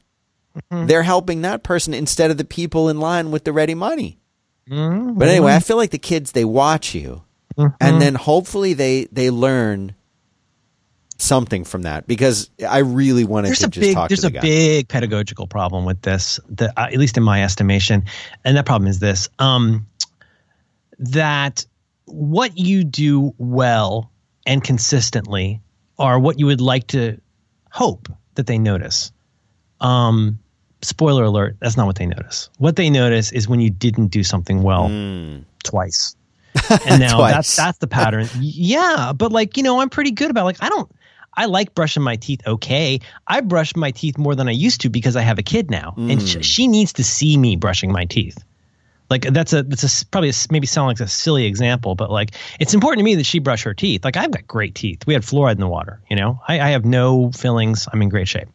Mm-hmm. 0.71 0.87
They're 0.87 1.03
helping 1.03 1.41
that 1.41 1.63
person 1.63 1.93
instead 1.93 2.29
of 2.31 2.37
the 2.37 2.45
people 2.45 2.87
in 2.89 2.99
line 2.99 3.31
with 3.31 3.43
the 3.45 3.51
ready 3.53 3.73
money. 3.75 4.19
Mm-hmm. 4.69 5.17
But 5.17 5.27
anyway, 5.29 5.53
I 5.53 5.59
feel 5.59 5.77
like 5.77 5.91
the 5.91 5.97
kids 5.97 6.31
they 6.33 6.45
watch 6.45 6.93
you, 6.93 7.23
and 7.57 8.01
then 8.01 8.15
hopefully 8.15 8.73
they 8.73 9.05
they 9.11 9.29
learn 9.31 9.95
something 11.19 11.63
from 11.63 11.81
that 11.81 12.05
because 12.07 12.49
I 12.67 12.79
really 12.79 13.25
wanted 13.25 13.47
there's 13.47 13.59
to 13.59 13.65
a 13.65 13.69
just 13.69 13.79
big 13.81 13.95
talk 13.95 14.09
there's 14.09 14.21
to 14.21 14.27
a 14.27 14.29
the 14.29 14.35
guy. 14.35 14.41
big 14.41 14.87
pedagogical 14.87 15.47
problem 15.47 15.83
with 15.85 16.01
this 16.03 16.39
that 16.49 16.73
uh, 16.77 16.89
at 16.91 16.97
least 16.97 17.17
in 17.17 17.23
my 17.23 17.43
estimation 17.43 18.05
and 18.45 18.55
that 18.55 18.65
problem 18.67 18.87
is 18.87 18.99
this 18.99 19.27
um 19.39 19.87
that 20.99 21.65
what 22.05 22.57
you 22.57 22.83
do 22.83 23.33
well 23.37 24.11
and 24.45 24.63
consistently 24.63 25.61
are 25.99 26.19
what 26.19 26.39
you 26.39 26.45
would 26.45 26.61
like 26.61 26.87
to 26.87 27.19
hope 27.71 28.07
that 28.35 28.45
they 28.47 28.57
notice. 28.59 29.11
Um 29.81 30.39
spoiler 30.83 31.23
alert 31.23 31.57
that's 31.59 31.75
not 31.77 31.87
what 31.87 31.95
they 31.95 32.05
notice. 32.05 32.49
What 32.59 32.75
they 32.75 32.89
notice 32.91 33.31
is 33.31 33.47
when 33.47 33.59
you 33.59 33.69
didn't 33.71 34.07
do 34.07 34.23
something 34.23 34.61
well 34.63 34.87
twice. 35.63 36.15
And 36.87 36.99
now 36.99 37.19
that's 37.21 37.55
that's 37.55 37.77
the 37.79 37.87
pattern. 37.87 38.27
Yeah 38.39 39.13
but 39.13 39.31
like 39.31 39.57
you 39.57 39.63
know 39.63 39.79
i'm 39.79 39.89
pretty 39.89 40.11
good 40.11 40.31
about 40.31 40.45
like 40.45 40.57
i 40.61 40.69
don't 40.69 40.89
i 41.37 41.45
like 41.45 41.73
brushing 41.73 42.03
my 42.03 42.15
teeth 42.17 42.41
okay. 42.45 42.99
I 43.27 43.41
brush 43.41 43.75
my 43.75 43.91
teeth 43.91 44.17
more 44.17 44.35
than 44.35 44.49
i 44.49 44.51
used 44.51 44.81
to 44.81 44.89
because 44.89 45.15
i 45.15 45.21
have 45.21 45.39
a 45.39 45.43
kid 45.43 45.71
now. 45.71 45.93
And 45.97 46.21
sh- 46.21 46.37
mm. 46.37 46.43
she 46.43 46.67
needs 46.67 46.93
to 46.93 47.03
see 47.03 47.37
me 47.37 47.55
brushing 47.55 47.91
my 47.91 48.05
teeth 48.05 48.43
like 49.09 49.21
that's 49.21 49.53
a 49.53 49.63
that's 49.63 49.83
a 49.83 50.05
probably 50.07 50.29
a, 50.29 50.33
maybe 50.51 50.67
sound 50.67 50.87
like 50.87 50.99
a 50.99 51.07
silly 51.07 51.45
example 51.45 51.95
but 51.95 52.11
like 52.11 52.31
it's 52.59 52.73
important 52.73 52.99
to 52.99 53.03
me 53.03 53.15
that 53.15 53.25
she 53.25 53.39
brush 53.39 53.63
her 53.63 53.73
teeth. 53.73 54.03
Like 54.03 54.17
i've 54.17 54.31
got 54.31 54.47
great 54.47 54.75
teeth. 54.75 55.05
We 55.05 55.13
had 55.13 55.23
fluoride 55.23 55.53
in 55.53 55.59
the 55.59 55.67
water 55.67 56.01
you 56.09 56.15
know? 56.15 56.41
I, 56.47 56.59
I 56.59 56.69
have 56.69 56.85
no 56.85 57.31
fillings 57.31 57.87
i'm 57.91 58.01
in 58.01 58.09
great 58.09 58.27
shape. 58.27 58.47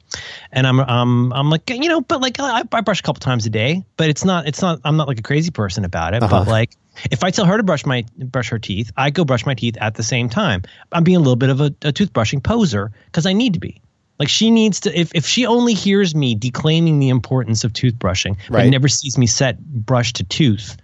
And 0.51 0.67
i'm 0.67 0.81
um 0.81 1.33
i'm 1.33 1.51
like 1.51 1.69
you 1.71 1.89
know 1.89 2.01
but 2.01 2.21
like 2.21 2.39
I, 2.39 2.63
I 2.73 2.81
brush 2.81 3.01
a 3.01 3.03
couple 3.03 3.21
times 3.21 3.47
a 3.47 3.51
day 3.51 3.85
but 3.97 4.09
it's 4.09 4.25
not 4.25 4.47
it's 4.47 4.63
not 4.63 4.81
i'm 4.85 4.97
not 4.97 5.09
like 5.09 5.19
a 5.19 5.23
crazy 5.23 5.51
person 5.51 5.85
about 5.85 6.15
it 6.15 6.21
but 6.21 6.47
like 6.47 6.77
if 7.11 7.25
i 7.25 7.31
tell 7.31 7.47
her 7.47 7.57
to 7.57 7.63
brush 7.63 7.87
my 7.87 8.05
brush 8.19 8.51
her 8.51 8.59
teeth 8.59 8.93
i 8.97 9.11
go 9.11 9.25
brush 9.25 9.47
my 9.47 9.55
teeth 9.55 9.77
at 9.81 9.95
the 9.95 10.03
same 10.03 10.29
time. 10.29 10.63
I'm 10.93 11.05
being 11.05 11.17
a 11.17 11.21
little 11.21 11.37
bit 11.37 11.51
of 11.51 11.61
a, 11.61 11.67
a 11.67 11.93
toothbrushing 11.93 12.43
poser 12.43 12.93
because 13.07 13.27
i 13.27 13.33
need 13.33 13.55
to 13.55 13.61
be 13.61 13.81
like 14.19 14.29
she 14.29 14.51
needs 14.51 14.81
to 14.81 14.99
if, 14.99 15.11
if 15.15 15.27
she 15.27 15.47
only 15.47 15.75
hears 15.75 16.15
me 16.15 16.35
declaiming 16.35 16.99
the 16.99 17.09
importance 17.09 17.65
of 17.65 17.73
toothbrushing 17.73 18.37
but 18.49 18.57
Right. 18.57 18.71
never 18.71 18.89
sees 18.89 19.19
me 19.19 19.27
set 19.27 19.59
brush 19.65 20.13
to 20.15 20.25
tooth 20.25 20.77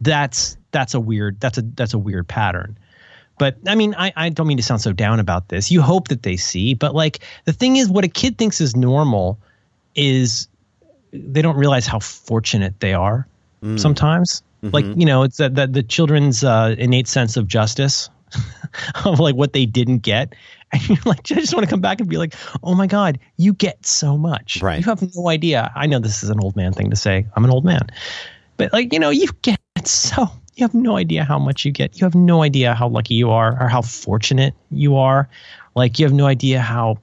that's 0.00 0.56
that's 0.70 0.94
a 0.94 1.00
weird 1.00 1.40
that's 1.40 1.58
a 1.58 1.62
that's 1.62 1.94
a 1.94 1.98
weird 1.98 2.28
pattern 2.28 2.76
but 3.38 3.56
i 3.66 3.74
mean 3.74 3.94
I, 3.98 4.12
I 4.16 4.28
don't 4.28 4.46
mean 4.46 4.58
to 4.58 4.62
sound 4.62 4.82
so 4.82 4.92
down 4.92 5.20
about 5.20 5.48
this 5.48 5.70
you 5.70 5.82
hope 5.82 6.08
that 6.08 6.22
they 6.22 6.36
see 6.36 6.74
but 6.74 6.94
like 6.94 7.20
the 7.44 7.52
thing 7.52 7.76
is 7.76 7.88
what 7.88 8.04
a 8.04 8.08
kid 8.08 8.38
thinks 8.38 8.60
is 8.60 8.76
normal 8.76 9.38
is 9.94 10.48
they 11.12 11.40
don't 11.42 11.56
realize 11.56 11.86
how 11.86 11.98
fortunate 11.98 12.78
they 12.80 12.92
are 12.94 13.26
sometimes 13.78 14.42
like 14.62 14.84
you 14.96 15.06
know 15.06 15.22
it's 15.22 15.38
that, 15.38 15.54
that 15.54 15.72
the 15.72 15.82
children's 15.82 16.44
uh, 16.44 16.74
innate 16.78 17.08
sense 17.08 17.36
of 17.36 17.48
justice 17.48 18.10
of 19.04 19.18
like 19.20 19.34
what 19.36 19.52
they 19.52 19.64
didn't 19.66 19.98
get. 19.98 20.34
And 20.76 20.88
you're 20.90 20.98
like, 21.04 21.20
I 21.30 21.34
just 21.34 21.54
want 21.54 21.64
to 21.64 21.70
come 21.70 21.80
back 21.80 22.00
and 22.00 22.08
be 22.08 22.16
like, 22.18 22.34
oh 22.62 22.74
my 22.74 22.86
God, 22.86 23.18
you 23.36 23.52
get 23.52 23.84
so 23.86 24.16
much. 24.16 24.62
Right. 24.62 24.78
You 24.78 24.84
have 24.84 25.14
no 25.16 25.28
idea. 25.28 25.72
I 25.74 25.86
know 25.86 25.98
this 25.98 26.22
is 26.22 26.30
an 26.30 26.40
old 26.40 26.56
man 26.56 26.72
thing 26.72 26.90
to 26.90 26.96
say. 26.96 27.26
I'm 27.34 27.44
an 27.44 27.50
old 27.50 27.64
man. 27.64 27.86
But 28.56 28.72
like, 28.72 28.92
you 28.92 28.98
know, 28.98 29.10
you 29.10 29.28
get 29.42 29.58
so 29.84 30.28
you 30.54 30.64
have 30.64 30.74
no 30.74 30.96
idea 30.96 31.24
how 31.24 31.38
much 31.38 31.64
you 31.64 31.72
get. 31.72 32.00
You 32.00 32.06
have 32.06 32.14
no 32.14 32.42
idea 32.42 32.74
how 32.74 32.88
lucky 32.88 33.14
you 33.14 33.30
are 33.30 33.56
or 33.60 33.68
how 33.68 33.82
fortunate 33.82 34.54
you 34.70 34.96
are. 34.96 35.28
Like 35.74 35.98
you 35.98 36.06
have 36.06 36.14
no 36.14 36.26
idea 36.26 36.60
how 36.60 36.98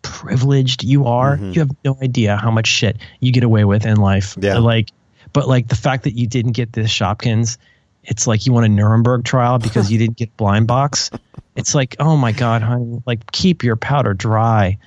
privileged 0.00 0.82
you 0.82 1.06
are. 1.06 1.36
Mhm. 1.36 1.54
You 1.54 1.60
have 1.60 1.70
no 1.84 1.96
idea 2.02 2.36
how 2.36 2.50
much 2.50 2.66
shit 2.66 2.96
you 3.20 3.32
get 3.32 3.44
away 3.44 3.64
with 3.64 3.86
in 3.86 3.96
life. 3.98 4.36
Yeah. 4.40 4.58
Like 4.58 4.88
but 5.32 5.48
like 5.48 5.68
the 5.68 5.76
fact 5.76 6.04
that 6.04 6.12
you 6.12 6.26
didn't 6.26 6.52
get 6.52 6.72
this 6.72 6.90
Shopkins, 6.90 7.58
it's 8.04 8.26
like 8.26 8.46
you 8.46 8.52
want 8.52 8.66
a 8.66 8.68
Nuremberg 8.68 9.24
trial 9.24 9.58
because 9.58 9.92
you 9.92 9.98
didn't 9.98 10.16
get 10.16 10.36
blind 10.36 10.66
box. 10.66 11.10
It's 11.54 11.74
like, 11.74 11.96
oh 12.00 12.16
my 12.16 12.32
God, 12.32 12.62
honey, 12.62 13.02
like 13.06 13.30
keep 13.30 13.62
your 13.62 13.76
powder 13.76 14.14
dry. 14.14 14.78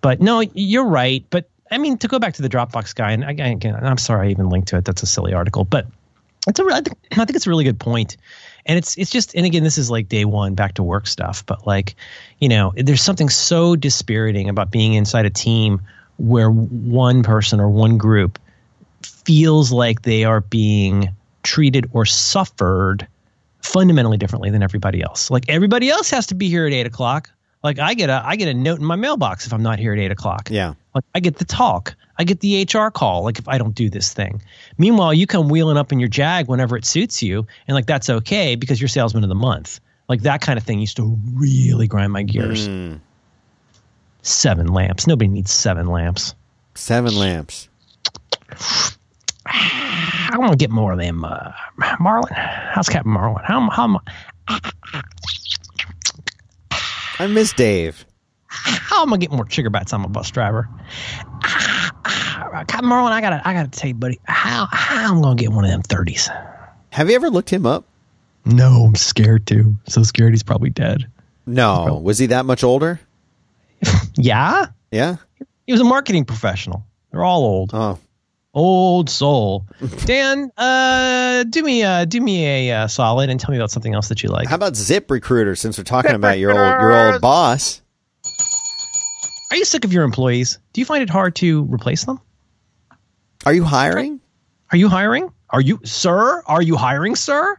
But 0.00 0.20
no, 0.20 0.40
you're 0.40 0.86
right. 0.86 1.24
But 1.30 1.48
I 1.70 1.78
mean, 1.78 1.98
to 1.98 2.08
go 2.08 2.18
back 2.18 2.34
to 2.34 2.42
the 2.42 2.48
Dropbox 2.48 2.94
guy, 2.94 3.12
and 3.12 3.24
again, 3.24 3.52
again 3.52 3.74
I'm 3.82 3.98
sorry 3.98 4.28
I 4.28 4.30
even 4.30 4.48
linked 4.48 4.68
to 4.68 4.76
it. 4.76 4.84
That's 4.84 5.02
a 5.02 5.06
silly 5.06 5.32
article, 5.32 5.64
but 5.64 5.86
it's 6.46 6.60
a. 6.60 6.64
I 6.64 6.80
think, 6.82 6.98
I 7.12 7.24
think 7.24 7.36
it's 7.36 7.46
a 7.46 7.50
really 7.50 7.64
good 7.64 7.80
point. 7.80 8.16
And 8.66 8.78
it's 8.78 8.96
it's 8.96 9.10
just 9.10 9.34
and 9.34 9.46
again, 9.46 9.62
this 9.62 9.78
is 9.78 9.90
like 9.90 10.08
day 10.08 10.24
one 10.24 10.54
back 10.54 10.74
to 10.74 10.82
work 10.82 11.06
stuff. 11.06 11.44
But 11.46 11.66
like, 11.66 11.96
you 12.38 12.48
know, 12.48 12.72
there's 12.76 13.02
something 13.02 13.28
so 13.28 13.76
dispiriting 13.76 14.48
about 14.48 14.70
being 14.70 14.94
inside 14.94 15.26
a 15.26 15.30
team 15.30 15.82
where 16.18 16.50
one 16.50 17.22
person 17.22 17.60
or 17.60 17.68
one 17.68 17.98
group 17.98 18.38
feels 19.02 19.72
like 19.72 20.02
they 20.02 20.24
are 20.24 20.40
being 20.40 21.14
treated 21.42 21.90
or 21.92 22.06
suffered 22.06 23.06
fundamentally 23.64 24.18
differently 24.18 24.50
than 24.50 24.62
everybody 24.62 25.02
else. 25.02 25.30
Like 25.30 25.44
everybody 25.48 25.90
else 25.90 26.10
has 26.10 26.26
to 26.26 26.34
be 26.34 26.48
here 26.48 26.66
at 26.66 26.72
eight 26.72 26.86
o'clock. 26.86 27.30
Like 27.62 27.78
I 27.78 27.94
get 27.94 28.10
a 28.10 28.22
I 28.24 28.36
get 28.36 28.48
a 28.48 28.54
note 28.54 28.78
in 28.78 28.84
my 28.84 28.96
mailbox 28.96 29.46
if 29.46 29.52
I'm 29.52 29.62
not 29.62 29.78
here 29.78 29.92
at 29.92 29.98
eight 29.98 30.10
o'clock. 30.10 30.48
Yeah. 30.50 30.74
Like 30.94 31.04
I 31.14 31.20
get 31.20 31.38
the 31.38 31.46
talk. 31.46 31.96
I 32.18 32.24
get 32.24 32.40
the 32.40 32.68
HR 32.70 32.90
call. 32.90 33.24
Like 33.24 33.38
if 33.38 33.48
I 33.48 33.58
don't 33.58 33.74
do 33.74 33.88
this 33.88 34.12
thing. 34.12 34.42
Meanwhile, 34.78 35.14
you 35.14 35.26
come 35.26 35.48
wheeling 35.48 35.78
up 35.78 35.90
in 35.90 35.98
your 35.98 36.08
Jag 36.08 36.46
whenever 36.46 36.76
it 36.76 36.84
suits 36.84 37.22
you, 37.22 37.46
and 37.66 37.74
like 37.74 37.86
that's 37.86 38.10
okay 38.10 38.54
because 38.54 38.80
you're 38.80 38.88
salesman 38.88 39.24
of 39.24 39.28
the 39.30 39.34
month. 39.34 39.80
Like 40.08 40.22
that 40.22 40.42
kind 40.42 40.58
of 40.58 40.64
thing 40.64 40.78
used 40.78 40.98
to 40.98 41.18
really 41.32 41.86
grind 41.88 42.12
my 42.12 42.22
gears. 42.22 42.68
Mm. 42.68 43.00
Seven 44.20 44.68
lamps. 44.68 45.06
Nobody 45.06 45.28
needs 45.28 45.50
seven 45.50 45.86
lamps. 45.86 46.34
Seven 46.74 47.16
lamps. 47.16 47.68
I 50.34 50.38
want 50.38 50.50
to 50.50 50.56
get 50.58 50.70
more 50.70 50.92
of 50.92 50.98
them. 50.98 51.24
Uh, 51.24 51.52
Marlin, 52.00 52.32
how's 52.34 52.88
Captain 52.88 53.12
Marlin? 53.12 53.44
How 53.44 53.70
how 53.70 54.00
I- 57.20 57.26
miss 57.28 57.52
Dave. 57.52 58.04
how 58.48 59.02
am 59.02 59.08
I 59.08 59.10
going 59.12 59.20
to 59.20 59.26
get 59.28 59.32
more 59.36 59.44
trigger 59.44 59.70
bites? 59.70 59.92
I'm 59.92 60.04
a 60.04 60.08
bus 60.08 60.30
driver. 60.32 60.68
Captain 62.66 62.86
Marlin, 62.86 63.12
I 63.12 63.20
gotta 63.20 63.40
I 63.46 63.52
gotta 63.52 63.68
tell 63.70 63.88
you, 63.88 63.94
buddy, 63.94 64.18
how 64.24 64.66
how 64.70 65.12
I'm 65.12 65.20
gonna 65.22 65.34
get 65.36 65.50
one 65.52 65.64
of 65.64 65.70
them 65.70 65.82
thirties. 65.82 66.28
Have 66.90 67.08
you 67.10 67.16
ever 67.16 67.28
looked 67.30 67.50
him 67.50 67.66
up? 67.66 67.84
No, 68.44 68.84
I'm 68.86 68.94
scared 68.94 69.46
too. 69.46 69.74
So 69.88 70.02
scared 70.04 70.32
he's 70.32 70.42
probably 70.44 70.70
dead. 70.70 71.06
No. 71.46 72.00
Was 72.02 72.18
he 72.18 72.26
that 72.26 72.44
much 72.46 72.62
older? 72.64 73.00
Yeah, 74.16 74.66
Yeah. 74.92 75.16
he 75.66 75.72
was 75.72 75.80
a 75.80 75.84
marketing 75.84 76.24
professional. 76.24 76.84
They're 77.10 77.24
all 77.24 77.42
old, 77.44 77.70
Oh. 77.74 77.98
Old 78.54 79.10
soul. 79.10 79.66
Dan, 80.06 80.50
uh, 80.56 81.42
do 81.42 81.62
me 81.62 81.82
uh, 81.82 82.04
do 82.04 82.20
me 82.20 82.46
a 82.70 82.72
uh, 82.72 82.86
solid 82.86 83.28
and 83.28 83.40
tell 83.40 83.50
me 83.50 83.56
about 83.56 83.72
something 83.72 83.92
else 83.92 84.08
that 84.08 84.22
you 84.22 84.28
like. 84.28 84.48
How 84.48 84.54
about 84.54 84.74
ZipRecruiter? 84.74 85.58
Since 85.58 85.76
we're 85.76 85.84
talking 85.84 86.12
about 86.12 86.38
your 86.38 86.52
old 86.52 86.80
your 86.80 87.12
old 87.12 87.20
boss. 87.20 87.82
Are 89.50 89.56
you 89.56 89.64
sick 89.64 89.84
of 89.84 89.92
your 89.92 90.04
employees? 90.04 90.58
Do 90.72 90.80
you 90.80 90.84
find 90.84 91.02
it 91.02 91.10
hard 91.10 91.36
to 91.36 91.64
replace 91.64 92.04
them? 92.04 92.20
Are 93.44 93.52
you 93.52 93.64
hiring? 93.64 94.20
Are 94.72 94.78
you 94.78 94.88
hiring? 94.88 95.32
Are 95.50 95.60
you, 95.60 95.80
sir? 95.84 96.42
Are 96.46 96.62
you 96.62 96.76
hiring, 96.76 97.14
sir? 97.14 97.56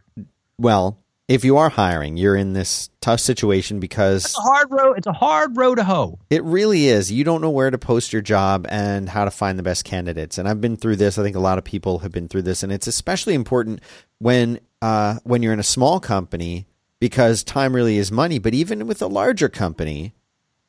Well, 0.58 0.98
if 1.28 1.44
you 1.44 1.56
are 1.56 1.68
hiring, 1.68 2.16
you're 2.16 2.36
in 2.36 2.52
this 2.52 2.88
tough 3.00 3.20
situation 3.20 3.80
because 3.80 4.26
It's 4.26 4.38
a 4.38 4.42
hard 4.42 4.70
road. 4.70 4.98
It's 4.98 5.06
a 5.06 5.12
hard 5.12 5.56
road 5.56 5.76
to 5.76 5.84
hoe. 5.84 6.18
It 6.30 6.44
really 6.44 6.86
is. 6.86 7.10
You 7.10 7.24
don't 7.24 7.40
know 7.40 7.50
where 7.50 7.70
to 7.70 7.78
post 7.78 8.12
your 8.12 8.22
job 8.22 8.66
and 8.68 9.08
how 9.08 9.24
to 9.24 9.30
find 9.30 9.58
the 9.58 9.64
best 9.64 9.84
candidates. 9.84 10.38
And 10.38 10.48
I've 10.48 10.60
been 10.60 10.76
through 10.76 10.96
this. 10.96 11.18
I 11.18 11.22
think 11.22 11.34
a 11.34 11.40
lot 11.40 11.58
of 11.58 11.64
people 11.64 11.98
have 12.00 12.12
been 12.12 12.28
through 12.28 12.42
this, 12.42 12.62
and 12.62 12.72
it's 12.72 12.86
especially 12.86 13.34
important 13.34 13.80
when 14.18 14.60
uh, 14.82 15.18
when 15.24 15.42
you're 15.42 15.52
in 15.52 15.60
a 15.60 15.64
small 15.64 15.98
company 15.98 16.66
because 17.00 17.42
time 17.42 17.74
really 17.74 17.96
is 17.98 18.12
money. 18.12 18.38
But 18.38 18.54
even 18.54 18.86
with 18.86 19.02
a 19.02 19.06
larger 19.08 19.48
company, 19.48 20.14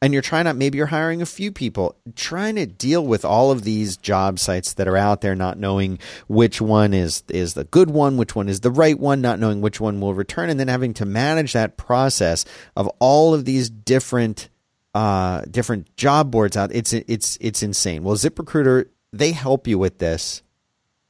and 0.02 0.14
you're 0.14 0.22
trying 0.22 0.46
to 0.46 0.54
maybe 0.54 0.78
you're 0.78 0.88
hiring 0.88 1.22
a 1.22 1.26
few 1.26 1.52
people, 1.52 1.96
trying 2.16 2.56
to 2.56 2.66
deal 2.66 3.06
with 3.06 3.26
all 3.26 3.52
of 3.52 3.64
these 3.64 3.98
job 3.98 4.38
sites 4.40 4.74
that 4.74 4.88
are 4.88 4.98
out 4.98 5.22
there, 5.22 5.36
not 5.36 5.58
knowing 5.58 6.00
which 6.28 6.62
one 6.62 6.94
is 6.94 7.24
is 7.30 7.56
the 7.56 7.64
good 7.64 7.90
one, 7.90 8.18
which 8.18 8.36
one 8.36 8.48
is 8.48 8.60
the 8.60 8.72
right 8.72 9.00
one, 9.00 9.22
not 9.22 9.40
knowing 9.40 9.62
which 9.62 9.82
one 9.82 10.00
will 10.00 10.14
return, 10.14 10.50
and 10.50 10.60
then 10.60 10.68
having 10.68 10.94
to 10.96 11.06
manage 11.06 11.54
that 11.54 11.78
process 11.78 12.46
of 12.76 12.88
all 13.00 13.34
of 13.34 13.46
these 13.46 13.70
different 13.70 14.50
uh, 14.94 15.42
different 15.50 15.96
job 15.96 16.30
boards 16.32 16.56
out. 16.56 16.72
It's 16.74 16.94
it's 16.94 17.38
it's 17.42 17.64
insane. 17.64 18.04
Well, 18.04 18.16
ZipRecruiter 18.16 18.86
they 19.12 19.32
help 19.32 19.68
you 19.68 19.80
with 19.80 19.98
this, 19.98 20.44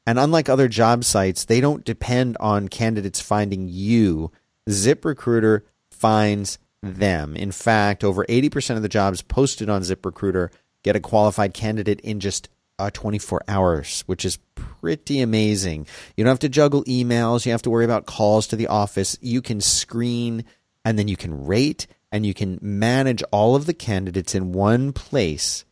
and 0.05 0.17
unlike 0.17 0.47
other 0.47 0.69
job 0.69 1.03
sites, 1.03 1.43
they 1.43 1.59
don't 1.59 1.83
depend 1.83 2.37
on 2.39 2.69
candidates 2.69 3.19
finding 3.19 3.67
you. 3.67 4.31
ZipRecruiter 4.69 5.63
finds 5.91 6.59
them. 6.81 7.35
In 7.35 7.51
fact, 7.51 8.03
over 8.03 8.25
eighty 8.29 8.49
percent 8.49 8.77
of 8.77 8.83
the 8.83 8.89
jobs 8.89 9.21
posted 9.21 9.69
on 9.69 9.81
ZipRecruiter 9.81 10.49
get 10.83 10.95
a 10.95 10.99
qualified 10.99 11.53
candidate 11.53 11.99
in 12.01 12.19
just 12.19 12.49
uh, 12.79 12.89
24 12.91 13.41
hours, 13.47 14.03
which 14.05 14.23
is 14.23 14.37
pretty 14.55 15.19
amazing. 15.19 15.87
You 16.15 16.23
don't 16.23 16.31
have 16.31 16.39
to 16.39 16.49
juggle 16.49 16.83
emails. 16.83 17.45
You 17.45 17.51
have 17.51 17.63
to 17.63 17.69
worry 17.69 17.85
about 17.85 18.05
calls 18.05 18.47
to 18.47 18.55
the 18.55 18.67
office. 18.67 19.17
You 19.19 19.41
can 19.41 19.61
screen 19.61 20.45
and 20.85 20.97
then 20.97 21.07
you 21.07 21.17
can 21.17 21.45
rate 21.45 21.87
and 22.11 22.25
you 22.25 22.33
can 22.33 22.59
manage 22.61 23.23
all 23.31 23.55
of 23.55 23.65
the 23.65 23.73
candidates 23.73 24.35
in 24.35 24.53
one 24.53 24.93
place 24.93 25.65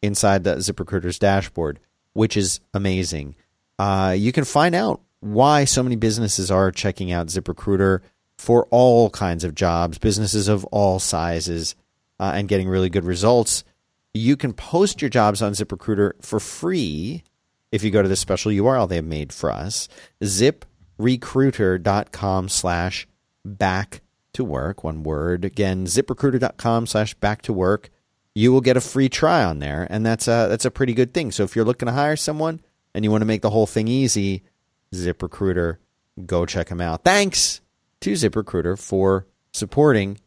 inside 0.00 0.44
the 0.44 0.56
ZipRecruiter's 0.56 1.18
dashboard, 1.18 1.80
which 2.12 2.36
is 2.36 2.60
amazing. 2.72 3.34
Uh, 3.78 4.14
you 4.16 4.32
can 4.32 4.44
find 4.44 4.74
out 4.74 5.00
why 5.20 5.64
so 5.64 5.82
many 5.82 5.96
businesses 5.96 6.50
are 6.50 6.70
checking 6.70 7.12
out 7.12 7.26
ZipRecruiter 7.28 8.00
for 8.38 8.66
all 8.70 9.10
kinds 9.10 9.44
of 9.44 9.54
jobs, 9.54 9.98
businesses 9.98 10.48
of 10.48 10.64
all 10.66 10.98
sizes, 10.98 11.74
uh, 12.18 12.32
and 12.34 12.48
getting 12.48 12.68
really 12.68 12.90
good 12.90 13.04
results. 13.04 13.62
You 14.14 14.36
can 14.36 14.52
post 14.52 15.00
your 15.00 15.08
jobs 15.08 15.40
on 15.42 15.52
ZipRecruiter 15.52 16.22
for 16.22 16.38
free 16.40 17.22
if 17.70 17.82
you 17.82 17.90
go 17.90 18.02
to 18.02 18.08
the 18.08 18.16
special 18.16 18.52
URL 18.52 18.86
they 18.88 18.96
have 18.96 19.04
made 19.04 19.32
for 19.32 19.50
us, 19.50 19.88
ziprecruiter.com 20.22 22.48
slash 22.48 23.06
back 23.44 24.00
to 24.34 24.44
work. 24.44 24.84
One 24.84 25.02
word. 25.02 25.44
Again, 25.44 25.86
ziprecruiter.com 25.86 26.86
slash 26.86 27.14
back 27.14 27.42
to 27.42 27.52
work. 27.52 27.90
You 28.34 28.52
will 28.52 28.60
get 28.60 28.76
a 28.76 28.80
free 28.80 29.08
try 29.08 29.42
on 29.44 29.58
there, 29.58 29.88
and 29.90 30.06
that's 30.06 30.28
a, 30.28 30.46
that's 30.48 30.64
a 30.64 30.70
pretty 30.70 30.94
good 30.94 31.12
thing. 31.12 31.32
So 31.32 31.42
if 31.44 31.56
you're 31.56 31.64
looking 31.64 31.86
to 31.86 31.92
hire 31.92 32.16
someone 32.16 32.60
and 32.94 33.04
you 33.04 33.10
want 33.10 33.22
to 33.22 33.26
make 33.26 33.42
the 33.42 33.50
whole 33.50 33.66
thing 33.66 33.88
easy, 33.88 34.44
ZipRecruiter, 34.94 35.78
go 36.26 36.46
check 36.46 36.68
them 36.68 36.80
out. 36.80 37.02
Thanks 37.04 37.60
to 38.02 38.12
ZipRecruiter 38.12 38.78
for 38.78 39.26
supporting 39.52 40.18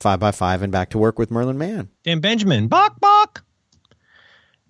5x5 0.00 0.62
and 0.62 0.72
back 0.72 0.90
to 0.90 0.98
work 0.98 1.18
with 1.18 1.30
Merlin 1.30 1.58
Mann. 1.58 1.88
Dan 2.04 2.20
Benjamin, 2.20 2.68
bok 2.68 2.98
bok. 3.00 3.44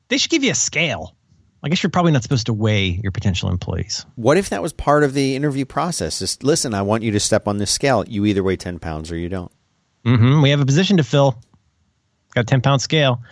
They 0.08 0.18
should 0.18 0.30
give 0.30 0.42
you 0.42 0.50
a 0.50 0.56
scale. 0.56 1.14
I 1.62 1.68
guess 1.68 1.82
you're 1.82 1.90
probably 1.90 2.12
not 2.12 2.22
supposed 2.22 2.46
to 2.46 2.54
weigh 2.54 2.86
your 3.02 3.12
potential 3.12 3.50
employees. 3.50 4.06
What 4.16 4.38
if 4.38 4.48
that 4.48 4.62
was 4.62 4.72
part 4.72 5.04
of 5.04 5.12
the 5.12 5.36
interview 5.36 5.66
process? 5.66 6.18
Just 6.18 6.42
listen, 6.42 6.72
I 6.74 6.82
want 6.82 7.02
you 7.02 7.10
to 7.12 7.20
step 7.20 7.46
on 7.46 7.58
this 7.58 7.70
scale. 7.70 8.04
You 8.08 8.24
either 8.26 8.42
weigh 8.42 8.56
10 8.56 8.78
pounds 8.78 9.12
or 9.12 9.16
you 9.16 9.28
don't. 9.28 9.52
Mm-hmm. 10.04 10.42
We 10.42 10.50
have 10.50 10.60
a 10.60 10.66
position 10.66 10.96
to 10.96 11.04
fill. 11.04 11.38
Got 12.34 12.42
a 12.42 12.44
10 12.44 12.62
pound 12.62 12.80
scale. 12.80 13.22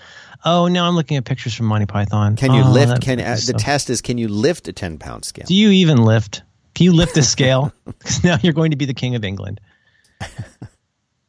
Oh, 0.45 0.69
no, 0.69 0.85
I'm 0.85 0.95
looking 0.95 1.17
at 1.17 1.25
pictures 1.25 1.55
from 1.55 1.67
Monty 1.67 1.87
Python. 1.87 2.37
Can 2.37 2.53
you 2.53 2.63
Oh, 2.63 2.71
lift? 2.71 3.01
Can 3.03 3.19
uh, 3.19 3.37
the 3.45 3.55
test 3.55 3.91
is 3.91 4.03
can 4.03 4.19
you 4.19 4.29
lift 4.29 4.69
a 4.69 4.73
10 4.73 4.99
pound 4.99 5.25
scale? 5.25 5.47
Do 5.47 5.55
you 5.55 5.71
even 5.71 5.97
lift? 6.05 6.43
Can 6.79 6.85
you 6.85 6.93
lift 6.93 7.17
this 7.17 7.29
scale? 7.29 7.73
Because 7.99 8.23
now 8.23 8.37
you're 8.41 8.53
going 8.53 8.71
to 8.71 8.77
be 8.77 8.85
the 8.85 8.95
king 8.95 9.17
of 9.17 9.25
England. 9.25 9.61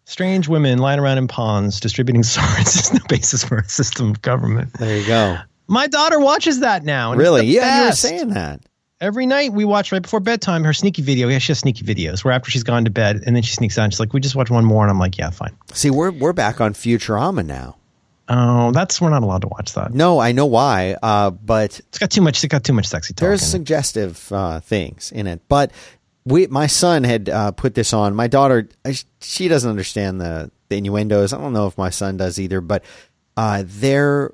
Strange 0.05 0.47
women 0.47 0.77
lying 0.77 0.99
around 0.99 1.17
in 1.17 1.27
ponds 1.27 1.79
distributing 1.79 2.21
swords 2.35 2.75
is 2.75 2.93
no 2.93 2.99
basis 3.09 3.43
for 3.43 3.57
a 3.57 3.67
system 3.67 4.11
of 4.11 4.21
government. 4.21 4.71
There 4.73 4.95
you 4.95 5.07
go. 5.07 5.39
My 5.67 5.87
daughter 5.87 6.19
watches 6.19 6.59
that 6.59 6.83
now. 6.83 7.15
Really? 7.15 7.41
the 7.41 7.47
Yeah, 7.47 7.79
you 7.81 7.85
were 7.87 7.91
saying 7.93 8.29
that. 8.29 8.61
Every 9.01 9.25
night 9.25 9.51
we 9.51 9.65
watch 9.65 9.91
right 9.91 10.03
before 10.03 10.19
bedtime 10.19 10.63
her 10.63 10.73
sneaky 10.73 11.01
video. 11.01 11.27
Yeah, 11.29 11.39
she 11.39 11.53
has 11.53 11.59
sneaky 11.59 11.83
videos 11.83 12.23
where 12.23 12.35
after 12.35 12.51
she's 12.51 12.63
gone 12.63 12.85
to 12.85 12.91
bed 12.91 13.23
and 13.25 13.35
then 13.35 13.41
she 13.41 13.55
sneaks 13.55 13.75
out 13.79 13.85
and 13.85 13.93
she's 13.93 13.99
like, 13.99 14.13
we 14.13 14.19
just 14.19 14.35
watch 14.35 14.51
one 14.51 14.65
more. 14.65 14.83
And 14.83 14.91
I'm 14.91 14.99
like, 14.99 15.17
yeah, 15.17 15.31
fine. 15.31 15.57
See, 15.73 15.89
we're 15.89 16.11
we're 16.11 16.33
back 16.33 16.61
on 16.61 16.75
Futurama 16.75 17.43
now. 17.43 17.78
Oh, 18.29 18.71
that's, 18.71 19.01
we're 19.01 19.09
not 19.09 19.23
allowed 19.23 19.41
to 19.41 19.47
watch 19.47 19.73
that. 19.73 19.93
No, 19.93 20.19
I 20.19 20.31
know 20.33 20.45
why, 20.45 20.95
uh, 21.01 21.31
but 21.31 21.79
It's 21.79 21.97
got 21.97 22.11
too 22.11 22.21
much, 22.21 22.43
it's 22.43 22.51
got 22.51 22.63
too 22.63 22.73
much 22.73 22.85
sexy 22.87 23.13
talk. 23.13 23.21
there's 23.21 23.41
suggestive 23.41 24.31
uh, 24.31 24.59
things 24.59 25.11
in 25.11 25.25
it. 25.27 25.41
But 25.47 25.71
we 26.25 26.45
my 26.47 26.67
son 26.67 27.03
had 27.03 27.27
uh, 27.27 27.51
put 27.51 27.73
this 27.73 27.91
on. 27.91 28.13
My 28.15 28.27
daughter, 28.27 28.69
she 29.21 29.47
doesn't 29.47 29.69
understand 29.69 30.21
the, 30.21 30.51
the 30.69 30.77
innuendos. 30.77 31.33
I 31.33 31.39
don't 31.39 31.53
know 31.53 31.65
if 31.65 31.77
my 31.77 31.89
son 31.89 32.17
does 32.17 32.39
either, 32.39 32.61
but 32.61 32.83
uh, 33.35 33.63
they're 33.65 34.33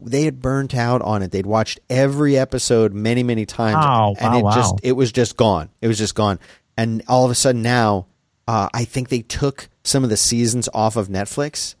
they 0.00 0.24
had 0.24 0.40
burnt 0.40 0.74
out 0.74 1.02
on 1.02 1.22
it. 1.22 1.30
They'd 1.30 1.46
watched 1.46 1.80
every 1.90 2.36
episode 2.38 2.92
many, 2.94 3.22
many 3.22 3.46
times, 3.46 3.76
Wow, 3.76 4.14
and 4.18 4.42
wow, 4.42 4.50
it 4.50 4.54
just 4.54 4.74
it 4.82 4.92
was 4.92 5.12
just 5.12 5.36
gone. 5.36 5.68
It 5.82 5.88
was 5.88 5.98
just 5.98 6.14
gone. 6.14 6.38
And 6.76 7.02
all 7.08 7.24
of 7.24 7.30
a 7.30 7.34
sudden 7.34 7.62
now, 7.62 8.06
uh, 8.48 8.68
I 8.72 8.84
think 8.84 9.08
they 9.08 9.22
took 9.22 9.68
some 9.84 10.02
of 10.04 10.10
the 10.10 10.16
seasons 10.16 10.68
off 10.72 10.96
of 10.96 11.08
Netflix. 11.08 11.74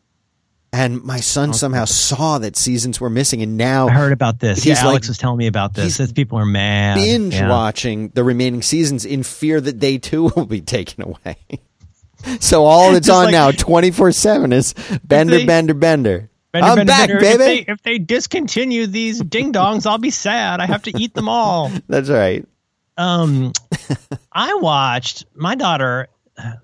And 0.74 1.04
my 1.04 1.20
son 1.20 1.52
somehow 1.54 1.84
saw 1.84 2.38
that 2.38 2.56
seasons 2.56 3.00
were 3.00 3.08
missing, 3.08 3.42
and 3.42 3.56
now 3.56 3.86
I 3.86 3.92
heard 3.92 4.12
about 4.12 4.40
this. 4.40 4.58
He's 4.64 4.78
Yeah, 4.78 4.86
Alex 4.88 5.04
like- 5.04 5.08
was 5.08 5.18
telling 5.18 5.38
me 5.38 5.46
about 5.46 5.72
this. 5.74 5.84
he's 5.84 5.96
Says 5.96 6.12
people 6.12 6.38
are 6.38 6.44
mad. 6.44 6.96
binge 6.96 7.34
Yeah. 7.34 7.48
watching 7.48 8.08
the 8.14 8.24
remaining 8.24 8.60
seasons 8.60 9.04
in 9.04 9.22
fear 9.22 9.60
that 9.60 9.78
they 9.78 9.98
too 9.98 10.24
will 10.36 10.46
be 10.46 10.60
taken 10.60 11.04
away. 11.04 11.36
so 12.40 12.64
all 12.64 12.92
that's 12.92 13.08
on 13.10 13.26
like- 13.26 13.32
now, 13.32 13.50
twenty 13.52 13.92
four 13.92 14.10
seven, 14.10 14.52
is 14.52 14.74
Bender, 15.04 15.38
they- 15.38 15.46
Bender, 15.46 15.74
Bender. 15.74 16.28
Bender, 16.52 16.68
I'm 16.68 16.76
Bender, 16.76 16.90
back, 16.92 17.08
Bender. 17.08 17.20
baby. 17.20 17.32
If 17.32 17.66
they, 17.66 17.72
if 17.72 17.82
they 17.82 17.98
discontinue 17.98 18.86
these 18.86 19.20
ding 19.20 19.52
dongs, 19.52 19.86
I'll 19.86 19.98
be 19.98 20.10
sad. 20.10 20.60
I 20.60 20.66
have 20.66 20.82
to 20.84 20.92
eat 20.96 21.12
them 21.14 21.28
all. 21.28 21.70
That's 21.88 22.08
right. 22.08 22.46
Um, 22.96 23.52
I 24.32 24.54
watched 24.54 25.24
my 25.34 25.56
daughter, 25.56 26.06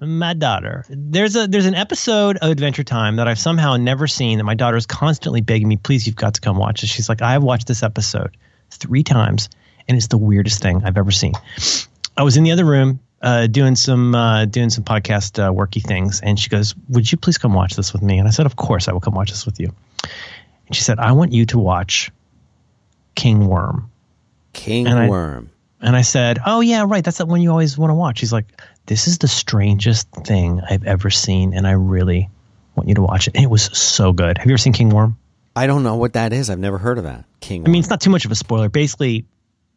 my 0.00 0.34
daughter. 0.34 0.84
There's 0.88 1.36
a 1.36 1.46
there's 1.46 1.66
an 1.66 1.74
episode 1.74 2.36
of 2.38 2.50
Adventure 2.50 2.84
Time 2.84 3.16
that 3.16 3.28
I've 3.28 3.38
somehow 3.38 3.76
never 3.76 4.06
seen 4.06 4.38
that 4.38 4.44
my 4.44 4.54
daughter 4.54 4.76
is 4.76 4.86
constantly 4.86 5.40
begging 5.40 5.68
me, 5.68 5.76
please, 5.76 6.06
you've 6.06 6.16
got 6.16 6.34
to 6.34 6.40
come 6.40 6.56
watch 6.56 6.80
this. 6.80 6.90
She's 6.90 7.08
like, 7.08 7.22
I 7.22 7.32
have 7.32 7.42
watched 7.42 7.66
this 7.68 7.82
episode 7.82 8.36
three 8.70 9.02
times, 9.02 9.48
and 9.88 9.96
it's 9.96 10.08
the 10.08 10.18
weirdest 10.18 10.60
thing 10.62 10.82
I've 10.84 10.96
ever 10.96 11.10
seen. 11.10 11.34
I 12.16 12.22
was 12.22 12.36
in 12.36 12.42
the 12.44 12.52
other 12.52 12.64
room 12.64 13.00
uh, 13.22 13.46
doing 13.46 13.76
some 13.76 14.14
uh, 14.14 14.46
doing 14.46 14.70
some 14.70 14.84
podcast 14.84 15.38
uh, 15.38 15.52
worky 15.52 15.82
things, 15.82 16.20
and 16.20 16.38
she 16.38 16.48
goes, 16.48 16.74
"Would 16.88 17.10
you 17.10 17.18
please 17.18 17.38
come 17.38 17.54
watch 17.54 17.76
this 17.76 17.92
with 17.92 18.02
me?" 18.02 18.18
And 18.18 18.26
I 18.26 18.30
said, 18.32 18.46
"Of 18.46 18.56
course, 18.56 18.88
I 18.88 18.92
will 18.92 19.00
come 19.00 19.14
watch 19.14 19.30
this 19.30 19.46
with 19.46 19.60
you." 19.60 19.72
And 20.66 20.74
she 20.76 20.82
said, 20.82 20.98
"I 20.98 21.12
want 21.12 21.32
you 21.32 21.46
to 21.46 21.58
watch 21.58 22.10
King 23.14 23.46
Worm." 23.46 23.90
King 24.52 24.86
And 24.88 24.98
I- 24.98 25.08
Worm. 25.08 25.50
And 25.82 25.96
I 25.96 26.02
said, 26.02 26.38
"Oh 26.44 26.60
yeah, 26.60 26.84
right. 26.86 27.02
That's 27.02 27.16
the 27.18 27.24
one 27.26 27.40
you 27.40 27.50
always 27.50 27.78
want 27.78 27.90
to 27.90 27.94
watch." 27.94 28.20
He's 28.20 28.34
like, 28.34 28.60
"This 28.90 29.06
is 29.06 29.18
the 29.18 29.28
strangest 29.28 30.10
thing 30.10 30.60
I've 30.68 30.84
ever 30.84 31.10
seen, 31.10 31.54
and 31.54 31.64
I 31.64 31.70
really 31.70 32.28
want 32.74 32.88
you 32.88 32.96
to 32.96 33.02
watch 33.02 33.28
it." 33.28 33.36
And 33.36 33.44
it 33.44 33.50
was 33.50 33.70
so 33.72 34.12
good. 34.12 34.36
Have 34.36 34.46
you 34.46 34.52
ever 34.52 34.58
seen 34.58 34.72
King 34.72 34.90
Worm? 34.90 35.16
I 35.54 35.68
don't 35.68 35.84
know 35.84 35.94
what 35.94 36.14
that 36.14 36.32
is. 36.32 36.50
I've 36.50 36.58
never 36.58 36.76
heard 36.76 36.98
of 36.98 37.04
that. 37.04 37.24
King. 37.38 37.64
I 37.64 37.70
mean, 37.70 37.78
it's 37.78 37.88
not 37.88 38.00
too 38.00 38.10
much 38.10 38.24
of 38.24 38.32
a 38.32 38.34
spoiler. 38.34 38.68
Basically, 38.68 39.26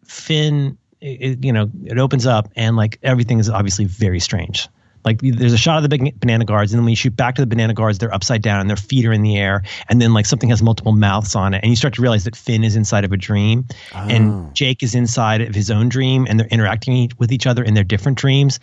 Finn, 0.04 0.78
it, 1.00 1.46
you 1.46 1.54
know, 1.54 1.70
it 1.86 2.00
opens 2.00 2.26
up 2.26 2.50
and 2.56 2.76
like 2.76 2.98
everything 3.04 3.40
is 3.40 3.50
obviously 3.50 3.86
very 3.86 4.20
strange. 4.20 4.68
Like 5.06 5.20
there's 5.22 5.54
a 5.54 5.58
shot 5.58 5.78
of 5.78 5.84
the 5.84 5.90
big 5.90 6.20
banana 6.20 6.46
guards, 6.46 6.72
and 6.72 6.80
then 6.80 6.86
when 6.86 6.92
you 6.92 6.96
shoot 6.96 7.16
back 7.16 7.36
to 7.36 7.42
the 7.42 7.46
banana 7.46 7.74
guards, 7.74 7.98
they're 8.00 8.14
upside 8.14 8.42
down 8.42 8.62
and 8.62 8.70
their 8.70 8.78
feet 8.78 9.06
are 9.06 9.12
in 9.12 9.22
the 9.22 9.38
air, 9.38 9.64
and 9.90 10.02
then 10.02 10.14
like 10.14 10.26
something 10.26 10.50
has 10.50 10.64
multiple 10.64 10.94
mouths 10.94 11.36
on 11.36 11.54
it, 11.54 11.60
and 11.62 11.70
you 11.70 11.76
start 11.76 11.94
to 11.96 12.02
realize 12.02 12.24
that 12.24 12.36
Finn 12.36 12.64
is 12.64 12.76
inside 12.76 13.04
of 13.04 13.12
a 13.12 13.18
dream, 13.18 13.66
and 13.94 14.32
oh. 14.32 14.50
Jake 14.54 14.82
is 14.82 14.96
inside 14.96 15.42
of 15.42 15.54
his 15.54 15.70
own 15.70 15.90
dream, 15.90 16.26
and 16.30 16.40
they're 16.40 16.48
interacting 16.48 17.12
with 17.20 17.34
each 17.34 17.46
other 17.46 17.64
in 17.64 17.74
their 17.74 17.84
different 17.84 18.18
dreams, 18.18 18.62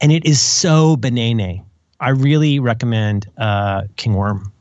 and 0.00 0.12
it 0.12 0.24
is 0.26 0.40
so 0.40 0.96
banana. 0.96 1.64
I 2.00 2.10
really 2.10 2.58
recommend 2.60 3.28
uh, 3.36 3.84
King 3.96 4.14
Worm. 4.14 4.52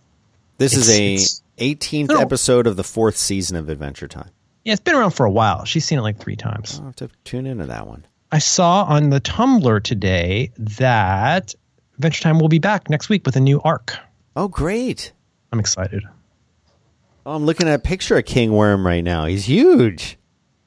this 0.58 0.74
is 0.76 0.90
a 0.90 1.18
18th 1.64 2.10
No. 2.10 2.20
episode 2.20 2.68
of 2.68 2.76
the 2.76 2.84
fourth 2.84 3.18
season 3.18 3.56
of 3.58 3.70
Adventure 3.70 4.08
Time. 4.08 4.30
Yeah, 4.64 4.74
it's 4.74 4.82
been 4.82 4.96
around 4.96 5.12
for 5.12 5.26
a 5.26 5.32
while. 5.32 5.64
She's 5.66 5.86
seen 5.86 5.98
it 6.00 6.02
like 6.02 6.18
three 6.18 6.36
times. 6.36 6.80
I'll 6.80 6.88
have 6.88 6.96
to 6.98 7.10
tune 7.24 7.46
into 7.46 7.66
that 7.68 7.88
one. 7.88 8.06
I 8.32 8.40
saw 8.40 8.84
on 8.84 9.10
the 9.12 9.22
Tumblr 9.22 9.84
today 9.84 10.52
that 10.58 11.56
Adventure 11.96 12.24
Time 12.24 12.40
will 12.40 12.50
be 12.50 12.60
back 12.60 12.90
next 12.90 13.08
week 13.10 13.26
with 13.26 13.36
a 13.36 13.40
new 13.40 13.62
arc. 13.62 13.96
Oh, 14.36 14.48
great! 14.48 15.14
I'm 15.52 15.60
excited. 15.60 16.04
Oh, 17.26 17.34
I'm 17.36 17.46
looking 17.46 17.68
at 17.68 17.76
a 17.76 17.80
picture 17.80 18.18
of 18.18 18.26
King 18.26 18.52
Worm 18.52 18.86
right 18.86 19.04
now. 19.04 19.26
He's 19.26 19.46
huge. 19.46 20.18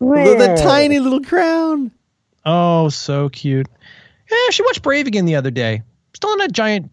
Look 0.01 0.17
at 0.19 0.39
that 0.39 0.59
tiny 0.59 0.99
little 0.99 1.21
crown. 1.23 1.91
Oh, 2.47 2.89
so 2.89 3.29
cute. 3.29 3.67
Yeah, 4.31 4.51
she 4.51 4.63
watched 4.63 4.83
Brave 4.83 5.07
again 5.07 5.25
the 5.25 5.37
other 5.37 5.51
day. 5.51 5.83
Still 6.15 6.37
not 6.37 6.49
a 6.49 6.53
giant, 6.53 6.91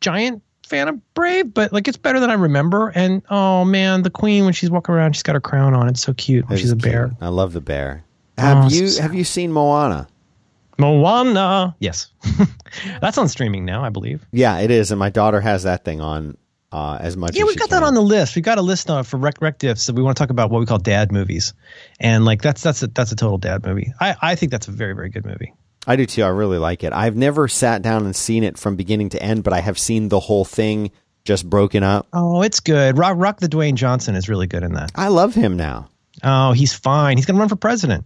giant 0.00 0.42
fan 0.66 0.88
of 0.88 1.14
Brave, 1.14 1.52
but 1.52 1.72
like 1.72 1.88
it's 1.88 1.96
better 1.96 2.20
than 2.20 2.30
I 2.30 2.34
remember. 2.34 2.88
And 2.94 3.22
oh 3.30 3.64
man, 3.64 4.02
the 4.02 4.10
queen 4.10 4.44
when 4.44 4.52
she's 4.52 4.70
walking 4.70 4.94
around, 4.94 5.14
she's 5.14 5.22
got 5.22 5.34
her 5.34 5.40
crown 5.40 5.74
on. 5.74 5.88
It's 5.88 6.00
so 6.02 6.14
cute. 6.14 6.46
she's 6.50 6.70
a 6.70 6.76
bear. 6.76 7.10
I 7.20 7.28
love 7.28 7.52
the 7.52 7.60
bear. 7.60 8.04
Have 8.38 8.64
Oh, 8.64 8.68
you 8.68 8.88
so- 8.88 9.02
have 9.02 9.14
you 9.14 9.24
seen 9.24 9.52
Moana? 9.52 10.06
Moana. 10.78 11.76
Yes, 11.78 12.10
that's 13.00 13.18
on 13.18 13.28
streaming 13.28 13.64
now, 13.64 13.84
I 13.84 13.90
believe. 13.90 14.26
Yeah, 14.32 14.58
it 14.60 14.70
is, 14.70 14.90
and 14.90 14.98
my 14.98 15.10
daughter 15.10 15.40
has 15.40 15.64
that 15.64 15.84
thing 15.84 16.00
on 16.00 16.36
uh, 16.72 16.96
as 17.00 17.16
much. 17.16 17.36
Yeah, 17.36 17.42
as 17.42 17.48
we've 17.48 17.58
got 17.58 17.68
can. 17.68 17.80
that 17.80 17.86
on 17.86 17.94
the 17.94 18.00
list. 18.00 18.34
We've 18.34 18.44
got 18.44 18.56
a 18.58 18.62
list 18.62 18.88
uh, 18.88 19.02
for 19.02 19.18
rec 19.18 19.40
rec 19.42 19.58
diffs 19.58 19.86
that 19.86 19.94
we 19.94 20.02
want 20.02 20.16
to 20.16 20.22
talk 20.22 20.30
about 20.30 20.50
what 20.50 20.60
we 20.60 20.66
call 20.66 20.78
dad 20.78 21.12
movies, 21.12 21.52
and 21.98 22.24
like 22.24 22.40
that's 22.42 22.62
that's 22.62 22.82
a 22.82 22.86
that's 22.86 23.12
a 23.12 23.16
total 23.16 23.36
dad 23.38 23.64
movie. 23.66 23.92
I 24.00 24.16
I 24.22 24.34
think 24.36 24.52
that's 24.52 24.68
a 24.68 24.72
very 24.72 24.94
very 24.94 25.10
good 25.10 25.26
movie. 25.26 25.52
I 25.86 25.96
do 25.96 26.06
too. 26.06 26.22
I 26.22 26.28
really 26.28 26.58
like 26.58 26.84
it. 26.84 26.92
I've 26.92 27.16
never 27.16 27.48
sat 27.48 27.82
down 27.82 28.04
and 28.04 28.14
seen 28.14 28.44
it 28.44 28.58
from 28.58 28.76
beginning 28.76 29.08
to 29.10 29.22
end, 29.22 29.42
but 29.44 29.52
I 29.52 29.60
have 29.60 29.78
seen 29.78 30.08
the 30.08 30.20
whole 30.20 30.44
thing 30.44 30.90
just 31.24 31.48
broken 31.48 31.82
up. 31.82 32.06
Oh, 32.12 32.42
it's 32.42 32.60
good. 32.60 32.98
Rock 32.98 33.14
Rock 33.18 33.40
the 33.40 33.48
Dwayne 33.48 33.74
Johnson 33.74 34.14
is 34.14 34.28
really 34.28 34.46
good 34.46 34.62
in 34.62 34.74
that. 34.74 34.92
I 34.94 35.08
love 35.08 35.34
him 35.34 35.56
now. 35.56 35.88
Oh, 36.22 36.52
he's 36.52 36.74
fine. 36.74 37.16
He's 37.16 37.26
gonna 37.26 37.38
run 37.38 37.48
for 37.48 37.56
president. 37.56 38.04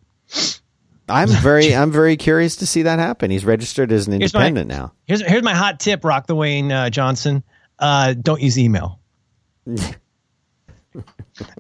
I'm 1.09 1.29
very 1.29 1.75
I'm 1.75 1.91
very 1.91 2.17
curious 2.17 2.57
to 2.57 2.67
see 2.67 2.83
that 2.83 2.99
happen. 2.99 3.31
He's 3.31 3.45
registered 3.45 3.93
as 3.93 4.07
an 4.07 4.21
Here's 4.21 4.33
my- 4.35 4.47
independent 4.47 4.69
now. 4.69 4.93
Here's 5.07 5.21
here's 5.21 5.43
my 5.43 5.55
hot 5.55 5.81
tip, 5.81 6.05
Rock 6.05 6.27
the 6.27 6.35
Wayne 6.35 6.71
uh, 6.73 6.91
Johnson. 6.91 7.43
Uh, 7.79 8.15
don't 8.15 8.41
use 8.41 8.59
email. 8.59 9.01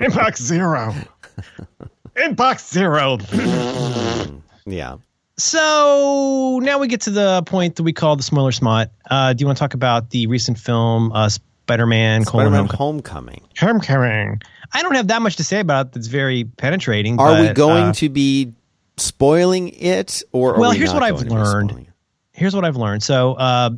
Inbox 0.00 0.40
zero. 0.40 0.94
Inbox 2.16 2.70
zero. 2.72 3.18
Yeah. 4.66 4.96
So 5.36 6.60
now 6.62 6.78
we 6.78 6.86
get 6.86 7.02
to 7.02 7.10
the 7.10 7.42
point 7.42 7.76
that 7.76 7.82
we 7.82 7.92
call 7.92 8.16
the 8.16 8.22
smaller 8.22 8.52
smut. 8.52 8.92
Uh, 9.10 9.32
do 9.32 9.42
you 9.42 9.46
want 9.46 9.58
to 9.58 9.60
talk 9.60 9.74
about 9.74 10.10
the 10.10 10.26
recent 10.28 10.58
film 10.58 11.10
uh, 11.12 11.28
Spider-Man: 11.28 12.24
Spider-Man 12.24 12.66
Homecoming? 12.66 12.78
Homecoming. 12.78 13.40
Homecoming. 13.58 14.42
I 14.72 14.82
don't 14.82 14.94
have 14.94 15.08
that 15.08 15.22
much 15.22 15.36
to 15.36 15.44
say 15.44 15.60
about 15.60 15.86
it. 15.86 15.92
That's 15.92 16.06
very 16.06 16.44
penetrating. 16.44 17.18
Are 17.18 17.40
we 17.40 17.52
going 17.52 17.84
uh, 17.84 17.92
to 17.94 18.08
be 18.08 18.52
spoiling 18.96 19.68
it 19.70 20.22
or 20.32 20.54
are 20.54 20.60
Well, 20.60 20.70
we 20.70 20.78
here's 20.78 20.94
what 20.94 21.02
I've 21.02 21.14
going 21.14 21.28
to 21.28 21.34
be 21.34 21.40
learned. 21.40 21.86
here's 22.32 22.54
what 22.54 22.64
I've 22.64 22.76
learned. 22.76 23.02
So 23.02 23.34
uh, 23.34 23.70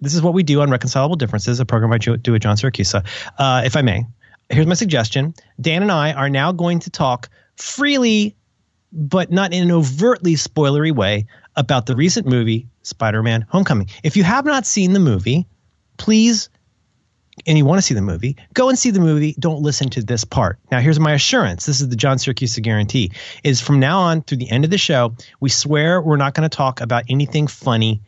this 0.00 0.14
is 0.14 0.22
what 0.22 0.34
we 0.34 0.42
do 0.42 0.60
on 0.60 0.70
Reconcilable 0.70 1.16
Differences, 1.16 1.60
a 1.60 1.66
program 1.66 1.92
I 1.92 1.98
do 1.98 2.12
with 2.32 2.42
John 2.42 2.56
Siracusa. 2.56 3.04
Uh, 3.38 3.62
if 3.64 3.76
I 3.76 3.82
may, 3.82 4.06
here's 4.48 4.66
my 4.66 4.74
suggestion. 4.74 5.34
Dan 5.60 5.82
and 5.82 5.92
I 5.92 6.12
are 6.12 6.30
now 6.30 6.52
going 6.52 6.78
to 6.80 6.90
talk 6.90 7.28
freely, 7.56 8.36
but 8.92 9.30
not 9.30 9.52
in 9.52 9.62
an 9.62 9.70
overtly 9.70 10.34
spoilery 10.34 10.94
way, 10.94 11.26
about 11.56 11.86
the 11.86 11.96
recent 11.96 12.26
movie 12.26 12.66
Spider-Man: 12.82 13.46
Homecoming. 13.48 13.88
If 14.02 14.16
you 14.16 14.24
have 14.24 14.44
not 14.44 14.64
seen 14.66 14.92
the 14.92 15.00
movie, 15.00 15.46
please. 15.96 16.48
And 17.46 17.56
you 17.56 17.64
want 17.64 17.78
to 17.78 17.82
see 17.82 17.94
the 17.94 18.02
movie, 18.02 18.36
go 18.52 18.68
and 18.68 18.76
see 18.76 18.90
the 18.90 18.98
movie. 18.98 19.36
Don't 19.38 19.62
listen 19.62 19.90
to 19.90 20.02
this 20.02 20.24
part. 20.24 20.58
Now, 20.72 20.80
here's 20.80 20.98
my 20.98 21.12
assurance. 21.12 21.66
This 21.66 21.80
is 21.80 21.88
the 21.88 21.94
John 21.94 22.16
Siracusa 22.16 22.60
guarantee. 22.60 23.12
Is 23.44 23.60
from 23.60 23.78
now 23.78 24.00
on 24.00 24.22
through 24.22 24.38
the 24.38 24.50
end 24.50 24.64
of 24.64 24.72
the 24.72 24.78
show, 24.78 25.14
we 25.38 25.48
swear 25.48 26.02
we're 26.02 26.16
not 26.16 26.34
going 26.34 26.48
to 26.50 26.56
talk 26.56 26.80
about 26.80 27.04
anything 27.08 27.46
funny 27.46 28.02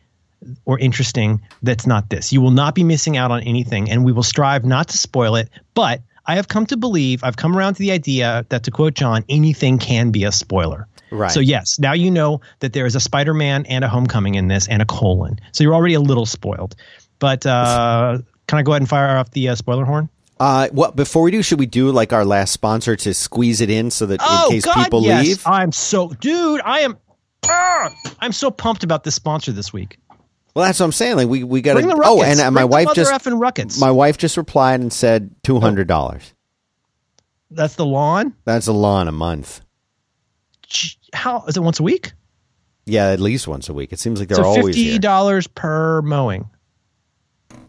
or 0.65 0.77
interesting 0.79 1.41
that's 1.63 1.87
not 1.87 2.09
this. 2.09 2.33
You 2.33 2.41
will 2.41 2.51
not 2.51 2.75
be 2.75 2.83
missing 2.83 3.15
out 3.15 3.31
on 3.31 3.41
anything, 3.43 3.89
and 3.89 4.03
we 4.03 4.11
will 4.11 4.21
strive 4.21 4.65
not 4.65 4.89
to 4.89 4.97
spoil 4.97 5.37
it. 5.37 5.49
But 5.75 6.01
I 6.25 6.35
have 6.35 6.47
come 6.47 6.65
to 6.67 6.77
believe, 6.77 7.23
I've 7.23 7.37
come 7.37 7.57
around 7.57 7.75
to 7.75 7.79
the 7.79 7.91
idea 7.91 8.45
that, 8.49 8.63
to 8.63 8.71
quote 8.71 8.93
John, 8.93 9.23
anything 9.29 9.77
can 9.79 10.11
be 10.11 10.23
a 10.23 10.31
spoiler. 10.31 10.87
Right. 11.09 11.31
So 11.31 11.39
yes, 11.39 11.77
now 11.79 11.93
you 11.93 12.09
know 12.09 12.41
that 12.59 12.73
there 12.73 12.85
is 12.85 12.95
a 12.95 12.99
Spider-Man 12.99 13.65
and 13.65 13.83
a 13.83 13.89
Homecoming 13.89 14.35
in 14.35 14.47
this, 14.47 14.67
and 14.67 14.81
a 14.81 14.85
colon. 14.85 15.39
So 15.51 15.63
you're 15.63 15.73
already 15.73 15.95
a 15.95 15.99
little 15.99 16.25
spoiled. 16.25 16.75
But 17.19 17.45
uh, 17.45 18.19
can 18.47 18.59
I 18.59 18.63
go 18.63 18.71
ahead 18.71 18.81
and 18.81 18.89
fire 18.89 19.17
off 19.17 19.31
the 19.31 19.49
uh, 19.49 19.55
spoiler 19.55 19.85
horn? 19.85 20.09
Uh, 20.39 20.69
what 20.69 20.95
before 20.95 21.21
we 21.21 21.29
do, 21.29 21.43
should 21.43 21.59
we 21.59 21.67
do 21.67 21.91
like 21.91 22.13
our 22.13 22.25
last 22.25 22.51
sponsor 22.51 22.95
to 22.95 23.13
squeeze 23.13 23.61
it 23.61 23.69
in 23.69 23.91
so 23.91 24.07
that 24.07 24.19
oh 24.23 24.45
in 24.45 24.53
case 24.53 24.65
God, 24.65 24.75
people 24.75 25.03
yes. 25.03 25.25
leave? 25.25 25.47
I'm 25.47 25.71
so, 25.71 26.09
dude. 26.09 26.61
I 26.65 26.79
am. 26.79 26.97
Ah, 27.45 27.93
I'm 28.19 28.31
so 28.31 28.49
pumped 28.49 28.83
about 28.83 29.03
this 29.03 29.13
sponsor 29.13 29.51
this 29.51 29.71
week. 29.71 29.99
Well, 30.53 30.65
that's 30.65 30.79
what 30.79 30.85
I'm 30.85 30.91
saying. 30.91 31.15
Like 31.17 31.27
we 31.29 31.43
we 31.43 31.61
got 31.61 31.75
to. 31.79 32.01
Oh, 32.03 32.21
and 32.21 32.39
uh, 32.39 32.51
my 32.51 32.61
Bring 32.61 32.69
wife 32.69 32.93
just 32.95 33.11
effing 33.11 33.39
ruckus. 33.39 33.79
my 33.79 33.91
wife 33.91 34.17
just 34.17 34.35
replied 34.37 34.79
and 34.81 34.91
said 34.91 35.33
two 35.43 35.59
hundred 35.59 35.87
dollars. 35.87 36.33
That's 37.49 37.75
the 37.75 37.85
lawn. 37.85 38.33
That's 38.45 38.65
the 38.65 38.73
lawn 38.73 39.07
a 39.07 39.11
month. 39.11 39.61
How 41.13 41.43
is 41.47 41.57
it 41.57 41.61
once 41.63 41.79
a 41.79 41.83
week? 41.83 42.13
Yeah, 42.85 43.07
at 43.09 43.19
least 43.19 43.47
once 43.47 43.69
a 43.69 43.73
week. 43.73 43.93
It 43.93 43.99
seems 43.99 44.19
like 44.19 44.29
they're 44.29 44.37
so 44.37 44.43
always 44.43 44.75
fifty 44.75 44.99
dollars 44.99 45.47
per 45.47 46.01
mowing. 46.01 46.49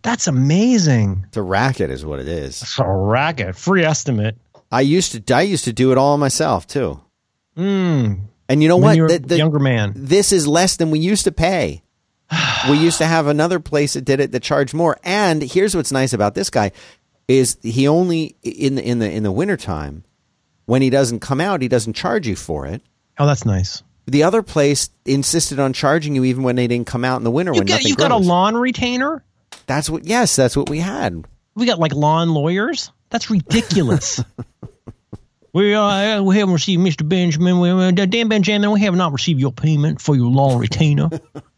That's 0.03 0.27
amazing. 0.27 1.25
It's 1.29 1.37
a 1.37 1.43
racket, 1.43 1.91
is 1.91 2.05
what 2.05 2.19
it 2.21 2.29
is. 2.29 2.63
It's 2.63 2.79
a 2.79 2.85
racket. 2.89 3.55
Free 3.57 3.85
estimate. 3.85 4.37
I 4.71 4.81
used 4.81 5.27
to 5.27 5.35
I 5.35 5.43
used 5.43 5.65
to 5.67 5.73
do 5.73 5.93
it 5.93 5.99
all 5.99 6.17
myself 6.19 6.67
too. 6.67 7.01
Mm. 7.57 8.21
And 8.49 8.63
you 8.63 8.69
know 8.69 8.77
When 8.77 8.83
what? 8.85 8.97
you're 8.97 9.09
The- 9.09 9.19
the- 9.19 9.37
younger 9.37 9.59
man. 9.59 9.93
this 9.95 10.33
is 10.33 10.47
less 10.47 10.77
than 10.77 10.91
we 10.91 10.99
used 10.99 11.25
to 11.25 11.33
pay. 11.33 11.83
We 12.71 12.79
used 12.79 12.99
to 12.99 13.07
have 13.07 13.27
another 13.27 13.61
place 13.61 13.95
that 13.95 14.05
did 14.05 14.21
it 14.21 14.33
that 14.33 14.43
charged 14.43 14.75
more. 14.75 14.99
And 15.03 15.43
here's 15.43 15.75
what's 15.75 15.93
nice 15.93 16.13
about 16.13 16.35
this 16.35 16.51
guy 16.51 16.73
is 17.29 17.57
he 17.63 17.89
only 17.89 18.37
in 18.43 18.75
the 18.75 18.87
in 18.87 18.99
the 18.99 19.11
in 19.11 19.23
the 19.23 19.33
wintertime, 19.33 20.05
when 20.67 20.83
he 20.83 20.91
doesn't 20.91 21.21
come 21.21 21.41
out, 21.41 21.63
he 21.63 21.69
doesn't 21.69 21.95
charge 21.95 22.27
you 22.27 22.37
for 22.37 22.67
it. 22.67 22.83
Oh, 23.19 23.27
that's 23.27 23.45
nice. 23.45 23.83
The 24.07 24.25
other 24.25 24.43
place 24.43 24.91
insisted 25.05 25.61
on 25.61 25.73
charging 25.73 26.17
you 26.17 26.25
even 26.25 26.43
when 26.43 26.57
they 26.57 26.67
didn't 26.67 26.89
come 26.89 27.05
out 27.05 27.19
in 27.19 27.25
the 27.25 27.31
winter 27.31 27.53
You 27.53 27.61
when 27.61 27.67
got, 27.67 27.75
nothing 27.75 27.87
you've 27.89 27.97
got 27.97 28.11
a 28.11 28.17
lawn 28.17 28.57
retainer. 28.57 29.25
That's 29.67 29.89
what 29.89 30.05
yes, 30.05 30.35
that's 30.37 30.57
what 30.57 30.69
we 30.69 30.79
had. 30.79 31.25
We 31.55 31.67
got 31.67 31.79
like 31.79 31.95
lawn 31.95 32.31
lawyers. 32.31 32.91
That's 33.11 33.31
ridiculous. 33.31 34.23
we 35.53 35.75
uh, 35.75 36.23
we 36.23 36.39
haven't 36.39 36.55
received 36.55 36.83
Mr. 36.83 37.09
Benjamin. 37.09 37.61
We, 37.61 37.71
uh, 37.71 37.91
Dan 37.93 38.29
Benjamin, 38.29 38.73
we 38.73 38.81
have 38.81 38.95
not 38.95 39.13
received 39.13 39.39
your 39.39 39.53
payment 39.53 40.01
for 40.01 40.17
your 40.17 40.31
lawn 40.31 40.59
retainer. 40.59 41.11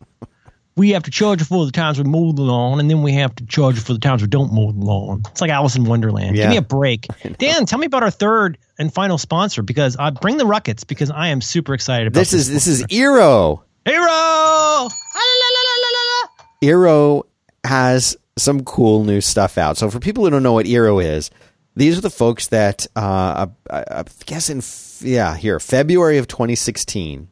we 0.76 0.90
have 0.90 1.04
to 1.04 1.10
charge 1.10 1.42
for 1.42 1.64
the 1.66 1.72
times 1.72 1.98
we 1.98 2.04
mow 2.04 2.32
the 2.32 2.42
lawn, 2.42 2.80
and 2.80 2.90
then 2.90 3.02
we 3.02 3.12
have 3.12 3.34
to 3.36 3.46
charge 3.46 3.78
for 3.78 3.92
the 3.92 3.98
times 3.98 4.22
we 4.22 4.28
don't 4.28 4.52
mow 4.52 4.72
the 4.72 4.84
lawn. 4.84 5.22
It's 5.30 5.40
like 5.40 5.50
Alice 5.50 5.76
in 5.76 5.84
Wonderland. 5.84 6.36
Yeah. 6.36 6.44
Give 6.44 6.50
me 6.50 6.56
a 6.56 6.62
break. 6.62 7.06
Dan, 7.38 7.64
tell 7.66 7.78
me 7.78 7.86
about 7.86 8.02
our 8.02 8.10
third 8.10 8.58
and 8.78 8.92
final 8.92 9.18
sponsor 9.18 9.62
because 9.62 9.96
I 9.96 10.10
bring 10.10 10.36
the 10.36 10.46
Ruckets 10.46 10.84
because 10.84 11.10
I 11.10 11.28
am 11.28 11.40
super 11.40 11.74
excited 11.74 12.08
about 12.08 12.18
This 12.18 12.32
is 12.32 12.50
this 12.52 12.66
is 12.66 12.82
Eero. 12.86 13.62
Hero. 13.84 14.88
Eero 16.62 17.22
has 17.64 18.16
some 18.36 18.64
cool 18.64 19.04
new 19.04 19.20
stuff 19.20 19.58
out. 19.58 19.76
So 19.76 19.90
for 19.90 20.00
people 20.00 20.24
who 20.24 20.30
don't 20.30 20.42
know 20.42 20.52
what 20.54 20.66
Eero 20.66 21.02
is, 21.04 21.30
these 21.76 21.98
are 21.98 22.00
the 22.00 22.10
folks 22.10 22.48
that 22.48 22.86
uh, 22.96 23.46
I, 23.70 23.84
I 23.90 24.04
guess 24.26 24.50
in 24.50 24.58
f- 24.58 25.00
yeah 25.02 25.36
here 25.36 25.60
February 25.60 26.18
of 26.18 26.28
2016 26.28 27.28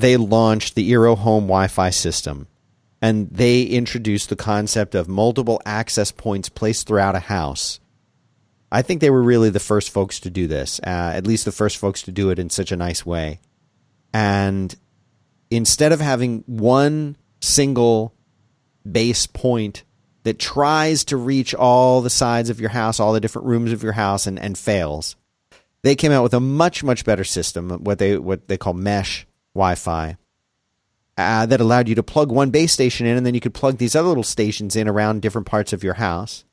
they 0.00 0.16
launched 0.16 0.74
the 0.74 0.90
Eero 0.92 1.16
Home 1.16 1.44
Wi-Fi 1.44 1.90
system, 1.90 2.46
and 3.02 3.28
they 3.30 3.62
introduced 3.62 4.28
the 4.28 4.36
concept 4.36 4.94
of 4.94 5.08
multiple 5.08 5.60
access 5.66 6.12
points 6.12 6.48
placed 6.48 6.86
throughout 6.86 7.16
a 7.16 7.20
house. 7.20 7.80
I 8.70 8.82
think 8.82 9.00
they 9.00 9.10
were 9.10 9.22
really 9.22 9.50
the 9.50 9.60
first 9.60 9.90
folks 9.90 10.20
to 10.20 10.30
do 10.30 10.46
this, 10.46 10.78
uh, 10.80 11.12
at 11.14 11.26
least 11.26 11.44
the 11.44 11.52
first 11.52 11.78
folks 11.78 12.02
to 12.02 12.12
do 12.12 12.30
it 12.30 12.38
in 12.38 12.50
such 12.50 12.70
a 12.70 12.76
nice 12.76 13.04
way. 13.04 13.40
And 14.12 14.74
instead 15.50 15.92
of 15.92 16.00
having 16.00 16.44
one 16.46 17.16
single 17.40 18.14
base 18.90 19.26
point 19.26 19.84
that 20.24 20.38
tries 20.38 21.04
to 21.04 21.16
reach 21.16 21.54
all 21.54 22.02
the 22.02 22.10
sides 22.10 22.50
of 22.50 22.60
your 22.60 22.70
house, 22.70 23.00
all 23.00 23.12
the 23.12 23.20
different 23.20 23.48
rooms 23.48 23.72
of 23.72 23.82
your 23.82 23.92
house, 23.92 24.26
and, 24.26 24.38
and 24.38 24.58
fails, 24.58 25.16
they 25.82 25.94
came 25.94 26.12
out 26.12 26.22
with 26.22 26.34
a 26.34 26.40
much 26.40 26.84
much 26.84 27.04
better 27.04 27.24
system, 27.24 27.70
what 27.70 27.98
they 27.98 28.18
what 28.18 28.48
they 28.48 28.58
call 28.58 28.74
mesh 28.74 29.26
Wi-Fi, 29.58 30.16
uh, 31.16 31.46
that 31.46 31.60
allowed 31.60 31.88
you 31.88 31.94
to 31.96 32.02
plug 32.02 32.30
one 32.30 32.50
base 32.50 32.72
station 32.72 33.06
in, 33.06 33.16
and 33.16 33.26
then 33.26 33.34
you 33.34 33.40
could 33.40 33.54
plug 33.54 33.78
these 33.78 33.96
other 33.96 34.08
little 34.08 34.22
stations 34.22 34.76
in 34.76 34.88
around 34.88 35.20
different 35.20 35.46
parts 35.46 35.72
of 35.72 35.82
your 35.82 35.94
house, 35.94 36.44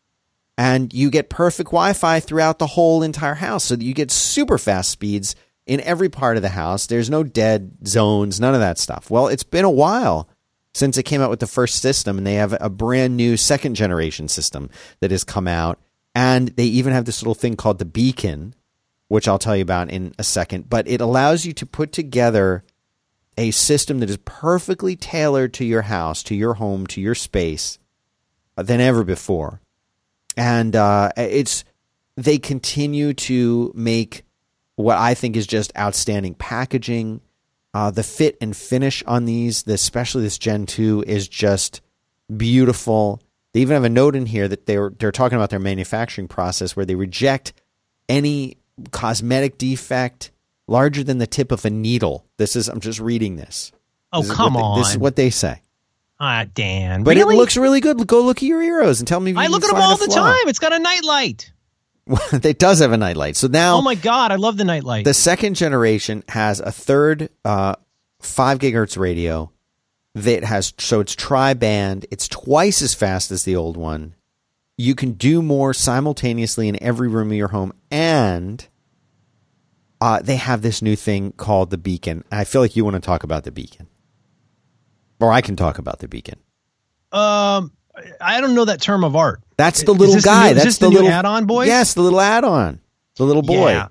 and 0.58 0.94
you 0.94 1.10
get 1.10 1.30
perfect 1.30 1.68
Wi-Fi 1.68 2.20
throughout 2.20 2.60
the 2.60 2.68
whole 2.68 3.04
entire 3.04 3.36
house, 3.36 3.66
so 3.66 3.76
that 3.76 3.86
you 3.86 3.94
get 3.94 4.12
super 4.12 4.58
fast 4.58 4.90
speeds 4.90 5.36
in 5.66 5.82
every 5.82 6.10
part 6.10 6.36
of 6.36 6.44
the 6.44 6.50
house. 6.50 6.88
There's 6.88 7.10
no 7.10 7.24
dead 7.24 7.88
zones, 7.88 8.40
none 8.40 8.54
of 8.54 8.60
that 8.60 8.78
stuff. 8.78 9.10
Well, 9.10 9.28
it's 9.28 9.44
been 9.44 9.66
a 9.66 9.70
while 9.70 10.28
since 10.74 10.98
it 10.98 11.04
came 11.04 11.22
out 11.22 11.30
with 11.30 11.40
the 11.40 11.48
first 11.48 11.82
system, 11.82 12.18
and 12.18 12.28
they 12.28 12.34
have 12.34 12.54
a 12.60 12.70
brand 12.70 13.16
new 13.16 13.38
second 13.38 13.76
generation 13.76 14.28
system 14.28 14.70
that 15.00 15.12
has 15.12 15.24
come 15.24 15.48
out. 15.48 15.80
And 16.14 16.50
they 16.50 16.66
even 16.66 16.92
have 16.92 17.06
this 17.06 17.22
little 17.22 17.34
thing 17.34 17.56
called 17.56 17.80
the 17.80 17.86
Beacon, 17.86 18.56
which 19.08 19.28
I'll 19.28 19.40
tell 19.40 19.56
you 19.56 19.62
about 19.62 19.90
in 19.90 20.14
a 20.20 20.24
second. 20.24 20.70
But 20.70 20.86
it 20.88 21.00
allows 21.00 21.46
you 21.46 21.54
to 21.54 21.66
put 21.66 21.94
together 21.94 22.65
a 23.38 23.52
system 23.52 24.00
that 24.00 24.10
is 24.10 24.18
perfectly 24.18 24.96
tailored 24.96 25.54
to 25.56 25.66
your 25.66 25.84
house, 25.84 26.24
to 26.24 26.36
your 26.36 26.56
home, 26.56 26.88
to 26.88 27.02
your 27.02 27.16
space 27.16 27.80
uh, 28.58 28.64
than 28.64 28.80
ever 28.80 29.04
before. 29.04 29.62
And 30.38 30.76
uh, 30.76 31.12
it's 31.18 31.64
they 32.18 32.38
continue 32.38 33.14
to 33.14 33.72
make 33.76 34.24
what 34.76 34.98
I 34.98 35.14
think 35.14 35.36
is 35.36 35.48
just 35.48 35.76
outstanding 35.78 36.36
packaging. 36.36 37.22
Uh, 37.74 37.92
the 37.92 38.04
fit 38.04 38.38
and 38.40 38.56
finish 38.56 39.04
on 39.04 39.26
these, 39.26 39.68
especially 39.68 40.24
this 40.24 40.38
Gen 40.38 40.66
2, 40.66 41.04
is 41.06 41.28
just 41.28 41.82
beautiful. 42.36 43.22
They 43.52 43.62
even 43.62 43.74
have 43.74 43.84
a 43.84 43.90
note 43.90 44.16
in 44.16 44.26
here 44.26 44.48
that 44.48 44.66
they're 44.66 44.92
they're 44.98 45.12
talking 45.12 45.36
about 45.36 45.50
their 45.50 45.60
manufacturing 45.60 46.28
process 46.28 46.76
where 46.76 46.86
they 46.86 46.96
reject 46.96 47.54
any 48.08 48.58
cosmetic 48.92 49.58
defect 49.58 50.32
larger 50.68 51.04
than 51.04 51.18
the 51.20 51.28
tip 51.28 51.52
of 51.52 51.66
a 51.66 51.70
needle. 51.70 52.26
This 52.38 52.56
is 52.56 52.68
I'm 52.68 52.80
just 52.80 53.00
reading 53.00 53.36
this. 53.36 53.72
Oh, 54.12 54.22
This 54.22 54.32
come 54.32 54.54
they- 54.54 54.60
on. 54.60 54.80
This 54.80 54.92
is 54.92 54.98
what 54.98 55.16
they 55.16 55.30
say. 55.30 55.62
ah, 56.20 56.46
Dan. 56.54 57.04
But 57.04 57.16
really? 57.18 57.36
it 57.36 57.38
looks 57.38 57.58
really 57.58 57.82
good. 57.82 58.06
Go 58.08 58.22
look 58.24 58.38
at 58.38 58.44
your 58.44 58.62
heroes 58.62 59.00
and 59.00 59.08
tell 59.08 59.20
me 59.20 59.32
if 59.32 59.38
you 59.38 59.44
I 59.44 59.48
look 59.48 59.64
at 59.64 59.68
them 59.72 59.82
all 59.82 59.98
the 59.98 60.06
flaw. 60.06 60.16
time. 60.16 60.48
It's 60.48 60.60
got 60.60 60.74
a 60.74 60.80
nightlight. 60.80 61.52
it 62.34 62.60
does 62.60 62.80
have 62.80 62.92
a 62.92 62.98
nightlight. 62.98 63.36
So 63.36 63.48
now 63.48 63.78
Oh 63.78 63.82
my 63.82 63.96
god, 63.96 64.32
I 64.32 64.36
love 64.36 64.58
the 64.58 64.64
nightlight. 64.64 65.06
The 65.06 65.14
second 65.14 65.56
generation 65.56 66.24
has 66.30 66.60
a 66.60 66.72
third 66.72 67.30
uh, 67.44 67.76
five 68.20 68.60
gigahertz 68.60 68.98
radio 68.98 69.52
that 70.14 70.44
has 70.44 70.74
so 70.78 71.00
it's 71.02 71.16
tri-band. 71.16 72.06
It's 72.12 72.28
twice 72.28 72.82
as 72.82 72.94
fast 72.94 73.32
as 73.32 73.44
the 73.44 73.56
old 73.56 73.76
one. 73.76 74.14
You 74.78 74.94
can 74.94 75.14
do 75.14 75.42
more 75.42 75.74
simultaneously 75.74 76.68
in 76.70 76.82
every 76.84 77.08
room 77.08 77.32
of 77.32 77.38
your 77.38 77.48
home, 77.50 77.74
and 77.90 78.66
uh, 80.06 80.20
they 80.22 80.36
have 80.36 80.62
this 80.62 80.82
new 80.84 80.96
thing 80.96 81.32
called 81.32 81.70
the 81.72 81.78
beacon. 81.78 82.24
I 82.32 82.44
feel 82.44 82.62
like 82.62 82.76
you 82.76 82.84
want 82.86 82.96
to 82.96 83.00
talk 83.02 83.24
about 83.24 83.44
the 83.44 83.52
beacon, 83.52 83.88
or 85.20 85.32
I 85.32 85.42
can 85.42 85.56
talk 85.56 85.80
about 85.80 86.00
the 86.00 86.08
beacon. 86.08 86.40
um, 87.12 87.72
I 88.20 88.42
don't 88.42 88.56
know 88.56 88.66
that 88.66 88.82
term 88.82 89.04
of 89.06 89.16
art. 89.16 89.42
That's 89.58 89.84
the 89.84 89.94
little 89.94 90.16
this 90.16 90.24
the 90.26 90.30
guy. 90.30 90.52
new- 90.52 90.58
is 90.58 90.64
That's 90.64 90.78
the, 90.80 90.88
the 90.90 90.96
little 90.96 91.10
add-on 91.10 91.46
boy? 91.46 91.66
Yes, 91.66 91.94
the 91.94 92.02
little 92.02 92.20
add-on, 92.20 92.82
the 93.16 93.24
little 93.24 93.42
boy. 93.42 93.70
Yeah. 93.72 93.88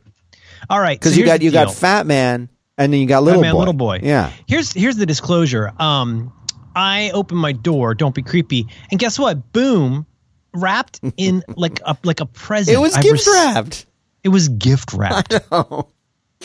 All 0.71 0.79
right. 0.79 0.99
Because 1.01 1.15
so 1.15 1.21
you 1.21 1.25
got 1.27 1.41
you 1.43 1.51
got. 1.51 1.75
Fat 1.75 2.07
Man, 2.07 2.49
and 2.79 2.93
then 2.93 3.01
you 3.01 3.07
got 3.07 3.21
Fat 3.21 3.25
Little 3.25 3.41
Man, 3.41 3.53
Boy. 3.55 3.59
little 3.59 3.73
boy. 3.75 4.01
Yeah. 4.03 4.31
Here's 4.47 4.73
here's 4.73 4.97
the 4.97 5.07
disclosure. 5.07 5.73
Um, 5.79 6.33
I 6.77 7.11
open 7.15 7.37
my 7.39 7.53
door. 7.53 7.95
Don't 7.95 8.15
be 8.15 8.23
creepy. 8.23 8.67
And 8.91 9.01
guess 9.01 9.19
what? 9.19 9.53
Boom, 9.53 10.07
wrapped 10.55 11.01
in 11.17 11.43
like 11.57 11.81
a 11.87 11.97
like 12.05 12.21
a 12.21 12.27
present. 12.27 12.77
It 12.77 12.81
was 12.81 12.95
I've 12.95 13.03
gift 13.03 13.27
rec- 13.27 13.55
wrapped. 13.57 13.87
It 14.23 14.29
was 14.29 14.49
gift 14.51 14.93
wrapped. 14.93 15.35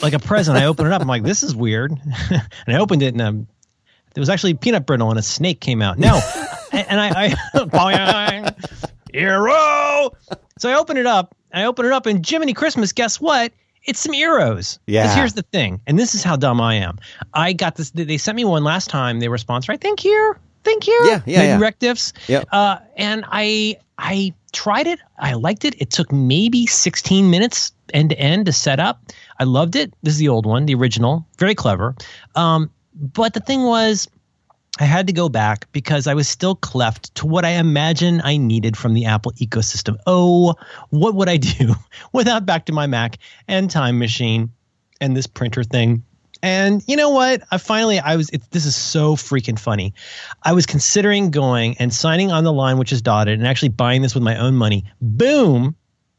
Like 0.01 0.13
a 0.13 0.19
present. 0.19 0.57
I 0.57 0.65
opened 0.65 0.88
it 0.88 0.93
up. 0.93 1.01
I'm 1.01 1.07
like, 1.07 1.23
this 1.23 1.43
is 1.43 1.55
weird. 1.55 1.91
and 2.31 2.41
I 2.67 2.80
opened 2.80 3.03
it 3.03 3.13
and 3.13 3.21
um, 3.21 3.47
there 4.13 4.21
was 4.21 4.30
actually 4.30 4.53
peanut 4.53 4.85
brittle 4.85 5.09
and 5.09 5.19
a 5.19 5.21
snake 5.21 5.59
came 5.59 5.81
out. 5.81 5.97
No. 5.99 6.19
and, 6.71 6.85
and 6.89 6.99
I, 7.01 7.09
I 7.34 7.35
Hero. 9.13 10.11
So 10.59 10.69
I 10.69 10.76
open 10.76 10.97
it 10.97 11.05
up. 11.05 11.35
I 11.51 11.65
open 11.65 11.85
it 11.85 11.91
up 11.91 12.05
and 12.05 12.26
Jiminy 12.27 12.53
Christmas, 12.53 12.91
guess 12.91 13.19
what? 13.19 13.51
It's 13.84 13.99
some 13.99 14.13
Eeros. 14.13 14.77
Yeah. 14.88 15.05
'Cause 15.07 15.15
here's 15.15 15.34
the 15.34 15.41
thing, 15.41 15.81
and 15.88 15.97
this 15.97 16.13
is 16.13 16.23
how 16.23 16.35
dumb 16.35 16.59
I 16.61 16.76
am. 16.76 16.99
I 17.34 17.53
got 17.53 17.76
this. 17.76 17.89
They 17.91 18.17
sent 18.17 18.35
me 18.35 18.43
one 18.45 18.63
last 18.63 18.89
time. 18.89 19.19
They 19.19 19.30
were 19.30 19.38
sponsored. 19.38 19.69
Right? 19.69 19.81
Thank 19.81 20.03
you. 20.03 20.35
Thank 20.63 20.85
you. 20.85 20.99
Yeah, 21.05 21.21
yeah, 21.26 21.41
yeah. 21.43 21.59
Rec 21.59 21.80
Diffs. 21.80 22.11
Yep. 22.27 22.49
Uh, 22.51 22.80
and 22.97 23.23
I 23.31 23.77
I 23.97 24.34
tried 24.51 24.85
it. 24.88 24.99
I 25.17 25.34
liked 25.34 25.63
it. 25.63 25.76
It 25.81 25.89
took 25.91 26.11
maybe 26.11 26.67
16 26.67 27.30
minutes 27.31 27.71
end 27.93 28.09
to 28.11 28.19
end 28.19 28.45
to 28.47 28.51
set 28.51 28.80
up. 28.81 29.01
I 29.40 29.45
loved 29.45 29.76
it. 29.76 29.94
This 30.03 30.14
is 30.14 30.20
the 30.20 30.30
old 30.30 30.45
one, 30.45 30.66
the 30.66 30.76
original. 30.76 31.26
Very 31.38 31.56
clever. 31.56 31.95
Um, 32.36 32.70
but 32.94 33.34
the 33.34 33.40
thing 33.40 33.64
was, 33.64 34.07
I 34.80 34.86
had 34.86 35.07
to 35.07 35.14
go 35.14 35.30
back 35.30 35.72
because 35.72 36.07
I 36.07 36.14
was 36.14 36.28
still 36.28 36.56
cleft 36.56 37.14
to 37.16 37.28
what 37.28 37.45
I 37.45 37.52
imagine 37.52 38.22
I 38.24 38.38
needed 38.38 38.78
from 38.78 38.94
the 38.94 39.06
Apple 39.06 39.32
ecosystem. 39.34 39.98
Oh, 40.07 40.56
what 40.90 41.16
would 41.16 41.30
I 41.30 41.38
do 41.38 41.76
without 42.14 42.45
back 42.45 42.66
to 42.66 42.74
my 42.74 42.88
Mac 42.88 43.18
and 43.48 43.70
Time 43.70 43.98
Machine 43.99 44.52
and 45.02 45.16
this 45.16 45.28
printer 45.28 45.64
thing? 45.64 46.03
And 46.41 46.82
you 46.88 46.95
know 46.95 47.10
what? 47.10 47.44
I 47.52 47.57
finally 47.57 47.99
I 47.99 48.16
was. 48.16 48.30
It, 48.30 48.49
this 48.52 48.66
is 48.66 48.74
so 48.74 49.18
freaking 49.18 49.60
funny. 49.60 49.94
I 50.44 50.53
was 50.53 50.66
considering 50.66 51.32
going 51.32 51.78
and 51.80 51.94
signing 51.94 52.32
on 52.32 52.45
the 52.45 52.53
line, 52.53 52.78
which 52.78 52.94
is 52.94 53.02
dotted, 53.02 53.38
and 53.38 53.45
actually 53.45 53.70
buying 53.70 54.02
this 54.02 54.14
with 54.14 54.24
my 54.24 54.38
own 54.38 54.56
money. 54.56 54.86
Boom, 55.02 55.76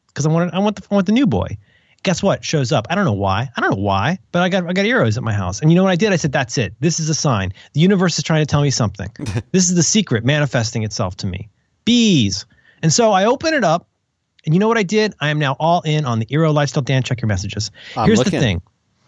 because 0.09 0.27
I 0.27 0.29
want 0.29 0.53
I 0.53 0.59
I 0.59 0.61
want 0.61 1.07
the 1.07 1.13
new 1.13 1.27
boy. 1.27 1.57
Guess 2.03 2.23
what? 2.23 2.45
Shows 2.45 2.73
up. 2.73 2.87
I 2.89 2.95
don't 2.95 3.05
know 3.05 3.13
why. 3.13 3.51
I 3.55 3.61
don't 3.61 3.71
know 3.71 3.83
why, 3.83 4.19
but 4.33 4.43
I 4.43 4.49
got 4.49 4.67
I 4.67 4.73
got 4.73 4.87
Eeros 4.87 5.17
at 5.17 5.23
my 5.23 5.35
house. 5.35 5.61
And 5.61 5.71
you 5.71 5.77
know 5.77 5.83
what 5.83 5.91
I 5.91 5.97
did? 5.97 6.13
I 6.13 6.17
said, 6.17 6.33
"That's 6.33 6.57
it. 6.57 6.75
This 6.81 6.99
is 6.99 7.11
a 7.11 7.15
sign. 7.15 7.53
The 7.75 7.81
universe 7.81 8.17
is 8.17 8.25
trying 8.25 8.41
to 8.43 8.47
tell 8.47 8.63
me 8.63 8.71
something. 8.71 9.09
this 9.53 9.69
is 9.69 9.75
the 9.75 9.83
secret 9.83 10.25
manifesting 10.25 10.83
itself 10.83 11.17
to 11.19 11.27
me. 11.27 11.51
Bees." 11.85 12.47
And 12.83 12.91
so 12.91 13.13
I 13.13 13.27
open 13.27 13.53
it 13.53 13.65
up, 13.65 13.87
and 14.47 14.55
you 14.55 14.61
know 14.61 14.69
what 14.69 14.79
I 14.79 14.83
did? 14.83 15.15
I 15.21 15.29
am 15.29 15.39
now 15.39 15.57
all 15.61 15.83
in 15.83 16.07
on 16.07 16.19
the 16.19 16.27
Eero 16.27 16.55
lifestyle. 16.55 16.83
Dan, 16.83 17.03
check 17.03 17.21
your 17.21 17.29
messages. 17.29 17.71
I'm 17.97 18.07
Here's 18.07 18.19
looking. 18.19 18.33
the 18.33 18.41
thing. 18.41 18.63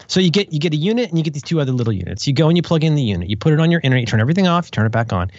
So 0.07 0.21
you 0.21 0.31
get 0.31 0.53
you 0.53 0.59
get 0.59 0.75
a 0.75 0.77
unit 0.77 1.09
and 1.09 1.17
you 1.17 1.25
get 1.25 1.33
these 1.33 1.43
two 1.43 1.61
other 1.61 1.73
little 1.73 1.93
units. 1.93 2.27
You 2.27 2.35
go 2.35 2.49
and 2.49 2.57
you 2.57 2.63
plug 2.63 2.85
in 2.85 2.95
the 2.95 3.03
unit. 3.03 3.31
You 3.31 3.37
put 3.37 3.53
it 3.53 3.61
on 3.61 3.71
your 3.71 3.81
internet. 3.83 4.03
You 4.03 4.07
turn 4.07 4.21
everything 4.21 4.47
off. 4.47 4.67
You 4.67 4.71
turn 4.71 4.87
it 4.87 4.93
back 4.93 5.13
on. 5.13 5.31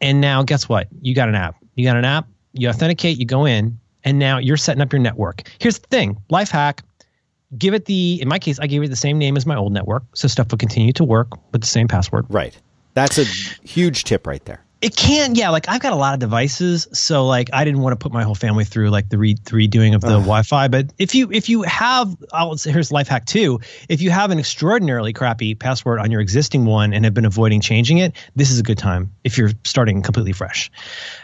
And 0.00 0.20
now 0.20 0.42
guess 0.42 0.68
what? 0.68 0.88
You 1.00 1.14
got 1.14 1.28
an 1.28 1.34
app. 1.34 1.56
You 1.74 1.84
got 1.84 1.96
an 1.96 2.04
app. 2.04 2.28
You 2.52 2.68
authenticate. 2.68 3.18
You 3.18 3.24
go 3.24 3.46
in, 3.46 3.78
and 4.06 4.18
now 4.18 4.38
you're 4.38 4.56
setting 4.56 4.80
up 4.80 4.90
your 4.90 5.00
network. 5.00 5.42
Here's 5.58 5.78
the 5.78 5.88
thing: 5.88 6.16
life 6.30 6.50
hack. 6.50 6.82
give 7.58 7.74
it 7.74 7.84
the 7.84 8.18
in 8.22 8.28
my 8.28 8.38
case 8.38 8.58
I 8.58 8.66
gave 8.66 8.82
it 8.82 8.88
the 8.88 8.96
same 8.96 9.18
name 9.18 9.36
as 9.36 9.44
my 9.44 9.56
old 9.56 9.72
network, 9.72 10.04
so 10.14 10.28
stuff 10.28 10.50
would 10.50 10.60
continue 10.60 10.92
to 10.94 11.04
work 11.04 11.28
with 11.52 11.60
the 11.60 11.66
same 11.66 11.88
password. 11.88 12.24
Right. 12.30 12.58
That's 12.94 13.18
a 13.18 13.24
huge 13.24 14.04
tip 14.04 14.26
right 14.26 14.42
there. 14.46 14.62
It 14.82 14.94
can, 14.94 15.34
yeah. 15.34 15.48
Like 15.50 15.68
I've 15.68 15.80
got 15.80 15.94
a 15.94 15.96
lot 15.96 16.12
of 16.14 16.20
devices, 16.20 16.86
so 16.92 17.26
like 17.26 17.48
I 17.52 17.64
didn't 17.64 17.80
want 17.80 17.98
to 17.98 18.02
put 18.02 18.12
my 18.12 18.22
whole 18.22 18.34
family 18.34 18.64
through 18.64 18.90
like 18.90 19.08
the, 19.08 19.16
re- 19.16 19.34
the 19.44 19.52
redoing 19.52 19.94
of 19.94 20.02
the 20.02 20.08
Ugh. 20.08 20.20
Wi-Fi. 20.20 20.68
But 20.68 20.92
if 20.98 21.14
you 21.14 21.30
if 21.32 21.48
you 21.48 21.62
have, 21.62 22.14
I'll 22.32 22.56
say 22.58 22.72
here's 22.72 22.92
life 22.92 23.08
hack 23.08 23.24
two. 23.24 23.58
If 23.88 24.02
you 24.02 24.10
have 24.10 24.30
an 24.30 24.38
extraordinarily 24.38 25.14
crappy 25.14 25.54
password 25.54 25.98
on 25.98 26.10
your 26.10 26.20
existing 26.20 26.66
one 26.66 26.92
and 26.92 27.04
have 27.04 27.14
been 27.14 27.24
avoiding 27.24 27.62
changing 27.62 27.98
it, 27.98 28.14
this 28.36 28.50
is 28.50 28.58
a 28.58 28.62
good 28.62 28.78
time 28.78 29.12
if 29.24 29.38
you're 29.38 29.52
starting 29.64 30.02
completely 30.02 30.32
fresh. 30.32 30.70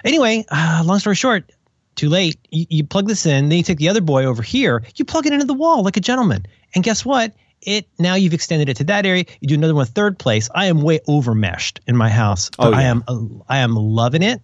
Anyway, 0.02 0.44
uh, 0.50 0.82
long 0.84 0.98
story 0.98 1.14
short, 1.14 1.52
too 1.94 2.08
late. 2.08 2.38
You, 2.50 2.66
you 2.68 2.84
plug 2.84 3.08
this 3.08 3.26
in, 3.26 3.48
then 3.48 3.58
you 3.58 3.64
take 3.64 3.78
the 3.78 3.88
other 3.88 4.00
boy 4.00 4.24
over 4.24 4.42
here, 4.42 4.82
you 4.96 5.04
plug 5.04 5.26
it 5.26 5.32
into 5.32 5.46
the 5.46 5.54
wall 5.54 5.82
like 5.82 5.96
a 5.96 6.00
gentleman, 6.00 6.46
and 6.74 6.84
guess 6.84 7.04
what? 7.04 7.32
It 7.64 7.86
now 7.98 8.16
you've 8.16 8.34
extended 8.34 8.68
it 8.68 8.78
to 8.78 8.84
that 8.84 9.06
area. 9.06 9.24
You 9.40 9.48
do 9.48 9.54
another 9.54 9.74
one 9.74 9.86
third 9.86 10.18
place. 10.18 10.48
I 10.52 10.66
am 10.66 10.82
way 10.82 10.98
over 11.06 11.32
meshed 11.32 11.80
in 11.86 11.96
my 11.96 12.08
house. 12.08 12.50
Oh, 12.58 12.70
but 12.70 12.74
I 12.74 12.82
am 12.82 13.04
I 13.48 13.58
am 13.58 13.76
loving 13.76 14.22
it. 14.22 14.40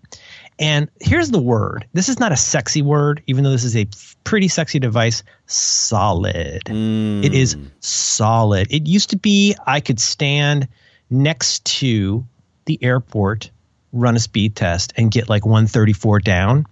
And 0.61 0.89
here's 1.01 1.31
the 1.31 1.41
word. 1.41 1.87
This 1.93 2.09
is 2.09 2.19
not 2.19 2.33
a 2.33 2.37
sexy 2.37 2.83
word, 2.83 3.23
even 3.27 3.45
though 3.45 3.51
this 3.51 3.65
is 3.65 3.77
a 3.77 3.87
pretty 4.25 4.49
sexy 4.49 4.79
device. 4.79 5.23
Solid. 5.47 6.63
Mm. 6.65 7.25
It 7.25 7.33
is 7.33 7.57
solid. 7.81 8.69
It 8.71 8.87
used 8.87 9.11
to 9.11 9.17
be 9.17 9.57
I 9.67 9.81
could 9.81 10.01
stand 10.01 10.69
next 11.11 11.65
to 11.65 12.27
the 12.65 12.79
AirPort, 12.83 13.51
run 13.93 14.17
a 14.17 14.19
speed 14.19 14.57
test, 14.57 14.93
and 14.97 15.11
get 15.11 15.29
like 15.29 15.47
134 15.47 16.21
down. 16.21 16.67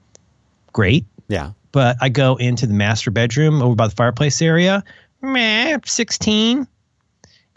Great. 0.76 1.06
Yeah. 1.28 1.52
But 1.72 1.96
I 2.02 2.10
go 2.10 2.36
into 2.36 2.66
the 2.66 2.74
master 2.74 3.10
bedroom 3.10 3.62
over 3.62 3.74
by 3.74 3.88
the 3.88 3.94
fireplace 3.94 4.42
area, 4.42 4.84
meh, 5.22 5.78
16. 5.86 6.68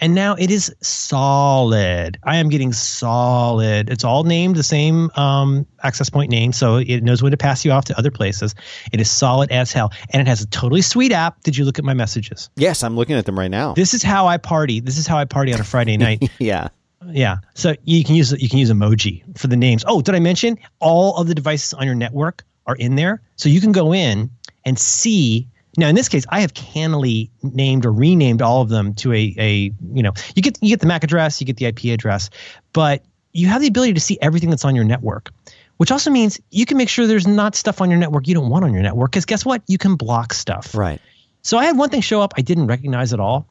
And 0.01 0.15
now 0.15 0.35
it 0.35 0.49
is 0.49 0.73
solid. 0.79 2.17
I 2.23 2.37
am 2.37 2.47
getting 2.47 2.71
solid. 2.71 3.89
It's 3.89 4.05
all 4.05 4.23
named 4.23 4.55
the 4.55 4.63
same 4.63 5.11
um, 5.17 5.65
access 5.83 6.09
point 6.09 6.31
name, 6.31 6.53
so 6.53 6.77
it 6.77 7.03
knows 7.03 7.21
when 7.21 7.31
to 7.31 7.37
pass 7.37 7.65
you 7.65 7.71
off 7.71 7.83
to 7.85 7.97
other 7.99 8.09
places. 8.09 8.55
It 8.93 9.01
is 9.01 9.11
solid 9.11 9.51
as 9.51 9.73
hell, 9.73 9.91
and 10.11 10.21
it 10.21 10.27
has 10.29 10.41
a 10.41 10.47
totally 10.47 10.81
sweet 10.81 11.11
app. 11.11 11.43
Did 11.43 11.57
you 11.57 11.65
look 11.65 11.77
at 11.77 11.83
my 11.83 11.93
messages? 11.93 12.49
Yes, 12.55 12.81
I'm 12.83 12.95
looking 12.95 13.17
at 13.17 13.25
them 13.25 13.37
right 13.37 13.51
now. 13.51 13.73
This 13.73 13.93
is 13.93 14.01
how 14.01 14.27
I 14.27 14.37
party. 14.37 14.79
This 14.79 14.97
is 14.97 15.05
how 15.05 15.17
I 15.17 15.25
party 15.25 15.53
on 15.53 15.59
a 15.59 15.65
Friday 15.65 15.97
night. 16.07 16.23
yeah. 16.39 16.69
Yeah. 17.11 17.39
So 17.53 17.75
you 17.83 18.05
can 18.05 18.15
use 18.15 18.31
you 18.41 18.47
can 18.47 18.59
use 18.59 18.71
emoji 18.71 19.37
for 19.37 19.47
the 19.47 19.57
names. 19.57 19.83
Oh, 19.85 20.01
did 20.01 20.15
I 20.15 20.19
mention 20.19 20.57
all 20.79 21.17
of 21.17 21.27
the 21.27 21.35
devices 21.35 21.73
on 21.73 21.85
your 21.85 21.95
network 21.95 22.45
are 22.69 22.75
in 22.75 22.95
there? 22.95 23.21
So 23.35 23.49
you 23.49 23.61
can 23.61 23.71
go 23.71 23.93
in 23.93 24.29
and 24.65 24.77
see. 24.77 25.47
Now, 25.77 25.87
in 25.87 25.95
this 25.95 26.09
case, 26.09 26.25
I 26.29 26.41
have 26.41 26.53
cannily 26.53 27.29
named 27.41 27.85
or 27.85 27.91
renamed 27.91 28.41
all 28.41 28.61
of 28.61 28.69
them 28.69 28.93
to 28.95 29.13
a 29.13 29.35
a 29.37 29.71
you 29.93 30.03
know 30.03 30.13
you 30.35 30.41
get 30.41 30.57
you 30.61 30.69
get 30.69 30.79
the 30.79 30.87
MAC 30.87 31.03
address, 31.03 31.41
you 31.41 31.47
get 31.47 31.57
the 31.57 31.65
IP 31.65 31.85
address, 31.85 32.29
but 32.73 33.03
you 33.33 33.47
have 33.47 33.61
the 33.61 33.67
ability 33.67 33.93
to 33.93 33.99
see 33.99 34.17
everything 34.21 34.49
that's 34.49 34.65
on 34.65 34.75
your 34.75 34.85
network. 34.85 35.31
Which 35.77 35.91
also 35.91 36.11
means 36.11 36.39
you 36.51 36.65
can 36.65 36.77
make 36.77 36.89
sure 36.89 37.07
there's 37.07 37.27
not 37.27 37.55
stuff 37.55 37.79
on 37.79 37.89
your 37.89 37.99
network 37.99 38.27
you 38.27 38.33
don't 38.33 38.49
want 38.49 38.65
on 38.65 38.73
your 38.73 38.83
network. 38.83 39.11
Because 39.11 39.25
guess 39.25 39.45
what? 39.45 39.61
You 39.67 39.77
can 39.77 39.95
block 39.95 40.33
stuff. 40.33 40.75
Right. 40.75 40.99
So 41.41 41.57
I 41.57 41.65
had 41.65 41.77
one 41.77 41.89
thing 41.89 42.01
show 42.01 42.21
up 42.21 42.33
I 42.37 42.41
didn't 42.41 42.67
recognize 42.67 43.13
at 43.13 43.21
all, 43.21 43.47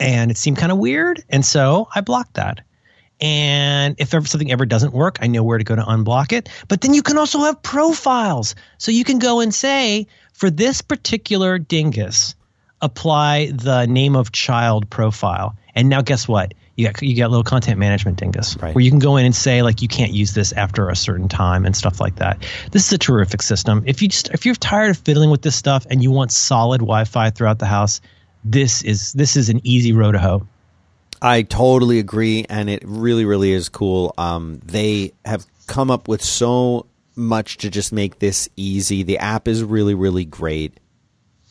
and 0.00 0.30
it 0.30 0.36
seemed 0.36 0.56
kind 0.56 0.72
of 0.72 0.78
weird, 0.78 1.22
and 1.28 1.44
so 1.44 1.88
I 1.94 2.00
blocked 2.00 2.34
that. 2.34 2.62
And 3.20 3.94
if 3.98 4.12
ever 4.12 4.26
something 4.26 4.52
ever 4.52 4.66
doesn't 4.66 4.92
work, 4.92 5.18
I 5.22 5.26
know 5.26 5.42
where 5.42 5.58
to 5.58 5.64
go 5.64 5.74
to 5.74 5.82
unblock 5.82 6.32
it. 6.32 6.48
But 6.68 6.82
then 6.82 6.92
you 6.92 7.02
can 7.02 7.16
also 7.16 7.40
have 7.40 7.62
profiles, 7.62 8.54
so 8.78 8.90
you 8.92 9.04
can 9.04 9.18
go 9.18 9.40
and 9.40 9.54
say 9.54 10.06
for 10.34 10.50
this 10.50 10.82
particular 10.82 11.58
dingus, 11.58 12.34
apply 12.82 13.50
the 13.54 13.86
name 13.86 14.16
of 14.16 14.32
child 14.32 14.90
profile. 14.90 15.56
And 15.74 15.88
now 15.88 16.02
guess 16.02 16.28
what? 16.28 16.52
You 16.76 16.86
got 16.86 17.00
you 17.00 17.16
got 17.16 17.28
a 17.28 17.28
little 17.28 17.42
content 17.42 17.78
management 17.78 18.18
dingus 18.18 18.54
Right. 18.60 18.74
where 18.74 18.84
you 18.84 18.90
can 18.90 18.98
go 18.98 19.16
in 19.16 19.24
and 19.24 19.34
say 19.34 19.62
like 19.62 19.80
you 19.80 19.88
can't 19.88 20.12
use 20.12 20.34
this 20.34 20.52
after 20.52 20.90
a 20.90 20.96
certain 20.96 21.26
time 21.26 21.64
and 21.64 21.74
stuff 21.74 22.00
like 22.00 22.16
that. 22.16 22.42
This 22.72 22.86
is 22.86 22.92
a 22.92 22.98
terrific 22.98 23.40
system. 23.40 23.82
If 23.86 24.02
you 24.02 24.08
just 24.08 24.28
if 24.34 24.44
you're 24.44 24.54
tired 24.54 24.90
of 24.90 24.98
fiddling 24.98 25.30
with 25.30 25.40
this 25.40 25.56
stuff 25.56 25.86
and 25.88 26.02
you 26.02 26.10
want 26.10 26.32
solid 26.32 26.80
Wi-Fi 26.80 27.30
throughout 27.30 27.60
the 27.60 27.66
house, 27.66 28.02
this 28.44 28.82
is 28.82 29.14
this 29.14 29.38
is 29.38 29.48
an 29.48 29.60
easy 29.64 29.92
road 29.92 30.12
to 30.12 30.18
hoe. 30.18 30.46
I 31.22 31.42
totally 31.42 31.98
agree, 31.98 32.44
and 32.48 32.68
it 32.68 32.82
really, 32.84 33.24
really 33.24 33.52
is 33.52 33.68
cool. 33.68 34.14
Um, 34.18 34.60
they 34.64 35.12
have 35.24 35.46
come 35.66 35.90
up 35.90 36.08
with 36.08 36.22
so 36.22 36.86
much 37.14 37.58
to 37.58 37.70
just 37.70 37.92
make 37.92 38.18
this 38.18 38.48
easy. 38.56 39.02
The 39.02 39.18
app 39.18 39.48
is 39.48 39.62
really, 39.64 39.94
really 39.94 40.24
great, 40.24 40.78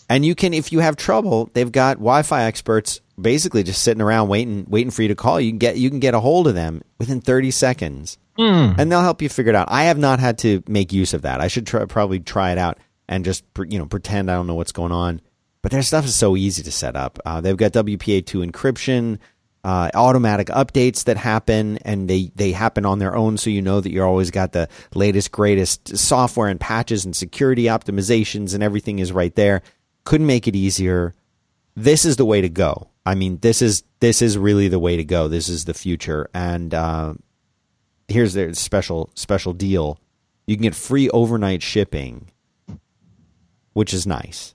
and 0.09 0.25
you 0.25 0.35
can, 0.35 0.53
if 0.53 0.71
you 0.71 0.79
have 0.79 0.95
trouble, 0.95 1.49
they've 1.53 1.71
got 1.71 1.97
Wi-Fi 1.97 2.43
experts 2.43 3.01
basically 3.19 3.63
just 3.63 3.81
sitting 3.81 4.01
around 4.01 4.27
waiting, 4.27 4.65
waiting 4.67 4.91
for 4.91 5.01
you 5.01 5.07
to 5.07 5.15
call. 5.15 5.39
You 5.41 5.51
can 5.51 5.57
get, 5.57 5.77
you 5.77 5.89
can 5.89 5.99
get 5.99 6.13
a 6.13 6.19
hold 6.19 6.47
of 6.47 6.53
them 6.55 6.81
within 6.99 7.21
thirty 7.21 7.51
seconds, 7.51 8.17
and 8.77 8.91
they'll 8.91 9.01
help 9.01 9.21
you 9.21 9.29
figure 9.29 9.51
it 9.51 9.55
out. 9.55 9.67
I 9.71 9.85
have 9.85 9.97
not 9.97 10.19
had 10.19 10.37
to 10.39 10.61
make 10.67 10.93
use 10.93 11.13
of 11.13 11.23
that. 11.23 11.41
I 11.41 11.47
should 11.47 11.65
try, 11.65 11.85
probably 11.85 12.19
try 12.19 12.51
it 12.51 12.57
out 12.57 12.77
and 13.07 13.25
just 13.25 13.43
you 13.67 13.79
know 13.79 13.85
pretend 13.85 14.29
I 14.29 14.35
don't 14.35 14.47
know 14.47 14.55
what's 14.55 14.71
going 14.71 14.91
on. 14.91 15.21
But 15.61 15.71
their 15.71 15.81
stuff 15.81 16.05
is 16.05 16.13
so 16.13 16.35
easy 16.35 16.61
to 16.61 16.71
set 16.71 16.95
up. 16.95 17.17
Uh, 17.25 17.41
they've 17.41 17.57
got 17.57 17.71
WPA2 17.71 18.51
encryption, 18.51 19.17
uh, 19.65 19.89
automatic 19.95 20.45
updates 20.49 21.05
that 21.05 21.17
happen, 21.17 21.79
and 21.79 22.07
they, 22.07 22.31
they 22.35 22.51
happen 22.51 22.85
on 22.85 22.99
their 22.99 23.15
own, 23.15 23.35
so 23.35 23.49
you 23.49 23.63
know 23.63 23.81
that 23.81 23.91
you're 23.91 24.05
always 24.05 24.29
got 24.29 24.51
the 24.51 24.69
latest, 24.93 25.31
greatest 25.31 25.97
software 25.97 26.49
and 26.49 26.59
patches 26.59 27.03
and 27.03 27.15
security 27.15 27.63
optimizations, 27.63 28.53
and 28.53 28.61
everything 28.61 28.99
is 28.99 29.11
right 29.11 29.33
there. 29.33 29.63
Couldn't 30.03 30.27
make 30.27 30.47
it 30.47 30.55
easier. 30.55 31.15
This 31.75 32.05
is 32.05 32.15
the 32.17 32.25
way 32.25 32.41
to 32.41 32.47
go. 32.47 32.91
I 33.07 33.15
mean, 33.15 33.39
this 33.39 33.63
is 33.63 33.83
this 34.01 34.21
is 34.21 34.37
really 34.37 34.67
the 34.67 34.77
way 34.77 34.97
to 34.97 35.03
go. 35.03 35.27
This 35.27 35.49
is 35.49 35.65
the 35.65 35.73
future, 35.73 36.29
and 36.31 36.71
uh, 36.71 37.15
here's 38.07 38.33
their 38.33 38.53
special 38.53 39.09
special 39.15 39.53
deal. 39.53 39.99
You 40.45 40.55
can 40.57 40.63
get 40.63 40.75
free 40.75 41.09
overnight 41.09 41.63
shipping, 41.63 42.29
which 43.73 43.95
is 43.95 44.05
nice 44.05 44.53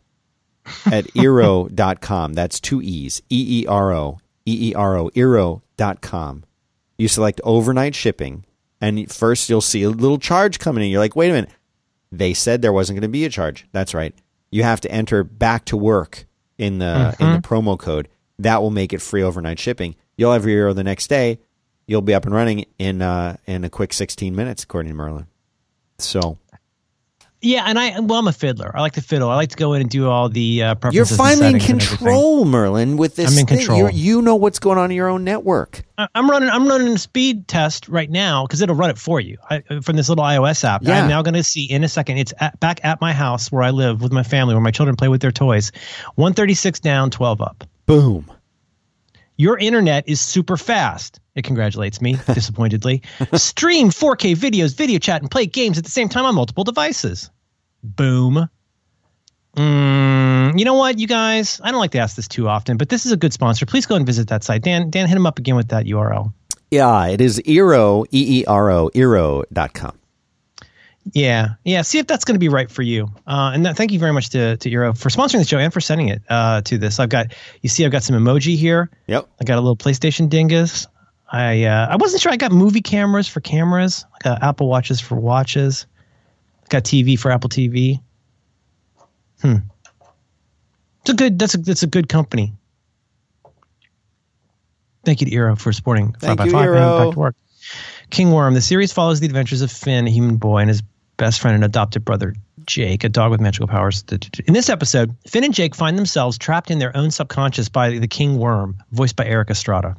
at 0.87 1.07
eero.com. 1.15 2.35
That's 2.35 2.61
two 2.61 2.81
E's. 2.81 3.23
E 3.29 3.63
E 3.63 3.67
R 3.67 3.93
O. 3.93 4.19
E 4.47 4.71
E 4.71 4.75
R 4.75 4.97
O. 4.97 5.11
Eero.com. 5.11 6.45
You 6.99 7.09
select 7.09 7.41
overnight 7.45 7.95
shipping, 7.95 8.45
and 8.81 9.11
first 9.11 9.49
you'll 9.49 9.61
see 9.61 9.83
a 9.83 9.91
little 9.91 10.19
charge 10.19 10.59
coming 10.59 10.85
in. 10.85 10.91
You're 10.91 11.01
like, 11.01 11.17
wait 11.17 11.31
a 11.31 11.35
minute. 11.35 11.51
They 12.13 12.35
said 12.35 12.61
there 12.61 12.73
wasn't 12.73 12.97
going 12.97 13.09
to 13.09 13.09
be 13.09 13.25
a 13.25 13.31
charge. 13.31 13.67
That's 13.73 13.95
right. 13.95 14.15
You 14.51 14.65
have 14.65 14.81
to 14.83 14.91
enter 14.91 15.23
back 15.23 15.65
to 15.67 15.77
work 15.77 16.27
in 16.59 16.79
the 16.79 17.17
in 17.19 17.33
the 17.33 17.39
promo 17.39 17.79
code. 17.79 18.09
That 18.39 18.61
will 18.63 18.71
make 18.71 18.93
it 18.93 19.01
free 19.01 19.23
overnight 19.23 19.59
shipping. 19.59 19.95
You'll 20.17 20.33
have 20.33 20.47
your 20.47 20.71
Eero 20.71 20.75
the 20.75 20.85
next 20.85 21.07
day. 21.07 21.39
You'll 21.87 22.03
be 22.03 22.15
up 22.15 22.25
and 22.25 22.35
running 22.35 22.67
in 22.79 23.01
uh, 23.03 23.37
in 23.47 23.65
a 23.65 23.71
quick 23.71 23.93
16 23.93 24.35
minutes, 24.35 24.65
according 24.65 24.91
to 24.91 24.97
Merlin. 24.97 25.27
So 25.99 26.39
Yeah, 27.43 27.65
and 27.67 27.79
I 27.79 27.99
well, 28.01 28.19
I'm 28.19 28.29
a 28.29 28.33
fiddler. 28.33 28.71
I 28.77 28.81
like 28.81 28.93
to 28.95 29.03
fiddle. 29.03 29.31
I 29.31 29.37
like 29.37 29.51
to 29.51 29.57
go 29.57 29.73
in 29.73 29.81
and 29.81 29.89
do 29.89 30.09
all 30.09 30.29
the 30.29 30.63
uh, 30.63 30.75
You're 30.91 31.07
finally 31.07 31.55
in 31.55 31.61
settings 31.61 31.71
and 31.71 31.83
everything. 31.83 31.97
control, 31.97 32.45
Merlin. 32.45 32.97
With 32.99 33.17
this, 33.17 33.33
I'm 33.33 33.39
in 33.39 33.47
thing. 33.47 33.59
control. 33.59 33.79
You're, 33.79 33.91
you 33.91 34.21
know 34.21 34.37
what's 34.37 34.59
going 34.59 34.77
on 34.77 34.91
in 34.91 34.97
your 34.97 35.09
own 35.09 35.25
network. 35.25 35.83
I'm 36.15 36.31
running. 36.31 36.51
I'm 36.51 36.69
running 36.69 36.89
a 36.89 36.99
speed 36.99 37.49
test 37.49 37.89
right 37.89 38.11
now 38.11 38.47
because 38.47 38.61
it'll 38.61 38.75
run 38.75 38.91
it 38.91 38.99
for 38.99 39.21
you 39.21 39.39
I, 39.49 39.61
from 39.81 39.97
this 39.97 40.09
little 40.11 40.25
iOS 40.25 40.65
app. 40.65 40.83
Yeah. 40.83 41.03
I'm 41.03 41.09
now 41.09 41.23
going 41.23 41.35
to 41.35 41.43
see 41.45 41.65
in 41.65 41.83
a 41.83 41.89
second. 41.89 42.19
It's 42.19 42.35
at, 42.41 42.61
back 42.61 42.81
at 42.85 43.01
my 43.01 43.13
house 43.13 43.51
where 43.51 43.63
I 43.63 43.71
live 43.71 44.03
with 44.03 44.13
my 44.13 44.23
family, 44.23 44.55
where 44.55 44.63
my 44.63 44.71
children 44.71 44.97
play 44.97 45.09
with 45.09 45.23
their 45.23 45.33
toys. 45.33 45.73
136 46.17 46.81
down, 46.81 47.11
12 47.11 47.41
up. 47.41 47.65
Boom. 47.87 48.31
Your 49.41 49.57
internet 49.57 50.07
is 50.07 50.21
super 50.21 50.59
fast. 50.59 51.19
It 51.35 51.45
congratulates 51.45 52.03
me 52.03 52.19
disappointedly. 52.35 53.01
Stream 53.33 53.89
4K 53.89 54.37
videos, 54.37 54.77
video 54.77 54.99
chat, 54.99 55.23
and 55.23 55.31
play 55.31 55.47
games 55.47 55.79
at 55.79 55.85
the 55.85 55.91
same 55.91 56.11
time 56.11 56.27
on 56.27 56.35
multiple 56.35 56.63
devices. 56.63 57.31
Boom. 57.83 58.51
Mm, 59.57 60.59
you 60.59 60.65
know 60.67 60.75
what, 60.75 60.99
you 60.99 61.07
guys? 61.07 61.59
I 61.65 61.71
don't 61.71 61.81
like 61.81 61.93
to 61.93 61.99
ask 62.01 62.17
this 62.17 62.29
too 62.29 62.49
often, 62.49 62.77
but 62.77 62.91
this 62.91 63.07
is 63.07 63.13
a 63.13 63.17
good 63.17 63.33
sponsor. 63.33 63.65
Please 63.65 63.87
go 63.87 63.95
and 63.95 64.05
visit 64.05 64.29
that 64.29 64.45
site. 64.45 64.61
Dan, 64.61 64.91
Dan, 64.91 65.09
hit 65.09 65.17
him 65.17 65.25
up 65.25 65.39
again 65.39 65.57
with 65.57 65.69
that 65.69 65.87
URL. 65.87 66.35
Yeah, 66.71 67.07
it 67.07 67.23
is 67.23 67.41
Eero, 67.47 68.05
E 68.13 68.41
E 68.41 68.45
R 68.45 68.71
O, 68.71 68.91
Eero.com. 68.95 70.00
Yeah, 71.13 71.55
yeah. 71.65 71.83
See 71.83 71.99
if 71.99 72.07
that's 72.07 72.25
going 72.25 72.35
to 72.35 72.41
be 72.41 72.49
right 72.49 72.71
for 72.71 72.83
you. 72.83 73.09
Uh, 73.27 73.53
and 73.55 73.67
that, 73.67 73.77
thank 73.77 73.91
you 73.91 73.99
very 73.99 74.13
much 74.13 74.31
to 74.31 74.57
to 74.59 74.71
Eero 74.71 74.97
for 74.97 75.09
sponsoring 75.09 75.39
the 75.39 75.45
show 75.45 75.59
and 75.59 75.73
for 75.73 75.81
sending 75.81 76.09
it 76.09 76.23
uh, 76.29 76.61
to 76.63 76.79
this. 76.79 77.01
I've 77.01 77.09
got 77.09 77.35
you 77.63 77.69
see, 77.69 77.85
I've 77.85 77.93
got 77.93 78.03
some 78.03 78.17
emoji 78.17 78.57
here. 78.57 78.91
Yep. 79.07 79.29
I 79.41 79.45
got 79.45 79.57
a 79.57 79.61
little 79.61 79.77
PlayStation 79.77 80.29
dingus. 80.29 80.87
I 81.31 81.65
uh, 81.65 81.89
I 81.91 81.97
wasn't 81.97 82.23
sure. 82.23 82.33
I 82.33 82.37
got 82.37 82.53
movie 82.53 82.83
cameras 82.83 83.29
for 83.29 83.41
cameras. 83.41 84.05
I 84.13 84.19
got 84.23 84.43
Apple 84.43 84.69
watches 84.69 85.01
for 85.01 85.17
watches. 85.17 85.87
I 86.65 86.67
got 86.69 86.85
TV 86.85 87.19
for 87.19 87.31
Apple 87.31 87.51
TV. 87.51 88.01
Hmm. 89.41 89.57
It's 91.03 91.11
a 91.11 91.15
good. 91.15 91.39
That's 91.39 91.55
a 91.55 91.59
that's 91.59 91.83
a 91.83 91.87
good 91.87 92.09
company. 92.09 92.53
Thank 95.05 95.23
you 95.23 95.29
to 95.29 95.35
Eero 95.35 95.59
for 95.59 95.73
supporting 95.73 96.13
Five 96.13 96.37
by 96.37 96.49
Five 96.49 96.71
and 96.71 97.05
Back 97.05 97.13
to 97.15 97.19
Work. 97.19 97.37
King 98.11 98.33
Worm. 98.33 98.55
The 98.55 98.61
series 98.61 98.93
follows 98.93 99.21
the 99.21 99.27
adventures 99.27 99.63
of 99.63 99.71
Finn, 99.71 100.07
a 100.07 100.11
human 100.11 100.37
boy, 100.37 100.59
and 100.59 100.69
his 100.69 100.83
best 101.21 101.39
friend 101.39 101.55
and 101.55 101.63
adopted 101.63 102.03
brother 102.03 102.35
Jake, 102.67 103.05
a 103.05 103.11
dog 103.11 103.31
with 103.31 103.41
magical 103.43 103.69
powers. 103.69 104.03
In 104.47 104.55
this 104.55 104.71
episode, 104.71 105.15
Finn 105.27 105.45
and 105.45 105.53
Jake 105.53 105.75
find 105.75 105.99
themselves 105.99 106.39
trapped 106.39 106.71
in 106.71 106.79
their 106.79 106.97
own 106.97 107.11
subconscious 107.11 107.69
by 107.69 107.91
the 107.99 108.09
King 108.09 108.39
Worm, 108.39 108.83
voiced 108.91 109.17
by 109.17 109.27
Erik 109.27 109.51
Estrada. 109.51 109.97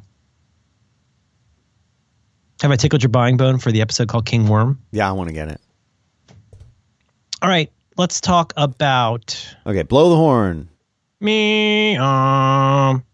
Have 2.60 2.72
I 2.72 2.76
tickled 2.76 3.02
your 3.04 3.10
buying 3.10 3.36
bone 3.36 3.58
for 3.58 3.70
the 3.70 3.82
episode 3.82 4.08
called 4.08 4.26
King 4.26 4.48
Worm? 4.48 4.80
Yeah, 4.90 5.08
I 5.08 5.12
want 5.12 5.28
to 5.28 5.32
get 5.32 5.48
it. 5.48 5.60
All 7.40 7.48
right, 7.48 7.70
let's 7.96 8.20
talk 8.20 8.52
about 8.56 9.54
Okay, 9.64 9.82
blow 9.82 10.10
the 10.10 10.16
horn. 10.16 10.68
me. 11.20 11.96
Um, 11.96 13.04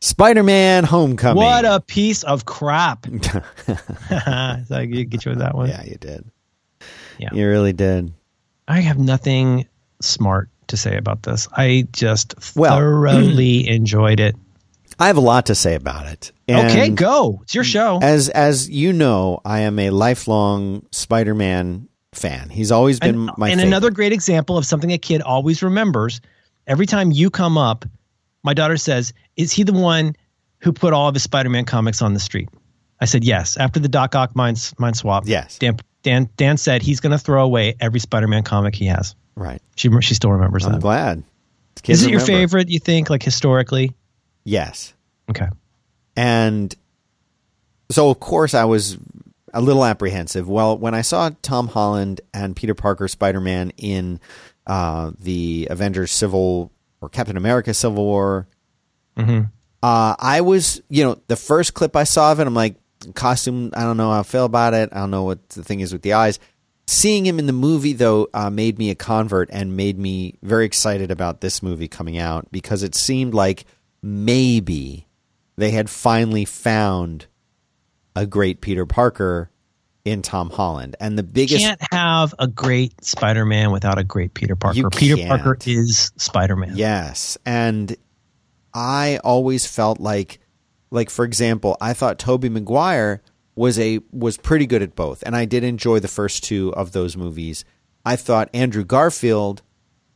Spider-Man: 0.00 0.84
Homecoming. 0.84 1.36
what 1.42 1.64
a 1.66 1.80
piece 1.80 2.22
of 2.22 2.44
crap! 2.46 3.02
Did 3.10 3.20
I 4.08 4.86
get 4.86 5.24
you 5.26 5.30
with 5.32 5.38
that 5.40 5.54
one? 5.54 5.68
yeah, 5.68 5.84
you 5.84 5.96
did. 5.96 6.24
Yeah. 7.18 7.28
you 7.32 7.48
really 7.48 7.72
did. 7.72 8.12
I 8.66 8.80
have 8.80 8.98
nothing 8.98 9.66
smart 10.00 10.48
to 10.68 10.76
say 10.76 10.96
about 10.96 11.22
this. 11.22 11.48
I 11.56 11.86
just 11.92 12.34
Well- 12.56 12.76
thoroughly 12.78 13.68
enjoyed 13.68 14.20
it. 14.20 14.36
I 15.00 15.06
have 15.06 15.16
a 15.16 15.20
lot 15.20 15.46
to 15.46 15.54
say 15.54 15.74
about 15.76 16.06
it. 16.06 16.32
okay, 16.50 16.88
go. 16.90 17.38
It's 17.42 17.54
your 17.54 17.62
show. 17.64 18.00
As 18.02 18.28
as 18.30 18.68
you 18.68 18.92
know, 18.92 19.40
I 19.44 19.60
am 19.60 19.78
a 19.78 19.90
lifelong 19.90 20.84
Spider-Man 20.90 21.88
fan. 22.14 22.48
He's 22.50 22.72
always 22.72 22.98
been 22.98 23.14
and 23.14 23.24
my 23.38 23.48
and 23.50 23.60
favorite. 23.60 23.66
another 23.68 23.90
great 23.90 24.12
example 24.12 24.58
of 24.58 24.64
something 24.66 24.90
a 24.92 24.98
kid 24.98 25.22
always 25.22 25.62
remembers. 25.62 26.20
Every 26.66 26.84
time 26.86 27.12
you 27.12 27.30
come 27.30 27.56
up, 27.56 27.84
my 28.42 28.54
daughter 28.54 28.76
says, 28.76 29.12
"Is 29.36 29.52
he 29.52 29.62
the 29.62 29.72
one 29.72 30.16
who 30.58 30.72
put 30.72 30.92
all 30.92 31.06
of 31.08 31.14
his 31.14 31.22
Spider-Man 31.22 31.64
comics 31.64 32.02
on 32.02 32.12
the 32.14 32.20
street?" 32.20 32.48
I 33.00 33.04
said, 33.04 33.22
"Yes." 33.22 33.56
After 33.56 33.78
the 33.78 33.88
Doc 33.88 34.16
Ock 34.16 34.34
mind 34.34 34.72
mind 34.78 34.96
swap, 34.96 35.28
Yes. 35.28 35.58
Dan 35.58 35.76
Dan, 36.08 36.30
Dan 36.38 36.56
said 36.56 36.80
he's 36.80 37.00
going 37.00 37.12
to 37.12 37.18
throw 37.18 37.44
away 37.44 37.76
every 37.80 38.00
Spider-Man 38.00 38.42
comic 38.42 38.74
he 38.74 38.86
has. 38.86 39.14
right. 39.36 39.60
She 39.76 39.90
she 40.00 40.14
still 40.14 40.32
remembers 40.32 40.64
that. 40.64 40.72
I'm 40.72 40.80
glad. 40.80 41.22
Kids 41.82 42.00
Is 42.00 42.06
it 42.06 42.10
your 42.10 42.20
favorite? 42.20 42.70
You 42.70 42.78
think, 42.78 43.10
like 43.10 43.22
historically? 43.22 43.92
Yes. 44.42 44.94
Okay. 45.28 45.48
And 46.16 46.74
so, 47.90 48.08
of 48.08 48.20
course, 48.20 48.54
I 48.54 48.64
was 48.64 48.96
a 49.52 49.60
little 49.60 49.84
apprehensive. 49.84 50.48
Well, 50.48 50.78
when 50.78 50.94
I 50.94 51.02
saw 51.02 51.30
Tom 51.42 51.68
Holland 51.68 52.22
and 52.32 52.56
Peter 52.56 52.74
Parker 52.74 53.06
Spider 53.06 53.40
Man 53.40 53.70
in 53.76 54.18
uh, 54.66 55.12
the 55.20 55.68
Avengers 55.70 56.10
Civil 56.10 56.72
or 57.02 57.10
Captain 57.10 57.36
America 57.36 57.74
Civil 57.74 58.04
War, 58.04 58.48
hmm 59.14 59.42
uh, 59.82 60.16
I 60.18 60.40
was, 60.40 60.82
you 60.88 61.04
know, 61.04 61.20
the 61.28 61.36
first 61.36 61.74
clip 61.74 61.94
I 61.94 62.02
saw 62.02 62.32
of 62.32 62.40
it, 62.40 62.46
I'm 62.48 62.54
like, 62.54 62.74
costume, 63.14 63.70
I 63.74 63.82
don't 63.82 63.96
know 63.96 64.10
how 64.10 64.20
I 64.20 64.22
feel 64.22 64.44
about 64.44 64.74
it. 64.74 64.90
I 64.92 64.98
don't 64.98 65.10
know 65.10 65.24
what 65.24 65.48
the 65.50 65.62
thing 65.62 65.80
is 65.80 65.92
with 65.92 66.02
the 66.02 66.14
eyes. 66.14 66.38
Seeing 66.86 67.26
him 67.26 67.38
in 67.38 67.46
the 67.46 67.52
movie, 67.52 67.92
though, 67.92 68.28
uh, 68.32 68.48
made 68.48 68.78
me 68.78 68.90
a 68.90 68.94
convert 68.94 69.50
and 69.52 69.76
made 69.76 69.98
me 69.98 70.38
very 70.42 70.64
excited 70.64 71.10
about 71.10 71.42
this 71.42 71.62
movie 71.62 71.88
coming 71.88 72.16
out 72.16 72.50
because 72.50 72.82
it 72.82 72.94
seemed 72.94 73.34
like 73.34 73.66
maybe 74.02 75.06
they 75.56 75.70
had 75.70 75.90
finally 75.90 76.46
found 76.46 77.26
a 78.16 78.26
great 78.26 78.62
Peter 78.62 78.86
Parker 78.86 79.50
in 80.06 80.22
Tom 80.22 80.48
Holland. 80.48 80.96
And 80.98 81.18
the 81.18 81.22
biggest. 81.22 81.60
You 81.60 81.68
can't 81.68 81.92
have 81.92 82.34
a 82.38 82.46
great 82.46 83.04
Spider-Man 83.04 83.70
without 83.70 83.98
a 83.98 84.04
great 84.04 84.32
Peter 84.32 84.56
Parker. 84.56 84.88
Peter. 84.88 85.26
Parker 85.26 85.58
is 85.66 86.10
Spider-Man. 86.16 86.72
Yes, 86.74 87.36
and 87.44 87.94
I 88.72 89.18
always 89.22 89.66
felt 89.66 90.00
like, 90.00 90.40
like 90.90 91.10
for 91.10 91.24
example, 91.24 91.76
I 91.80 91.92
thought 91.92 92.18
Tobey 92.18 92.48
Maguire 92.48 93.22
was 93.54 93.78
a 93.78 94.00
was 94.12 94.36
pretty 94.36 94.66
good 94.66 94.82
at 94.82 94.94
both, 94.96 95.22
and 95.26 95.34
I 95.36 95.44
did 95.44 95.64
enjoy 95.64 95.98
the 96.00 96.08
first 96.08 96.44
two 96.44 96.72
of 96.74 96.92
those 96.92 97.16
movies. 97.16 97.64
I 98.04 98.16
thought 98.16 98.48
Andrew 98.54 98.84
Garfield 98.84 99.62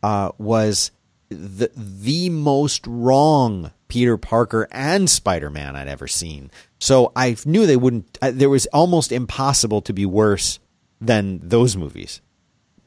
uh, 0.03 0.31
was 0.39 0.91
the 1.29 1.71
the 1.77 2.29
most 2.31 2.87
wrong 2.87 3.73
Peter 3.89 4.17
Parker 4.17 4.69
and 4.71 5.09
Spider 5.11 5.51
Man 5.51 5.77
I'd 5.77 5.89
ever 5.89 6.07
seen. 6.07 6.51
So 6.79 7.13
I 7.15 7.37
knew 7.45 7.67
they 7.67 7.77
wouldn't. 7.77 8.19
Uh, 8.23 8.31
there 8.33 8.49
was 8.51 8.67
almost 8.67 9.13
impossible 9.13 9.83
to 9.83 9.93
be 9.93 10.07
worse 10.07 10.59
than 11.01 11.41
those 11.43 11.77
movies. 11.77 12.21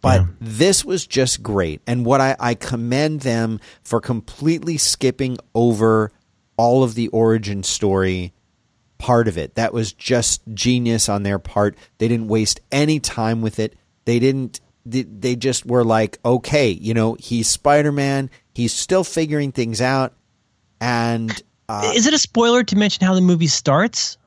But 0.02 0.22
Yeah. 0.22 0.28
this 0.40 0.86
was 0.86 1.06
just 1.08 1.42
great. 1.44 1.82
And 1.88 2.06
what 2.06 2.22
I, 2.22 2.36
I 2.40 2.54
commend 2.56 3.22
them 3.22 3.60
for 3.84 4.00
completely 4.00 4.78
skipping 4.78 5.38
over 5.54 6.12
all 6.58 6.84
of 6.84 6.96
the 6.96 7.08
origin 7.10 7.64
story 7.64 8.34
part 8.98 9.28
of 9.28 9.38
it. 9.38 9.56
That 9.56 9.74
was 9.74 9.94
just 9.94 10.42
genius 10.54 11.10
on 11.10 11.24
their 11.24 11.40
part. 11.40 11.78
They 11.98 12.08
didn't 12.08 12.28
waste 12.28 12.62
any 12.72 13.00
time 13.00 13.42
with 13.42 13.60
it. 13.60 13.76
They 14.06 14.20
didn't 14.20 14.62
they, 14.86 15.36
just 15.36 15.66
were 15.66 15.84
like, 15.84 16.20
okay, 16.24 16.70
you 16.70 16.94
know, 16.94 17.16
he's 17.20 17.48
Spider-Man. 17.50 18.30
He's 18.54 18.72
still 18.72 19.04
figuring 19.04 19.52
things 19.52 19.82
out 19.82 20.14
and 20.80 21.42
uh, 21.68 21.92
Is 21.96 22.06
it 22.06 22.14
a 22.14 22.20
spoiler 22.20 22.64
to 22.64 22.76
mention 22.76 23.06
how 23.06 23.16
the 23.16 23.22
movie 23.22 23.48
starts? 23.48 24.18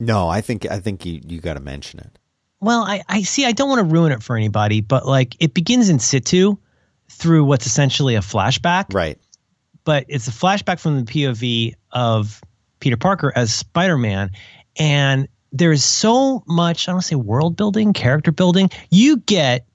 no, 0.00 0.28
I 0.28 0.40
think 0.40 0.70
I 0.70 0.78
think 0.80 1.04
you 1.04 1.20
you 1.26 1.40
got 1.40 1.54
to 1.54 1.60
mention 1.60 2.00
it. 2.00 2.18
Well, 2.60 2.82
I, 2.82 3.02
I 3.08 3.22
see. 3.22 3.44
I 3.44 3.52
don't 3.52 3.68
want 3.68 3.80
to 3.80 3.94
ruin 3.94 4.12
it 4.12 4.22
for 4.22 4.36
anybody, 4.36 4.80
but 4.80 5.06
like 5.06 5.36
it 5.40 5.54
begins 5.54 5.88
in 5.88 5.98
situ 5.98 6.56
through 7.08 7.44
what's 7.44 7.66
essentially 7.66 8.14
a 8.14 8.20
flashback. 8.20 8.92
Right. 8.92 9.18
But 9.88 10.04
it's 10.08 10.28
a 10.28 10.32
flashback 10.32 10.80
from 10.80 11.02
the 11.02 11.10
POV 11.10 11.72
of 11.92 12.42
Peter 12.78 12.98
Parker 12.98 13.32
as 13.34 13.54
Spider 13.54 13.96
Man. 13.96 14.32
And 14.78 15.28
there's 15.50 15.82
so 15.82 16.44
much, 16.46 16.86
I 16.86 16.92
don't 16.92 16.96
want 16.96 17.04
to 17.04 17.08
say 17.08 17.14
world 17.16 17.56
building, 17.56 17.94
character 17.94 18.30
building. 18.30 18.68
You 18.90 19.16
get, 19.16 19.66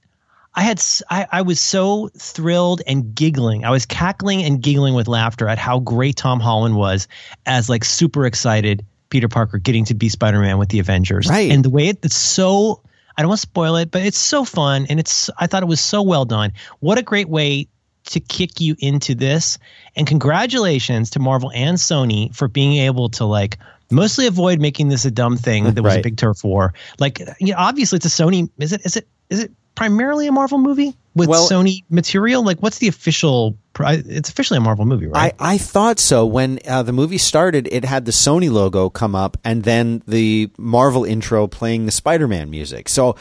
I 0.53 0.61
had—I 0.61 1.41
was 1.41 1.59
so 1.59 2.11
thrilled 2.15 2.83
and 2.85 3.15
giggling. 3.15 3.65
I 3.65 3.71
was 3.71 3.87
cackling 3.87 4.43
and 4.43 4.61
giggling 4.61 4.93
with 4.93 5.07
laughter 5.07 5.47
at 5.47 5.57
how 5.57 5.79
great 5.79 6.15
Tom 6.15 6.39
Holland 6.39 6.75
was 6.75 7.07
as 7.47 7.67
like 7.67 7.83
super 7.83 8.27
excited 8.27 8.85
Peter 9.09 9.27
Parker 9.27 9.57
getting 9.57 9.85
to 9.85 9.95
be 9.95 10.09
Spider 10.09 10.41
Man 10.41 10.59
with 10.59 10.69
the 10.69 10.77
Avengers. 10.77 11.27
Right. 11.27 11.51
And 11.51 11.65
the 11.65 11.71
way 11.71 11.87
it, 11.87 12.05
it's 12.05 12.15
so, 12.15 12.83
I 13.17 13.23
don't 13.23 13.29
want 13.29 13.41
to 13.41 13.47
spoil 13.47 13.77
it, 13.77 13.89
but 13.89 14.03
it's 14.03 14.19
so 14.19 14.45
fun. 14.45 14.85
And 14.91 14.99
it's, 14.99 15.31
I 15.39 15.47
thought 15.47 15.63
it 15.63 15.67
was 15.67 15.81
so 15.81 16.03
well 16.03 16.25
done. 16.25 16.53
What 16.81 16.99
a 16.99 17.01
great 17.01 17.29
way 17.29 17.67
to 18.05 18.19
kick 18.19 18.59
you 18.59 18.75
into 18.79 19.15
this. 19.15 19.57
And 19.95 20.05
congratulations 20.07 21.09
to 21.11 21.19
Marvel 21.19 21.51
and 21.53 21.77
Sony 21.77 22.33
for 22.35 22.47
being 22.47 22.77
able 22.79 23.09
to 23.09 23.25
like 23.25 23.57
mostly 23.91 24.27
avoid 24.27 24.59
making 24.59 24.89
this 24.89 25.05
a 25.05 25.11
dumb 25.11 25.37
thing 25.37 25.65
that 25.65 25.81
was 25.81 25.95
a 25.95 26.01
big 26.01 26.17
turf 26.17 26.43
war. 26.43 26.73
Like, 26.99 27.19
you 27.39 27.53
know, 27.53 27.55
obviously 27.57 27.97
it's 27.97 28.05
a 28.05 28.09
Sony. 28.09 28.49
Is 28.59 28.73
it? 28.73 28.85
Is 28.85 28.97
it? 28.97 29.07
Is 29.29 29.39
it 29.39 29.51
primarily 29.75 30.27
a 30.27 30.31
Marvel 30.31 30.57
movie 30.59 30.95
with 31.15 31.29
Well- 31.29 31.49
Sony 31.49 31.83
material? 31.89 32.43
Like, 32.43 32.59
what's 32.59 32.79
the 32.79 32.87
official? 32.87 33.57
It's 33.79 34.29
officially 34.29 34.57
a 34.57 34.61
Marvel 34.61 34.85
movie, 34.85 35.07
right? 35.07 35.33
I, 35.39 35.53
I 35.53 35.57
thought 35.57 35.97
so. 35.97 36.25
When 36.25 36.59
uh, 36.67 36.83
the 36.83 36.93
movie 36.93 37.17
started, 37.17 37.67
it 37.71 37.85
had 37.85 38.05
the 38.05 38.11
Sony 38.11 38.51
logo 38.51 38.89
come 38.89 39.15
up 39.15 39.37
and 39.43 39.63
then 39.63 40.03
the 40.07 40.51
Marvel 40.57 41.03
intro 41.03 41.47
playing 41.47 41.85
the 41.87 41.91
Spider 41.91 42.27
Man 42.27 42.51
music. 42.51 42.87
So 42.89 43.15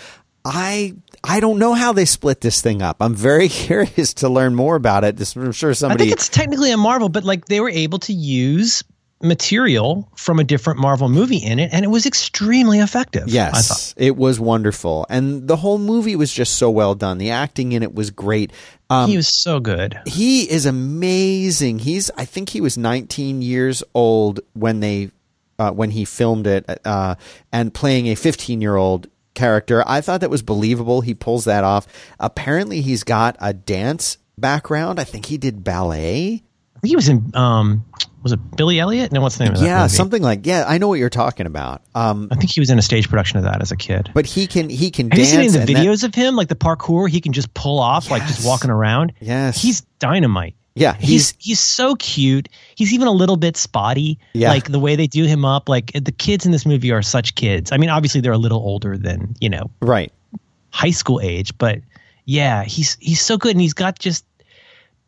I 0.44 0.94
I 1.24 1.40
don't 1.40 1.58
know 1.58 1.74
how 1.74 1.92
they 1.92 2.04
split 2.04 2.40
this 2.40 2.60
thing 2.60 2.82
up. 2.82 2.96
I'm 3.00 3.14
very 3.14 3.48
curious 3.66 4.14
to 4.14 4.28
learn 4.28 4.54
more 4.54 4.76
about 4.76 5.04
it. 5.04 5.16
This, 5.16 5.36
I'm 5.36 5.52
sure 5.52 5.74
somebody. 5.74 6.04
I 6.04 6.06
think 6.06 6.12
it's 6.16 6.28
technically 6.28 6.72
a 6.72 6.76
Marvel, 6.76 7.08
but 7.08 7.24
like 7.24 7.46
they 7.46 7.60
were 7.60 7.70
able 7.70 7.98
to 8.00 8.12
use 8.12 8.82
material 9.24 10.10
from 10.16 10.40
a 10.40 10.44
different 10.44 10.80
Marvel 10.80 11.08
movie 11.08 11.36
in 11.36 11.58
it, 11.60 11.70
and 11.72 11.84
it 11.84 11.88
was 11.88 12.06
extremely 12.06 12.80
effective. 12.80 13.22
I 13.22 13.26
thought. 13.26 13.32
Yes, 13.32 13.94
it 13.96 14.16
was 14.16 14.40
wonderful, 14.40 15.06
and 15.08 15.46
the 15.46 15.56
whole 15.56 15.78
movie 15.78 16.16
was 16.16 16.32
just 16.32 16.56
so 16.56 16.70
well 16.70 16.94
done. 16.94 17.18
The 17.18 17.30
acting 17.30 17.72
in 17.72 17.82
it 17.82 17.94
was 17.94 18.10
great. 18.10 18.52
Um, 18.90 19.08
he 19.08 19.16
was 19.16 19.28
so 19.28 19.60
good. 19.60 19.98
he 20.06 20.50
is 20.50 20.66
amazing. 20.66 21.78
He's 21.78 22.10
I 22.16 22.24
think 22.24 22.48
he 22.50 22.60
was 22.60 22.76
19 22.76 23.42
years 23.42 23.82
old 23.94 24.40
when 24.54 24.80
they 24.80 25.10
uh, 25.58 25.70
when 25.70 25.90
he 25.90 26.04
filmed 26.04 26.46
it 26.46 26.66
uh, 26.84 27.14
and 27.52 27.72
playing 27.72 28.08
a 28.08 28.16
15 28.16 28.60
year 28.60 28.76
old 28.76 29.06
character. 29.34 29.82
I 29.86 30.00
thought 30.00 30.20
that 30.20 30.30
was 30.30 30.42
believable. 30.42 31.00
He 31.00 31.14
pulls 31.14 31.44
that 31.44 31.64
off. 31.64 31.86
Apparently, 32.20 32.80
he's 32.80 33.04
got 33.04 33.36
a 33.40 33.52
dance 33.52 34.18
background. 34.38 34.98
I 35.00 35.04
think 35.04 35.26
he 35.26 35.38
did 35.38 35.62
ballet. 35.64 36.42
I 36.76 36.80
think 36.80 36.88
he 36.90 36.96
was 36.96 37.09
in. 37.09 37.30
Um, 37.34 37.84
was 38.22 38.32
it 38.32 38.56
Billy 38.56 38.78
Elliot? 38.78 39.10
No, 39.12 39.20
what's 39.20 39.36
the 39.36 39.44
name 39.44 39.54
of 39.54 39.59
that 39.60 39.64
Yeah, 39.66 39.82
movie? 39.82 39.94
something 39.96 40.22
like 40.22 40.46
yeah. 40.46 40.64
I 40.66 40.78
know 40.78 40.86
what 40.88 40.98
you're 41.00 41.10
talking 41.10 41.46
about. 41.46 41.82
Um, 41.94 42.28
I 42.30 42.36
think 42.36 42.50
he 42.52 42.60
was 42.60 42.70
in 42.70 42.78
a 42.78 42.82
stage 42.82 43.09
production 43.09 43.38
of 43.38 43.44
that 43.44 43.60
as 43.62 43.72
a 43.72 43.76
kid. 43.76 44.10
but 44.14 44.26
he 44.26 44.46
can 44.46 44.68
he 44.70 44.90
can 44.92 45.10
Have 45.10 45.18
you 45.18 45.24
dance. 45.24 45.30
seen 45.30 45.38
any 45.40 45.46
of 45.48 45.52
the 45.54 45.60
and 45.60 45.68
that- 45.68 45.76
videos 45.86 46.04
of 46.04 46.14
him, 46.14 46.36
like 46.36 46.48
the 46.48 46.54
parkour 46.54 47.09
he 47.09 47.20
can 47.20 47.32
just 47.32 47.52
pull 47.54 47.78
off, 47.80 48.10
like 48.10 48.22
just 48.26 48.46
walking 48.46 48.70
around? 48.70 49.12
Yes. 49.20 49.60
He's 49.60 49.80
dynamite. 49.98 50.54
Yeah, 50.74 50.94
He's 50.94 51.30
he's 51.30 51.34
he's 51.38 51.60
so 51.60 51.94
cute. 51.96 52.48
He's 52.74 52.92
even 52.92 53.06
a 53.06 53.12
little 53.12 53.36
bit 53.36 53.56
spotty. 53.56 54.18
Yeah. 54.32 54.48
Like 54.50 54.70
the 54.70 54.78
way 54.78 54.96
they 54.96 55.06
do 55.06 55.24
him 55.24 55.44
up. 55.44 55.68
Like 55.68 55.92
the 55.92 56.12
kids 56.12 56.46
in 56.46 56.52
this 56.52 56.64
movie 56.64 56.90
are 56.92 57.02
such 57.02 57.34
kids. 57.34 57.72
I 57.72 57.76
mean, 57.76 57.90
obviously 57.90 58.20
they're 58.20 58.32
a 58.32 58.38
little 58.38 58.60
older 58.60 58.96
than, 58.96 59.34
you 59.40 59.50
know, 59.50 59.70
right. 59.80 60.10
high 60.70 60.90
school 60.90 61.20
age, 61.20 61.56
but 61.58 61.80
yeah, 62.24 62.64
he's 62.64 62.96
he's 63.00 63.20
so 63.20 63.36
good 63.36 63.50
and 63.52 63.60
he's 63.60 63.74
got 63.74 63.98
just 63.98 64.24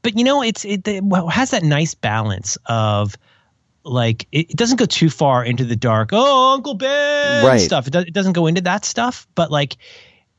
but 0.03 0.19
you 0.19 0.25
know, 0.25 0.43
it's 0.43 0.65
it, 0.67 0.87
it 0.87 1.03
has 1.31 1.51
that 1.53 1.63
nice 1.63 1.95
balance 1.95 2.59
of 2.67 3.17
like 3.85 4.27
it, 4.33 4.51
it 4.51 4.57
doesn't 4.57 4.79
go 4.79 4.85
too 4.87 5.09
far 5.09 5.43
into 5.45 5.65
the 5.65 5.77
dark. 5.77 6.11
Oh, 6.13 6.53
Uncle 6.55 6.75
Ben 6.75 7.45
Right. 7.45 7.59
stuff. 7.59 7.87
It, 7.87 7.93
does, 7.93 8.05
it 8.05 8.13
doesn't 8.13 8.35
go 8.35 8.47
into 8.47 8.61
that 8.63 8.85
stuff, 8.85 9.27
but 9.35 9.51
like 9.51 9.77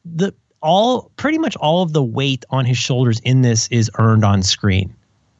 the 0.05 0.33
all 0.61 1.11
pretty 1.17 1.37
much 1.39 1.55
all 1.55 1.81
of 1.81 1.93
the 1.93 2.03
weight 2.03 2.45
on 2.51 2.65
his 2.65 2.77
shoulders 2.77 3.19
in 3.23 3.41
this 3.41 3.67
is 3.69 3.89
earned 3.97 4.23
on 4.23 4.43
screen, 4.43 4.95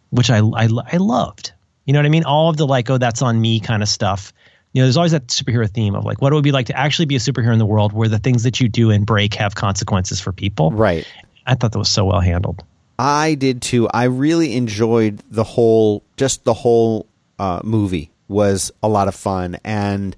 which 0.09 0.29
I 0.29 0.39
I, 0.39 0.69
I 0.91 0.97
loved. 0.97 1.51
You 1.85 1.93
know 1.93 1.99
what 1.99 2.05
I 2.05 2.09
mean? 2.09 2.23
All 2.23 2.49
of 2.49 2.57
the 2.57 2.65
like, 2.65 2.89
oh, 2.89 2.97
that's 2.97 3.21
on 3.21 3.39
me 3.39 3.59
kind 3.59 3.83
of 3.83 3.89
stuff. 3.89 4.33
You 4.73 4.81
know, 4.81 4.85
there's 4.87 4.97
always 4.97 5.13
that 5.13 5.27
superhero 5.27 5.69
theme 5.69 5.95
of 5.95 6.03
like, 6.03 6.21
what 6.21 6.33
it 6.33 6.35
would 6.35 6.43
be 6.43 6.51
like 6.51 6.65
to 6.67 6.77
actually 6.77 7.05
be 7.05 7.15
a 7.15 7.19
superhero 7.19 7.53
in 7.53 7.59
the 7.59 7.65
world 7.65 7.93
where 7.93 8.09
the 8.09 8.19
things 8.19 8.43
that 8.43 8.59
you 8.59 8.67
do 8.67 8.91
and 8.91 9.05
break 9.05 9.35
have 9.35 9.55
consequences 9.55 10.19
for 10.19 10.31
people. 10.33 10.71
Right. 10.71 11.07
I 11.45 11.55
thought 11.55 11.71
that 11.71 11.79
was 11.79 11.89
so 11.89 12.05
well 12.05 12.19
handled. 12.19 12.63
I 12.97 13.35
did 13.35 13.61
too. 13.61 13.87
I 13.89 14.05
really 14.05 14.55
enjoyed 14.55 15.21
the 15.29 15.43
whole, 15.43 16.03
just 16.17 16.43
the 16.43 16.53
whole 16.53 17.07
uh, 17.37 17.61
movie 17.63 18.11
was 18.27 18.71
a 18.81 18.87
lot 18.87 19.07
of 19.07 19.15
fun, 19.15 19.57
and 19.63 20.15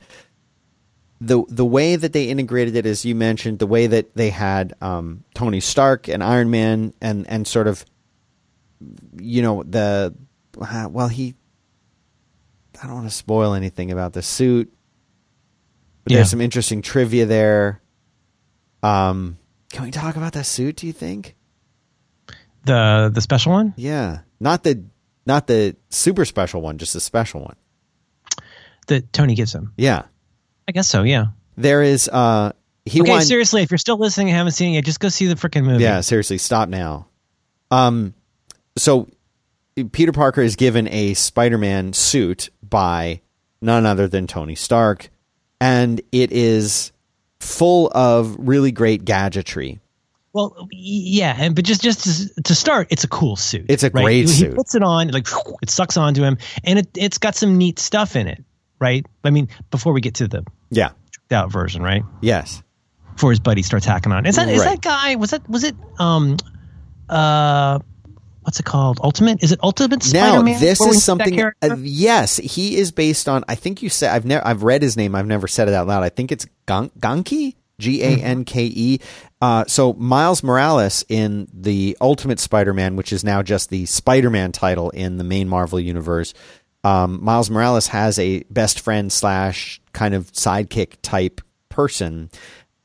the 1.19 1.43
the 1.49 1.65
way 1.65 1.95
that 1.95 2.13
they 2.13 2.29
integrated 2.29 2.75
it, 2.75 2.85
as 2.85 3.03
you 3.03 3.15
mentioned, 3.15 3.59
the 3.59 3.67
way 3.67 3.87
that 3.87 4.13
they 4.15 4.29
had 4.29 4.73
um, 4.81 5.23
Tony 5.33 5.59
Stark 5.59 6.07
and 6.07 6.23
Iron 6.23 6.49
Man, 6.51 6.93
and 7.01 7.27
and 7.27 7.47
sort 7.47 7.67
of, 7.67 7.83
you 9.19 9.41
know, 9.41 9.63
the 9.63 10.13
well, 10.55 11.07
he. 11.07 11.35
I 12.81 12.85
don't 12.85 12.95
want 12.95 13.09
to 13.09 13.15
spoil 13.15 13.53
anything 13.55 13.91
about 13.91 14.13
the 14.13 14.21
suit, 14.21 14.71
but 16.03 16.11
Yeah. 16.11 16.17
there's 16.19 16.29
some 16.29 16.41
interesting 16.41 16.81
trivia 16.83 17.25
there. 17.25 17.81
Um, 18.83 19.37
can 19.71 19.83
we 19.83 19.91
talk 19.91 20.15
about 20.15 20.33
that 20.33 20.45
suit? 20.45 20.75
Do 20.77 20.87
you 20.87 20.93
think? 20.93 21.35
The 22.65 23.09
the 23.13 23.21
special 23.21 23.53
one, 23.53 23.73
Yeah, 23.77 24.19
not 24.39 24.63
the 24.63 24.83
not 25.25 25.47
the 25.47 25.75
super 25.89 26.25
special 26.25 26.61
one, 26.61 26.77
just 26.77 26.93
the 26.93 26.99
special 26.99 27.41
one. 27.41 27.55
that 28.87 29.11
Tony 29.11 29.35
gives 29.35 29.53
him. 29.55 29.73
Yeah, 29.77 30.03
I 30.67 30.71
guess 30.71 30.87
so. 30.87 31.03
Yeah. 31.03 31.27
there 31.57 31.81
is. 31.81 32.07
Uh, 32.07 32.51
he 32.85 33.01
okay, 33.01 33.11
won. 33.11 33.21
seriously, 33.21 33.63
if 33.63 33.71
you're 33.71 33.77
still 33.77 33.97
listening 33.97 34.29
and 34.29 34.37
haven't 34.37 34.51
seen 34.53 34.71
it 34.71 34.75
yet, 34.75 34.85
just 34.85 34.99
go 34.99 35.09
see 35.09 35.25
the 35.27 35.35
freaking 35.35 35.65
movie. 35.65 35.83
Yeah, 35.83 36.01
seriously, 36.01 36.37
stop 36.37 36.69
now. 36.69 37.07
Um, 37.71 38.13
so 38.77 39.07
Peter 39.91 40.11
Parker 40.11 40.41
is 40.41 40.55
given 40.55 40.87
a 40.89 41.13
Spider-Man 41.13 41.93
suit 41.93 42.49
by 42.67 43.21
none 43.61 43.85
other 43.85 44.07
than 44.07 44.27
Tony 44.27 44.55
Stark, 44.55 45.09
and 45.59 46.01
it 46.11 46.31
is 46.31 46.91
full 47.39 47.91
of 47.93 48.35
really 48.39 48.71
great 48.71 49.05
gadgetry. 49.05 49.79
Well, 50.33 50.67
yeah, 50.71 51.35
and 51.37 51.55
but 51.55 51.65
just 51.65 51.81
just 51.81 52.03
to, 52.35 52.41
to 52.43 52.55
start, 52.55 52.87
it's 52.91 53.03
a 53.03 53.07
cool 53.07 53.35
suit. 53.35 53.65
It's 53.69 53.83
a 53.83 53.89
right? 53.89 54.03
great 54.03 54.21
he, 54.21 54.27
suit. 54.27 54.49
He 54.49 54.55
puts 54.55 54.75
it 54.75 54.83
on, 54.83 55.07
like 55.09 55.27
it 55.61 55.69
sucks 55.69 55.97
onto 55.97 56.23
him, 56.23 56.37
and 56.63 56.79
it 56.79 56.89
it's 56.95 57.17
got 57.17 57.35
some 57.35 57.57
neat 57.57 57.79
stuff 57.79 58.15
in 58.15 58.27
it, 58.27 58.43
right? 58.79 59.05
I 59.23 59.31
mean, 59.31 59.49
before 59.71 59.93
we 59.93 60.01
get 60.01 60.15
to 60.15 60.27
the 60.27 60.43
Yeah. 60.69 60.91
out 61.31 61.51
version, 61.51 61.81
right? 61.81 62.03
Yes. 62.21 62.61
Before 63.13 63.31
his 63.31 63.39
buddy 63.39 63.63
starts 63.63 63.85
hacking 63.85 64.11
on. 64.11 64.27
Is 64.27 64.35
that 64.35 64.47
is 64.47 64.59
Right. 64.59 64.69
that 64.71 64.81
guy? 64.81 65.15
Was 65.15 65.31
that 65.31 65.49
was 65.49 65.63
it? 65.63 65.75
Um, 65.97 66.37
uh, 67.09 67.79
what's 68.47 68.61
it 68.61 68.65
called? 68.65 68.99
Ultimate? 69.03 69.43
Is 69.43 69.51
it 69.51 69.59
Ultimate 69.61 70.01
Spider-Man? 70.01 70.53
Now 70.53 70.59
this 70.59 70.79
is 70.79 71.03
something. 71.03 71.39
Uh, 71.41 71.75
yes, 71.79 72.37
he 72.37 72.77
is 72.77 72.93
based 72.93 73.27
on. 73.27 73.43
I 73.49 73.55
think 73.55 73.83
you 73.83 73.89
said 73.89 74.15
I've 74.15 74.25
never. 74.25 74.47
I've 74.47 74.63
read 74.63 74.81
his 74.81 74.95
name. 74.95 75.15
I've 75.15 75.27
never 75.27 75.47
said 75.47 75.67
it 75.67 75.73
out 75.73 75.85
loud. 75.85 76.03
I 76.03 76.09
think 76.09 76.31
it's 76.31 76.47
Gon- 76.65 76.91
Ganke. 76.97 77.55
G 77.79 78.01
A 78.01 78.07
N 78.07 78.43
K 78.43 78.65
E. 78.65 78.99
Uh, 79.39 79.63
so 79.67 79.93
Miles 79.93 80.41
Morales 80.41 81.05
in 81.09 81.47
the 81.53 81.95
Ultimate 82.01 82.39
Spider-Man, 82.39 82.95
which 82.95 83.13
is 83.13 83.23
now 83.23 83.43
just 83.43 83.69
the 83.69 83.85
Spider-Man 83.85 84.51
title 84.51 84.89
in 84.89 85.17
the 85.17 85.23
main 85.23 85.47
Marvel 85.47 85.79
universe. 85.79 86.33
Um, 86.83 87.23
Miles 87.23 87.51
Morales 87.51 87.85
has 87.87 88.17
a 88.17 88.41
best 88.49 88.79
friend 88.79 89.11
slash 89.13 89.79
kind 89.93 90.15
of 90.15 90.31
sidekick 90.31 90.95
type 91.03 91.39
person 91.69 92.31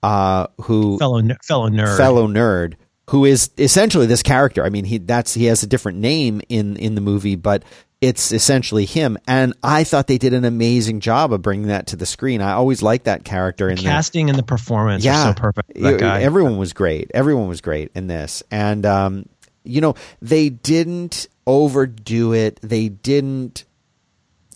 uh, 0.03 0.49
who 0.61 0.99
fellow 0.99 1.23
fellow 1.43 1.71
nerd. 1.71 1.97
fellow 1.97 2.29
nerd 2.29 2.75
who 3.11 3.25
is 3.25 3.51
essentially 3.59 4.07
this 4.07 4.23
character. 4.23 4.65
I 4.65 4.69
mean, 4.71 4.85
he 4.85 4.99
that's 4.99 5.35
he 5.35 5.47
has 5.47 5.63
a 5.63 5.67
different 5.67 5.99
name 5.99 6.41
in 6.49 6.77
in 6.77 6.95
the 6.95 7.01
movie, 7.01 7.37
but 7.37 7.65
it's 8.01 8.33
essentially 8.33 8.85
him. 8.85 9.17
And 9.29 9.55
I 9.63 9.85
thought 9.85 10.09
they 10.09 10.19
did 10.19 10.35
an 10.35 10.45
amazing 10.45 10.99
job 11.01 11.33
of 11.33 11.41
bringing 11.43 11.69
that 11.69 11.87
to 11.89 11.97
the 11.97 12.07
screen. 12.07 12.41
I 12.41 12.53
always 12.53 12.83
liked 12.83 13.05
that 13.05 13.25
character 13.25 13.69
in 13.69 13.77
the 13.77 13.83
casting 13.83 14.29
and 14.29 14.37
the 14.39 14.43
performance 14.43 15.05
yeah, 15.05 15.33
so 15.33 15.35
perfect. 15.41 15.75
That 15.75 15.95
It- 15.95 16.01
guy. 16.01 16.23
Everyone 16.23 16.59
was 16.59 16.73
great. 16.73 17.11
Everyone 17.15 17.47
was 17.49 17.61
great 17.61 17.93
in 17.95 18.07
this, 18.09 18.43
and 18.51 18.85
um, 18.87 19.27
you 19.65 19.81
know 19.81 19.95
they 20.21 20.49
didn't 20.49 21.29
overdo 21.47 22.33
it. 22.33 22.59
They 22.63 22.89
didn't, 22.89 23.65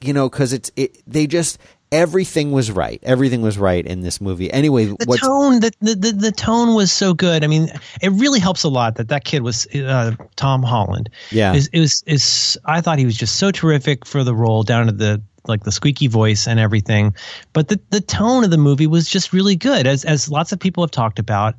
you 0.01 0.13
know, 0.13 0.29
because 0.29 0.53
it's 0.53 0.71
it. 0.77 1.03
They 1.07 1.27
just 1.27 1.59
everything 1.93 2.53
was 2.53 2.71
right. 2.71 3.01
Everything 3.03 3.43
was 3.43 3.59
right 3.59 3.85
in 3.87 4.01
this 4.01 4.21
movie. 4.21 4.51
Anyway, 4.53 4.87
the 4.87 4.97
what's 5.07 5.23
tone 5.23 5.61
the, 5.61 5.73
the, 5.81 5.95
the, 5.95 6.13
the 6.13 6.33
tone 6.33 6.75
was 6.75 6.91
so 6.91 7.15
good 7.15 7.45
i 7.45 7.47
mean 7.47 7.69
it 8.03 8.11
really 8.11 8.41
helps 8.41 8.65
a 8.65 8.69
lot 8.69 8.97
that 8.97 9.09
that 9.09 9.25
kid 9.25 9.43
was 9.43 9.67
uh, 9.75 10.13
tom 10.35 10.63
holland 10.63 11.09
Yeah. 11.31 11.55
is 11.55 11.69
it 11.73 11.81
was 11.81 12.03
is 12.07 12.59
i 12.65 12.81
thought 12.81 12.99
he 12.99 13.05
was 13.05 13.17
just 13.17 13.37
so 13.37 13.51
terrific 13.51 14.05
for 14.05 14.25
the 14.25 14.35
role 14.35 14.63
down 14.63 14.87
to 14.87 14.93
the 14.93 15.23
like 15.47 15.63
the 15.65 15.71
squeaky 15.73 16.09
voice 16.09 16.49
and 16.49 16.59
everything 16.59 17.15
but 17.53 17.69
the, 17.69 17.81
the 17.91 18.01
tone 18.01 18.43
of 18.45 18.51
the 18.51 18.59
movie 18.59 18.87
was 18.89 19.09
just 19.09 19.33
really 19.33 19.57
good 19.57 19.87
as 19.87 20.05
as 20.05 20.29
lots 20.29 20.53
of 20.53 20.59
people 20.59 20.83
have 20.83 20.91
talked 20.91 21.19
about 21.19 21.55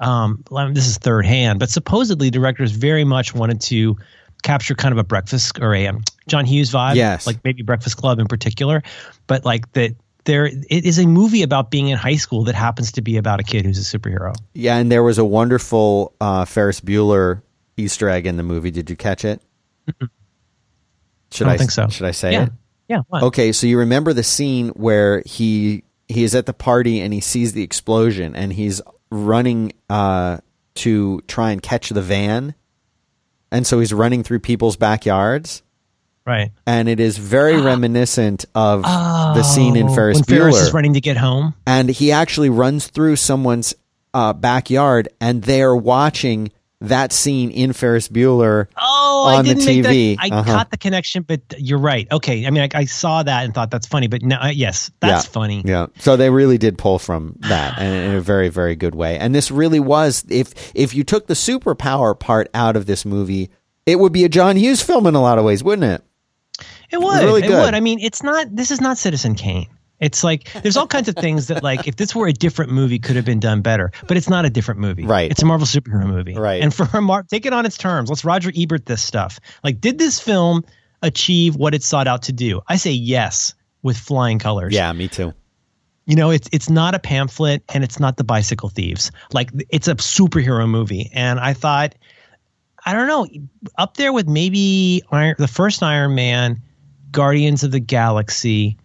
um 0.00 0.42
this 0.72 0.86
is 0.88 0.98
third 0.98 1.24
hand 1.24 1.58
but 1.60 1.70
supposedly 1.70 2.30
directors 2.30 2.72
very 2.72 3.04
much 3.04 3.34
wanted 3.34 3.60
to 3.60 3.96
capture 4.44 4.74
kind 4.76 4.92
of 4.92 4.98
a 4.98 5.04
breakfast 5.04 5.58
or 5.60 5.74
a 5.74 5.86
um, 5.88 6.02
john 6.28 6.44
hughes 6.44 6.70
vibe 6.70 6.94
Yes. 6.94 7.26
like 7.26 7.42
maybe 7.42 7.62
breakfast 7.62 7.96
club 7.96 8.18
in 8.20 8.26
particular 8.28 8.82
but 9.26 9.44
like 9.44 9.72
that 9.72 9.96
there 10.24 10.46
it 10.46 10.84
is 10.86 10.98
a 10.98 11.06
movie 11.06 11.42
about 11.42 11.70
being 11.70 11.88
in 11.88 11.98
high 11.98 12.16
school 12.16 12.44
that 12.44 12.54
happens 12.54 12.92
to 12.92 13.02
be 13.02 13.16
about 13.16 13.40
a 13.40 13.42
kid 13.42 13.64
who's 13.66 13.78
a 13.78 13.98
superhero 13.98 14.34
Yeah, 14.54 14.76
and 14.76 14.90
there 14.92 15.02
was 15.02 15.18
a 15.18 15.24
wonderful 15.24 16.14
uh, 16.20 16.44
Ferris 16.46 16.80
Bueller 16.80 17.42
Easter 17.76 18.08
egg 18.08 18.26
in 18.26 18.36
the 18.38 18.42
movie. 18.42 18.70
Did 18.70 18.88
you 18.88 18.96
catch 18.96 19.24
it? 19.24 19.42
Should 21.30 21.46
I 21.46 21.50
don't 21.50 21.58
think 21.58 21.70
so. 21.72 21.88
Should 21.88 22.06
I 22.06 22.12
say 22.12 22.32
yeah 22.32 22.42
it? 22.44 22.52
yeah 22.88 23.00
what? 23.08 23.22
Okay, 23.24 23.52
so 23.52 23.66
you 23.66 23.78
remember 23.78 24.12
the 24.12 24.22
scene 24.22 24.68
where 24.70 25.22
he 25.26 25.84
he 26.08 26.22
is 26.24 26.34
at 26.34 26.46
the 26.46 26.52
party 26.54 27.00
and 27.00 27.12
he 27.12 27.20
sees 27.20 27.52
the 27.52 27.62
explosion 27.62 28.36
and 28.36 28.52
he's 28.52 28.80
running 29.10 29.72
uh, 29.90 30.38
to 30.76 31.20
try 31.26 31.50
and 31.50 31.62
catch 31.62 31.88
the 31.90 32.02
van, 32.02 32.54
and 33.54 33.66
so 33.66 33.80
he's 33.80 33.94
running 33.94 34.22
through 34.22 34.40
people's 34.40 34.76
backyards, 34.76 35.62
right. 36.26 36.50
And 36.66 36.88
it 36.88 37.00
is 37.00 37.16
very 37.16 37.58
reminiscent 37.62 38.44
of 38.54 38.82
the 38.82 39.42
scene 39.42 39.76
in 39.76 39.88
Oh, 39.88 39.94
Ferris 39.94 40.16
when 40.16 40.24
Bueller. 40.24 40.38
Ferris 40.50 40.56
is 40.56 40.72
running 40.74 40.92
to 40.94 41.00
get 41.00 41.16
home? 41.16 41.54
And 41.66 41.88
he 41.88 42.12
actually 42.12 42.50
runs 42.50 42.86
through 42.88 43.16
someone's 43.16 43.74
uh, 44.12 44.32
backyard, 44.32 45.08
and 45.20 45.42
they 45.42 45.62
are 45.62 45.74
watching 45.76 46.50
that 46.88 47.12
scene 47.12 47.50
in 47.50 47.72
Ferris 47.72 48.08
Bueller. 48.08 48.66
Oh, 48.76 49.26
I 49.28 49.36
on 49.38 49.44
the 49.44 49.54
TV. 49.54 50.16
I 50.18 50.28
Uh-huh. 50.28 50.52
caught 50.52 50.70
the 50.70 50.76
connection, 50.76 51.22
but 51.22 51.40
you're 51.58 51.78
right. 51.78 52.06
Okay, 52.10 52.46
I 52.46 52.50
mean, 52.50 52.62
I, 52.62 52.78
I 52.80 52.84
saw 52.86 53.22
that 53.22 53.44
and 53.44 53.54
thought 53.54 53.70
that's 53.70 53.86
funny, 53.86 54.06
but 54.06 54.22
no, 54.22 54.36
uh, 54.36 54.46
yes, 54.48 54.90
that's 55.00 55.26
Yeah. 55.26 55.30
funny. 55.30 55.62
Yeah, 55.64 55.86
so 55.98 56.16
they 56.16 56.30
really 56.30 56.58
did 56.58 56.78
pull 56.78 56.98
from 56.98 57.36
that, 57.40 57.78
and 57.78 58.10
in 58.12 58.16
a 58.16 58.20
very, 58.20 58.48
very 58.48 58.76
good 58.76 58.94
way. 58.94 59.18
And 59.18 59.34
this 59.34 59.50
really 59.50 59.80
was, 59.80 60.24
if 60.28 60.52
if 60.74 60.94
you 60.94 61.04
took 61.04 61.26
the 61.26 61.34
superpower 61.34 62.18
part 62.18 62.48
out 62.54 62.76
of 62.76 62.86
this 62.86 63.04
movie, 63.04 63.50
it 63.86 63.98
would 63.98 64.12
be 64.12 64.24
a 64.24 64.28
John 64.28 64.56
Hughes 64.56 64.82
film 64.82 65.06
in 65.06 65.14
a 65.14 65.20
lot 65.22 65.38
of 65.38 65.44
ways, 65.44 65.62
wouldn't 65.64 65.84
it? 65.90 66.02
It 66.90 67.00
would. 67.00 67.24
really 67.24 67.42
it 67.44 67.50
would. 67.50 67.74
I 67.74 67.80
mean, 67.80 67.98
it's 68.00 68.22
not. 68.22 68.46
This 68.54 68.70
is 68.70 68.80
not 68.80 68.96
Citizen 68.98 69.34
Kane. 69.34 69.66
It's 70.04 70.22
like 70.22 70.52
there's 70.62 70.76
all 70.76 70.86
kinds 70.86 71.08
of 71.08 71.16
things 71.16 71.46
that 71.46 71.62
like 71.62 71.88
if 71.88 71.96
this 71.96 72.14
were 72.14 72.28
a 72.28 72.32
different 72.32 72.70
movie 72.70 72.98
could 72.98 73.16
have 73.16 73.24
been 73.24 73.40
done 73.40 73.62
better, 73.62 73.90
but 74.06 74.18
it's 74.18 74.28
not 74.28 74.44
a 74.44 74.50
different 74.50 74.80
movie. 74.80 75.06
Right. 75.06 75.30
It's 75.30 75.42
a 75.42 75.46
Marvel 75.46 75.66
superhero 75.66 76.06
movie. 76.06 76.34
Right. 76.34 76.62
And 76.62 76.74
for 76.74 77.00
Mar- 77.00 77.22
take 77.22 77.46
it 77.46 77.54
on 77.54 77.64
its 77.64 77.78
terms. 77.78 78.10
Let's 78.10 78.24
Roger 78.24 78.52
Ebert 78.54 78.84
this 78.84 79.02
stuff. 79.02 79.40
Like, 79.62 79.80
did 79.80 79.98
this 79.98 80.20
film 80.20 80.62
achieve 81.00 81.56
what 81.56 81.74
it 81.74 81.82
sought 81.82 82.06
out 82.06 82.22
to 82.24 82.32
do? 82.32 82.60
I 82.68 82.76
say 82.76 82.90
yes 82.90 83.54
with 83.82 83.96
flying 83.96 84.38
colors. 84.38 84.74
Yeah, 84.74 84.92
me 84.92 85.08
too. 85.08 85.32
You 86.06 86.16
know, 86.16 86.30
it's 86.30 86.50
it's 86.52 86.68
not 86.68 86.94
a 86.94 86.98
pamphlet 86.98 87.62
and 87.72 87.82
it's 87.82 87.98
not 87.98 88.18
the 88.18 88.24
bicycle 88.24 88.68
thieves. 88.68 89.10
Like 89.32 89.50
it's 89.70 89.88
a 89.88 89.94
superhero 89.94 90.68
movie. 90.68 91.10
And 91.14 91.40
I 91.40 91.54
thought, 91.54 91.94
I 92.84 92.92
don't 92.92 93.06
know, 93.06 93.26
up 93.78 93.96
there 93.96 94.12
with 94.12 94.28
maybe 94.28 95.02
Iron, 95.10 95.34
the 95.38 95.48
first 95.48 95.82
Iron 95.82 96.14
Man, 96.14 96.60
Guardians 97.10 97.64
of 97.64 97.70
the 97.70 97.80
Galaxy, 97.80 98.76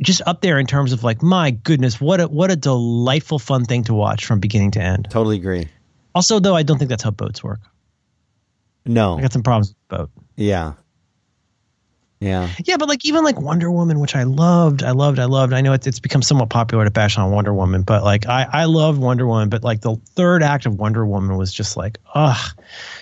just 0.00 0.22
up 0.26 0.40
there 0.40 0.58
in 0.58 0.66
terms 0.66 0.92
of 0.92 1.04
like, 1.04 1.22
my 1.22 1.50
goodness, 1.50 2.00
what 2.00 2.20
a 2.20 2.28
what 2.28 2.50
a 2.50 2.56
delightful, 2.56 3.38
fun 3.38 3.64
thing 3.64 3.84
to 3.84 3.94
watch 3.94 4.26
from 4.26 4.40
beginning 4.40 4.72
to 4.72 4.80
end. 4.80 5.08
Totally 5.10 5.36
agree. 5.36 5.68
Also, 6.14 6.40
though, 6.40 6.56
I 6.56 6.62
don't 6.62 6.78
think 6.78 6.88
that's 6.88 7.02
how 7.02 7.10
boats 7.10 7.42
work. 7.42 7.60
No, 8.84 9.18
I 9.18 9.22
got 9.22 9.32
some 9.32 9.42
problems 9.42 9.68
with 9.68 9.98
boat. 9.98 10.10
yeah, 10.36 10.74
yeah, 12.20 12.48
Yeah, 12.64 12.78
but 12.78 12.88
like 12.88 13.04
even 13.04 13.24
like 13.24 13.38
Wonder 13.38 13.70
Woman, 13.70 14.00
which 14.00 14.16
I 14.16 14.22
loved, 14.22 14.82
I 14.82 14.92
loved, 14.92 15.18
I 15.18 15.26
loved. 15.26 15.52
I 15.52 15.60
know 15.60 15.74
it's 15.74 15.86
it's 15.86 16.00
become 16.00 16.22
somewhat 16.22 16.48
popular 16.48 16.84
to 16.84 16.90
bash 16.90 17.18
on 17.18 17.30
Wonder 17.30 17.52
Woman, 17.52 17.82
but 17.82 18.02
like 18.04 18.26
I 18.26 18.46
I 18.50 18.64
loved 18.64 18.98
Wonder 18.98 19.26
Woman, 19.26 19.50
but 19.50 19.62
like 19.62 19.82
the 19.82 19.96
third 20.14 20.42
act 20.42 20.64
of 20.64 20.78
Wonder 20.78 21.04
Woman 21.04 21.36
was 21.36 21.52
just 21.52 21.76
like, 21.76 21.98
ugh, 22.14 22.38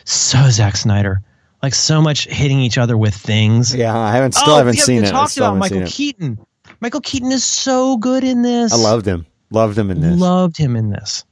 so 0.04 0.50
Zack 0.50 0.76
Snyder, 0.76 1.22
like 1.62 1.74
so 1.74 2.02
much 2.02 2.26
hitting 2.26 2.58
each 2.58 2.76
other 2.76 2.96
with 2.96 3.14
things. 3.14 3.72
yeah. 3.74 3.96
I 3.96 4.12
haven't 4.12 4.32
still 4.32 4.54
oh, 4.54 4.56
haven't 4.58 4.78
seen 4.78 5.04
it. 5.04 5.10
Talked 5.10 5.36
about 5.36 5.58
Michael. 5.58 5.84
Keaton. 5.86 6.44
Michael 6.84 7.00
Keaton 7.00 7.32
is 7.32 7.42
so 7.42 7.96
good 7.96 8.24
in 8.24 8.42
this. 8.42 8.70
I 8.70 8.76
loved 8.76 9.06
him. 9.06 9.24
Loved 9.50 9.78
him 9.78 9.90
in 9.90 10.02
this. 10.02 10.20
Loved 10.20 10.58
him 10.58 10.76
in 10.76 10.90
this. 10.90 11.24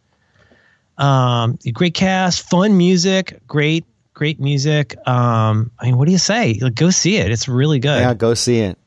Um, 0.97 1.59
great 1.75 1.93
cast, 1.93 2.49
fun 2.49 2.79
music, 2.79 3.39
great, 3.47 3.85
great 4.15 4.41
music. 4.41 4.97
Um, 5.07 5.71
I 5.79 5.85
mean, 5.85 5.99
what 5.99 6.07
do 6.07 6.13
you 6.13 6.17
say? 6.17 6.59
Like, 6.59 6.75
go 6.75 6.89
see 6.89 7.17
it. 7.17 7.31
It's 7.31 7.49
really 7.49 7.81
good. 7.81 8.01
Yeah, 8.01 8.15
go 8.15 8.33
see 8.33 8.61
it. 8.61 8.79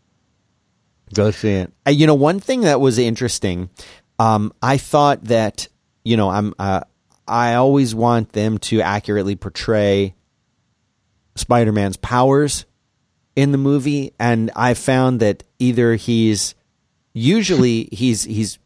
Go 1.13 1.29
see 1.29 1.51
it. 1.51 1.71
Uh, 1.85 1.91
you 1.91 2.07
know, 2.07 2.15
one 2.15 2.39
thing 2.39 2.61
that 2.61 2.81
was 2.81 2.97
interesting, 2.97 3.69
um, 4.17 4.51
I 4.59 4.77
thought 4.77 5.25
that 5.25 5.67
you 6.03 6.17
know, 6.17 6.31
I'm 6.31 6.55
uh, 6.57 6.81
I 7.27 7.53
always 7.53 7.93
want 7.93 8.31
them 8.33 8.57
to 8.57 8.81
accurately 8.81 9.35
portray 9.35 10.15
Spider-Man's 11.35 11.97
powers 11.97 12.65
in 13.35 13.51
the 13.51 13.57
movie, 13.57 14.13
and 14.19 14.51
I 14.55 14.73
found 14.73 15.19
that 15.19 15.43
either 15.59 15.95
he's 15.95 16.55
usually 17.13 17.89
he's 17.91 18.23
he's 18.23 18.59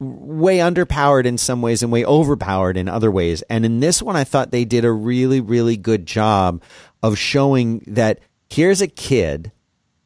way 0.00 0.58
underpowered 0.58 1.24
in 1.24 1.38
some 1.38 1.60
ways 1.60 1.82
and 1.82 1.90
way 1.90 2.04
overpowered 2.04 2.76
in 2.76 2.88
other 2.88 3.10
ways. 3.10 3.42
And 3.42 3.64
in 3.64 3.80
this 3.80 4.00
one, 4.00 4.16
I 4.16 4.24
thought 4.24 4.50
they 4.50 4.64
did 4.64 4.84
a 4.84 4.92
really, 4.92 5.40
really 5.40 5.76
good 5.76 6.06
job 6.06 6.62
of 7.02 7.18
showing 7.18 7.82
that 7.86 8.20
here's 8.48 8.80
a 8.80 8.86
kid 8.86 9.50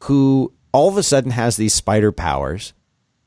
who 0.05 0.53
all 0.73 0.89
of 0.89 0.97
a 0.97 1.03
sudden 1.03 1.31
has 1.31 1.57
these 1.57 1.75
spider 1.75 2.11
powers 2.11 2.73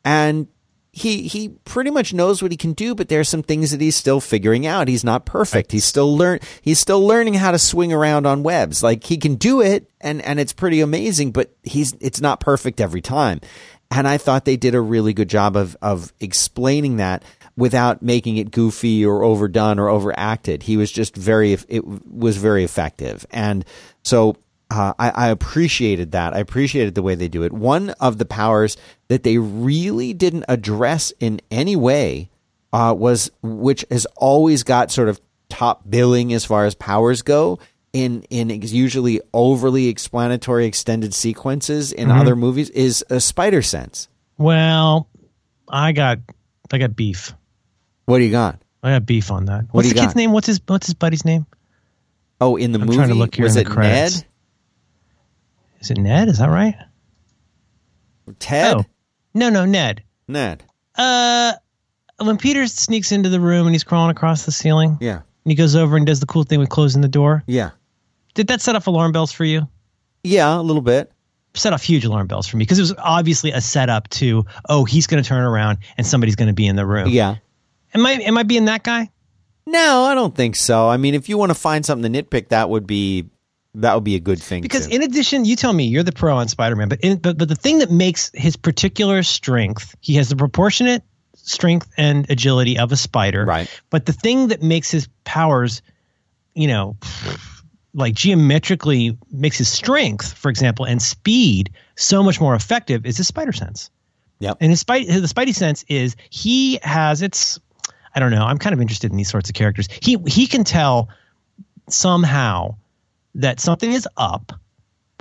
and 0.04 0.48
he 0.96 1.28
he 1.28 1.50
pretty 1.66 1.92
much 1.92 2.14
knows 2.14 2.42
what 2.42 2.52
he 2.52 2.58
can 2.58 2.72
do, 2.72 2.96
but 2.96 3.10
there's 3.10 3.28
some 3.28 3.44
things 3.44 3.72
that 3.72 3.82
he's 3.82 3.98
still 3.98 4.22
figuring 4.22 4.66
out. 4.66 4.88
He's 4.88 5.04
not 5.04 5.26
perfect. 5.26 5.74
He's 5.74 5.84
still 5.84 6.16
learn 6.16 6.40
he's 6.62 6.80
still 6.80 7.06
learning 7.06 7.34
how 7.34 7.52
to 7.52 7.60
swing 7.60 7.92
around 7.92 8.26
on 8.26 8.44
webs. 8.44 8.82
Like 8.82 9.04
he 9.04 9.18
can 9.18 9.36
do 9.36 9.60
it 9.60 9.92
and 10.00 10.22
and 10.22 10.40
it's 10.40 10.54
pretty 10.54 10.80
amazing, 10.80 11.32
but 11.32 11.54
he's 11.64 11.94
it's 12.00 12.22
not 12.22 12.40
perfect 12.40 12.80
every 12.80 13.02
time. 13.02 13.42
And 13.92 14.08
I 14.08 14.18
thought 14.18 14.46
they 14.46 14.56
did 14.56 14.74
a 14.74 14.80
really 14.80 15.14
good 15.14 15.30
job 15.30 15.58
of 15.58 15.76
of 15.82 16.14
explaining 16.22 16.96
that 16.96 17.24
without 17.58 18.02
making 18.02 18.38
it 18.38 18.52
goofy 18.52 19.06
or 19.06 19.22
overdone 19.22 19.80
or 19.80 19.90
overacted. 19.90 20.64
He 20.64 20.78
was 20.78 20.90
just 20.90 21.14
very 21.14 21.58
it 21.68 21.84
was 21.86 22.38
very 22.38 22.64
effective. 22.64 23.26
And 23.32 23.66
so 24.04 24.38
uh, 24.70 24.94
I, 24.98 25.10
I, 25.10 25.28
appreciated 25.30 26.12
that. 26.14 26.34
I 26.34 26.40
appreciated 26.40 26.96
the 26.96 27.04
way 27.04 27.16
they 27.16 27.28
do 27.28 27.44
it. 27.44 27.54
One 27.54 27.92
of 27.92 28.18
the 28.18 28.26
powers 28.26 28.78
that 29.08 29.24
they 29.24 29.38
really 29.38 30.14
didn't 30.14 30.46
address 30.48 31.14
in 31.20 31.42
any 31.52 31.76
way 31.76 32.30
uh, 32.74 32.94
was, 32.98 33.32
which 33.42 33.86
has 33.92 34.06
always 34.16 34.64
got 34.64 34.92
sort 34.92 35.08
of 35.08 35.22
top 35.50 35.90
billing 35.90 36.34
as 36.34 36.46
far 36.46 36.66
as 36.66 36.76
powers 36.76 37.22
go. 37.22 37.60
In 37.94 38.24
in 38.24 38.50
usually 38.50 39.22
overly 39.34 39.88
explanatory 39.88 40.66
extended 40.66 41.14
sequences 41.14 41.94
in 41.94 42.10
mm-hmm. 42.10 42.20
other 42.20 42.36
movies 42.36 42.70
is 42.72 43.06
a 43.10 43.22
spider 43.22 43.62
sense. 43.62 44.10
Well, 44.38 45.08
I 45.70 45.94
got 45.94 46.20
I 46.74 46.78
got 46.78 46.94
beef. 46.94 47.34
What 48.04 48.18
do 48.18 48.26
you 48.26 48.32
got? 48.32 48.60
I 48.84 48.92
got 48.96 49.06
beef 49.06 49.32
on 49.32 49.46
that. 49.46 49.62
What 49.62 49.76
what's 49.76 49.90
the 49.90 49.96
kid's 49.96 50.08
got? 50.08 50.16
name? 50.18 50.34
What's 50.34 50.48
his 50.48 50.60
What's 50.66 50.88
his 50.88 50.94
buddy's 50.94 51.24
name? 51.24 51.46
Oh, 52.42 52.58
in 52.58 52.74
the 52.74 52.80
I'm 52.80 52.88
movie, 52.88 52.98
trying 52.98 53.10
to 53.10 53.16
look 53.16 53.34
here 53.34 53.46
was 53.46 53.56
it 53.56 53.70
Ned? 53.70 54.26
Is 55.86 55.92
it 55.92 55.98
Ned? 56.00 56.30
Is 56.30 56.40
that 56.40 56.50
right? 56.50 56.76
Ted? 58.40 58.78
Oh. 58.78 58.86
No, 59.36 59.50
no, 59.50 59.66
Ned. 59.66 60.02
Ned. 60.28 60.64
Uh, 60.96 61.54
when 62.18 62.38
Peter 62.38 62.66
sneaks 62.66 63.12
into 63.12 63.30
the 63.30 63.40
room 63.40 63.68
and 63.68 63.76
he's 63.76 63.84
crawling 63.84 64.10
across 64.10 64.48
the 64.48 64.52
ceiling. 64.52 64.98
Yeah. 65.00 65.18
And 65.18 65.52
he 65.52 65.54
goes 65.54 65.76
over 65.76 65.96
and 65.96 66.04
does 66.04 66.22
the 66.22 66.26
cool 66.26 66.42
thing 66.42 66.60
with 66.60 66.70
closing 66.70 67.04
the 67.04 67.08
door. 67.08 67.44
Yeah. 67.46 67.70
Did 68.34 68.48
that 68.48 68.62
set 68.62 68.76
off 68.76 68.88
alarm 68.88 69.12
bells 69.12 69.32
for 69.32 69.46
you? 69.46 69.68
Yeah, 70.24 70.58
a 70.58 70.62
little 70.62 70.82
bit. 70.82 71.12
Set 71.54 71.72
off 71.72 71.84
huge 71.84 72.04
alarm 72.04 72.26
bells 72.26 72.48
for 72.48 72.58
me 72.58 72.64
because 72.64 72.80
it 72.80 72.82
was 72.82 72.96
obviously 72.98 73.52
a 73.52 73.62
setup 73.62 74.10
to 74.10 74.44
oh 74.68 74.86
he's 74.86 75.06
going 75.06 75.22
to 75.22 75.28
turn 75.28 75.44
around 75.44 75.78
and 75.98 76.08
somebody's 76.08 76.36
going 76.36 76.48
to 76.48 76.54
be 76.54 76.66
in 76.66 76.76
the 76.76 76.86
room. 76.86 77.10
Yeah. 77.10 77.36
Am 77.94 78.04
I 78.04 78.14
am 78.14 78.40
I 78.40 78.44
being 78.44 78.66
that 78.66 78.84
guy? 78.84 79.12
No, 79.68 80.04
I 80.06 80.16
don't 80.16 80.36
think 80.36 80.56
so. 80.56 80.90
I 80.90 80.98
mean, 80.98 81.14
if 81.14 81.30
you 81.30 81.38
want 81.38 81.52
to 81.52 81.56
find 81.56 81.86
something 81.86 82.12
to 82.12 82.24
nitpick, 82.24 82.50
that 82.50 82.72
would 82.72 82.88
be 82.88 83.30
that 83.76 83.94
would 83.96 84.04
be 84.04 84.16
a 84.16 84.20
good 84.20 84.42
thing. 84.42 84.62
Because 84.62 84.88
too. 84.88 84.96
in 84.96 85.04
addition, 85.04 85.46
you 85.46 85.56
tell 85.56 85.74
me 85.74 85.86
you're 85.86 86.04
the 86.04 86.12
pro 86.12 86.36
on 86.38 86.48
Spider-Man, 86.48 86.90
but 86.90 87.00
in, 87.02 87.18
but 87.18 87.38
but 87.38 87.50
the 87.50 87.56
thing 87.56 87.80
that 87.80 87.92
makes 87.92 88.32
his 88.34 88.56
particular 88.56 89.24
strength, 89.24 89.96
he 90.02 90.16
has 90.16 90.30
the 90.30 90.36
proportionate 90.36 91.04
strength 91.36 91.90
and 91.98 92.30
agility 92.30 92.78
of 92.78 92.92
a 92.92 92.96
spider. 92.96 93.46
Right. 93.46 93.70
But 93.90 94.06
the 94.06 94.14
thing 94.14 94.48
that 94.48 94.64
makes 94.64 94.90
his 94.90 95.08
powers, 95.24 95.82
you 96.54 96.68
know, 96.68 96.98
like 97.94 98.14
geometrically 98.16 99.18
makes 99.32 99.58
his 99.58 99.72
strength, 99.72 100.34
for 100.34 100.50
example, 100.50 100.86
and 100.86 101.02
speed 101.02 101.72
so 101.96 102.24
much 102.24 102.42
more 102.42 102.56
effective 102.56 103.06
is 103.06 103.18
his 103.18 103.28
spider 103.28 103.54
sense. 103.54 103.90
yeah 104.40 104.54
And 104.60 104.72
his 104.72 104.84
spidey, 104.84 105.08
the 105.08 105.28
spidey 105.28 105.54
sense 105.54 105.86
is 105.88 106.16
he 106.30 106.80
has 106.84 107.22
it's 107.22 107.60
I 108.14 108.20
don't 108.20 108.32
know. 108.32 108.46
I'm 108.46 108.58
kind 108.58 108.74
of 108.74 108.82
interested 108.82 109.12
in 109.12 109.18
these 109.18 109.30
sorts 109.30 109.50
of 109.50 109.56
characters. 109.56 109.88
He 110.02 110.18
he 110.26 110.48
can 110.48 110.64
tell 110.64 111.10
somehow 111.90 112.76
that 113.36 113.60
something 113.60 113.92
is 113.92 114.08
up 114.18 114.52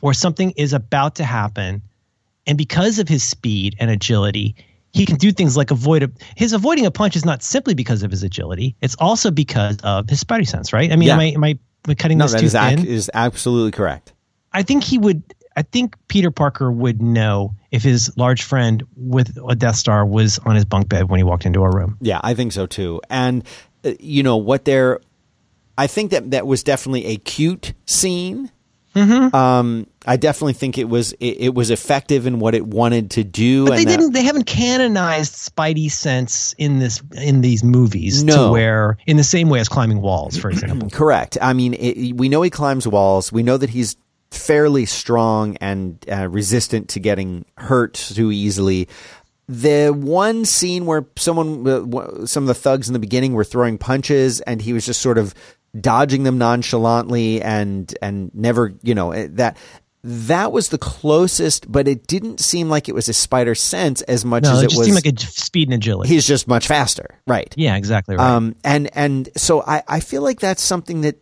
or 0.03 0.15
something 0.15 0.53
is 0.53 0.73
about 0.73 1.17
to 1.17 1.25
happen. 1.25 1.83
And 2.47 2.59
because 2.59 2.99
of 2.99 3.09
his 3.09 3.23
speed 3.23 3.77
and 3.79 3.91
agility, 3.91 4.55
he 4.93 5.07
can 5.07 5.17
do 5.17 5.33
things 5.33 5.57
like 5.57 5.71
avoid 5.71 6.05
a, 6.05 6.11
his 6.37 6.53
avoiding 6.53 6.87
a 6.87 6.91
punch 6.91 7.17
is 7.17 7.25
not 7.25 7.43
simply 7.43 7.75
because 7.75 8.03
of 8.03 8.11
his 8.11 8.23
agility. 8.23 8.77
It's 8.81 8.95
also 8.97 9.31
because 9.31 9.79
of 9.83 10.09
his 10.09 10.23
spidey 10.23 10.47
sense, 10.47 10.73
right? 10.73 10.93
I 10.93 10.97
mean, 10.97 11.09
yeah. 11.09 11.15
am, 11.15 11.21
I, 11.21 11.25
am 11.25 11.45
I 11.45 11.59
cutting 11.95 12.19
no, 12.19 12.27
this 12.27 12.41
too 12.41 12.49
thin? 12.49 12.81
Ac- 12.81 12.89
is 12.89 13.11
absolutely 13.13 13.73
correct. 13.73 14.13
I 14.53 14.63
think 14.63 14.85
he 14.85 14.99
would. 14.99 15.23
I 15.57 15.63
think 15.63 15.97
Peter 16.09 16.31
Parker 16.31 16.71
would 16.71 17.01
know 17.01 17.55
if 17.71 17.83
his 17.83 18.17
large 18.17 18.43
friend 18.43 18.83
with 18.97 19.37
a 19.49 19.55
Death 19.55 19.77
Star 19.77 20.05
was 20.05 20.39
on 20.41 20.57
his 20.57 20.65
bunk 20.65 20.89
bed 20.89 21.09
when 21.09 21.19
he 21.19 21.25
walked 21.25 21.47
into 21.47 21.63
a 21.63 21.71
room. 21.71 21.97
Yeah, 22.01 22.21
I 22.23 22.35
think 22.35 22.53
so 22.53 22.67
too. 22.67 23.01
And 23.09 23.45
uh, 23.85 23.93
you 24.01 24.23
know 24.23 24.37
what 24.37 24.65
they're 24.65 25.01
I 25.77 25.87
think 25.87 26.13
that 26.13 26.31
that 26.31 26.47
was 26.47 26.63
definitely 26.63 27.07
a 27.07 27.17
cute 27.17 27.75
scene. 27.87 28.51
Mm-hmm. 28.95 29.35
Um, 29.35 29.89
I 30.07 30.17
definitely 30.17 30.53
think 30.53 30.79
it 30.79 30.89
was 30.89 31.13
it, 31.15 31.37
it, 31.41 31.55
was 31.55 31.71
effective 31.71 32.27
in 32.27 32.39
what 32.39 32.55
it 32.55 32.65
wanted 32.65 33.11
to 33.13 33.25
do. 33.25 33.67
But 33.67 33.77
they 33.77 33.85
didn't. 33.85 34.13
They 34.13 34.23
haven't 34.23 34.45
canonized 34.45 35.35
Spidey 35.35 35.91
sense 35.91 36.55
in 36.59 36.79
this 36.79 37.03
in 37.21 37.41
these 37.41 37.65
movies. 37.65 38.23
No. 38.23 38.47
to 38.47 38.53
where 38.53 38.97
in 39.07 39.17
the 39.17 39.25
same 39.25 39.49
way 39.49 39.59
as 39.59 39.69
climbing 39.69 40.01
walls, 40.01 40.39
for 40.39 40.49
example. 40.49 40.91
Correct. 40.93 41.37
I 41.43 41.55
mean, 41.55 41.75
it, 41.75 42.17
we 42.17 42.29
know 42.29 42.43
he 42.43 42.51
climbs 42.51 42.87
walls. 42.87 43.33
We 43.33 43.43
know 43.43 43.57
that 43.57 43.71
he's 43.71 43.97
fairly 44.31 44.87
strong 44.87 45.57
and 45.57 46.05
uh, 46.11 46.29
resistant 46.29 46.89
to 46.91 47.01
getting 47.01 47.45
hurt 47.57 47.95
too 47.95 48.31
easily. 48.31 48.89
The 49.49 49.91
one 49.91 50.45
scene 50.45 50.87
where 50.87 51.07
someone, 51.17 51.67
uh, 51.67 52.27
some 52.27 52.45
of 52.45 52.49
the 52.49 52.55
thugs 52.55 52.89
in 52.89 52.95
the 52.95 52.99
beginning 52.99 53.35
were 53.35 53.45
throwing 53.45 53.77
punches, 53.77 54.41
and 54.43 54.63
he 54.63 54.73
was 54.73 54.87
just 54.87 55.03
sort 55.03 55.19
of 55.19 55.35
dodging 55.79 56.23
them 56.23 56.39
nonchalantly 56.39 57.43
and 57.43 57.95
and 58.01 58.31
never 58.35 58.73
you 58.83 58.95
know 58.95 59.13
eh, 59.13 59.29
that 59.31 59.57
that 60.07 60.53
was 60.53 60.69
the 60.69 60.77
closest, 60.77 61.71
but 61.73 61.89
it 61.89 62.07
didn't 62.07 62.39
seem 62.39 62.69
like 62.69 62.91
it 62.91 62.95
was 62.95 63.09
a 63.09 63.15
spider 63.15 63.55
sense 63.55 64.03
as 64.03 64.23
much 64.23 64.43
no, 64.43 64.53
as 64.53 64.63
it, 64.63 64.73
it, 64.73 64.77
was. 64.77 64.87
Seemed 64.87 64.97
like 64.97 65.07
a 65.07 65.19
speed 65.19 65.69
and 65.69 65.75
agility. 65.75 66.11
He's 66.11 66.27
just 66.27 66.47
much 66.47 66.67
faster, 66.67 67.19
right? 67.27 67.53
Yeah, 67.57 67.77
exactly 67.77 68.15
right. 68.15 68.25
Um, 68.25 68.55
and 68.63 68.91
and 68.95 69.31
so 69.35 69.63
I 69.63 69.83
I 69.89 70.01
feel 70.01 70.21
like 70.21 70.41
that's 70.41 70.61
something 70.61 71.01
that, 71.01 71.17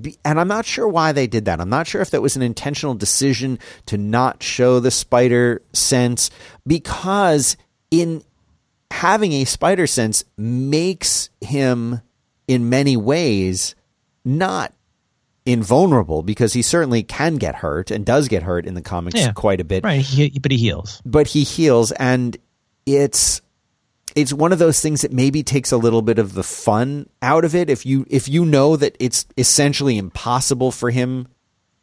be, 0.00 0.16
and 0.24 0.38
I'm 0.38 0.46
not 0.46 0.64
sure 0.64 0.86
why 0.86 1.10
they 1.10 1.26
did 1.26 1.46
that. 1.46 1.60
I'm 1.60 1.68
not 1.68 1.88
sure 1.88 2.00
if 2.02 2.10
that 2.10 2.22
was 2.22 2.36
an 2.36 2.42
intentional 2.42 2.94
decision 2.94 3.58
to 3.86 3.98
not 3.98 4.44
show 4.44 4.78
the 4.78 4.92
spider 4.92 5.62
sense 5.72 6.30
because 6.64 7.56
in 7.90 8.22
having 8.92 9.32
a 9.32 9.44
spider 9.44 9.88
sense 9.88 10.24
makes 10.36 11.30
him 11.40 12.00
in 12.46 12.68
many 12.68 12.96
ways 12.96 13.74
not 14.24 14.72
invulnerable 15.46 16.22
because 16.22 16.52
he 16.52 16.62
certainly 16.62 17.02
can 17.02 17.36
get 17.36 17.56
hurt 17.56 17.90
and 17.90 18.06
does 18.06 18.28
get 18.28 18.42
hurt 18.42 18.66
in 18.66 18.74
the 18.74 18.82
comics 18.82 19.20
yeah, 19.20 19.32
quite 19.32 19.60
a 19.60 19.64
bit. 19.64 19.84
Right, 19.84 20.00
he, 20.00 20.38
but 20.38 20.50
he 20.50 20.58
heals. 20.58 21.02
But 21.04 21.26
he 21.26 21.44
heals, 21.44 21.92
and 21.92 22.36
it's 22.86 23.42
it's 24.14 24.32
one 24.32 24.52
of 24.52 24.58
those 24.58 24.80
things 24.80 25.02
that 25.02 25.12
maybe 25.12 25.42
takes 25.42 25.72
a 25.72 25.76
little 25.76 26.02
bit 26.02 26.18
of 26.18 26.34
the 26.34 26.42
fun 26.42 27.08
out 27.20 27.44
of 27.44 27.54
it. 27.54 27.68
If 27.68 27.84
you 27.84 28.06
if 28.08 28.28
you 28.28 28.44
know 28.44 28.76
that 28.76 28.96
it's 29.00 29.26
essentially 29.36 29.98
impossible 29.98 30.70
for 30.70 30.90
him 30.90 31.28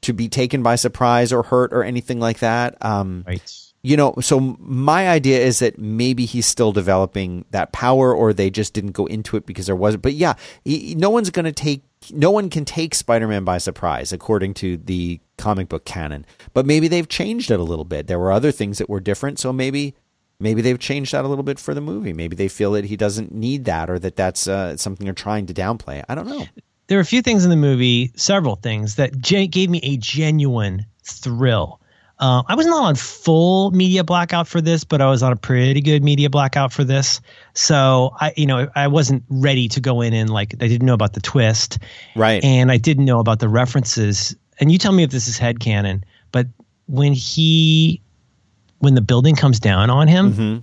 to 0.02 0.14
be 0.14 0.28
taken 0.30 0.64
by 0.64 0.76
surprise 0.76 1.32
or 1.32 1.44
hurt 1.44 1.74
or 1.74 1.84
anything 1.84 2.20
like 2.20 2.40
that. 2.40 2.84
Um, 2.84 3.24
right 3.28 3.61
you 3.84 3.98
know, 3.98 4.14
so 4.22 4.40
my 4.60 5.10
idea 5.10 5.40
is 5.40 5.60
that 5.60 5.80
maybe 5.80 6.26
he's 6.26 6.46
still 6.46 6.72
developing 6.72 7.46
that 7.50 7.72
power, 7.72 8.14
or 8.14 8.32
they 8.32 8.50
just 8.50 8.74
didn't 8.74 8.92
go 8.92 9.08
into 9.08 9.38
it 9.38 9.46
because 9.46 9.66
there 9.66 9.76
wasn't. 9.76 10.04
But 10.04 10.14
yeah, 10.14 10.34
he, 10.64 10.94
no 10.96 11.10
one's 11.10 11.32
going 11.32 11.46
to 11.46 11.52
take, 11.52 11.84
no 12.12 12.30
one 12.30 12.50
can 12.50 12.64
take 12.64 12.94
Spider-Man 12.94 13.44
by 13.44 13.58
surprise, 13.58 14.14
according 14.14 14.54
to 14.56 14.78
the 14.78 15.20
comic 15.38 15.68
book 15.68 15.84
canon. 15.84 16.28
But 16.54 16.68
maybe 16.68 16.88
they've 16.88 17.10
changed 17.10 17.50
it 17.50 17.60
a 17.60 17.64
little 17.64 17.86
bit. 17.86 18.06
There 18.06 18.20
were 18.20 18.32
other 18.32 18.52
things 18.52 18.78
that 18.78 18.88
were 18.88 19.00
different, 19.00 19.40
so 19.40 19.52
maybe, 19.52 19.96
maybe 20.40 20.62
they've 20.62 20.78
changed 20.78 21.14
that 21.14 21.26
a 21.26 21.28
little 21.28 21.44
bit 21.44 21.58
for 21.58 21.74
the 21.74 21.82
movie. 21.82 22.14
Maybe 22.14 22.36
they 22.36 22.50
feel 22.50 22.74
that 22.74 22.86
he 22.86 22.96
doesn't 22.96 23.34
need 23.34 23.66
that, 23.66 23.90
or 23.90 23.98
that 23.98 24.16
that's 24.16 24.48
uh, 24.48 24.78
something 24.78 25.06
they're 25.06 25.14
trying 25.16 25.48
to 25.48 25.56
downplay. 25.56 26.04
I 26.08 26.14
don't 26.14 26.28
know. 26.28 26.46
There 26.86 27.00
are 27.00 27.02
a 27.02 27.06
few 27.06 27.24
things 27.24 27.46
in 27.46 27.50
the 27.50 27.56
movie, 27.56 28.12
several 28.16 28.58
things 28.58 28.98
that 28.98 29.20
gave 29.22 29.72
me 29.72 29.80
a 29.82 29.98
genuine 29.98 30.86
thrill 31.04 31.81
Uh, 32.22 32.44
I 32.48 32.54
was 32.54 32.68
not 32.68 32.84
on 32.84 32.94
full 32.96 33.72
media 33.72 34.04
blackout 34.04 34.48
for 34.48 34.62
this, 34.62 34.84
but 34.84 35.02
I 35.02 35.10
was 35.10 35.24
on 35.24 35.32
a 35.32 35.36
pretty 35.36 35.82
good 35.82 36.04
media 36.04 36.30
blackout 36.30 36.72
for 36.72 36.84
this. 36.84 37.20
So 37.56 38.16
I, 38.22 38.32
you 38.38 38.46
know, 38.46 38.70
I 38.76 38.88
wasn't 38.90 39.24
ready 39.28 39.68
to 39.70 39.80
go 39.82 40.02
in 40.02 40.14
and 40.14 40.30
like 40.30 40.54
I 40.62 40.68
didn't 40.68 40.86
know 40.86 40.94
about 40.94 41.14
the 41.14 41.20
twist, 41.22 41.80
Right. 42.16 42.44
and 42.44 42.72
I 42.72 42.78
didn't 42.78 43.06
know 43.06 43.20
about 43.20 43.40
the 43.40 43.50
references. 43.50 44.36
And 44.60 44.72
you 44.72 44.78
tell 44.78 44.92
me 44.92 45.02
if 45.02 45.10
this 45.10 45.28
is 45.28 45.40
head 45.40 45.60
headcanon, 45.60 46.04
but 46.32 46.46
when 46.86 47.14
he, 47.14 48.02
when 48.80 48.94
the 48.94 49.02
building 49.02 49.36
comes 49.36 49.60
down 49.60 49.90
on 49.90 50.08
him, 50.08 50.34
Mm-hmm. 50.34 50.58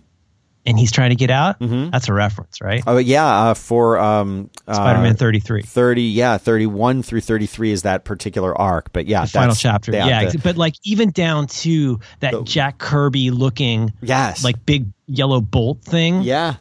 And 0.68 0.78
he's 0.78 0.92
trying 0.92 1.10
to 1.10 1.16
get 1.16 1.30
out, 1.30 1.56
that's 1.58 2.08
a 2.08 2.12
reference, 2.12 2.60
right? 2.60 2.82
oh 2.86 2.98
yeah, 2.98 3.26
uh, 3.26 3.54
for 3.54 3.98
um, 3.98 4.50
Spider-Man 4.64 5.12
uh, 5.14 5.16
33. 5.16 5.62
30 5.62 6.02
yeah 6.02 6.38
31 6.38 7.02
through 7.02 7.20
33 7.22 7.72
is 7.72 7.82
that 7.82 8.04
particular 8.04 8.56
arc 8.56 8.92
but 8.92 9.06
yeah 9.06 9.22
the 9.22 9.28
final 9.28 9.54
chapter. 9.54 9.92
Yeah, 9.92 10.28
the- 10.30 10.38
but 10.38 10.56
like 10.56 10.74
even 10.84 11.10
down 11.10 11.46
to 11.48 12.00
that 12.20 12.34
Jack 12.44 12.78
Kirby 12.78 13.30
looking 13.30 13.92
yes 14.02 14.44
like 14.44 14.64
big 14.64 14.86
yellow 15.06 15.40
bolt 15.40 15.82
thing. 15.82 16.22
yeah 16.22 16.56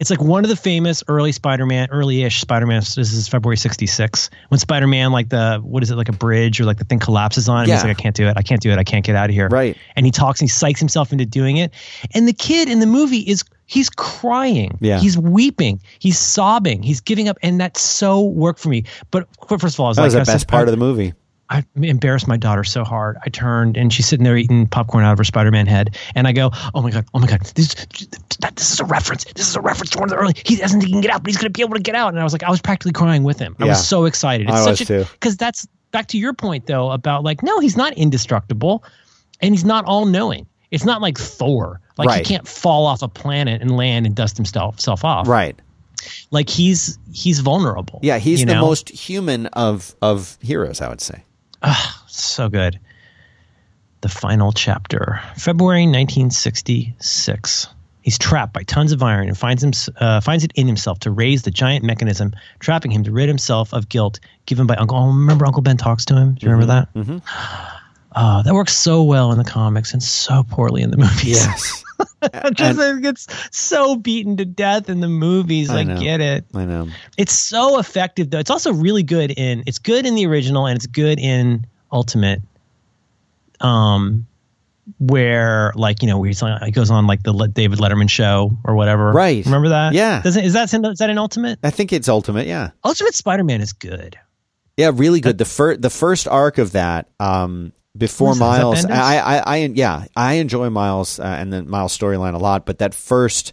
It's 0.00 0.08
like 0.08 0.22
one 0.22 0.44
of 0.44 0.48
the 0.48 0.56
famous 0.56 1.04
early 1.08 1.30
Spider-Man, 1.30 1.88
early-ish 1.90 2.40
Spider-Man. 2.40 2.80
This 2.80 2.96
is 2.96 3.28
February 3.28 3.58
'66 3.58 4.30
when 4.48 4.58
Spider-Man, 4.58 5.12
like 5.12 5.28
the 5.28 5.60
what 5.62 5.82
is 5.82 5.90
it, 5.90 5.96
like 5.96 6.08
a 6.08 6.12
bridge 6.12 6.58
or 6.58 6.64
like 6.64 6.78
the 6.78 6.84
thing 6.84 6.98
collapses 6.98 7.50
on 7.50 7.64
him. 7.64 7.70
He's 7.70 7.84
like, 7.84 7.98
I 7.98 8.00
can't 8.00 8.16
do 8.16 8.26
it. 8.26 8.34
I 8.36 8.42
can't 8.42 8.62
do 8.62 8.70
it. 8.70 8.78
I 8.78 8.84
can't 8.84 9.04
get 9.04 9.14
out 9.14 9.28
of 9.28 9.34
here. 9.34 9.48
Right. 9.48 9.76
And 9.96 10.06
he 10.06 10.10
talks 10.10 10.40
and 10.40 10.48
he 10.48 10.52
psychs 10.52 10.78
himself 10.78 11.12
into 11.12 11.26
doing 11.26 11.58
it. 11.58 11.74
And 12.14 12.26
the 12.26 12.32
kid 12.32 12.70
in 12.70 12.80
the 12.80 12.86
movie 12.86 13.18
is 13.18 13.44
he's 13.66 13.90
crying. 13.90 14.78
Yeah. 14.80 14.98
He's 14.98 15.18
weeping. 15.18 15.82
He's 15.98 16.18
sobbing. 16.18 16.82
He's 16.82 17.02
giving 17.02 17.28
up, 17.28 17.36
and 17.42 17.60
that 17.60 17.76
so 17.76 18.22
worked 18.22 18.58
for 18.58 18.70
me. 18.70 18.84
But 19.10 19.28
first 19.48 19.76
of 19.76 19.80
all, 19.80 19.86
I 19.86 19.88
was 19.90 19.96
that 19.96 20.02
like, 20.02 20.14
was 20.14 20.28
the 20.28 20.32
best 20.32 20.48
part 20.48 20.66
of 20.66 20.72
the 20.72 20.78
movie 20.78 21.12
I 21.50 21.64
embarrassed 21.76 22.28
my 22.28 22.36
daughter 22.36 22.62
so 22.62 22.84
hard. 22.84 23.16
I 23.24 23.28
turned 23.28 23.76
and 23.76 23.92
she's 23.92 24.06
sitting 24.06 24.22
there 24.24 24.36
eating 24.36 24.66
popcorn 24.68 25.04
out 25.04 25.12
of 25.12 25.18
her 25.18 25.24
Spider-Man 25.24 25.66
head, 25.66 25.96
and 26.14 26.28
I 26.28 26.32
go, 26.32 26.50
"Oh 26.74 26.80
my 26.82 26.90
god, 26.90 27.06
oh 27.12 27.18
my 27.18 27.26
god, 27.26 27.40
this 27.56 27.74
this 28.54 28.72
is 28.72 28.78
a 28.80 28.84
reference. 28.84 29.24
This 29.34 29.48
is 29.48 29.56
a 29.56 29.60
reference 29.60 29.90
to 29.90 29.98
one 29.98 30.04
of 30.08 30.10
the 30.10 30.16
early. 30.16 30.34
He 30.46 30.56
doesn't 30.56 30.80
think 30.80 30.86
he 30.88 30.92
can 30.92 31.00
get 31.00 31.10
out, 31.10 31.22
but 31.22 31.28
he's 31.30 31.36
going 31.36 31.52
to 31.52 31.56
be 31.58 31.62
able 31.62 31.74
to 31.74 31.82
get 31.82 31.94
out." 31.96 32.10
And 32.10 32.20
I 32.20 32.24
was 32.24 32.32
like, 32.32 32.42
I 32.44 32.50
was 32.50 32.60
practically 32.62 32.92
crying 32.92 33.24
with 33.24 33.38
him. 33.38 33.56
I 33.58 33.64
Yeah. 33.64 33.70
was 33.70 33.86
so 33.86 34.04
excited. 34.04 34.48
It's 34.48 34.56
I 34.56 34.64
such 34.64 34.70
was 34.70 34.80
a, 34.82 34.84
too. 35.04 35.10
Because 35.12 35.36
that's 35.36 35.66
back 35.90 36.06
to 36.08 36.18
your 36.18 36.32
point 36.34 36.66
though 36.66 36.90
about 36.92 37.24
like, 37.24 37.42
no, 37.42 37.58
he's 37.58 37.76
not 37.76 37.92
indestructible, 37.94 38.84
and 39.40 39.52
he's 39.52 39.64
not 39.64 39.84
all 39.86 40.06
knowing. 40.06 40.46
It's 40.70 40.84
not 40.84 41.02
like 41.02 41.18
Thor. 41.18 41.80
Like 41.98 42.18
he 42.18 42.24
can't 42.24 42.46
fall 42.46 42.86
off 42.86 43.02
a 43.02 43.08
planet 43.08 43.60
and 43.60 43.76
land 43.76 44.06
and 44.06 44.14
dust 44.14 44.36
himself 44.36 44.78
self 44.80 45.04
off. 45.04 45.26
right 45.26 45.58
Like 46.30 46.48
he's 46.48 46.96
he's 47.12 47.40
vulnerable. 47.40 47.98
yeah 48.02 48.18
he's 48.18 48.38
the 48.40 48.54
know? 48.54 48.60
most 48.60 48.88
human 48.88 49.46
of 49.48 49.94
of 50.00 50.38
heroes 50.40 50.80
i 50.80 50.88
would 50.88 51.00
say 51.00 51.24
so 52.06 52.48
good. 52.48 52.78
The 54.00 54.08
final 54.08 54.52
chapter, 54.52 55.20
February 55.36 55.82
1966. 55.82 57.68
He's 58.02 58.18
trapped 58.18 58.54
by 58.54 58.62
tons 58.62 58.92
of 58.92 59.02
iron 59.02 59.28
and 59.28 59.36
finds 59.36 59.62
him 59.62 59.72
uh, 59.98 60.20
finds 60.20 60.42
it 60.42 60.52
in 60.54 60.66
himself 60.66 61.00
to 61.00 61.10
raise 61.10 61.42
the 61.42 61.50
giant 61.50 61.84
mechanism, 61.84 62.32
trapping 62.58 62.90
him 62.90 63.04
to 63.04 63.12
rid 63.12 63.28
himself 63.28 63.74
of 63.74 63.90
guilt 63.90 64.20
given 64.46 64.66
by 64.66 64.76
Uncle. 64.76 64.96
Oh, 64.96 65.08
remember 65.08 65.44
Uncle 65.44 65.60
Ben 65.62 65.76
talks 65.76 66.06
to 66.06 66.16
him. 66.16 66.34
Do 66.34 66.46
you 66.46 66.52
remember 66.52 66.72
that? 66.72 66.94
Mm-hmm. 66.94 67.76
Oh, 68.16 68.42
that 68.42 68.54
works 68.54 68.76
so 68.76 69.02
well 69.04 69.30
in 69.32 69.38
the 69.38 69.44
comics 69.44 69.92
and 69.92 70.02
so 70.02 70.42
poorly 70.48 70.82
in 70.82 70.90
the 70.90 70.96
movies. 70.96 71.24
yes 71.28 71.84
Just 72.54 72.78
it 72.80 73.02
gets 73.02 73.26
so 73.50 73.94
beaten 73.96 74.36
to 74.38 74.44
death 74.44 74.88
in 74.88 75.00
the 75.00 75.08
movies. 75.08 75.70
I 75.70 75.80
I, 75.80 75.82
know. 75.84 76.00
get 76.00 76.20
it. 76.20 76.44
i 76.54 76.64
know 76.64 76.88
It's 77.18 77.32
so 77.34 77.78
effective 77.78 78.30
though. 78.30 78.38
It's 78.38 78.50
also 78.50 78.72
really 78.72 79.02
good 79.02 79.30
in 79.36 79.62
it's 79.66 79.78
good 79.78 80.06
in 80.06 80.14
the 80.14 80.26
original 80.26 80.66
and 80.66 80.76
it's 80.76 80.86
good 80.86 81.18
in 81.20 81.66
Ultimate. 81.92 82.40
Um 83.60 84.26
where 84.98 85.72
like 85.76 86.02
you 86.02 86.08
know 86.08 86.18
where 86.18 86.32
on, 86.42 86.62
he 86.64 86.70
goes 86.72 86.90
on 86.90 87.06
like 87.06 87.22
the 87.22 87.32
David 87.52 87.78
Letterman 87.78 88.10
show 88.10 88.50
or 88.64 88.74
whatever. 88.74 89.12
Right. 89.12 89.44
Remember 89.44 89.68
that? 89.68 89.92
Yeah. 89.92 90.20
Doesn't 90.22 90.44
is 90.44 90.54
that 90.54 90.72
in- 90.74 90.82
that 90.82 91.10
in 91.10 91.18
Ultimate? 91.18 91.58
i 91.62 91.70
think 91.70 91.92
it's 91.92 92.08
ultimate 92.08 92.46
yeah 92.46 92.70
Ultimate 92.84 93.14
Spider-Man 93.14 93.60
is 93.60 93.72
good. 93.72 94.18
yeah 94.76 94.90
really 94.92 95.20
good 95.20 95.38
the 95.38 95.44
first 95.44 95.80
the 95.82 95.90
first 95.90 96.26
arc 96.26 96.58
of 96.58 96.72
that 96.72 97.08
um 97.20 97.72
before 98.00 98.30
What 98.30 98.34
is 98.34 98.38
that? 98.40 98.78
Is 98.78 98.82
that 98.86 98.90
miles 98.90 99.22
I, 99.22 99.38
I 99.38 99.42
i 99.44 99.56
yeah 99.66 100.04
i 100.16 100.32
enjoy 100.34 100.70
miles 100.70 101.20
uh, 101.20 101.22
and 101.22 101.52
the 101.52 101.62
miles 101.62 101.96
storyline 101.96 102.34
a 102.34 102.38
lot 102.38 102.66
but 102.66 102.78
that 102.78 102.94
first 102.94 103.52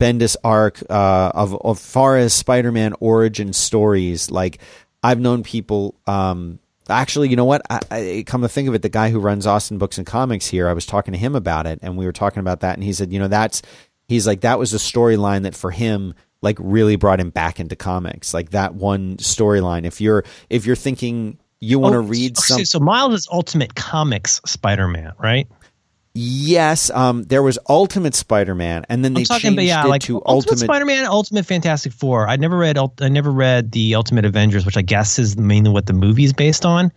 Bendis 0.00 0.36
arc 0.42 0.82
uh, 0.90 1.32
of 1.34 1.54
of 1.64 1.78
far 1.78 2.16
as 2.16 2.34
Spider-Man 2.34 2.94
origin 3.00 3.52
stories. 3.52 4.30
Like 4.30 4.58
I've 5.02 5.20
known 5.20 5.42
people. 5.42 5.94
Um, 6.06 6.58
actually, 6.88 7.28
you 7.28 7.36
know 7.36 7.44
what? 7.44 7.62
I, 7.70 7.80
I, 7.90 8.24
come 8.26 8.42
to 8.42 8.48
think 8.48 8.68
of 8.68 8.74
it, 8.74 8.82
the 8.82 8.88
guy 8.88 9.10
who 9.10 9.20
runs 9.20 9.46
Austin 9.46 9.78
Books 9.78 9.96
and 9.96 10.06
Comics 10.06 10.46
here, 10.46 10.68
I 10.68 10.72
was 10.72 10.84
talking 10.84 11.12
to 11.12 11.18
him 11.18 11.34
about 11.36 11.66
it, 11.66 11.78
and 11.80 11.96
we 11.96 12.06
were 12.06 12.12
talking 12.12 12.40
about 12.40 12.60
that, 12.60 12.74
and 12.74 12.82
he 12.82 12.92
said, 12.92 13.12
you 13.12 13.18
know, 13.20 13.28
that's 13.28 13.62
he's 14.08 14.26
like 14.26 14.40
that 14.40 14.58
was 14.58 14.74
a 14.74 14.78
storyline 14.78 15.44
that 15.44 15.54
for 15.54 15.70
him 15.70 16.14
like 16.42 16.58
really 16.60 16.96
brought 16.96 17.20
him 17.20 17.30
back 17.30 17.60
into 17.60 17.76
comics. 17.76 18.34
Like 18.34 18.50
that 18.50 18.74
one 18.74 19.16
storyline. 19.18 19.86
If 19.86 20.00
you're 20.00 20.24
if 20.50 20.66
you're 20.66 20.76
thinking 20.76 21.38
you 21.64 21.78
want 21.78 21.94
to 21.94 21.98
Oh, 21.98 22.02
read 22.02 22.36
so, 22.36 22.56
some 22.56 22.64
so 22.64 22.80
Miles 22.80 23.14
is 23.14 23.28
Ultimate 23.30 23.74
Comics 23.74 24.40
Spider-Man, 24.44 25.12
right? 25.18 25.48
Yes, 26.16 26.90
um, 26.90 27.24
there 27.24 27.42
was 27.42 27.58
Ultimate 27.68 28.14
Spider-Man, 28.14 28.86
and 28.88 29.04
then 29.04 29.14
they 29.14 29.24
changed 29.24 29.46
about 29.46 29.64
yeah, 29.64 29.84
it 29.84 29.88
like 29.88 30.02
to 30.02 30.16
Ultimate, 30.18 30.32
Ultimate. 30.34 30.58
Spider-Man, 30.58 31.06
Ultimate 31.06 31.44
Fantastic 31.44 31.92
Four. 31.92 32.28
I 32.28 32.36
never 32.36 32.56
read. 32.56 32.78
I 33.00 33.08
never 33.08 33.32
read 33.32 33.72
the 33.72 33.96
Ultimate 33.96 34.24
Avengers, 34.24 34.64
which 34.64 34.76
I 34.76 34.82
guess 34.82 35.18
is 35.18 35.36
mainly 35.36 35.70
what 35.70 35.86
the 35.86 35.92
movie 35.92 36.22
is 36.22 36.32
based 36.32 36.64
on. 36.64 36.92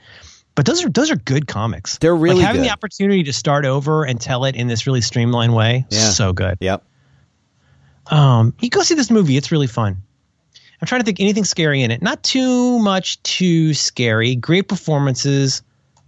But 0.53 0.67
those 0.67 0.85
are 0.85 0.89
those 0.89 1.09
are 1.09 1.15
good 1.15 1.47
comics. 1.47 1.97
They're 1.97 2.15
really 2.15 2.37
like 2.37 2.45
having 2.45 2.61
good. 2.61 2.69
the 2.69 2.73
opportunity 2.73 3.23
to 3.23 3.33
start 3.33 3.65
over 3.65 4.03
and 4.03 4.21
tell 4.21 4.45
it 4.45 4.55
in 4.55 4.67
this 4.67 4.85
really 4.85 5.01
streamlined 5.01 5.55
way. 5.55 5.85
Yeah. 5.89 6.09
So 6.09 6.33
good. 6.33 6.57
Yep. 6.59 6.83
Um, 8.07 8.53
you 8.59 8.69
go 8.69 8.83
see 8.83 8.95
this 8.95 9.09
movie. 9.09 9.35
It's 9.37 9.51
really 9.51 9.67
fun. 9.67 10.03
I'm 10.81 10.87
trying 10.87 11.01
to 11.01 11.05
think 11.05 11.19
anything 11.19 11.43
scary 11.43 11.81
in 11.81 11.91
it. 11.91 12.01
Not 12.01 12.23
too 12.23 12.79
much 12.79 13.21
too 13.23 13.73
scary. 13.73 14.35
Great 14.35 14.67
performances. 14.67 15.63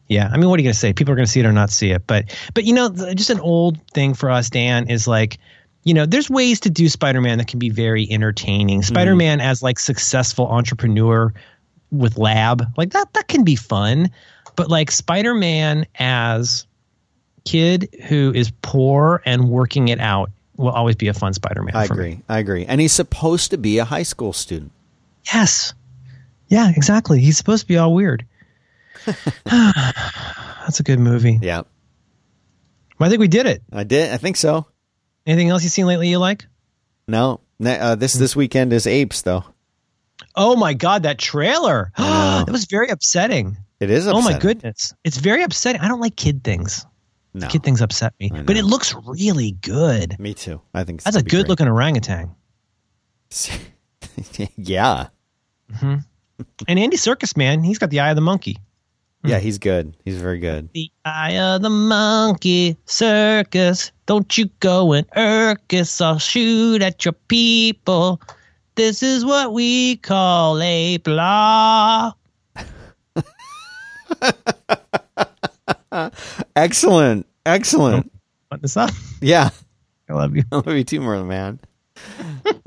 Yeah, 0.08 0.30
I 0.32 0.38
mean, 0.38 0.50
what 0.50 0.56
are 0.58 0.62
you 0.62 0.66
going 0.66 0.74
to 0.74 0.80
say? 0.80 0.94
People 0.94 1.12
are 1.12 1.16
going 1.16 1.26
to 1.26 1.32
see 1.32 1.40
it 1.40 1.46
or 1.46 1.52
not 1.52 1.70
see 1.70 1.92
it. 1.92 2.06
But 2.08 2.36
but 2.54 2.64
you 2.64 2.74
know, 2.74 2.90
just 2.90 3.30
an 3.30 3.40
old 3.40 3.80
thing 3.92 4.14
for 4.14 4.30
us, 4.30 4.50
Dan, 4.50 4.90
is 4.90 5.08
like, 5.08 5.38
you 5.84 5.94
know, 5.94 6.06
there's 6.06 6.30
ways 6.30 6.60
to 6.62 6.70
do 6.70 6.90
Spider-Man 6.90 7.38
that 7.38 7.48
can 7.48 7.60
be 7.60 7.70
very 7.70 8.08
entertaining. 8.10 8.80
Mm-hmm. 8.80 8.94
Spider-Man 8.94 9.40
as 9.42 9.62
like 9.62 9.80
successful 9.80 10.48
entrepreneur 10.48 11.34
with 11.92 12.18
lab, 12.18 12.64
like 12.78 12.92
that 12.92 13.14
that 13.14 13.28
can 13.28 13.44
be 13.44 13.56
fun. 13.56 14.10
But 14.56 14.70
like 14.70 14.92
Spider-Man 14.92 15.86
as 15.96 16.66
kid 17.46 17.96
who 18.08 18.32
is 18.36 18.52
poor 18.62 19.22
and 19.26 19.50
working 19.50 19.88
it 19.88 20.00
out 20.00 20.32
will 20.60 20.72
always 20.72 20.96
be 20.96 21.08
a 21.08 21.14
fun 21.14 21.34
Spider-Man. 21.34 21.76
I 21.76 21.86
agree. 21.86 22.16
Me. 22.16 22.24
I 22.28 22.40
agree. 22.40 22.66
And 22.66 22.80
he's 22.82 22.92
supposed 22.92 23.52
to 23.52 23.58
be 23.58 23.78
a 23.78 23.86
high 23.86 24.04
school 24.04 24.34
student. 24.34 24.72
Yes. 25.34 25.74
Yeah, 26.48 26.72
exactly. 26.76 27.20
He's 27.20 27.38
supposed 27.38 27.62
to 27.62 27.68
be 27.68 27.78
all 27.78 27.94
weird. 27.94 28.26
That's 29.46 30.80
a 30.80 30.84
good 30.84 31.00
movie. 31.00 31.40
Yeah. 31.42 31.64
Well, 32.98 33.08
I 33.08 33.10
think 33.10 33.22
we 33.22 33.28
did 33.28 33.46
it. 33.46 33.62
I 33.72 33.84
did. 33.84 34.12
I 34.12 34.18
think 34.18 34.36
so. 34.36 34.66
Anything 35.26 35.50
else 35.50 35.64
you've 35.64 35.72
seen 35.72 35.86
lately 35.86 36.10
you 36.10 36.20
like? 36.20 36.46
No. 37.08 37.40
Uh, 37.64 37.96
this 37.96 38.14
this 38.14 38.36
weekend 38.36 38.72
is 38.74 38.88
Apes 38.88 39.22
though. 39.22 39.44
Oh 40.36 40.56
my 40.56 40.74
god, 40.74 41.04
that 41.04 41.18
trailer! 41.18 41.92
it 41.98 42.50
was 42.52 42.66
very 42.66 42.90
upsetting. 42.90 43.58
It 43.80 43.90
is. 43.90 44.08
Oh 44.08 44.22
my 44.22 44.38
goodness, 44.38 44.94
it's 45.04 45.18
very 45.18 45.44
upsetting. 45.44 45.82
I 45.82 45.88
don't 45.88 46.00
like 46.00 46.16
kid 46.16 46.44
things. 46.44 46.86
No. 47.34 47.48
Kid 47.48 47.64
things 47.64 47.82
upset 47.82 48.14
me, 48.20 48.32
but 48.32 48.58
it 48.58 48.64
looks 48.66 48.96
really 49.06 49.52
good. 49.52 50.20
Me 50.20 50.34
too. 50.34 50.62
I 50.74 50.84
think 50.84 51.04
That's 51.04 51.16
a 51.16 51.22
good 51.22 51.30
great. 51.30 51.48
looking 51.50 51.68
orangutan. 51.68 52.36
yeah. 54.58 55.08
Mm-hmm. 55.72 55.96
And 56.68 56.80
Andy 56.80 56.98
Serkis, 56.98 57.38
man, 57.38 57.64
he's 57.64 57.78
got 57.78 57.92
the 57.92 58.00
eye 58.00 58.10
of 58.10 58.16
the 58.16 58.22
monkey. 58.22 58.58
Hmm. 59.24 59.30
Yeah. 59.30 59.40
He's 59.40 59.58
good. 59.60 59.96
He's 60.06 60.18
very 60.20 60.40
good. 60.40 60.70
The 60.74 60.92
eye 61.06 61.38
of 61.38 61.62
the 61.62 61.70
monkey 61.70 62.78
circus. 62.86 63.92
Don't 64.08 64.36
you 64.38 64.46
go 64.60 64.94
and 64.94 65.06
irk 65.16 65.72
us. 65.74 66.02
I'll 66.02 66.18
shoot 66.18 66.82
at 66.82 67.06
your 67.06 67.14
people. 67.14 68.22
This 68.76 69.04
is 69.04 69.24
what 69.26 69.54
we 69.54 69.98
call 69.98 70.60
a 70.62 70.98
blah. 70.98 72.14
Excellent. 76.56 77.26
Excellent. 77.46 78.12
What 78.50 78.62
this 78.62 78.78
up? 78.78 78.92
Yeah. 79.22 79.50
I 80.10 80.14
love 80.14 80.36
you. 80.36 80.44
I 80.52 80.56
love 80.56 80.68
you 80.70 80.84
too, 80.84 81.02
more 81.02 81.24
man. 81.24 81.60